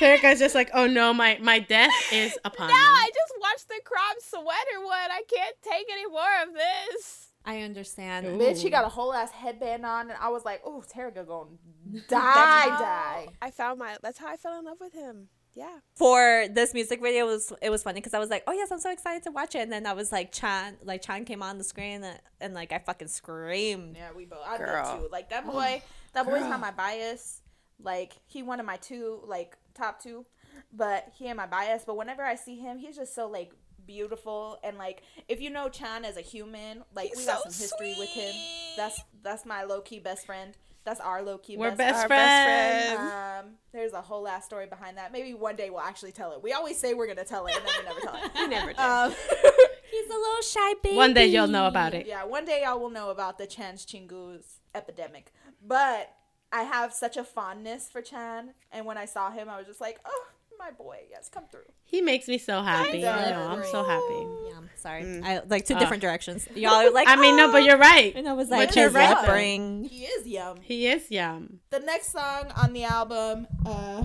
Terika's 0.00 0.38
just 0.38 0.54
like, 0.54 0.70
"Oh 0.72 0.86
no, 0.86 1.12
my 1.12 1.38
my 1.42 1.58
death 1.58 1.92
is 2.10 2.38
upon 2.44 2.68
no, 2.68 2.74
me." 2.74 2.80
I 2.80 3.10
just 3.14 3.34
watched 3.40 3.68
the 3.68 3.80
crop 3.84 4.16
sweater 4.20 4.82
one. 4.84 5.10
I 5.10 5.22
can't 5.28 5.56
take 5.62 5.86
any 5.92 6.06
more 6.06 6.42
of 6.46 6.54
this. 6.54 7.28
I 7.44 7.60
understand. 7.60 8.26
Ooh. 8.26 8.38
Bitch, 8.38 8.62
he 8.62 8.70
got 8.70 8.84
a 8.84 8.88
whole 8.88 9.12
ass 9.12 9.30
headband 9.30 9.84
on, 9.84 10.10
and 10.10 10.18
I 10.18 10.28
was 10.30 10.44
like, 10.46 10.62
"Oh, 10.64 10.82
Terika 10.90 11.26
gonna 11.26 11.50
die, 11.92 12.00
That's 12.08 12.80
die." 12.80 13.26
I 13.42 13.50
found 13.50 13.78
my. 13.78 13.96
That's 14.02 14.18
how 14.18 14.28
I 14.28 14.36
fell 14.36 14.58
in 14.58 14.64
love 14.64 14.78
with 14.80 14.94
him. 14.94 15.28
Yeah. 15.54 15.78
For 15.96 16.46
this 16.50 16.74
music 16.74 17.02
video, 17.02 17.24
it 17.24 17.28
was 17.28 17.52
it 17.60 17.70
was 17.70 17.82
funny 17.82 18.00
because 18.00 18.14
I 18.14 18.18
was 18.18 18.30
like, 18.30 18.44
oh 18.46 18.52
yes, 18.52 18.70
I'm 18.70 18.78
so 18.78 18.90
excited 18.90 19.22
to 19.24 19.30
watch 19.30 19.54
it, 19.54 19.60
and 19.60 19.72
then 19.72 19.86
I 19.86 19.92
was 19.92 20.12
like, 20.12 20.32
Chan, 20.32 20.76
like 20.84 21.02
Chan 21.02 21.24
came 21.24 21.42
on 21.42 21.58
the 21.58 21.64
screen, 21.64 22.04
and, 22.04 22.18
and 22.40 22.54
like 22.54 22.72
I 22.72 22.78
fucking 22.78 23.08
screamed. 23.08 23.96
Yeah, 23.96 24.10
we 24.16 24.26
both. 24.26 24.46
I 24.46 24.58
Girl. 24.58 24.96
did 24.96 25.02
too. 25.02 25.08
Like 25.10 25.30
that 25.30 25.44
oh, 25.46 25.52
boy. 25.52 25.82
That 26.12 26.26
boy's 26.26 26.42
not 26.42 26.60
my 26.60 26.72
bias. 26.72 27.40
Like 27.82 28.14
he 28.26 28.42
one 28.42 28.60
of 28.60 28.66
my 28.66 28.76
two, 28.76 29.20
like 29.24 29.56
top 29.74 30.02
two, 30.02 30.26
but 30.72 31.08
he 31.14 31.28
and 31.28 31.36
my 31.36 31.46
bias. 31.46 31.84
But 31.86 31.96
whenever 31.96 32.22
I 32.22 32.34
see 32.34 32.56
him, 32.56 32.78
he's 32.78 32.96
just 32.96 33.14
so 33.14 33.28
like 33.28 33.52
beautiful 33.86 34.58
and 34.62 34.78
like 34.78 35.02
if 35.28 35.40
you 35.40 35.50
know 35.50 35.68
Chan 35.68 36.04
as 36.04 36.16
a 36.16 36.20
human, 36.20 36.82
like 36.94 37.08
He's 37.08 37.18
we 37.18 37.26
got 37.26 37.42
so 37.42 37.50
some 37.50 37.62
history 37.62 37.94
with 37.98 38.10
him. 38.10 38.32
That's 38.76 39.00
that's 39.22 39.44
my 39.44 39.64
low 39.64 39.80
key 39.80 39.98
best 39.98 40.26
friend. 40.26 40.56
That's 40.84 41.00
our 41.00 41.22
low 41.22 41.38
key 41.38 41.56
We're 41.56 41.70
best, 41.70 41.78
best 41.78 42.02
Our 42.02 42.08
friends. 42.08 42.84
best 42.88 42.96
friend. 42.96 43.46
Um, 43.46 43.52
there's 43.72 43.92
a 43.92 44.00
whole 44.00 44.22
last 44.22 44.46
story 44.46 44.66
behind 44.66 44.96
that. 44.96 45.12
Maybe 45.12 45.34
one 45.34 45.54
day 45.56 45.70
we'll 45.70 45.80
actually 45.80 46.12
tell 46.12 46.32
it. 46.32 46.42
We 46.42 46.52
always 46.52 46.78
say 46.78 46.94
we're 46.94 47.06
gonna 47.06 47.24
tell 47.24 47.46
it, 47.46 47.54
and 47.56 47.64
then 47.64 47.74
we 47.78 47.84
never 47.88 48.00
tell 48.00 48.14
it. 48.24 48.30
We 48.34 48.46
never 48.48 48.68
did. 48.70 48.78
Um, 48.78 49.10
He's 49.90 50.06
a 50.08 50.14
little 50.18 50.42
shy 50.42 50.74
baby. 50.82 50.96
One 50.96 51.12
day 51.14 51.26
you'll 51.26 51.48
know 51.48 51.66
about 51.66 51.94
it. 51.94 52.06
yeah, 52.06 52.24
one 52.24 52.44
day 52.44 52.62
y'all 52.64 52.78
will 52.80 52.90
know 52.90 53.10
about 53.10 53.38
the 53.38 53.46
Chan's 53.46 53.84
Chingu's 53.84 54.60
epidemic. 54.74 55.32
But 55.66 56.12
I 56.52 56.62
have 56.62 56.92
such 56.92 57.16
a 57.16 57.24
fondness 57.24 57.88
for 57.88 58.00
Chan, 58.00 58.54
and 58.72 58.86
when 58.86 58.96
I 58.96 59.04
saw 59.04 59.30
him, 59.30 59.48
I 59.48 59.58
was 59.58 59.66
just 59.66 59.80
like, 59.80 60.00
oh, 60.04 60.26
my 60.60 60.70
boy, 60.70 60.98
yes, 61.10 61.28
come 61.28 61.44
through. 61.50 61.62
He 61.84 62.00
makes 62.02 62.28
me 62.28 62.38
so 62.38 62.62
happy. 62.62 63.06
I 63.06 63.30
know, 63.30 63.48
I'm 63.48 63.64
so 63.64 63.82
happy. 63.82 64.48
Yeah, 64.48 64.58
I'm 64.58 64.70
sorry. 64.76 65.22
I 65.24 65.40
like 65.48 65.64
two 65.66 65.74
Uh, 65.74 65.78
different 65.80 66.02
directions. 66.02 66.46
Y'all 66.54 66.74
are 66.74 66.90
like, 66.90 67.08
I 67.08 67.16
mean, 67.16 67.36
no, 67.36 67.50
but 67.50 67.62
"Oh." 67.62 67.64
you're 67.66 67.78
right. 67.78 68.14
And 68.14 68.28
I 68.28 68.34
was 68.34 68.48
like, 68.50 68.74
you're 68.76 68.84
you're 68.84 68.92
right, 68.92 69.14
right. 69.16 69.26
though. 69.26 69.32
Bring. 69.32 69.84
He 69.84 70.04
is 70.04 70.26
yum. 70.26 70.58
He 70.60 70.86
is 70.86 71.10
yum. 71.10 71.60
The 71.70 71.80
next 71.80 72.12
song 72.12 72.52
on 72.56 72.72
the 72.74 72.84
album, 72.84 73.46
uh, 73.66 74.04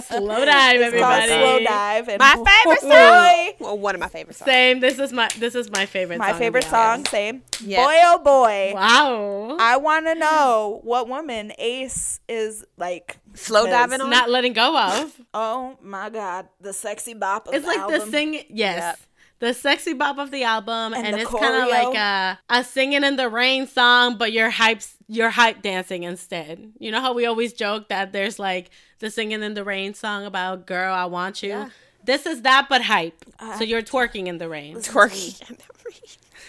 Slow 0.07 0.45
dive, 0.45 0.75
it's 0.75 0.86
everybody. 0.86 1.27
Slow 1.27 1.59
Dive. 1.63 2.09
And 2.09 2.19
my 2.19 2.36
favorite 2.36 2.81
song. 2.81 3.53
Well, 3.59 3.77
one 3.79 3.95
of 3.95 4.01
my 4.01 4.07
favorite 4.07 4.36
songs. 4.36 4.45
Same. 4.45 4.79
This 4.81 4.99
is 4.99 5.11
my 5.11 5.29
this 5.39 5.55
is 5.55 5.71
my 5.71 5.86
favorite. 5.86 6.19
My 6.19 6.27
song 6.27 6.34
of 6.34 6.39
favorite 6.39 6.63
song, 6.65 6.73
album. 6.99 7.05
same. 7.05 7.41
Yes. 7.61 7.86
Boy, 7.86 7.95
oh 8.03 8.19
boy. 8.23 8.71
Wow. 8.75 9.57
I 9.59 9.77
want 9.77 10.05
to 10.07 10.15
know 10.15 10.79
what 10.84 11.07
woman 11.09 11.53
Ace 11.57 12.19
is 12.27 12.65
like. 12.77 13.17
Slow 13.36 13.65
diving 13.65 14.01
on. 14.01 14.09
Not 14.09 14.29
letting 14.29 14.53
go 14.53 14.77
of. 14.77 15.19
Oh 15.34 15.77
my 15.81 16.09
God, 16.09 16.47
the 16.61 16.73
sexy 16.73 17.13
bop 17.15 17.47
of 17.47 17.53
It's 17.55 17.63
the 17.65 17.67
like 17.71 17.79
album. 17.79 17.99
the 17.99 18.05
sing. 18.11 18.34
Yes. 18.49 18.77
Yep. 18.77 18.99
The 19.39 19.53
sexy 19.53 19.93
bop 19.93 20.19
of 20.19 20.31
the 20.31 20.43
album, 20.43 20.93
And 20.93 21.05
and, 21.07 21.15
the 21.15 21.21
it's 21.21 21.31
kind 21.31 21.63
of 21.63 21.67
like 21.69 21.97
a 21.97 22.39
a 22.49 22.63
singing 22.63 23.03
in 23.03 23.15
the 23.17 23.27
rain 23.29 23.67
song, 23.67 24.17
but 24.17 24.31
you're 24.31 24.51
hype 24.51 24.81
you're 25.07 25.31
hype 25.31 25.61
dancing 25.61 26.03
instead. 26.03 26.71
You 26.79 26.91
know 26.91 27.01
how 27.01 27.13
we 27.13 27.25
always 27.25 27.51
joke 27.53 27.89
that 27.89 28.13
there's 28.13 28.38
like 28.39 28.69
the 28.99 29.09
singing 29.09 29.41
in 29.43 29.53
the 29.53 29.63
rain 29.63 29.93
song 29.95 30.25
about 30.25 30.65
girl 30.67 30.93
I 30.93 31.05
want 31.05 31.41
you. 31.43 31.49
Yeah. 31.49 31.69
This 32.05 32.25
is 32.25 32.41
that, 32.43 32.67
but 32.69 32.81
hype. 32.84 33.15
Uh, 33.39 33.57
so 33.57 33.63
you're 33.63 33.81
twerking 33.81 34.27
in 34.27 34.38
the 34.38 34.47
rain. 34.49 34.75
Twerking. 34.77 35.59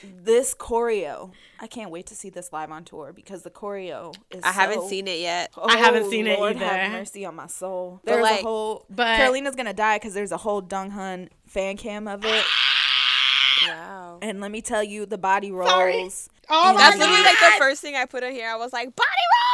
This 0.03 0.55
choreo. 0.55 1.31
I 1.61 1.67
can't 1.67 1.91
wait 1.91 2.07
to 2.07 2.15
see 2.15 2.31
this 2.31 2.53
live 2.53 2.71
on 2.71 2.85
tour 2.85 3.13
because 3.15 3.43
the 3.43 3.51
choreo 3.51 4.15
is. 4.31 4.43
I 4.43 4.53
haven't 4.53 4.89
seen 4.89 5.07
it 5.09 5.21
yet. 5.21 5.53
Oh, 5.57 5.67
I 5.69 5.77
haven't 5.79 6.05
Oh, 6.05 6.11
seen 6.11 6.27
it 6.27 6.39
Lord 6.39 6.57
either. 6.57 6.65
Have 6.67 6.93
mercy 6.93 7.25
on 7.25 7.35
my 7.37 7.47
soul. 7.47 8.01
But, 8.05 8.13
There's 8.13 8.23
like- 8.23 8.41
a 8.41 8.43
whole. 8.45 8.85
but- 8.91 9.17
Carolina's 9.17 9.55
gonna 9.57 9.73
die 9.75 9.97
because 9.99 10.15
there's 10.15 10.33
a 10.33 10.37
whole 10.39 10.63
Donghun 10.63 11.29
fan 11.47 11.77
cam 11.77 12.09
of 12.09 12.25
it, 12.25 12.45
Wow. 13.67 14.19
and 14.21 14.41
let 14.41 14.51
me 14.51 14.61
tell 14.61 14.83
you, 14.83 15.07
the 15.07 15.19
body 15.19 15.51
rolls. 15.53 15.71
Sorry. 15.71 16.09
Oh 16.51 16.69
And 16.69 16.77
my 16.77 16.83
That's 16.83 16.99
literally 16.99 17.23
god. 17.23 17.27
like 17.27 17.39
the 17.53 17.59
first 17.65 17.81
thing 17.81 17.97
I 17.97 18.05
put 18.05 18.23
on 18.23 18.33
here. 18.33 18.49
I 18.51 18.57
was 18.57 18.73
like, 18.73 18.95
body 18.95 19.09
rolls, 19.09 19.54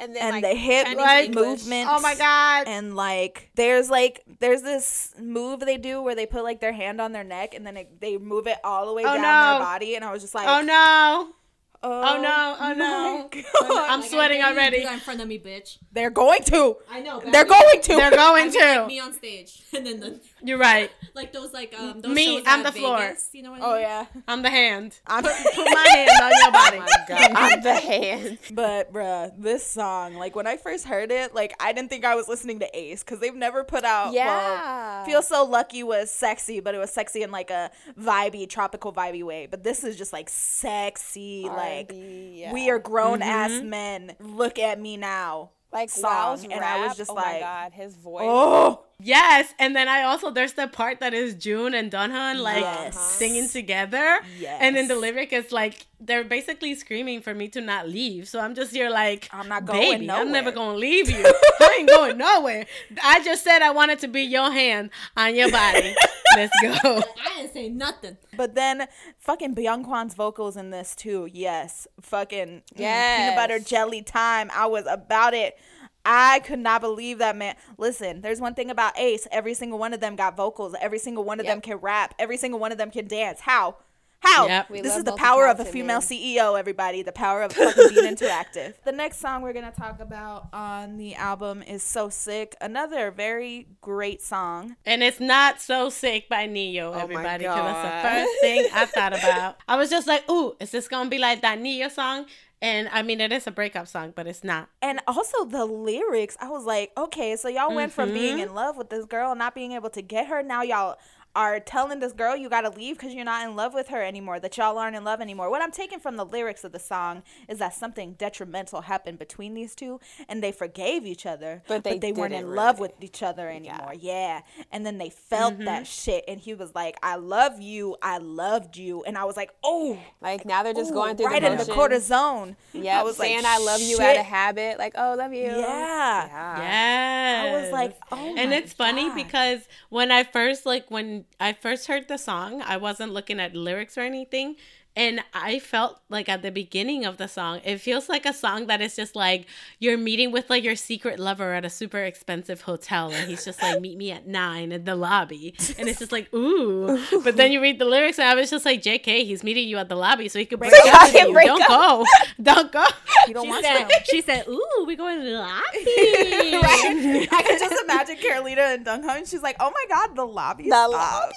and 0.00 0.16
then 0.16 0.22
and 0.22 0.32
like 0.32 0.42
the 0.42 0.54
hip 0.58 0.86
Chinese 0.86 0.96
like 0.98 1.34
movement. 1.34 1.88
Oh 1.90 2.00
my 2.00 2.14
god. 2.16 2.66
And 2.66 2.96
like, 2.96 3.50
there's 3.54 3.88
like, 3.90 4.22
there's 4.40 4.62
this 4.62 5.14
move 5.20 5.60
they 5.60 5.76
do 5.76 6.02
where 6.02 6.14
they 6.14 6.26
put 6.26 6.42
like 6.42 6.60
their 6.60 6.72
hand 6.72 7.00
on 7.00 7.12
their 7.12 7.22
neck 7.24 7.54
and 7.54 7.64
then 7.66 7.76
it, 7.76 8.00
they 8.00 8.16
move 8.18 8.46
it 8.46 8.56
all 8.64 8.86
the 8.86 8.92
way 8.94 9.02
Oh, 9.04 9.14
down 9.14 9.22
no. 9.22 9.58
their 9.58 9.66
body, 9.66 9.94
and 9.94 10.04
I 10.04 10.10
was 10.12 10.22
just 10.22 10.34
like, 10.34 10.48
Oh 10.48 10.62
no. 10.62 11.34
Oh, 11.82 12.16
oh 12.18 12.20
no! 12.20 12.56
Oh 12.60 12.74
no! 12.74 13.28
God. 13.32 13.44
I'm 13.88 14.00
Like, 14.02 14.10
sweating 14.10 14.40
dare 14.42 14.50
you 14.50 14.54
to 14.54 14.60
already. 14.60 14.82
In 14.82 14.98
front 15.00 15.22
of 15.22 15.26
me, 15.28 15.38
bitch. 15.38 15.78
They're 15.90 16.10
going 16.10 16.42
to. 16.44 16.76
I 16.90 17.00
know. 17.00 17.20
They're 17.20 17.46
going 17.46 17.80
to. 17.80 17.96
They're 17.96 18.10
going 18.10 18.50
I 18.54 18.74
like, 18.76 18.82
to. 18.82 18.86
me 18.86 19.00
on 19.00 19.14
stage, 19.14 19.62
and 19.74 19.86
then 19.86 20.00
the 20.00 20.20
You're 20.42 20.58
right. 20.58 20.90
like 21.14 21.32
those 21.32 21.52
like 21.52 21.74
um 21.78 22.00
those 22.00 22.14
Me 22.14 22.38
shows 22.38 22.46
on 22.46 22.60
at 22.60 22.66
the 22.66 22.72
floor. 22.78 22.98
Vegas, 22.98 23.28
You 23.32 23.42
know 23.42 23.50
what 23.52 23.60
I 23.62 23.64
Oh 23.64 23.72
mean? 23.74 23.80
yeah. 23.82 24.06
On 24.28 24.42
the 24.42 24.50
hand. 24.50 24.98
I'm, 25.06 25.22
Put 25.22 25.32
my 25.56 25.86
hand 25.90 26.10
on 26.22 26.32
your 26.42 26.52
body. 26.52 27.34
on 27.34 27.60
the 27.62 27.74
hand. 27.74 28.38
but 28.52 28.92
bruh, 28.92 29.32
this 29.36 29.66
song, 29.66 30.14
like 30.14 30.34
when 30.36 30.46
I 30.46 30.56
first 30.56 30.86
heard 30.86 31.10
it, 31.10 31.34
like 31.34 31.54
I 31.60 31.72
didn't 31.72 31.90
think 31.90 32.04
I 32.04 32.14
was 32.14 32.28
listening 32.28 32.60
to 32.60 32.78
Ace 32.78 33.02
because 33.02 33.18
they've 33.20 33.34
never 33.34 33.64
put 33.64 33.84
out. 33.84 34.12
Yeah. 34.12 34.26
Well, 34.26 35.04
Feel 35.06 35.22
so 35.22 35.44
lucky 35.44 35.82
was 35.82 36.10
sexy, 36.10 36.60
but 36.60 36.74
it 36.74 36.78
was 36.78 36.90
sexy 36.92 37.22
in 37.22 37.30
like 37.30 37.50
a 37.50 37.70
vibey, 37.98 38.48
tropical 38.48 38.92
vibey 38.92 39.22
way. 39.22 39.46
But 39.50 39.62
this 39.64 39.84
is 39.84 39.96
just 39.96 40.12
like 40.12 40.28
sexy, 40.30 41.44
like 41.44 41.90
R&B, 41.90 42.34
yeah. 42.40 42.52
we 42.52 42.70
are 42.70 42.78
grown 42.78 43.22
ass 43.22 43.62
men. 43.62 44.14
Look 44.20 44.58
at 44.58 44.80
me 44.80 44.96
now. 44.96 45.50
Like 45.72 45.88
song, 45.90 46.10
Wow's 46.10 46.44
and 46.44 46.52
I 46.54 46.80
was 46.80 46.88
rap, 46.88 46.96
just 46.96 47.10
oh 47.10 47.14
like, 47.14 47.34
my 47.34 47.40
god, 47.40 47.72
his 47.72 47.94
voice. 47.94 48.24
Oh, 48.26 48.84
Yes, 49.02 49.54
and 49.58 49.74
then 49.74 49.88
I 49.88 50.02
also 50.02 50.30
there's 50.30 50.52
the 50.52 50.68
part 50.68 51.00
that 51.00 51.14
is 51.14 51.34
June 51.34 51.72
and 51.72 51.90
Donghun 51.90 52.42
like 52.42 52.60
Yes. 52.60 52.98
singing 53.00 53.48
together, 53.48 54.18
yes. 54.38 54.58
and 54.60 54.76
then 54.76 54.88
the 54.88 54.94
lyric 54.96 55.32
is 55.32 55.52
like 55.52 55.86
they're 56.00 56.24
basically 56.24 56.74
screaming 56.74 57.22
for 57.22 57.32
me 57.32 57.48
to 57.48 57.60
not 57.62 57.88
leave. 57.88 58.28
So 58.28 58.40
I'm 58.40 58.54
just 58.54 58.72
here 58.72 58.90
like 58.90 59.28
I'm 59.32 59.48
not 59.48 59.64
going 59.64 59.80
baby, 60.00 60.10
I'm 60.10 60.30
never 60.32 60.50
gonna 60.52 60.76
leave 60.76 61.08
you. 61.08 61.24
I 61.60 61.76
ain't 61.78 61.88
going 61.88 62.18
nowhere. 62.18 62.66
I 63.02 63.24
just 63.24 63.42
said 63.42 63.62
I 63.62 63.70
wanted 63.70 64.00
to 64.00 64.08
be 64.08 64.22
your 64.22 64.50
hand 64.50 64.90
on 65.16 65.34
your 65.34 65.50
body. 65.50 65.94
Let's 66.40 66.82
go. 66.82 67.02
I 67.26 67.36
didn't 67.40 67.52
say 67.52 67.68
nothing. 67.68 68.16
But 68.36 68.54
then 68.54 68.86
fucking 69.18 69.54
Byung-Kwan's 69.54 70.14
vocals 70.14 70.56
in 70.56 70.70
this 70.70 70.94
too. 70.94 71.28
Yes. 71.32 71.86
Fucking 72.00 72.48
mm, 72.48 72.76
peanut 72.76 72.80
Yes. 72.80 73.36
butter 73.36 73.58
jelly 73.58 74.02
time. 74.02 74.50
I 74.54 74.66
was 74.66 74.84
about 74.88 75.34
it. 75.34 75.58
I 76.04 76.40
could 76.40 76.58
not 76.60 76.80
believe 76.80 77.18
that 77.18 77.36
man. 77.36 77.56
Listen, 77.76 78.22
there's 78.22 78.40
one 78.40 78.54
thing 78.54 78.70
about 78.70 78.98
Ace. 78.98 79.26
Every 79.30 79.52
single 79.54 79.78
one 79.78 79.92
of 79.92 80.00
them 80.00 80.16
got 80.16 80.36
vocals. 80.36 80.74
Every 80.80 80.98
single 80.98 81.24
one 81.24 81.40
of 81.40 81.46
them 81.46 81.60
can 81.60 81.76
rap. 81.76 82.14
Every 82.18 82.38
single 82.38 82.58
one 82.58 82.72
of 82.72 82.78
them 82.78 82.90
can 82.90 83.06
dance. 83.06 83.40
How? 83.40 83.76
How? 84.20 84.46
Yep. 84.46 84.68
This 84.82 84.96
is 84.96 85.04
the 85.04 85.12
power 85.12 85.48
of 85.48 85.60
a 85.60 85.64
female 85.64 86.00
men. 86.00 86.00
CEO, 86.00 86.58
everybody. 86.58 87.02
The 87.02 87.12
power 87.12 87.42
of 87.42 87.52
fucking 87.52 87.88
being 87.94 88.04
interactive. 88.16 88.74
The 88.84 88.92
next 88.92 89.18
song 89.18 89.42
we're 89.42 89.52
going 89.54 89.70
to 89.70 89.78
talk 89.78 89.98
about 90.00 90.48
on 90.52 90.98
the 90.98 91.14
album 91.14 91.62
is 91.62 91.82
So 91.82 92.10
Sick. 92.10 92.54
Another 92.60 93.10
very 93.10 93.66
great 93.80 94.20
song. 94.22 94.76
And 94.84 95.02
it's 95.02 95.20
not 95.20 95.60
so 95.60 95.88
sick 95.88 96.28
by 96.28 96.46
Ne-Yo, 96.46 96.90
Oh 96.92 96.98
everybody, 96.98 97.44
because 97.44 97.56
that's 97.56 98.04
the 98.04 98.08
first 98.08 98.40
thing 98.40 98.66
I 98.74 98.86
thought 98.94 99.12
about. 99.18 99.56
I 99.66 99.76
was 99.76 99.88
just 99.90 100.06
like, 100.06 100.28
ooh, 100.30 100.54
is 100.60 100.70
this 100.70 100.86
gonna 100.86 101.08
be 101.10 101.18
like 101.18 101.40
that 101.42 101.58
Ne-Yo 101.60 101.88
song? 101.88 102.26
And 102.62 102.90
I 102.92 103.00
mean, 103.00 103.22
it 103.22 103.32
is 103.32 103.46
a 103.46 103.50
breakup 103.50 103.88
song, 103.88 104.12
but 104.14 104.26
it's 104.26 104.44
not. 104.44 104.68
And 104.82 105.00
also 105.06 105.46
the 105.46 105.64
lyrics, 105.64 106.36
I 106.42 106.50
was 106.50 106.66
like, 106.66 106.92
okay, 106.94 107.34
so 107.36 107.48
y'all 107.48 107.74
went 107.74 107.90
from 107.90 108.12
being 108.12 108.34
Mm-hmm. 108.36 108.48
in 108.50 108.54
love 108.54 108.76
with 108.76 108.90
this 108.90 109.06
girl, 109.06 109.34
not 109.34 109.54
being 109.54 109.72
able 109.72 109.88
to 109.88 110.02
get 110.02 110.26
her. 110.26 110.42
Now 110.42 110.60
y'all 110.60 110.98
are 111.36 111.60
telling 111.60 112.00
this 112.00 112.12
girl 112.12 112.36
you 112.36 112.48
gotta 112.48 112.70
leave 112.70 112.96
because 112.98 113.14
you're 113.14 113.24
not 113.24 113.48
in 113.48 113.54
love 113.54 113.72
with 113.72 113.88
her 113.88 114.02
anymore, 114.02 114.40
that 114.40 114.56
y'all 114.56 114.78
aren't 114.78 114.96
in 114.96 115.04
love 115.04 115.20
anymore. 115.20 115.48
What 115.50 115.62
I'm 115.62 115.70
taking 115.70 116.00
from 116.00 116.16
the 116.16 116.24
lyrics 116.24 116.64
of 116.64 116.72
the 116.72 116.78
song 116.80 117.22
is 117.48 117.58
that 117.58 117.72
something 117.74 118.14
detrimental 118.14 118.82
happened 118.82 119.18
between 119.18 119.54
these 119.54 119.74
two 119.74 120.00
and 120.28 120.42
they 120.42 120.50
forgave 120.52 121.06
each 121.06 121.26
other, 121.26 121.62
But 121.68 121.84
they 121.84 121.92
weren't 122.12 122.32
didn't 122.32 122.32
in 122.32 122.54
love 122.54 122.80
with 122.80 122.92
each 123.00 123.22
other 123.22 123.48
anymore. 123.48 123.94
Yeah. 123.98 124.40
And 124.72 124.84
then 124.84 124.98
they 124.98 125.10
felt 125.10 125.54
Mm-hmm. 125.54 125.64
that 125.64 125.86
shit 125.86 126.24
and 126.28 126.38
he 126.40 126.54
was 126.54 126.74
like, 126.74 126.96
I 127.02 127.16
love 127.16 127.60
you, 127.60 127.96
I 128.02 128.18
loved 128.18 128.76
you. 128.76 129.02
And 129.04 129.16
I 129.16 129.24
was 129.24 129.36
like, 129.36 129.50
oh, 129.64 129.98
Like 130.20 130.44
now 130.44 130.62
they're 130.62 130.74
just 130.74 130.90
ooh, 130.90 130.94
going 130.94 131.16
through 131.16 131.26
right 131.26 131.40
the 131.42 131.52
in 131.52 131.58
the 131.58 131.66
motions. 131.74 131.76
cortisone. 132.10 132.56
Yeah, 132.72 133.00
I 133.00 133.02
was 133.02 133.16
saying 133.16 133.44
like, 133.44 133.46
I 133.46 133.58
love 133.58 133.80
you 133.80 134.00
out 134.00 134.16
of 134.16 134.24
habit. 134.26 134.78
Like, 134.78 134.94
oh, 134.96 135.14
love 135.16 135.32
you. 135.32 135.42
Yeah. 135.44 136.26
Yeah. 136.26 136.58
Yeah. 136.60 137.42
I 137.46 137.60
was 137.62 137.70
like, 137.72 137.96
oh 138.12 138.34
and 138.36 138.50
my 138.50 138.56
it's 138.56 138.72
funny 138.72 139.10
because 139.14 139.60
when 139.88 140.10
I 140.10 140.24
first 140.24 140.66
like 140.66 140.90
when 140.90 141.19
I 141.38 141.52
first 141.52 141.86
heard 141.86 142.08
the 142.08 142.16
song, 142.18 142.62
I 142.62 142.76
wasn't 142.76 143.12
looking 143.12 143.40
at 143.40 143.54
lyrics 143.54 143.96
or 143.98 144.02
anything. 144.02 144.56
And 144.96 145.20
I 145.32 145.60
felt 145.60 146.00
like 146.08 146.28
at 146.28 146.42
the 146.42 146.50
beginning 146.50 147.04
of 147.04 147.16
the 147.16 147.28
song, 147.28 147.60
it 147.64 147.78
feels 147.78 148.08
like 148.08 148.26
a 148.26 148.32
song 148.32 148.66
that 148.66 148.80
is 148.80 148.96
just 148.96 149.14
like 149.14 149.46
you're 149.78 149.96
meeting 149.96 150.32
with 150.32 150.50
like 150.50 150.64
your 150.64 150.74
secret 150.74 151.20
lover 151.20 151.54
at 151.54 151.64
a 151.64 151.70
super 151.70 151.98
expensive 151.98 152.62
hotel, 152.62 153.12
and 153.12 153.28
he's 153.30 153.44
just 153.44 153.62
like, 153.62 153.80
"Meet 153.80 153.96
me 153.96 154.10
at 154.10 154.26
nine 154.26 154.72
in 154.72 154.84
the 154.84 154.96
lobby," 154.96 155.54
and 155.78 155.88
it's 155.88 156.00
just 156.00 156.10
like, 156.10 156.32
"Ooh!" 156.34 157.00
But 157.22 157.36
then 157.36 157.52
you 157.52 157.62
read 157.62 157.78
the 157.78 157.84
lyrics, 157.84 158.18
and 158.18 158.28
I 158.28 158.34
was 158.34 158.50
just 158.50 158.64
like, 158.64 158.82
"J.K. 158.82 159.24
He's 159.24 159.44
meeting 159.44 159.68
you 159.68 159.78
at 159.78 159.88
the 159.88 159.94
lobby 159.96 160.28
so 160.28 160.40
he 160.40 160.44
could 160.44 160.58
break, 160.58 160.72
Break 160.72 160.84
up 160.86 161.02
up. 161.02 161.12
with 161.12 161.22
you. 161.22 161.32
Break 161.32 161.46
Don't 161.46 161.62
up. 161.62 161.68
go, 161.68 162.04
don't 162.42 162.72
go." 162.72 162.84
You 163.28 163.34
don't 163.34 163.44
She 163.44 163.50
want 163.50 163.64
said, 163.64 163.84
to. 163.88 164.04
she 164.06 164.22
said, 164.22 164.48
"Ooh, 164.48 164.84
we 164.88 164.96
going 164.96 165.18
to 165.20 165.24
the 165.24 165.38
lobby." 165.38 165.60
right? 166.62 167.28
I 167.30 167.42
can 167.46 167.58
just 167.60 167.82
imagine 167.84 168.16
Carolita 168.16 168.62
and 168.62 168.84
Donghun, 168.84 169.18
and 169.18 169.28
she's 169.28 169.42
like, 169.42 169.56
"Oh 169.60 169.70
my 169.70 169.84
god, 169.88 170.16
the 170.16 170.24
lobby, 170.24 170.64
The 170.64 170.88
lobby. 170.88 171.32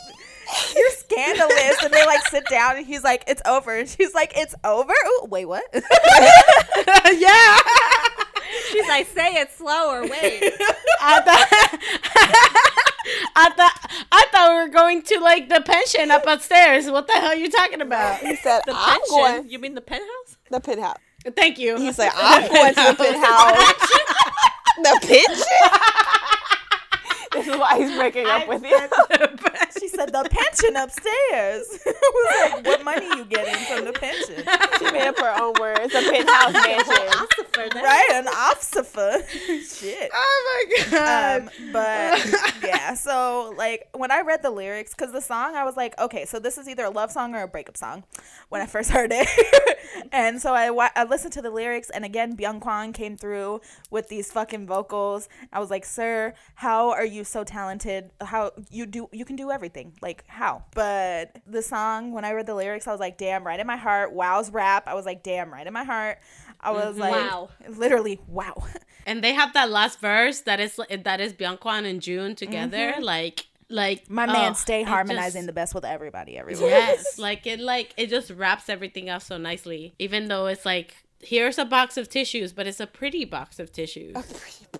You're 0.76 0.90
scandalous." 0.92 1.84
And 1.84 1.94
they 1.94 2.06
like 2.06 2.22
sit 2.28 2.46
down, 2.50 2.78
and 2.78 2.86
he's 2.86 3.04
like, 3.04 3.24
"It's 3.28 3.42
over." 3.46 3.76
And 3.76 3.90
she's 3.90 4.14
like, 4.14 4.34
"It's 4.36 4.56
over." 4.64 4.94
Ooh, 4.94 5.26
wait, 5.30 5.46
what? 5.46 5.64
yeah. 5.74 7.60
She's 8.72 8.88
like, 8.88 9.08
"Say 9.08 9.34
it 9.36 9.52
slower." 9.52 10.02
Wait. 10.04 10.54
I 11.02 11.22
thought 11.22 11.48
I 13.36 13.50
thought 13.50 13.92
I 14.12 14.26
thought 14.32 14.50
we 14.52 14.56
were 14.64 14.70
going 14.70 15.02
to 15.04 15.20
like 15.20 15.50
the 15.50 15.62
pension 15.62 16.12
up 16.12 16.26
upstairs. 16.28 16.90
What 16.90 17.08
the 17.08 17.14
hell 17.14 17.28
are 17.32 17.36
you 17.36 17.50
talking 17.52 17.82
about? 17.82 18.20
He 18.20 18.36
said, 18.38 18.62
The 18.66 18.74
I'm 18.76 19.00
pension? 19.00 19.10
going 19.18 19.50
You 19.50 19.60
mean 19.60 19.74
the 19.76 19.82
penthouse? 19.82 20.38
the 20.50 20.60
penthouse. 20.62 20.98
Thank 21.36 21.58
you. 21.58 21.78
He's 21.78 21.98
like, 21.98 22.12
I'm 22.16 22.48
going 22.52 22.74
to 22.74 22.82
the 22.82 23.04
penthouse. 23.04 23.90
the 24.78 25.00
pension? 25.02 26.30
This 27.34 27.48
is 27.48 27.58
why 27.58 27.78
he's 27.78 27.96
breaking 27.98 28.28
up 28.28 28.48
with 28.48 28.64
you. 28.64 28.80
she 29.80 29.88
said, 29.88 30.12
"The 30.14 30.28
pension 30.30 30.76
upstairs." 30.76 31.80
I 31.86 32.12
was 32.14 32.52
like, 32.54 32.66
"What 32.66 32.84
money 32.84 33.06
you 33.06 33.26
getting 33.26 33.56
from 33.66 33.86
the 33.86 33.94
pension?" 33.94 34.44
she 34.80 34.92
made 34.92 35.08
up 35.08 35.18
her 35.20 35.34
own 35.42 35.54
words. 35.60 35.94
A 35.94 36.02
penthouse 36.02 36.54
mansion. 36.66 37.74
Right, 37.76 38.10
an 38.14 38.28
officer. 38.28 39.22
Shit. 39.64 40.12
oh 40.14 40.66
my 40.70 40.86
god. 40.92 41.42
um, 41.42 41.50
but 41.72 42.64
yeah, 42.64 42.94
so 42.94 43.54
like 43.58 43.88
when 43.94 44.12
I 44.12 44.22
read 44.22 44.42
the 44.42 44.52
lyrics, 44.52 44.94
because 44.94 45.12
the 45.12 45.22
song, 45.22 45.56
I 45.56 45.64
was 45.64 45.76
like, 45.78 46.00
okay, 46.00 46.26
so 46.26 46.40
this 46.40 46.58
is 46.58 46.68
either 46.68 46.86
a 46.86 46.90
love 46.90 47.12
song 47.12 47.36
or 47.36 47.44
a 47.44 47.48
breakup 47.48 47.78
song 47.78 48.04
when 48.50 48.62
I 48.62 48.66
first 48.66 48.90
heard 48.92 49.12
it. 49.14 49.28
and 50.12 50.42
so 50.42 50.54
I, 50.54 50.70
wa- 50.70 50.90
I 50.96 51.04
listened 51.04 51.34
to 51.34 51.42
the 51.42 51.50
lyrics, 51.52 51.90
and 51.90 52.06
again, 52.06 52.36
Byung 52.36 52.62
Kwan 52.62 52.94
came 52.94 53.18
through 53.18 53.62
with 53.90 54.10
these 54.10 54.32
fucking 54.32 54.66
vocals. 54.68 55.28
I 55.52 55.60
was 55.60 55.70
like, 55.70 55.86
sir, 55.86 56.34
how 56.56 56.92
are 56.92 57.06
you 57.06 57.23
so 57.28 57.44
talented? 57.44 58.12
How 58.22 58.52
you 58.70 58.86
do, 58.86 59.10
you 59.12 59.26
can 59.26 59.36
do 59.36 59.52
everything. 59.52 59.94
Like, 60.02 60.24
how? 60.28 60.64
But 60.74 61.38
the 61.46 61.62
song, 61.62 62.12
when 62.12 62.26
I 62.26 62.32
read 62.32 62.46
the 62.46 62.56
lyrics, 62.56 62.88
I 62.88 62.92
was 62.92 63.00
like, 63.00 63.18
damn, 63.18 63.46
right 63.46 63.60
in 63.60 63.68
my 63.68 63.78
heart. 63.78 64.14
Wow's 64.14 64.52
rap. 64.52 64.84
I 64.88 64.94
was 64.94 65.06
like, 65.06 65.24
damn, 65.24 65.52
right 65.52 65.66
in 65.66 65.74
my 65.74 65.84
heart. 65.84 66.20
I 66.60 66.72
was 66.72 66.94
mm-hmm. 66.96 67.00
like, 67.00 67.12
Wow. 67.12 67.50
literally, 67.70 68.20
wow. 68.28 68.64
and 69.06 69.24
they 69.24 69.34
have 69.34 69.54
that 69.54 69.70
last 69.70 70.00
verse 70.00 70.42
that 70.42 70.60
is 70.60 70.80
that 71.04 71.20
is 71.20 71.34
Byung 71.34 71.60
Kwan 71.60 71.86
and 71.86 72.02
June 72.02 72.36
together, 72.36 72.94
mm-hmm. 72.94 73.04
like 73.04 73.48
like 73.70 74.10
My 74.10 74.26
man 74.26 74.52
oh, 74.52 74.54
stay 74.54 74.84
harmonizing 74.84 75.42
just- 75.42 75.48
the 75.48 75.54
best 75.54 75.76
with 75.76 75.86
everybody 75.86 76.38
everywhere. 76.38 76.70
Yes, 76.70 77.18
like 77.18 77.46
it 77.46 77.60
like 77.60 77.94
it 77.98 78.10
just 78.10 78.32
wraps 78.32 78.70
everything 78.70 79.10
up 79.10 79.22
so 79.22 79.38
nicely. 79.38 79.94
Even 80.00 80.28
though 80.28 80.48
it's 80.48 80.66
like 80.66 80.96
here's 81.20 81.58
a 81.58 81.66
box 81.66 81.98
of 81.98 82.10
tissues, 82.10 82.54
but 82.54 82.68
it's 82.68 82.80
a 82.80 82.88
pretty 82.88 83.26
box 83.26 83.60
of 83.60 83.72
tissues. 83.72 84.16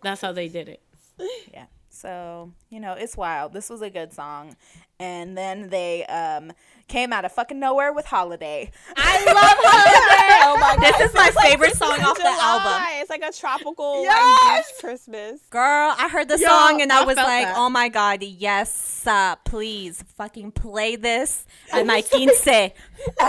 That's 0.02 0.22
how 0.22 0.32
they 0.32 0.48
did 0.48 0.70
it. 0.70 0.82
Yeah. 1.54 1.66
So, 2.04 2.52
you 2.70 2.82
know, 2.82 2.94
it's 2.94 3.16
wild. 3.16 3.54
This 3.54 3.70
was 3.70 3.82
a 3.82 3.90
good 3.90 4.12
song. 4.12 4.58
And 5.00 5.38
then 5.38 5.70
they 5.70 6.06
um 6.08 6.52
came 6.90 7.14
out 7.14 7.24
of 7.24 7.32
fucking 7.32 7.58
nowhere 7.62 7.94
with 7.94 8.06
Holiday. 8.06 8.70
I 8.98 9.24
love 9.26 9.36
Holiday. 9.38 10.20
Oh 10.46 10.58
my 10.60 10.76
god. 10.76 10.82
This 10.84 11.10
is 11.10 11.14
my 11.16 11.32
favorite 11.42 11.76
song 11.76 11.98
off 12.02 12.18
the 12.18 12.28
album. 12.28 12.82
It's 13.00 13.10
like 13.10 13.24
a 13.24 13.32
tropical 13.32 14.04
Yes! 14.04 14.66
like 14.74 14.80
Christmas. 14.82 15.40
Girl, 15.50 15.96
I 15.98 16.10
heard 16.10 16.28
the 16.28 16.38
Yo, 16.38 16.46
song 16.48 16.82
and 16.82 16.92
I, 16.92 17.04
I 17.04 17.06
was 17.06 17.16
like, 17.16 17.46
that. 17.48 17.54
oh 17.56 17.70
my 17.70 17.88
god, 17.88 18.22
yes, 18.22 19.08
uh, 19.08 19.38
please 19.46 20.04
fucking 20.18 20.52
play 20.52 20.98
this 20.98 21.46
at 21.72 21.86
my 21.88 22.02
quince. 22.02 22.46
I 22.48 22.72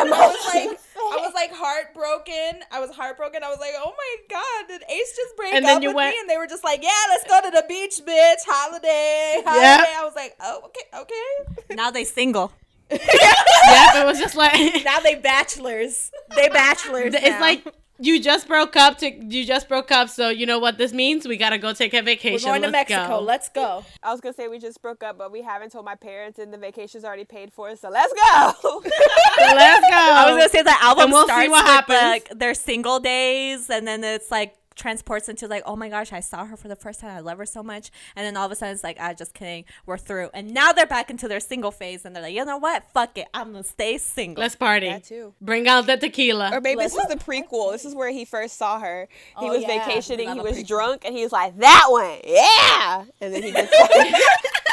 was 0.05 0.55
like 0.55 0.79
I 0.97 1.17
was 1.21 1.33
like 1.35 1.51
heartbroken. 1.53 2.63
I 2.71 2.81
was 2.81 2.91
heartbroken. 2.91 3.43
I 3.43 3.49
was 3.49 3.59
like, 3.59 3.73
"Oh 3.77 3.93
my 3.97 4.17
god, 4.31 4.69
did 4.69 4.83
Ace 4.89 5.17
just 5.17 5.37
break 5.37 5.55
And 5.55 5.65
up 5.67 5.83
you 5.83 5.89
with 5.91 5.97
went- 5.97 6.15
me?" 6.15 6.21
And 6.21 6.31
they 6.31 6.37
were 6.39 6.47
just 6.47 6.65
like, 6.65 6.83
"Yeah, 6.83 6.91
let's 7.11 7.25
go 7.25 7.41
to 7.41 7.51
the 7.51 7.65
beach, 7.69 8.01
bitch. 8.07 8.39
Holiday, 8.47 9.43
holiday." 9.45 9.63
Yeah. 9.63 10.01
I 10.01 10.05
was 10.05 10.15
like, 10.15 10.35
"Oh, 10.41 10.63
okay, 10.67 11.03
okay." 11.03 11.65
now 11.77 11.91
they 11.91 12.05
single. 12.05 12.53
yep, 12.91 13.01
it 13.01 14.05
was 14.07 14.19
just 14.19 14.37
like 14.37 14.85
Now 14.85 15.01
they 15.01 15.15
bachelors. 15.15 16.11
They 16.37 16.49
bachelors. 16.51 17.15
it's 17.15 17.25
now. 17.25 17.41
like 17.41 17.65
you 17.99 18.21
just 18.21 18.49
broke 18.49 18.77
up 18.77 18.99
to 18.99 19.11
you 19.11 19.45
just 19.45 19.69
broke 19.69 19.93
up, 19.93 20.09
so 20.09 20.29
you 20.29 20.47
know 20.47 20.59
what 20.59 20.79
this 20.79 20.93
means? 20.93 21.29
We 21.29 21.37
gotta 21.37 21.59
go 21.59 21.73
take 21.73 21.95
a 21.95 22.03
vacation 22.03 22.49
we're 22.49 22.59
going 22.59 22.63
to 22.63 22.69
Let's 22.69 22.91
Mexico. 22.91 23.19
Go. 23.19 23.25
Let's 23.25 23.49
go. 23.49 23.85
I 24.03 24.11
was 24.13 24.21
gonna 24.21 24.35
say 24.35 24.49
we 24.49 24.59
just 24.59 24.83
broke 24.83 25.03
up, 25.05 25.17
but 25.17 25.31
we 25.31 25.43
haven't 25.43 25.71
told 25.71 25.85
my 25.85 25.95
parents, 25.95 26.39
and 26.39 26.53
the 26.53 26.59
vacation's 26.59 27.05
already 27.05 27.25
paid 27.25 27.53
for. 27.53 27.75
So 27.77 27.89
let's 27.91 28.13
go. 28.13 28.53
So 29.37 29.55
let's 29.57 29.81
go. 29.91 29.97
I 29.97 30.25
was 30.27 30.37
gonna 30.37 30.49
say 30.49 30.63
the 30.63 30.75
album 30.83 31.05
And 31.05 31.13
we'll 31.13 31.23
see 31.27 31.33
starts 31.33 31.51
what 31.51 31.65
with 31.65 31.71
happens. 31.73 32.03
like 32.03 32.39
their 32.39 32.55
single 32.55 33.01
days, 33.01 33.69
and 33.71 33.87
then 33.87 34.03
it's 34.05 34.31
like 34.31 34.55
transports 34.75 35.29
into 35.29 35.47
like, 35.49 35.63
oh 35.67 35.77
my 35.77 35.89
gosh, 35.89 36.13
I 36.13 36.21
saw 36.21 36.45
her 36.45 36.57
for 36.57 36.69
the 36.69 36.77
first 36.77 37.01
time. 37.01 37.17
I 37.17 37.21
love 37.21 37.39
her 37.39 37.47
so 37.47 37.63
much, 37.63 37.91
and 38.17 38.27
then 38.27 38.37
all 38.37 38.47
of 38.47 38.53
a 38.53 38.55
sudden 38.55 38.75
it's 38.75 38.85
like, 38.85 38.99
I 39.01 39.15
just 39.15 39.35
kidding, 39.35 39.65
we're 39.87 39.99
through, 39.99 40.31
and 40.35 40.53
now 40.53 40.73
they're 40.73 40.87
back 40.87 41.11
into 41.11 41.29
their 41.29 41.41
single 41.41 41.71
phase, 41.71 42.05
and 42.05 42.15
they're 42.15 42.23
like, 42.23 42.35
you 42.35 42.45
know 42.45 42.59
what, 42.59 42.85
fuck 42.93 43.17
it, 43.19 43.27
I'm 43.35 43.53
gonna 43.53 43.65
stay 43.65 43.99
single. 43.99 44.43
Let's 44.43 44.57
party. 44.57 44.89
That 44.89 45.05
too. 45.05 45.35
Bring 45.41 45.69
out 45.69 45.87
the 45.87 45.97
tequila. 45.97 46.51
Or 46.53 46.61
maybe 46.61 46.81
this 46.83 46.95
is 46.97 47.07
the 47.07 47.17
prequel. 47.17 47.73
This 47.73 47.85
is 47.85 47.95
where 47.95 48.11
he 48.11 48.25
first 48.25 48.57
saw 48.59 48.79
her. 48.81 49.09
He 49.39 49.47
Oh, 49.47 49.51
was 49.51 49.63
yeah. 49.63 49.69
vacationing. 49.85 50.33
He 50.33 50.41
was 50.41 50.59
prequel. 50.59 50.67
drunk, 50.67 51.05
and 51.05 51.15
he 51.17 51.23
was 51.23 51.33
like, 51.33 51.57
"That 51.59 51.87
one, 51.89 52.19
yeah." 52.27 53.05
And 53.21 53.35
then 53.35 53.43
he 53.43 53.53
just 53.53 53.73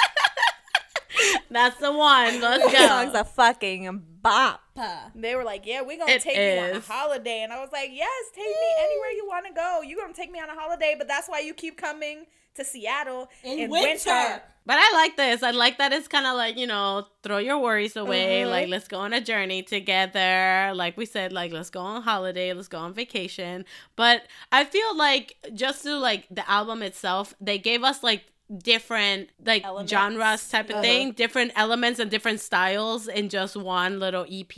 That's 1.50 1.78
the 1.80 1.92
one. 1.92 2.42
Let's 2.42 2.72
This 2.72 2.88
song's 2.88 3.14
a 3.14 3.24
fucking 3.24 4.04
bop. 4.22 4.62
They 5.16 5.36
were 5.36 5.44
like, 5.44 5.66
"Yeah, 5.66 5.82
we're 5.82 5.98
gonna 5.98 6.12
It 6.14 6.22
take 6.22 6.38
you 6.38 6.64
on 6.64 6.70
a 6.70 6.78
is. 6.78 6.88
holiday," 6.88 7.42
and 7.42 7.52
I 7.54 7.60
was 7.60 7.72
like, 7.72 7.90
"Yes, 7.92 8.10
take 8.34 8.46
me 8.46 8.70
anywhere 8.80 9.12
you 9.12 9.26
want 9.28 9.46
to 9.48 9.54
go. 9.54 9.82
You're 9.86 10.00
gonna 10.00 10.14
take 10.14 10.32
me 10.32 10.40
on 10.40 10.50
a 10.50 10.56
holiday, 10.56 10.96
but 10.98 11.08
that's 11.08 11.28
why 11.28 11.40
you 11.40 11.54
keep 11.54 11.78
coming 11.78 12.26
to 12.56 12.64
Seattle 12.64 13.30
in, 13.44 13.70
winter. 13.70 14.42
But 14.64 14.78
I 14.78 14.92
like 14.94 15.18
this. 15.18 15.42
I 15.42 15.52
like 15.52 15.80
that 15.80 15.92
it's 15.92 16.08
kind 16.08 16.28
of 16.28 16.36
like, 16.36 16.56
you 16.58 16.68
know, 16.68 17.08
throw 17.24 17.40
your 17.40 17.58
worries 17.58 17.96
away. 17.96 18.42
Mm-hmm. 18.42 18.52
Like, 18.52 18.68
let's 18.68 18.88
go 18.88 19.00
on 19.00 19.12
a 19.14 19.22
journey 19.22 19.64
together. 19.64 20.72
Like 20.76 20.98
we 20.98 21.06
said, 21.06 21.34
like, 21.34 21.52
let's 21.52 21.70
go 21.72 21.80
on 21.80 22.04
holiday. 22.04 22.54
Let's 22.54 22.68
go 22.68 22.78
on 22.78 22.94
vacation. 22.94 23.66
But 23.96 24.24
I 24.52 24.66
feel 24.66 24.96
like 24.96 25.36
just 25.54 25.84
to 25.84 25.98
like 25.98 26.28
the 26.30 26.48
album 26.50 26.84
itself, 26.84 27.34
they 27.42 27.58
gave 27.58 27.84
us 27.84 28.04
like 28.04 28.26
different 28.58 29.30
like 29.45 29.64
Elements. 29.64 29.91
genres 29.91 30.49
type 30.49 30.70
of 30.70 30.82
thing 30.82 31.10
uh-huh. 31.10 31.16
different 31.16 31.52
elements 31.56 31.99
and 31.99 32.12
different 32.12 32.39
styles 32.39 33.08
in 33.08 33.30
just 33.30 33.56
one 33.56 33.99
little 33.99 34.26
ep 34.30 34.58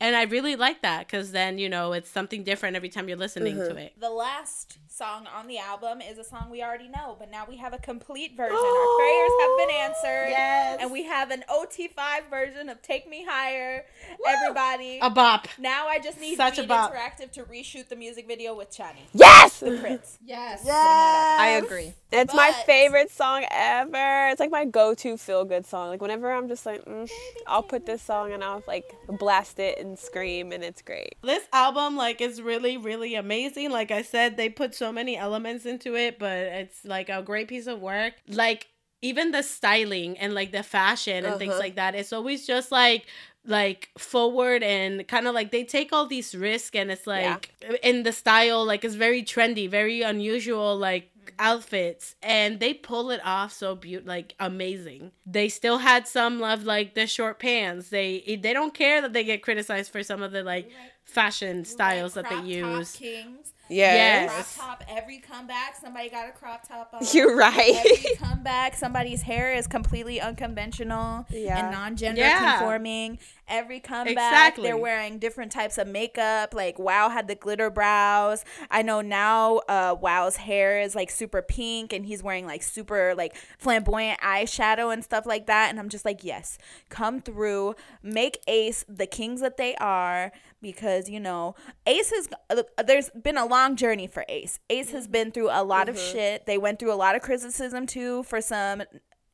and 0.00 0.14
i 0.14 0.24
really 0.24 0.54
like 0.54 0.82
that 0.82 1.06
because 1.06 1.32
then 1.32 1.56
you 1.56 1.68
know 1.68 1.92
it's 1.94 2.10
something 2.10 2.44
different 2.44 2.76
every 2.76 2.90
time 2.90 3.08
you're 3.08 3.16
listening 3.16 3.56
to 3.56 3.68
mm-hmm. 3.68 3.78
it. 3.78 3.98
The 3.98 4.10
last 4.10 4.78
song 5.02 5.26
on 5.36 5.48
the 5.48 5.58
album 5.58 6.00
is 6.00 6.16
a 6.16 6.22
song 6.22 6.46
we 6.48 6.62
already 6.62 6.86
know, 6.86 7.16
but 7.18 7.28
now 7.28 7.44
we 7.48 7.56
have 7.56 7.72
a 7.72 7.78
complete 7.78 8.36
version. 8.36 8.54
Our 8.54 8.96
prayers 8.98 9.30
have 9.40 9.58
been 9.58 9.70
answered, 9.76 10.26
Yes. 10.30 10.78
and 10.80 10.92
we 10.92 11.02
have 11.04 11.32
an 11.32 11.42
OT5 11.50 12.30
version 12.30 12.68
of 12.68 12.80
"Take 12.82 13.08
Me 13.08 13.24
Higher." 13.28 13.84
Everybody. 14.26 15.00
a 15.02 15.10
bop 15.10 15.48
now 15.58 15.88
I 15.88 15.98
just 15.98 16.20
need 16.20 16.36
Such 16.36 16.58
a 16.58 16.62
Beat 16.62 16.68
bop. 16.68 16.92
Interactive 16.92 17.32
to 17.32 17.42
reshoot 17.44 17.88
the 17.88 17.96
music 17.96 18.28
video 18.28 18.54
with 18.54 18.70
Chani, 18.70 19.02
yes. 19.12 19.58
the 19.58 19.76
Prince. 19.78 20.18
Yes. 20.24 20.62
yes. 20.64 21.40
I 21.40 21.60
agree. 21.62 21.94
It's 22.12 22.34
my 22.34 22.52
favorite 22.66 23.10
song 23.10 23.44
ever. 23.50 24.28
It's 24.28 24.38
like 24.38 24.50
my 24.50 24.66
go-to 24.66 25.16
feel-good 25.16 25.64
song. 25.66 25.88
Like 25.88 26.00
whenever 26.02 26.30
I'm 26.30 26.46
just 26.46 26.64
like, 26.66 26.84
mm, 26.84 27.10
I'll 27.46 27.62
put 27.62 27.86
this 27.86 28.02
song 28.02 28.32
and 28.32 28.44
I'll 28.44 28.62
like 28.68 28.94
blast 29.08 29.58
it 29.58 29.78
and 29.78 29.98
scream, 29.98 30.52
and 30.52 30.62
it's 30.62 30.82
great. 30.82 31.16
this 31.22 31.42
album 31.52 31.96
like 31.96 32.20
is 32.20 32.40
really 32.40 32.76
really 32.76 33.14
amazing 33.14 33.70
like 33.70 33.90
i 33.90 34.02
said 34.02 34.36
they 34.36 34.48
put 34.48 34.74
so 34.74 34.91
many 34.92 35.16
elements 35.16 35.64
into 35.66 35.94
it 35.96 36.18
but 36.18 36.36
it's 36.60 36.84
like 36.84 37.08
a 37.08 37.22
great 37.22 37.48
piece 37.48 37.66
of 37.66 37.80
work 37.80 38.14
like 38.28 38.68
even 39.00 39.32
the 39.32 39.42
styling 39.42 40.16
and 40.18 40.32
like 40.34 40.52
the 40.52 40.62
fashion 40.62 41.24
and 41.24 41.38
things 41.38 41.52
Uh-huh. 41.52 41.60
like 41.60 41.74
that 41.76 41.94
it's 41.94 42.12
always 42.12 42.46
just 42.46 42.70
like 42.70 43.06
like 43.44 43.88
forward 43.98 44.62
and 44.62 45.06
kind 45.08 45.26
of 45.26 45.34
like 45.34 45.50
they 45.50 45.64
take 45.64 45.92
all 45.92 46.06
these 46.06 46.32
risks 46.34 46.76
and 46.76 46.92
it's 46.92 47.06
like 47.08 47.50
in 47.82 48.04
the 48.04 48.12
style 48.12 48.64
like 48.64 48.84
it's 48.84 48.94
very 48.94 49.22
trendy 49.24 49.68
very 49.68 50.02
unusual 50.02 50.76
like 50.76 51.10
outfits 51.38 52.14
and 52.22 52.60
they 52.60 52.72
pull 52.74 53.10
it 53.10 53.20
off 53.24 53.52
so 53.52 53.74
beautiful 53.74 54.08
like 54.08 54.34
amazing 54.40 55.10
they 55.26 55.48
still 55.48 55.78
had 55.78 56.06
some 56.06 56.42
of 56.42 56.64
like 56.64 56.94
the 56.94 57.06
short 57.06 57.38
pants 57.38 57.88
they 57.90 58.38
they 58.42 58.52
don't 58.52 58.74
care 58.74 59.00
that 59.00 59.12
they 59.12 59.24
get 59.24 59.42
criticized 59.42 59.90
for 59.92 60.02
some 60.02 60.22
of 60.22 60.32
the 60.32 60.42
like 60.42 60.70
fashion 61.04 61.64
styles 61.64 62.14
that 62.14 62.28
they 62.30 62.40
use 62.42 62.92
Kings. 62.92 63.52
Yes. 63.68 64.56
Crop 64.58 64.80
top. 64.80 64.84
Every 64.88 65.18
comeback, 65.18 65.76
somebody 65.76 66.10
got 66.10 66.28
a 66.28 66.32
crop 66.32 66.66
top 66.68 66.90
on. 66.92 67.00
You're 67.12 67.34
right. 67.36 67.74
Every 67.86 68.16
comeback, 68.16 68.76
somebody's 68.76 69.22
hair 69.22 69.54
is 69.54 69.66
completely 69.66 70.20
unconventional 70.20 71.26
Yeah. 71.30 71.58
and 71.58 71.72
non-gender 71.72 72.20
Yeah. 72.20 72.58
conforming. 72.58 73.18
Every 73.48 73.80
comeback, 73.80 74.12
Exactly. 74.12 74.64
they're 74.64 74.76
wearing 74.76 75.18
different 75.18 75.52
types 75.52 75.78
of 75.78 75.86
makeup. 75.86 76.52
Like 76.54 76.78
Wow 76.78 77.08
had 77.08 77.28
the 77.28 77.34
glitter 77.34 77.70
brows. 77.70 78.44
I 78.70 78.82
know 78.82 79.00
now 79.00 79.58
uh, 79.68 79.94
Wow's 79.94 80.36
hair 80.36 80.80
is 80.80 80.94
like 80.94 81.10
super 81.22 81.40
pink, 81.40 81.92
and 81.92 82.04
he's 82.04 82.20
wearing 82.20 82.46
like 82.46 82.64
super 82.64 83.14
like 83.14 83.36
flamboyant 83.58 84.18
eyeshadow 84.20 84.92
and 84.92 85.04
stuff 85.04 85.24
like 85.24 85.46
that. 85.46 85.70
And 85.70 85.78
I'm 85.78 85.88
just 85.88 86.04
like, 86.04 86.24
yes, 86.24 86.58
come 86.88 87.20
through, 87.20 87.76
make 88.02 88.40
Ace 88.48 88.84
the 88.88 89.06
kings 89.06 89.40
that 89.40 89.56
they 89.56 89.76
are. 89.76 90.32
Because 90.60 91.08
you 91.08 91.20
know, 91.20 91.54
Ace 91.86 92.10
has 92.10 92.28
uh, 92.50 92.82
there's 92.84 93.10
been 93.10 93.36
a 93.36 93.46
long 93.46 93.76
journey 93.76 94.08
for 94.08 94.24
Ace. 94.28 94.58
Ace 94.68 94.90
has 94.90 95.06
been 95.06 95.30
through 95.30 95.50
a 95.50 95.62
lot 95.62 95.88
of 95.88 95.98
shit. 95.98 96.46
They 96.46 96.58
went 96.58 96.78
through 96.78 96.92
a 96.92 96.94
lot 96.94 97.14
of 97.14 97.22
criticism 97.22 97.86
too 97.86 98.24
for 98.24 98.40
some 98.40 98.82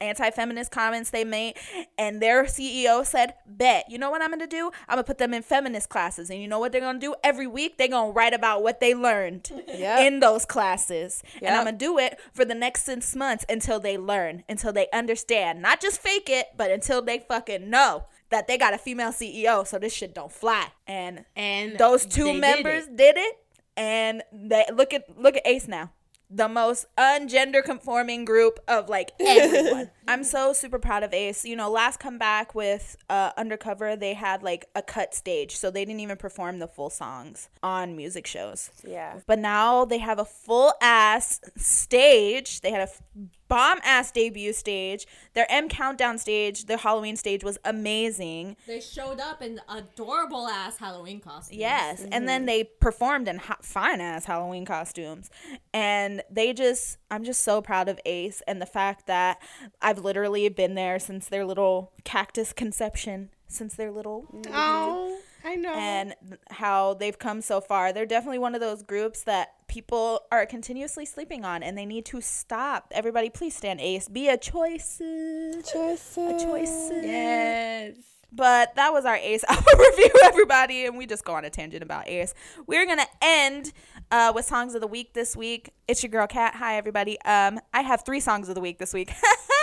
anti-feminist 0.01 0.71
comments 0.71 1.11
they 1.11 1.25
made 1.25 1.55
and 1.99 2.21
their 2.23 2.45
ceo 2.45 3.05
said 3.05 3.35
bet. 3.47 3.85
You 3.91 3.99
know 3.99 4.11
what 4.11 4.23
i'm 4.23 4.31
gonna 4.31 4.47
do? 4.47 4.71
I'm 4.89 4.97
gonna 4.97 5.05
put 5.05 5.19
them 5.19 5.35
in 5.35 5.43
feminist 5.43 5.89
classes. 5.89 6.31
And 6.31 6.41
you 6.41 6.49
know 6.49 6.59
what 6.59 6.73
they're 6.73 6.81
gonna 6.81 6.99
do? 6.99 7.15
Every 7.25 7.47
week 7.47 7.79
they're 7.79 7.89
gonna 7.89 8.13
write 8.13 8.35
about 8.35 8.63
what 8.63 8.81
they 8.81 8.95
learned 8.95 9.51
Yep. 9.69 10.01
in 10.07 10.21
those 10.21 10.45
classes. 10.45 11.23
And 11.43 11.55
i'm 11.55 11.65
gonna 11.65 11.77
do 11.77 11.99
it 11.99 12.19
for 12.33 12.45
the 12.45 12.55
next 12.55 12.85
six 12.85 13.15
months 13.17 13.45
until 13.49 13.81
they 13.81 13.99
learn 13.99 14.45
until 14.49 14.73
they 14.73 14.87
understand. 14.93 15.61
Not 15.63 15.81
just 15.81 16.01
fake 16.01 16.29
it 16.31 16.47
but 16.57 16.71
until 16.71 17.03
they 17.03 17.19
fucking 17.19 17.69
know 17.69 18.05
that 18.31 18.47
they 18.47 18.59
got 18.59 18.75
a 18.75 18.79
female 18.79 19.11
ceo 19.11 19.67
so 19.67 19.79
this 19.79 19.93
shit 19.93 20.15
don't 20.15 20.33
fly. 20.33 20.67
And 20.87 21.25
and 21.37 21.77
those 21.79 22.05
they 22.05 22.11
two 22.11 22.33
did 22.33 22.41
members 22.41 22.87
it. 22.87 22.97
did 22.97 23.17
it. 23.17 23.37
and 23.77 24.23
they 24.33 24.65
look 24.73 24.93
at 24.95 25.05
look 25.19 25.37
at 25.37 25.47
ace 25.47 25.67
now 25.69 25.91
the 26.31 26.49
most 26.49 26.85
ungender 26.99 27.63
conforming 27.65 28.25
group 28.25 28.61
of 28.69 28.89
like 28.89 29.13
everyone 29.19 29.91
i'm 30.09 30.23
so 30.23 30.53
super 30.53 30.79
proud 30.79 31.03
of 31.03 31.15
ace 31.15 31.45
you 31.45 31.57
know 31.57 31.71
last 31.71 31.99
comeback 31.99 32.55
with 32.55 32.97
uh 33.09 33.31
undercover 33.39 33.97
they 33.97 34.13
had 34.13 34.43
like 34.43 34.67
a 34.75 34.83
cut 34.83 35.15
stage 35.15 35.57
so 35.57 35.71
they 35.71 35.85
didn't 35.87 36.01
even 36.01 36.17
perform 36.19 36.59
the 36.59 36.69
full 36.69 36.91
songs 36.91 37.49
on 37.63 37.97
music 37.97 38.27
shows 38.27 38.71
Yeah. 38.85 39.21
but 39.27 39.39
now 39.39 39.87
they 39.87 39.99
have 39.99 40.19
a 40.19 40.25
full 40.27 40.75
ass 40.83 41.41
stage. 41.57 42.61
They 42.61 42.71
had 42.71 42.89
a 42.89 43.29
bomb 43.49 43.79
ass 43.83 44.11
debut 44.13 44.53
stage. 44.53 45.07
Their 45.35 45.47
M 45.51 45.69
countdown 45.69 46.19
stage, 46.19 46.67
their 46.67 46.77
Halloween 46.77 47.17
stage 47.17 47.43
was 47.43 47.59
amazing. 47.65 48.57
They 48.67 48.81
showed 48.81 49.21
up 49.21 49.43
in 49.43 49.61
adorable 49.69 50.47
ass 50.47 50.79
Halloween 50.79 51.21
costumes. 51.21 51.59
Yes, 51.59 52.07
and 52.13 52.29
then 52.29 52.43
mhm. 52.43 52.47
they 52.47 52.65
performed 52.65 53.29
in 53.29 53.39
hot, 53.39 53.65
fine 53.65 54.01
ass 54.01 54.27
Halloween 54.27 54.65
costumes, 54.65 55.31
and 55.73 56.23
they 56.31 56.53
just 56.53 56.99
I'm 57.11 57.25
just 57.25 57.43
so 57.43 57.61
proud 57.61 57.89
of 57.89 57.99
Ace 58.05 58.43
and 58.47 58.61
the 58.61 58.67
fact 58.67 59.07
that 59.07 59.41
I've 59.81 59.99
literally 59.99 60.49
been 60.49 60.75
there 60.75 60.99
since 60.99 61.29
their 61.29 61.45
little 61.45 61.93
cactus 62.05 62.53
conception, 62.53 63.31
since 63.47 63.75
their 63.75 63.91
little 63.91 64.27
oh 64.53 65.19
i 65.49 65.55
know 65.57 65.73
and 65.75 66.15
how 66.51 66.95
they've 66.95 67.19
come 67.19 67.41
so 67.41 67.61
far. 67.61 67.93
They're 67.93 68.07
definitely 68.07 68.39
one 68.39 68.55
of 68.55 68.61
those 68.61 68.83
groups 68.83 69.23
that 69.25 69.67
people 69.67 70.23
are 70.31 70.45
continuously 70.47 71.05
sleeping 71.07 71.45
on, 71.45 71.63
and 71.63 71.77
they 71.77 71.87
need 71.87 72.05
to 72.07 72.21
stop. 72.21 72.93
Everybody, 72.95 73.31
please 73.31 73.57
stand 73.57 73.81
Ace. 73.81 74.09
Be 74.09 74.29
a 74.29 74.37
choice. 74.37 74.99
Choices. 74.99 76.43
Choices. 76.43 77.05
yes 77.05 77.97
But 78.33 78.75
that 78.77 78.93
was 78.93 79.05
our 79.05 79.17
Ace 79.17 79.45
album 79.49 79.79
review, 79.79 80.11
everybody, 80.25 80.85
and 80.87 80.99
we 80.99 81.07
just 81.07 81.25
go 81.25 81.35
on 81.35 81.45
a 81.45 81.51
tangent 81.51 81.83
about 81.83 82.09
Ace. 82.09 82.35
We're 82.67 82.87
gonna 82.87 83.07
end 83.23 83.73
uh, 84.11 84.33
with 84.35 84.45
songs 84.45 84.75
of 84.75 84.81
the 84.81 84.87
week 84.87 85.15
this 85.15 85.35
week. 85.37 85.73
It's 85.87 86.03
your 86.03 86.11
girl 86.11 86.27
Kat. 86.27 86.57
Hi, 86.57 86.77
everybody. 86.77 87.21
Um, 87.23 87.61
I 87.73 87.81
have 87.83 88.05
three 88.05 88.21
songs 88.21 88.49
of 88.49 88.55
the 88.55 88.61
week 88.61 88.79
this 88.79 88.93
week. 88.93 89.13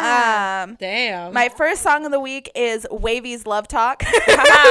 um, 0.00 0.76
damn 0.78 1.32
my 1.32 1.48
first 1.48 1.82
song 1.82 2.04
of 2.04 2.12
the 2.12 2.20
week 2.20 2.50
is 2.54 2.86
WayV's 2.90 3.46
Love 3.46 3.68
Talk 3.68 4.00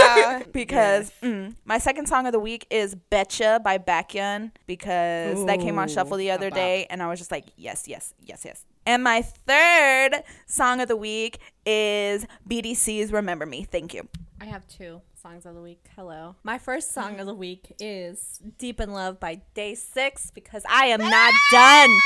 because 0.52 1.12
mm, 1.22 1.56
my 1.66 1.78
second 1.78 2.08
song 2.08 2.26
of 2.26 2.32
the 2.32 2.40
week 2.40 2.66
is 2.70 2.96
Betcha 2.96 3.62
by 3.64 3.78
Baekhyun 3.78 4.52
because 4.68 5.46
that 5.46 5.60
came 5.60 5.78
on 5.80 5.88
shuffle 5.88 6.18
the 6.18 6.32
other 6.32 6.50
day 6.50 6.88
and 6.90 7.02
I 7.02 7.08
was 7.08 7.20
just 7.20 7.32
like 7.32 7.46
yes 7.56 7.88
yes 7.88 8.14
yes 8.24 8.44
yes. 8.46 8.66
And 8.86 9.04
my 9.04 9.22
third 9.22 10.24
song 10.48 10.82
of 10.82 10.88
the 10.88 10.96
week 10.96 11.40
is 11.64 12.26
BDC's 12.50 13.12
Remember 13.12 13.46
Me. 13.46 13.64
Thank 13.64 13.94
you. 13.94 14.08
I 14.42 14.46
have 14.46 14.68
two 14.68 15.02
songs 15.22 15.46
of 15.46 15.54
the 15.54 15.62
week. 15.62 15.86
Hello. 15.96 16.36
My 16.44 16.58
first 16.58 16.94
song 16.94 17.20
of 17.20 17.28
the 17.28 17.34
week 17.34 17.76
is 17.80 18.40
Deep 18.58 18.80
in 18.80 18.92
Love 18.92 19.20
by 19.20 19.42
Day 19.54 19.76
Six 19.76 20.32
because 20.32 20.64
I 20.70 20.86
am 20.88 21.02
not 21.02 21.34
done. 21.52 22.00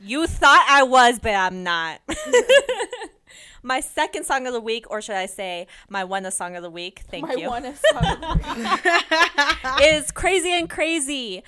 You 0.00 0.26
thought 0.26 0.66
I 0.68 0.82
was, 0.82 1.18
but 1.18 1.34
I'm 1.34 1.62
not. 1.62 2.00
My 3.62 3.80
second 3.80 4.24
song 4.24 4.46
of 4.46 4.52
the 4.52 4.60
week, 4.60 4.88
or 4.90 5.02
should 5.02 5.16
I 5.16 5.26
say, 5.26 5.66
my 5.88 6.04
one 6.04 6.24
of 6.24 6.32
song 6.32 6.54
of 6.54 6.62
the 6.62 6.70
week? 6.70 7.02
Thank 7.10 7.26
My 7.26 7.34
you. 7.34 7.48
one 7.48 7.64
is 7.64 7.82
song 7.90 8.04
of 8.04 8.20
the 8.20 9.74
week. 9.80 9.82
is 9.82 10.12
Crazy 10.12 10.52
and 10.52 10.70
Crazy 10.70 11.42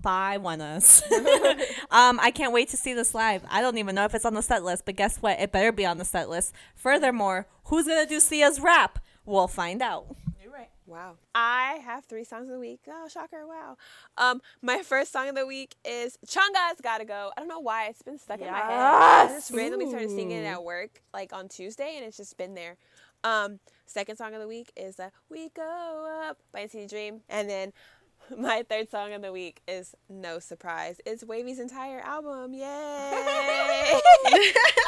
by 0.00 0.38
ONEUS. 0.38 1.02
um, 1.90 2.18
I 2.20 2.30
can't 2.30 2.54
wait 2.54 2.70
to 2.70 2.78
see 2.78 2.94
this 2.94 3.14
live. 3.14 3.44
I 3.50 3.60
don't 3.60 3.76
even 3.76 3.94
know 3.94 4.06
if 4.06 4.14
it's 4.14 4.24
on 4.24 4.32
the 4.32 4.42
set 4.42 4.64
list, 4.64 4.86
but 4.86 4.96
guess 4.96 5.18
what? 5.18 5.38
It 5.38 5.52
better 5.52 5.70
be 5.70 5.84
on 5.84 5.98
the 5.98 6.04
set 6.06 6.30
list. 6.30 6.54
Furthermore, 6.74 7.46
who's 7.64 7.86
gonna 7.86 8.06
do 8.06 8.20
Sia's 8.20 8.58
rap? 8.58 8.98
We'll 9.26 9.48
find 9.48 9.82
out. 9.82 10.16
Wow. 10.90 11.14
I 11.36 11.78
have 11.84 12.04
three 12.04 12.24
songs 12.24 12.48
of 12.48 12.54
the 12.54 12.58
week. 12.58 12.80
Oh, 12.88 13.06
shocker. 13.08 13.46
Wow. 13.46 13.76
Um, 14.18 14.42
my 14.60 14.82
first 14.82 15.12
song 15.12 15.28
of 15.28 15.36
the 15.36 15.46
week 15.46 15.76
is 15.84 16.18
Chungha's 16.26 16.80
Gotta 16.82 17.04
Go. 17.04 17.30
I 17.36 17.40
don't 17.40 17.48
know 17.48 17.60
why. 17.60 17.86
It's 17.86 18.02
been 18.02 18.18
stuck 18.18 18.40
in 18.40 18.46
my 18.46 18.58
head. 18.58 18.72
I 18.72 19.26
just 19.28 19.52
randomly 19.52 19.88
started 19.88 20.10
singing 20.10 20.38
it 20.38 20.46
at 20.46 20.64
work, 20.64 21.00
like 21.14 21.32
on 21.32 21.48
Tuesday, 21.48 21.94
and 21.96 22.04
it's 22.04 22.16
just 22.16 22.36
been 22.36 22.54
there. 22.54 22.76
Um, 23.22 23.60
second 23.86 24.16
song 24.16 24.34
of 24.34 24.40
the 24.40 24.48
week 24.48 24.72
is 24.76 24.98
uh, 24.98 25.10
We 25.28 25.50
Go 25.50 26.24
Up 26.28 26.38
by 26.52 26.66
NCT 26.66 26.88
Dream. 26.90 27.20
And 27.28 27.48
then 27.48 27.72
my 28.38 28.64
third 28.68 28.90
song 28.90 29.12
of 29.12 29.22
the 29.22 29.32
week 29.32 29.62
is 29.66 29.94
no 30.08 30.38
surprise. 30.38 31.00
It's 31.06 31.24
WayV's 31.24 31.58
entire 31.58 32.00
album. 32.00 32.54
Yay! 32.54 32.64
I 32.64 34.00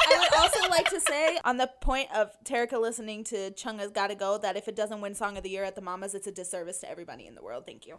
would 0.09 0.33
also 0.39 0.69
like 0.69 0.89
to 0.89 0.99
say, 0.99 1.39
on 1.43 1.57
the 1.57 1.69
point 1.81 2.09
of 2.15 2.31
Terika 2.43 2.79
listening 2.79 3.23
to 3.25 3.51
Chungha's 3.51 3.91
Gotta 3.91 4.15
Go, 4.15 4.37
that 4.37 4.55
if 4.55 4.67
it 4.67 4.75
doesn't 4.75 5.01
win 5.01 5.15
Song 5.15 5.37
of 5.37 5.43
the 5.43 5.49
Year 5.49 5.63
at 5.63 5.75
the 5.75 5.81
Mamas, 5.81 6.13
it's 6.15 6.27
a 6.27 6.31
disservice 6.31 6.79
to 6.79 6.89
everybody 6.89 7.25
in 7.25 7.35
the 7.35 7.43
world. 7.43 7.65
Thank 7.65 7.85
you. 7.87 7.97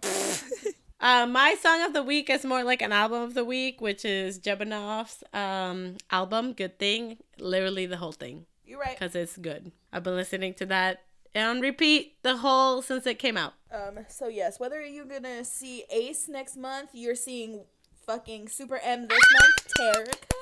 Uh, 1.00 1.26
my 1.26 1.54
song 1.60 1.82
of 1.82 1.92
the 1.92 2.02
week 2.02 2.30
is 2.30 2.44
more 2.44 2.64
like 2.64 2.80
an 2.80 2.92
album 2.92 3.22
of 3.22 3.34
the 3.34 3.44
week, 3.44 3.80
which 3.80 4.04
is 4.04 4.38
Jebanov's 4.38 5.22
um, 5.34 5.96
album, 6.10 6.52
Good 6.52 6.78
Thing. 6.78 7.18
Literally 7.38 7.84
the 7.84 7.96
whole 7.98 8.12
thing, 8.12 8.46
You're 8.64 8.78
right. 8.78 8.98
because 8.98 9.14
it's 9.14 9.36
good. 9.36 9.72
I've 9.92 10.04
been 10.04 10.16
listening 10.16 10.54
to 10.54 10.66
that 10.66 11.02
on 11.36 11.60
repeat 11.60 12.22
the 12.22 12.38
whole 12.38 12.80
since 12.80 13.06
it 13.06 13.18
came 13.18 13.36
out. 13.36 13.54
Um, 13.74 14.04
so 14.08 14.28
yes, 14.28 14.60
whether 14.60 14.84
you're 14.84 15.04
gonna 15.04 15.44
see 15.44 15.84
Ace 15.90 16.28
next 16.28 16.56
month, 16.56 16.90
you're 16.92 17.14
seeing 17.14 17.64
fucking 18.06 18.48
Super 18.48 18.76
M 18.76 19.08
this 19.08 19.18
month, 19.32 19.74
Terika 19.78 20.34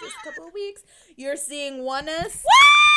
this 0.00 0.12
couple 0.24 0.46
of 0.46 0.54
weeks. 0.54 0.82
You're 1.16 1.36
seeing 1.36 1.80
ONEUS 1.80 2.42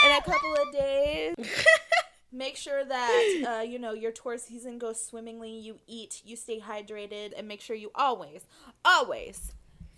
in 0.05 0.11
a 0.11 0.21
couple 0.21 0.55
of 0.55 0.71
days. 0.71 1.35
Make 2.31 2.55
sure 2.57 2.83
that 2.83 3.43
uh, 3.47 3.61
you 3.61 3.77
know 3.77 3.93
your 3.93 4.11
tour 4.11 4.37
season 4.37 4.79
goes 4.79 5.05
swimmingly. 5.05 5.51
You 5.51 5.77
eat, 5.85 6.21
you 6.25 6.35
stay 6.35 6.59
hydrated, 6.59 7.33
and 7.37 7.47
make 7.47 7.61
sure 7.61 7.75
you 7.75 7.91
always, 7.93 8.47
always 8.83 9.53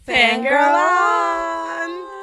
Fangirl 0.05 0.73
on! 0.73 2.21